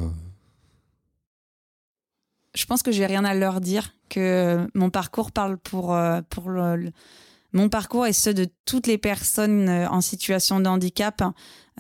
Je 2.54 2.66
pense 2.66 2.82
que 2.82 2.92
j'ai 2.92 3.06
rien 3.06 3.24
à 3.24 3.34
leur 3.34 3.60
dire 3.60 3.94
que 4.08 4.66
mon 4.74 4.88
parcours 4.90 5.32
parle 5.32 5.58
pour 5.58 5.92
euh, 5.94 6.20
pour 6.30 6.48
le, 6.50 6.76
le- 6.76 6.92
mon 7.52 7.68
parcours 7.68 8.06
et 8.06 8.12
ceux 8.12 8.34
de 8.34 8.46
toutes 8.64 8.86
les 8.86 8.98
personnes 8.98 9.68
euh, 9.68 9.88
en 9.88 10.00
situation 10.00 10.60
de 10.60 10.66
handicap 10.66 11.22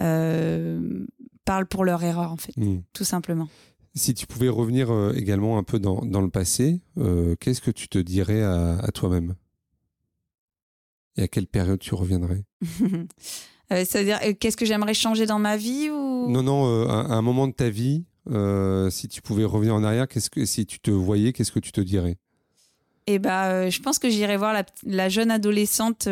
euh, 0.00 1.06
parlent 1.44 1.66
pour 1.66 1.84
leur 1.84 2.02
erreur 2.02 2.32
en 2.32 2.36
fait 2.36 2.56
Mhm. 2.56 2.82
tout 2.92 3.04
simplement. 3.04 3.48
Si 3.94 4.12
tu 4.14 4.26
pouvais 4.26 4.48
revenir 4.48 4.90
également 5.14 5.56
un 5.56 5.62
peu 5.62 5.78
dans, 5.78 6.00
dans 6.04 6.20
le 6.20 6.28
passé, 6.28 6.80
euh, 6.98 7.36
qu'est-ce 7.38 7.60
que 7.60 7.70
tu 7.70 7.86
te 7.86 7.98
dirais 7.98 8.42
à, 8.42 8.76
à 8.80 8.90
toi-même? 8.90 9.36
Et 11.16 11.22
à 11.22 11.28
quelle 11.28 11.46
période 11.46 11.78
tu 11.78 11.94
reviendrais? 11.94 12.44
Euh, 13.72 13.82
C'est-à-dire, 13.88 14.18
euh, 14.22 14.34
qu'est-ce 14.38 14.58
que 14.58 14.66
j'aimerais 14.66 14.92
changer 14.92 15.24
dans 15.24 15.38
ma 15.38 15.56
vie 15.56 15.88
ou... 15.88 16.30
Non, 16.30 16.42
non, 16.42 16.66
euh, 16.66 16.86
à, 16.86 17.00
à 17.00 17.14
un 17.14 17.22
moment 17.22 17.48
de 17.48 17.54
ta 17.54 17.70
vie, 17.70 18.04
euh, 18.30 18.90
si 18.90 19.08
tu 19.08 19.22
pouvais 19.22 19.44
revenir 19.44 19.74
en 19.74 19.82
arrière, 19.82 20.06
qu'est-ce 20.06 20.28
que 20.28 20.44
si 20.44 20.66
tu 20.66 20.80
te 20.80 20.90
voyais, 20.90 21.32
qu'est-ce 21.32 21.50
que 21.50 21.60
tu 21.60 21.72
te 21.72 21.80
dirais? 21.80 22.18
Et 23.06 23.18
bah, 23.18 23.70
je 23.70 23.80
pense 23.80 23.98
que 23.98 24.10
j'irai 24.10 24.36
voir 24.36 24.54
la, 24.84 25.08
jeune 25.08 25.30
adolescente 25.30 26.06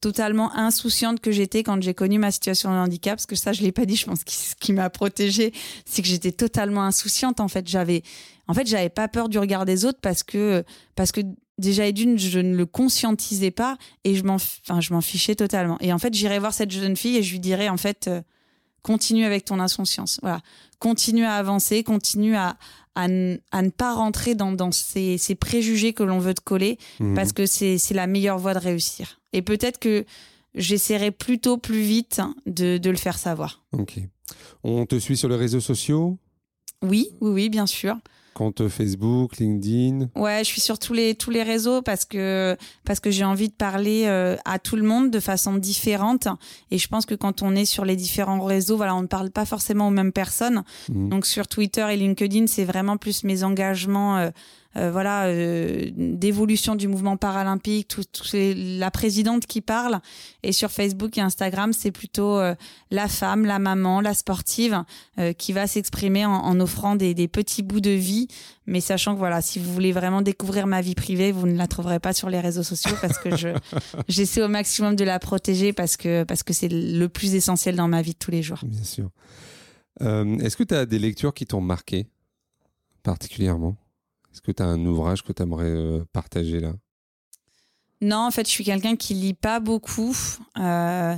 totalement 0.00 0.54
insouciante 0.54 1.20
que 1.20 1.30
j'étais 1.30 1.62
quand 1.62 1.82
j'ai 1.82 1.94
connu 1.94 2.18
ma 2.18 2.30
situation 2.30 2.70
de 2.70 2.76
handicap, 2.76 3.16
parce 3.16 3.26
que 3.26 3.36
ça, 3.36 3.52
je 3.52 3.62
l'ai 3.62 3.72
pas 3.72 3.86
dit, 3.86 3.96
je 3.96 4.06
pense 4.06 4.24
que 4.24 4.32
ce 4.32 4.54
qui 4.54 4.72
m'a 4.72 4.90
protégée, 4.90 5.52
c'est 5.84 6.02
que 6.02 6.08
j'étais 6.08 6.32
totalement 6.32 6.82
insouciante. 6.82 7.40
En 7.40 7.48
fait, 7.48 7.68
j'avais, 7.68 8.02
en 8.48 8.54
fait, 8.54 8.66
j'avais 8.66 8.88
pas 8.88 9.08
peur 9.08 9.28
du 9.28 9.38
regard 9.38 9.64
des 9.64 9.84
autres 9.84 9.98
parce 10.00 10.22
que, 10.22 10.64
parce 10.94 11.12
que 11.12 11.20
déjà, 11.58 11.86
et 11.86 11.92
d'une, 11.92 12.18
je 12.18 12.38
ne 12.38 12.54
le 12.54 12.66
conscientisais 12.66 13.50
pas 13.50 13.76
et 14.04 14.14
je 14.14 14.24
m'en, 14.24 14.34
enfin, 14.34 14.80
je 14.80 14.92
m'en 14.92 15.00
fichais 15.00 15.34
totalement. 15.34 15.78
Et 15.80 15.92
en 15.92 15.98
fait, 15.98 16.12
j'irais 16.14 16.38
voir 16.38 16.54
cette 16.54 16.70
jeune 16.70 16.96
fille 16.96 17.16
et 17.16 17.22
je 17.22 17.32
lui 17.32 17.40
dirais, 17.40 17.68
en 17.68 17.76
fait, 17.76 18.08
euh, 18.08 18.22
continue 18.82 19.24
avec 19.24 19.44
ton 19.44 19.58
insouciance. 19.60 20.18
Voilà. 20.22 20.40
Continue 20.78 21.24
à 21.24 21.34
avancer, 21.34 21.82
continue 21.82 22.36
à, 22.36 22.56
à, 22.94 23.08
ne 23.08 23.70
pas 23.70 23.94
rentrer 23.94 24.34
dans, 24.34 24.52
dans 24.52 24.72
ces, 24.72 25.18
ces, 25.18 25.34
préjugés 25.34 25.92
que 25.92 26.02
l'on 26.02 26.18
veut 26.18 26.34
te 26.34 26.40
coller 26.40 26.78
mmh. 27.00 27.14
parce 27.14 27.32
que 27.32 27.46
c'est 27.46 27.78
la 27.92 28.06
meilleure 28.06 28.38
voie 28.38 28.54
de 28.54 28.58
réussir. 28.58 29.20
Et 29.32 29.42
peut-être 29.42 29.78
que 29.78 30.04
j'essaierai 30.54 31.10
plutôt 31.10 31.58
plus 31.58 31.82
vite 31.82 32.20
de, 32.46 32.78
de, 32.78 32.90
le 32.90 32.96
faire 32.96 33.18
savoir. 33.18 33.64
Ok. 33.72 33.98
On 34.64 34.86
te 34.86 34.98
suit 34.98 35.16
sur 35.16 35.28
les 35.28 35.36
réseaux 35.36 35.60
sociaux? 35.60 36.18
Oui, 36.82 37.08
oui, 37.20 37.30
oui, 37.30 37.48
bien 37.48 37.66
sûr 37.66 37.96
compte 38.36 38.68
Facebook, 38.68 39.38
LinkedIn 39.38 40.10
Ouais, 40.14 40.40
je 40.40 40.44
suis 40.44 40.60
sur 40.60 40.78
tous 40.78 40.92
les, 40.92 41.14
tous 41.14 41.30
les 41.30 41.42
réseaux 41.42 41.80
parce 41.80 42.04
que, 42.04 42.54
parce 42.84 43.00
que 43.00 43.10
j'ai 43.10 43.24
envie 43.24 43.48
de 43.48 43.54
parler 43.54 44.04
euh, 44.04 44.36
à 44.44 44.58
tout 44.58 44.76
le 44.76 44.82
monde 44.82 45.10
de 45.10 45.20
façon 45.20 45.56
différente. 45.56 46.28
Et 46.70 46.76
je 46.76 46.86
pense 46.86 47.06
que 47.06 47.14
quand 47.14 47.40
on 47.40 47.56
est 47.56 47.64
sur 47.64 47.86
les 47.86 47.96
différents 47.96 48.44
réseaux, 48.44 48.76
voilà, 48.76 48.94
on 48.94 49.02
ne 49.02 49.06
parle 49.06 49.30
pas 49.30 49.46
forcément 49.46 49.88
aux 49.88 49.90
mêmes 49.90 50.12
personnes. 50.12 50.64
Mmh. 50.90 51.08
Donc 51.08 51.24
sur 51.24 51.48
Twitter 51.48 51.86
et 51.90 51.96
LinkedIn, 51.96 52.46
c'est 52.46 52.64
vraiment 52.64 52.98
plus 52.98 53.24
mes 53.24 53.42
engagements. 53.42 54.18
Euh, 54.18 54.30
voilà, 54.90 55.26
euh, 55.26 55.90
d'évolution 55.96 56.74
du 56.74 56.86
mouvement 56.86 57.16
paralympique, 57.16 57.88
tout, 57.88 58.04
la 58.34 58.90
présidente 58.90 59.46
qui 59.46 59.60
parle. 59.60 60.00
Et 60.42 60.52
sur 60.52 60.70
Facebook 60.70 61.16
et 61.16 61.20
Instagram, 61.20 61.72
c'est 61.72 61.92
plutôt 61.92 62.38
euh, 62.38 62.54
la 62.90 63.08
femme, 63.08 63.46
la 63.46 63.58
maman, 63.58 64.00
la 64.00 64.14
sportive 64.14 64.84
qui 65.38 65.52
va 65.52 65.66
s'exprimer 65.66 66.26
en, 66.26 66.60
offrant 66.60 66.94
des, 66.94 67.14
petits 67.28 67.62
bouts 67.62 67.80
de 67.80 67.90
vie. 67.90 68.28
Mais 68.66 68.80
sachant 68.80 69.14
que 69.14 69.18
voilà, 69.18 69.40
si 69.40 69.58
vous 69.58 69.72
voulez 69.72 69.92
vraiment 69.92 70.20
découvrir 70.20 70.66
ma 70.66 70.82
vie 70.82 70.94
privée, 70.94 71.32
vous 71.32 71.46
ne 71.46 71.56
la 71.56 71.66
trouverez 71.66 71.98
pas 71.98 72.12
sur 72.12 72.28
les 72.28 72.40
réseaux 72.40 72.62
sociaux 72.62 72.96
parce 73.00 73.18
que 73.18 73.34
je 73.36 73.48
j'essaie 74.08 74.42
au 74.42 74.48
maximum 74.48 74.94
de 74.96 75.04
la 75.04 75.18
protéger 75.18 75.72
parce 75.72 75.96
que 75.96 76.24
parce 76.24 76.42
que 76.42 76.52
c'est 76.52 76.68
le 76.68 77.08
plus 77.08 77.34
essentiel 77.34 77.76
dans 77.76 77.88
ma 77.88 78.02
vie 78.02 78.12
de 78.12 78.18
tous 78.18 78.30
les 78.30 78.42
jours. 78.42 78.58
Bien 78.62 78.84
sûr. 78.84 79.10
Est-ce 80.00 80.56
que 80.56 80.64
tu 80.64 80.74
as 80.74 80.84
des 80.84 80.98
lectures 80.98 81.32
qui 81.32 81.46
t'ont 81.46 81.62
marqué 81.62 82.06
particulièrement? 83.02 83.76
Est-ce 84.36 84.42
que 84.42 84.52
tu 84.52 84.62
as 84.62 84.66
un 84.66 84.84
ouvrage 84.84 85.22
que 85.22 85.32
tu 85.32 85.42
aimerais 85.42 85.64
euh, 85.64 86.04
partager 86.12 86.60
là? 86.60 86.74
Non, 88.02 88.18
en 88.18 88.30
fait, 88.30 88.46
je 88.46 88.50
suis 88.50 88.64
quelqu'un 88.64 88.94
qui 88.94 89.14
lit 89.14 89.32
pas 89.32 89.60
beaucoup. 89.60 90.14
Euh, 90.58 91.16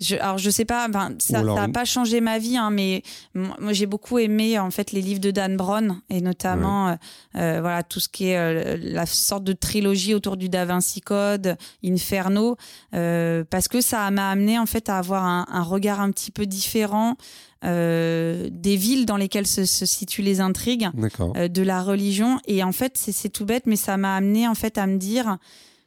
je, 0.00 0.16
alors 0.16 0.38
je 0.38 0.50
sais 0.50 0.64
pas, 0.64 0.88
ça 1.18 1.42
n'a 1.42 1.68
pas 1.68 1.84
changé 1.84 2.20
ma 2.20 2.38
vie, 2.38 2.56
hein, 2.56 2.70
mais 2.70 3.02
moi 3.34 3.72
j'ai 3.72 3.86
beaucoup 3.86 4.18
aimé 4.18 4.58
en 4.58 4.70
fait 4.70 4.92
les 4.92 5.00
livres 5.00 5.20
de 5.20 5.30
Dan 5.30 5.56
Brown 5.56 6.00
et 6.10 6.20
notamment 6.20 6.96
euh, 7.36 7.60
voilà 7.60 7.82
tout 7.82 8.00
ce 8.00 8.08
qui 8.08 8.28
est 8.28 8.76
la 8.76 9.06
sorte 9.06 9.44
de 9.44 9.52
trilogie 9.52 10.14
autour 10.14 10.36
du 10.36 10.48
Da 10.48 10.64
Vinci 10.64 11.00
Code, 11.00 11.56
Inferno, 11.84 12.56
parce 12.90 13.68
que 13.68 13.80
ça 13.80 14.10
m'a 14.10 14.30
amené 14.30 14.58
en 14.58 14.66
fait 14.66 14.88
à 14.88 14.98
avoir 14.98 15.24
un, 15.24 15.46
un, 15.50 15.62
regard 15.62 16.00
un 16.00 16.10
petit 16.10 16.30
peu 16.30 16.46
différent 16.46 17.16
euh, 17.64 18.50
des 18.52 18.76
villes 18.76 19.06
dans 19.06 19.16
lesquelles 19.16 19.46
se, 19.46 19.64
situent 19.64 20.22
les 20.22 20.40
intrigues, 20.40 20.90
euh, 21.36 21.48
de 21.48 21.62
la 21.62 21.82
religion. 21.82 22.38
Et 22.46 22.62
en 22.62 22.72
fait, 22.72 22.98
c'est 22.98 23.30
tout 23.30 23.46
bête, 23.46 23.64
mais 23.66 23.76
ça 23.76 23.96
m'a 23.96 24.16
amené 24.16 24.46
en 24.46 24.54
fait 24.54 24.76
à 24.76 24.86
me 24.86 24.98
dire, 24.98 25.38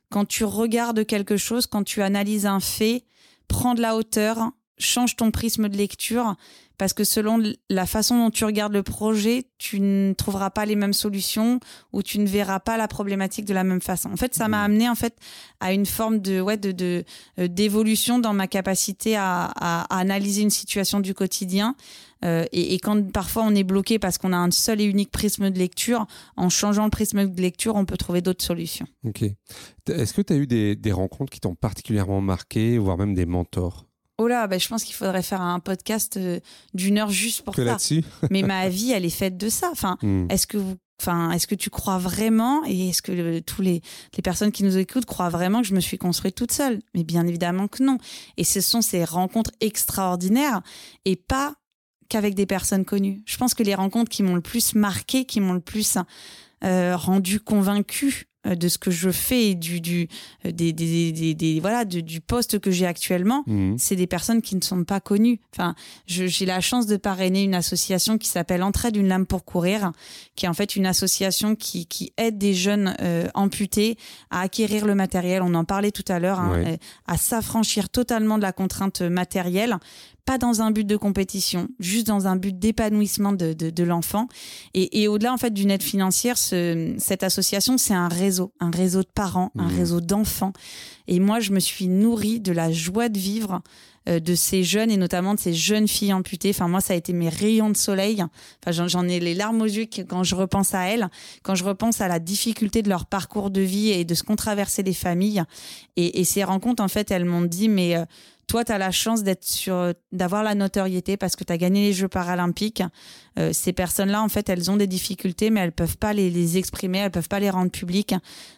quand 0.10 0.26
tu 0.26 0.44
regardes 0.44 1.06
quelque 1.06 1.38
chose, 1.38 1.68
quand 1.68 1.84
tu 1.84 2.02
analyses 2.02 2.48
un 2.48 2.60
fait, 2.60 3.04
prends 3.48 3.74
de 3.74 3.82
la 3.82 3.96
hauteur, 3.96 4.52
change 4.78 5.16
ton 5.16 5.32
prisme 5.32 5.70
de 5.70 5.78
lecture 5.78 6.36
parce 6.78 6.94
que 6.94 7.04
selon 7.04 7.42
la 7.70 7.86
façon 7.88 8.18
dont 8.18 8.30
tu 8.30 8.46
regardes 8.46 8.74
le 8.74 8.84
projet, 8.84 9.46
tu 9.58 9.80
ne 9.80 10.14
trouveras 10.14 10.52
pas 10.52 10.66
les 10.66 10.76
mêmes 10.76 10.94
solutions 10.94 11.60
ou 11.92 12.04
tu 12.04 12.20
ne 12.20 12.28
verras 12.28 12.60
pas 12.60 12.78
la 12.78 12.88
problématique 12.88 13.46
de 13.46 13.54
la 13.54 13.64
même 13.64 13.82
façon. 13.82 14.12
En 14.12 14.16
fait, 14.16 14.36
ça 14.36 14.48
m'a 14.48 14.60
mmh. 14.60 14.66
amené 14.66 14.90
en 14.90 14.96
fait 14.96 15.16
à 15.60 15.74
une 15.74 15.88
forme 15.88 16.20
de 16.20 16.40
ouais 16.40 16.58
de 16.58 17.04
euh, 17.40 17.48
d'évolution 17.48 18.20
dans 18.20 18.34
ma 18.34 18.48
capacité 18.48 19.16
à, 19.16 19.52
à, 19.56 20.00
analyser 20.00 20.44
une 20.44 20.52
situation 20.52 21.00
du 21.00 21.16
quotidien. 21.16 21.76
Euh, 22.26 22.46
et, 22.52 22.74
et, 22.74 22.80
quand 22.80 23.12
parfois 23.12 23.44
on 23.44 23.54
est 23.54 23.64
bloqué 23.64 24.00
parce 24.00 24.18
qu'on 24.18 24.34
a 24.34 24.38
un 24.38 24.52
seul 24.52 24.82
et 24.82 24.86
unique 24.86 25.12
prisme 25.12 25.50
de 25.50 25.60
lecture, 25.60 26.08
en 26.36 26.50
changeant 26.50 26.86
le 26.86 26.90
prisme 26.90 27.28
de 27.28 27.42
lecture, 27.42 27.76
on 27.76 27.86
peut 27.86 27.98
trouver 27.98 28.22
d'autres 28.22 28.44
solutions. 28.44 28.88
Ok. 29.04 29.24
Est-ce 29.88 30.14
que 30.14 30.22
tu 30.22 30.34
as 30.34 30.38
eu 30.38 30.48
des, 30.48 30.76
des 30.76 30.92
rencontres 30.92 31.32
qui 31.32 31.40
t'ont 31.40 31.56
particulièrement 31.56 32.22
marqué, 32.22 32.78
voire 32.78 32.98
même 32.98 33.14
des 33.14 33.26
mentors? 33.26 33.88
Oh 34.20 34.28
là, 34.28 34.48
bah, 34.48 34.58
je 34.58 34.68
pense 34.68 34.84
qu'il 34.84 34.96
faudrait 34.96 35.22
faire 35.22 35.42
un 35.42 35.60
podcast 35.60 36.18
euh, 36.18 36.40
d'une 36.74 36.98
heure 36.98 37.12
juste 37.12 37.44
pour 37.44 37.56
ça. 37.56 37.78
Mais 38.32 38.42
ma 38.42 38.68
vie, 38.68 38.92
elle 38.92 39.06
est 39.06 39.10
faite 39.10 39.38
de 39.38 39.48
ça. 39.48 39.70
Enfin, 39.72 39.98
hmm. 40.02 40.26
est-ce 40.30 40.48
que 40.48 40.58
vous, 40.58 40.76
enfin, 41.00 41.32
est-ce 41.32 41.46
que 41.46 41.54
tu 41.54 41.70
crois 41.70 42.00
vraiment 42.00 42.64
et 42.66 42.90
est-ce 42.90 43.04
que 43.04 43.40
tous 43.42 43.62
les, 43.62 43.82
les 44.16 44.22
personnes 44.24 44.52
qui 44.52 44.64
nous 44.64 44.78
écoutent 44.78 45.06
croient 45.06 45.30
vraiment 45.30 45.62
que 45.62 45.68
je 45.68 45.76
me 45.76 45.80
suis 45.80 46.00
construite 46.00 46.34
toute 46.34 46.52
seule? 46.52 46.82
Mais 46.96 47.04
bien 47.04 47.28
évidemment 47.28 47.68
que 47.68 47.84
non. 47.84 48.00
Et 48.38 48.44
ce 48.44 48.60
sont 48.60 48.82
ces 48.82 49.06
rencontres 49.06 49.52
extraordinaires 49.62 50.62
et 51.06 51.16
pas 51.16 51.54
qu'avec 52.10 52.36
des 52.36 52.46
personnes 52.46 52.86
connues. 52.86 53.22
Je 53.26 53.38
pense 53.38 53.54
que 53.54 53.64
les 53.64 53.76
rencontres 53.76 54.10
qui 54.10 54.24
m'ont 54.24 54.36
le 54.36 54.42
plus 54.42 54.76
marqué, 54.76 55.26
qui 55.26 55.40
m'ont 55.40 55.54
le 55.54 55.60
plus 55.60 55.98
euh, 56.64 56.96
rendu 56.96 57.40
convaincue 57.40 58.28
euh, 58.48 58.56
de 58.56 58.68
ce 58.68 58.78
que 58.78 58.92
je 58.92 59.10
fais 59.10 59.50
et 59.50 59.56
du, 59.56 59.82
du, 59.82 60.08
euh, 60.46 60.52
des, 60.52 60.74
des, 60.74 61.34
des, 61.34 61.60
voilà, 61.60 61.86
du 61.86 62.22
poste 62.22 62.60
que 62.60 62.72
j'ai 62.72 62.86
actuellement, 62.86 63.44
mhm. 63.48 63.78
c'est 63.78 63.96
des 63.96 64.08
personnes 64.08 64.42
qui 64.42 64.56
ne 64.56 64.62
sont 64.62 64.84
pas 64.84 65.00
connues. 65.00 65.40
Enfin, 65.54 65.76
j'ai 66.06 66.46
la 66.46 66.62
chance 66.62 66.86
de 66.86 66.98
parrainer 66.98 67.44
une 67.44 67.56
association 67.56 68.18
qui 68.18 68.28
s'appelle 68.28 68.64
Entraide 68.64 68.96
une 68.96 69.08
lame 69.08 69.26
pour 69.26 69.46
courir, 69.46 69.92
qui 70.36 70.46
est 70.46 70.50
en 70.50 70.54
fait 70.54 70.76
une 70.76 70.86
association 70.86 71.56
qui, 71.56 71.88
qui 71.88 72.14
aide 72.18 72.38
des 72.38 72.54
jeunes 72.54 72.96
euh, 73.02 73.28
amputés 73.34 73.98
à 74.30 74.42
acquérir 74.42 74.86
le 74.86 74.96
matériel. 74.96 75.42
On 75.42 75.54
en 75.54 75.66
parlait 75.66 75.92
tout 75.92 76.06
à 76.08 76.20
l'heure, 76.20 76.40
hein, 76.40 76.78
à 77.08 77.18
s'affranchir 77.18 77.90
totalement 77.90 78.38
de 78.38 78.44
la 78.44 78.52
contrainte 78.52 79.02
matérielle 79.02 79.78
pas 80.28 80.38
dans 80.38 80.62
un 80.62 80.72
but 80.72 80.86
de 80.86 80.98
compétition, 80.98 81.70
juste 81.80 82.06
dans 82.06 82.28
un 82.28 82.36
but 82.36 82.60
d'épanouissement 82.60 83.32
de, 83.32 83.54
de, 83.54 83.84
l'enfant. 83.84 84.28
Et, 84.74 85.02
et 85.02 85.08
au-delà 85.08 85.34
en 85.34 85.38
fait 85.38 85.54
d'une 85.54 85.72
aide 85.72 85.82
financière, 85.82 86.38
ce, 86.38 86.94
cette 87.00 87.24
association 87.24 87.78
c'est 87.78 87.94
un 87.94 88.10
réseau, 88.10 88.52
un 88.60 88.70
réseau 88.70 89.04
de 89.04 89.10
parents, 89.16 89.52
un 89.58 89.70
mmh. 89.70 89.78
réseau 89.78 90.02
d'enfants. 90.02 90.52
Et 91.08 91.22
moi 91.22 91.40
je 91.40 91.54
me 91.54 91.62
suis 91.62 91.88
nourrie 91.88 92.42
de 92.42 92.52
la 92.52 92.74
joie 92.74 93.08
de 93.08 93.18
vivre 93.18 93.62
de 94.08 94.36
ces 94.36 94.64
jeunes 94.64 94.90
et 94.90 94.98
notamment 94.98 95.36
de 95.36 95.40
ces 95.40 95.54
jeunes 95.54 95.88
filles 95.88 96.14
amputées. 96.14 96.50
Enfin, 96.50 96.68
moi, 96.68 96.82
ça 96.82 96.94
a 96.94 96.96
été 96.96 97.14
mes 97.14 97.30
rayons 97.30 97.70
de 97.70 97.78
soleil. 97.78 98.24
Enfin, 98.66 98.88
j'en 98.88 99.08
ai 99.08 99.20
les 99.20 99.34
larmes 99.34 99.62
aux 99.62 99.66
yeux 99.66 99.86
quand 100.08 100.24
je 100.24 100.36
repense 100.36 100.74
à 100.74 100.86
elles, 100.86 101.10
quand 101.44 101.56
je 101.56 101.64
repense 101.64 102.02
à 102.02 102.08
la 102.08 102.20
difficulté 102.20 102.82
de 102.82 102.90
leur 102.90 103.06
parcours 103.06 103.50
de 103.50 103.62
vie 103.62 103.90
et 103.90 104.06
de 104.06 104.14
ce 104.14 104.24
qu'ont 104.24 104.36
traversé 104.36 104.84
les 104.84 104.94
familles. 104.94 105.44
Et, 105.96 106.20
et, 106.20 106.24
ces 106.24 106.44
rencontres, 106.44 106.84
en 106.84 106.88
fait, 106.88 107.12
elles 107.12 107.26
m'ont 107.26 107.42
dit, 107.42 107.70
mais 107.70 107.96
euh, 107.96 108.06
toi, 108.48 108.64
tu 108.64 108.72
as 108.72 108.78
la 108.78 108.92
chance 108.92 109.24
d'être 109.24 109.44
sur, 109.44 109.94
d'avoir 110.12 110.42
la 110.42 110.56
notoriété 110.56 111.18
parce 111.18 111.36
que 111.36 111.44
tu 111.44 111.52
as 111.52 111.58
gagné 111.58 111.82
les 111.82 111.94
Jeux 111.94 112.08
paralympiques. 112.08 112.84
Euh, 113.38 113.52
ces 113.52 113.74
personnes-là, 113.74 114.24
en 114.24 114.30
fait, 114.30 114.48
elles 114.50 114.72
ont 114.72 114.78
des 114.78 114.88
difficultés, 114.88 115.50
mais 115.50 115.60
elles 115.60 115.74
peuvent 115.74 115.98
pas 115.98 116.14
les, 116.14 116.30
les 116.30 116.58
exprimer, 116.58 117.00
elles 117.00 117.12
peuvent 117.12 117.28
pas 117.28 117.42
les 117.42 117.50
rendre 117.50 117.72
publiques. 117.72 118.16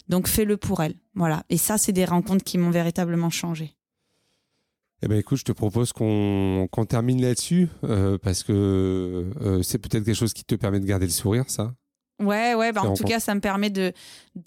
Donc, 0.08 0.28
fais-le 0.28 0.58
pour 0.58 0.84
elles. 0.84 0.96
Voilà. 1.16 1.44
Et 1.50 1.58
ça, 1.58 1.78
c'est 1.78 1.92
des 1.92 2.06
rencontres 2.06 2.44
qui 2.44 2.58
m'ont 2.60 2.70
véritablement 2.70 3.32
changé. 3.32 3.79
Eh 5.02 5.08
ben 5.08 5.18
écoute, 5.18 5.38
je 5.38 5.46
te 5.46 5.52
propose 5.52 5.94
qu'on 5.94 6.68
termine 6.88 7.22
là-dessus 7.22 7.70
euh, 7.86 8.18
parce 8.18 8.44
que 8.44 9.32
euh, 9.42 9.62
c'est 9.64 9.78
peut-être 9.78 10.04
quelque 10.04 10.14
chose 10.14 10.34
qui 10.34 10.44
te 10.44 10.56
permet 10.56 10.80
de 10.80 10.86
garder 10.86 11.06
le 11.06 11.12
sourire, 11.12 11.46
ça. 11.48 11.72
Ouais, 12.22 12.54
ouais. 12.54 12.74
Bah 12.74 12.82
en 12.84 12.94
tout 12.94 13.06
cas, 13.06 13.22
ça 13.22 13.34
me 13.34 13.40
permet 13.40 13.70
de 13.70 13.94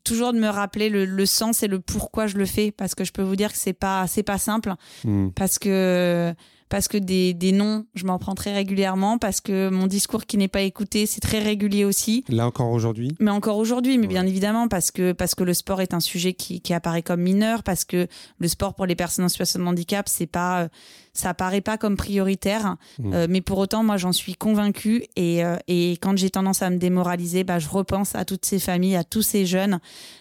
toujours 0.04 0.34
de 0.34 0.38
me 0.38 0.48
rappeler 0.48 0.90
le, 0.90 1.26
sens 1.26 1.62
et 1.62 1.68
le 1.68 1.80
pourquoi 1.80 2.26
je 2.26 2.36
le 2.36 2.44
fais 2.44 2.70
parce 2.70 2.94
que 2.94 3.02
je 3.02 3.12
peux 3.12 3.22
vous 3.22 3.36
dire 3.36 3.50
que 3.50 3.56
c'est 3.56 3.72
pas 3.72 4.06
c'est 4.06 4.22
pas 4.22 4.36
simple 4.36 4.74
hmm. 5.04 5.30
parce 5.30 5.58
que 5.58 6.34
parce 6.72 6.88
que 6.88 6.96
des, 6.96 7.34
des 7.34 7.52
noms, 7.52 7.84
je 7.94 8.06
m'en 8.06 8.18
prends 8.18 8.34
très 8.34 8.54
régulièrement, 8.54 9.18
parce 9.18 9.42
que 9.42 9.68
mon 9.68 9.86
discours 9.86 10.24
qui 10.24 10.38
n'est 10.38 10.48
pas 10.48 10.62
écouté, 10.62 11.04
c'est 11.04 11.20
très 11.20 11.38
régulier 11.38 11.84
aussi. 11.84 12.24
Là 12.30 12.46
encore 12.46 12.70
aujourd'hui? 12.70 13.14
Mais 13.20 13.30
encore 13.30 13.58
aujourd'hui, 13.58 13.98
mais 13.98 14.06
bien 14.06 14.24
évidemment, 14.26 14.68
parce 14.68 14.90
que, 14.90 15.12
parce 15.12 15.34
que 15.34 15.44
le 15.44 15.52
sport 15.52 15.82
est 15.82 15.92
un 15.92 16.00
sujet 16.00 16.32
qui, 16.32 16.62
qui 16.62 16.72
apparaît 16.72 17.02
comme 17.02 17.20
mineur, 17.20 17.62
parce 17.62 17.84
que 17.84 18.06
le 18.38 18.48
sport 18.48 18.72
pour 18.72 18.86
les 18.86 18.96
personnes 18.96 19.26
en 19.26 19.28
situation 19.28 19.60
de 19.60 19.66
handicap, 19.66 20.08
c'est 20.08 20.24
pas, 20.26 20.70
ça 21.12 21.28
apparaît 21.28 21.60
pas 21.60 21.76
comme 21.76 21.98
prioritaire. 21.98 22.76
Mmh. 22.98 23.12
Euh, 23.12 23.26
mais 23.28 23.42
pour 23.42 23.58
autant, 23.58 23.84
moi, 23.84 23.98
j'en 23.98 24.12
suis 24.12 24.34
convaincue. 24.34 25.04
Et, 25.14 25.44
euh, 25.44 25.58
et 25.68 25.98
quand 26.00 26.16
j'ai 26.16 26.30
tendance 26.30 26.62
à 26.62 26.70
me 26.70 26.78
démoraliser, 26.78 27.44
bah, 27.44 27.58
je 27.58 27.68
repense 27.68 28.14
à 28.14 28.24
toutes 28.24 28.46
ces 28.46 28.58
familles, 28.58 28.96
à 28.96 29.04
tous 29.04 29.20
ces 29.20 29.44
jeunes, 29.44 29.78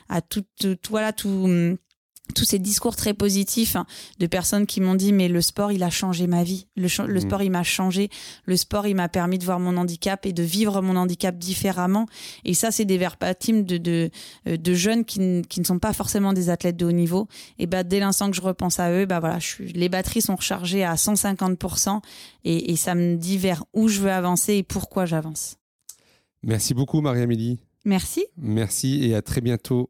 à 0.10 0.20
tout, 0.20 0.43
tout 0.60 0.76
voilà, 0.89 1.14
tout 1.14 1.78
tous 2.34 2.45
ces 2.45 2.59
discours 2.59 2.95
très 2.95 3.13
positifs 3.13 3.76
hein, 3.76 3.86
de 4.19 4.26
personnes 4.26 4.65
qui 4.65 4.80
m'ont 4.80 4.95
dit 4.95 5.11
mais 5.11 5.28
le 5.28 5.41
sport 5.41 5.74
il 5.74 5.84
a 5.84 5.89
changé 5.89 6.28
ma 6.28 6.43
vie. 6.43 6.67
Le, 6.78 6.88
le 7.07 7.13
Mhm. 7.15 7.19
sport 7.19 7.41
il 7.43 7.51
m'a 7.51 7.63
changé. 7.63 8.09
Le 8.45 8.55
sport 8.55 8.88
il 8.88 8.95
m'a 8.95 9.09
permis 9.09 9.38
de 9.38 9.43
voir 9.43 9.59
mon 9.59 9.76
handicap 9.76 10.26
et 10.26 10.32
de 10.32 10.41
vivre 10.43 10.82
mon 10.82 10.95
handicap 10.95 11.38
différemment. 11.38 12.05
Et 12.45 12.53
ça 12.53 12.72
c'est 12.72 12.86
des 12.86 12.97
verbatims 12.97 13.63
de, 13.63 13.78
de, 13.78 14.09
euh, 14.47 14.55
de 14.55 14.74
jeunes 14.74 15.03
qui, 15.03 15.41
qui 15.49 15.59
ne 15.59 15.65
sont 15.65 15.80
pas 15.80 15.91
forcément 15.91 16.32
des 16.32 16.49
athlètes 16.49 16.78
de 16.78 16.86
haut 16.86 16.91
niveau. 16.93 17.28
Et 17.59 17.65
bah 17.67 17.84
dès 17.84 17.99
l'instant 17.99 18.30
que 18.30 18.36
je 18.38 18.41
repense 18.41 18.80
à 18.80 18.91
eux 18.93 19.05
bah 19.05 19.19
voilà 19.19 19.39
je 19.39 19.47
suis, 19.47 19.74
les 19.74 19.89
batteries 19.89 20.22
sont 20.22 20.36
rechargées 20.38 20.86
à 20.86 20.95
150% 20.95 21.99
et, 22.45 22.72
et 22.72 22.76
ça 22.78 22.95
me 22.95 23.17
dit 23.17 23.38
vers 23.39 23.65
où 23.74 23.89
je 23.89 23.99
veux 23.99 24.11
avancer 24.11 24.53
et 24.55 24.63
pourquoi 24.63 25.05
j'avance. 25.05 25.57
Merci 26.43 26.74
beaucoup, 26.74 27.01
Marie-Amélie. 27.01 27.59
merci. 27.84 28.26
Merci 28.38 29.03
et 29.03 29.15
à 29.15 29.22
très 29.22 29.41
bientôt. 29.41 29.89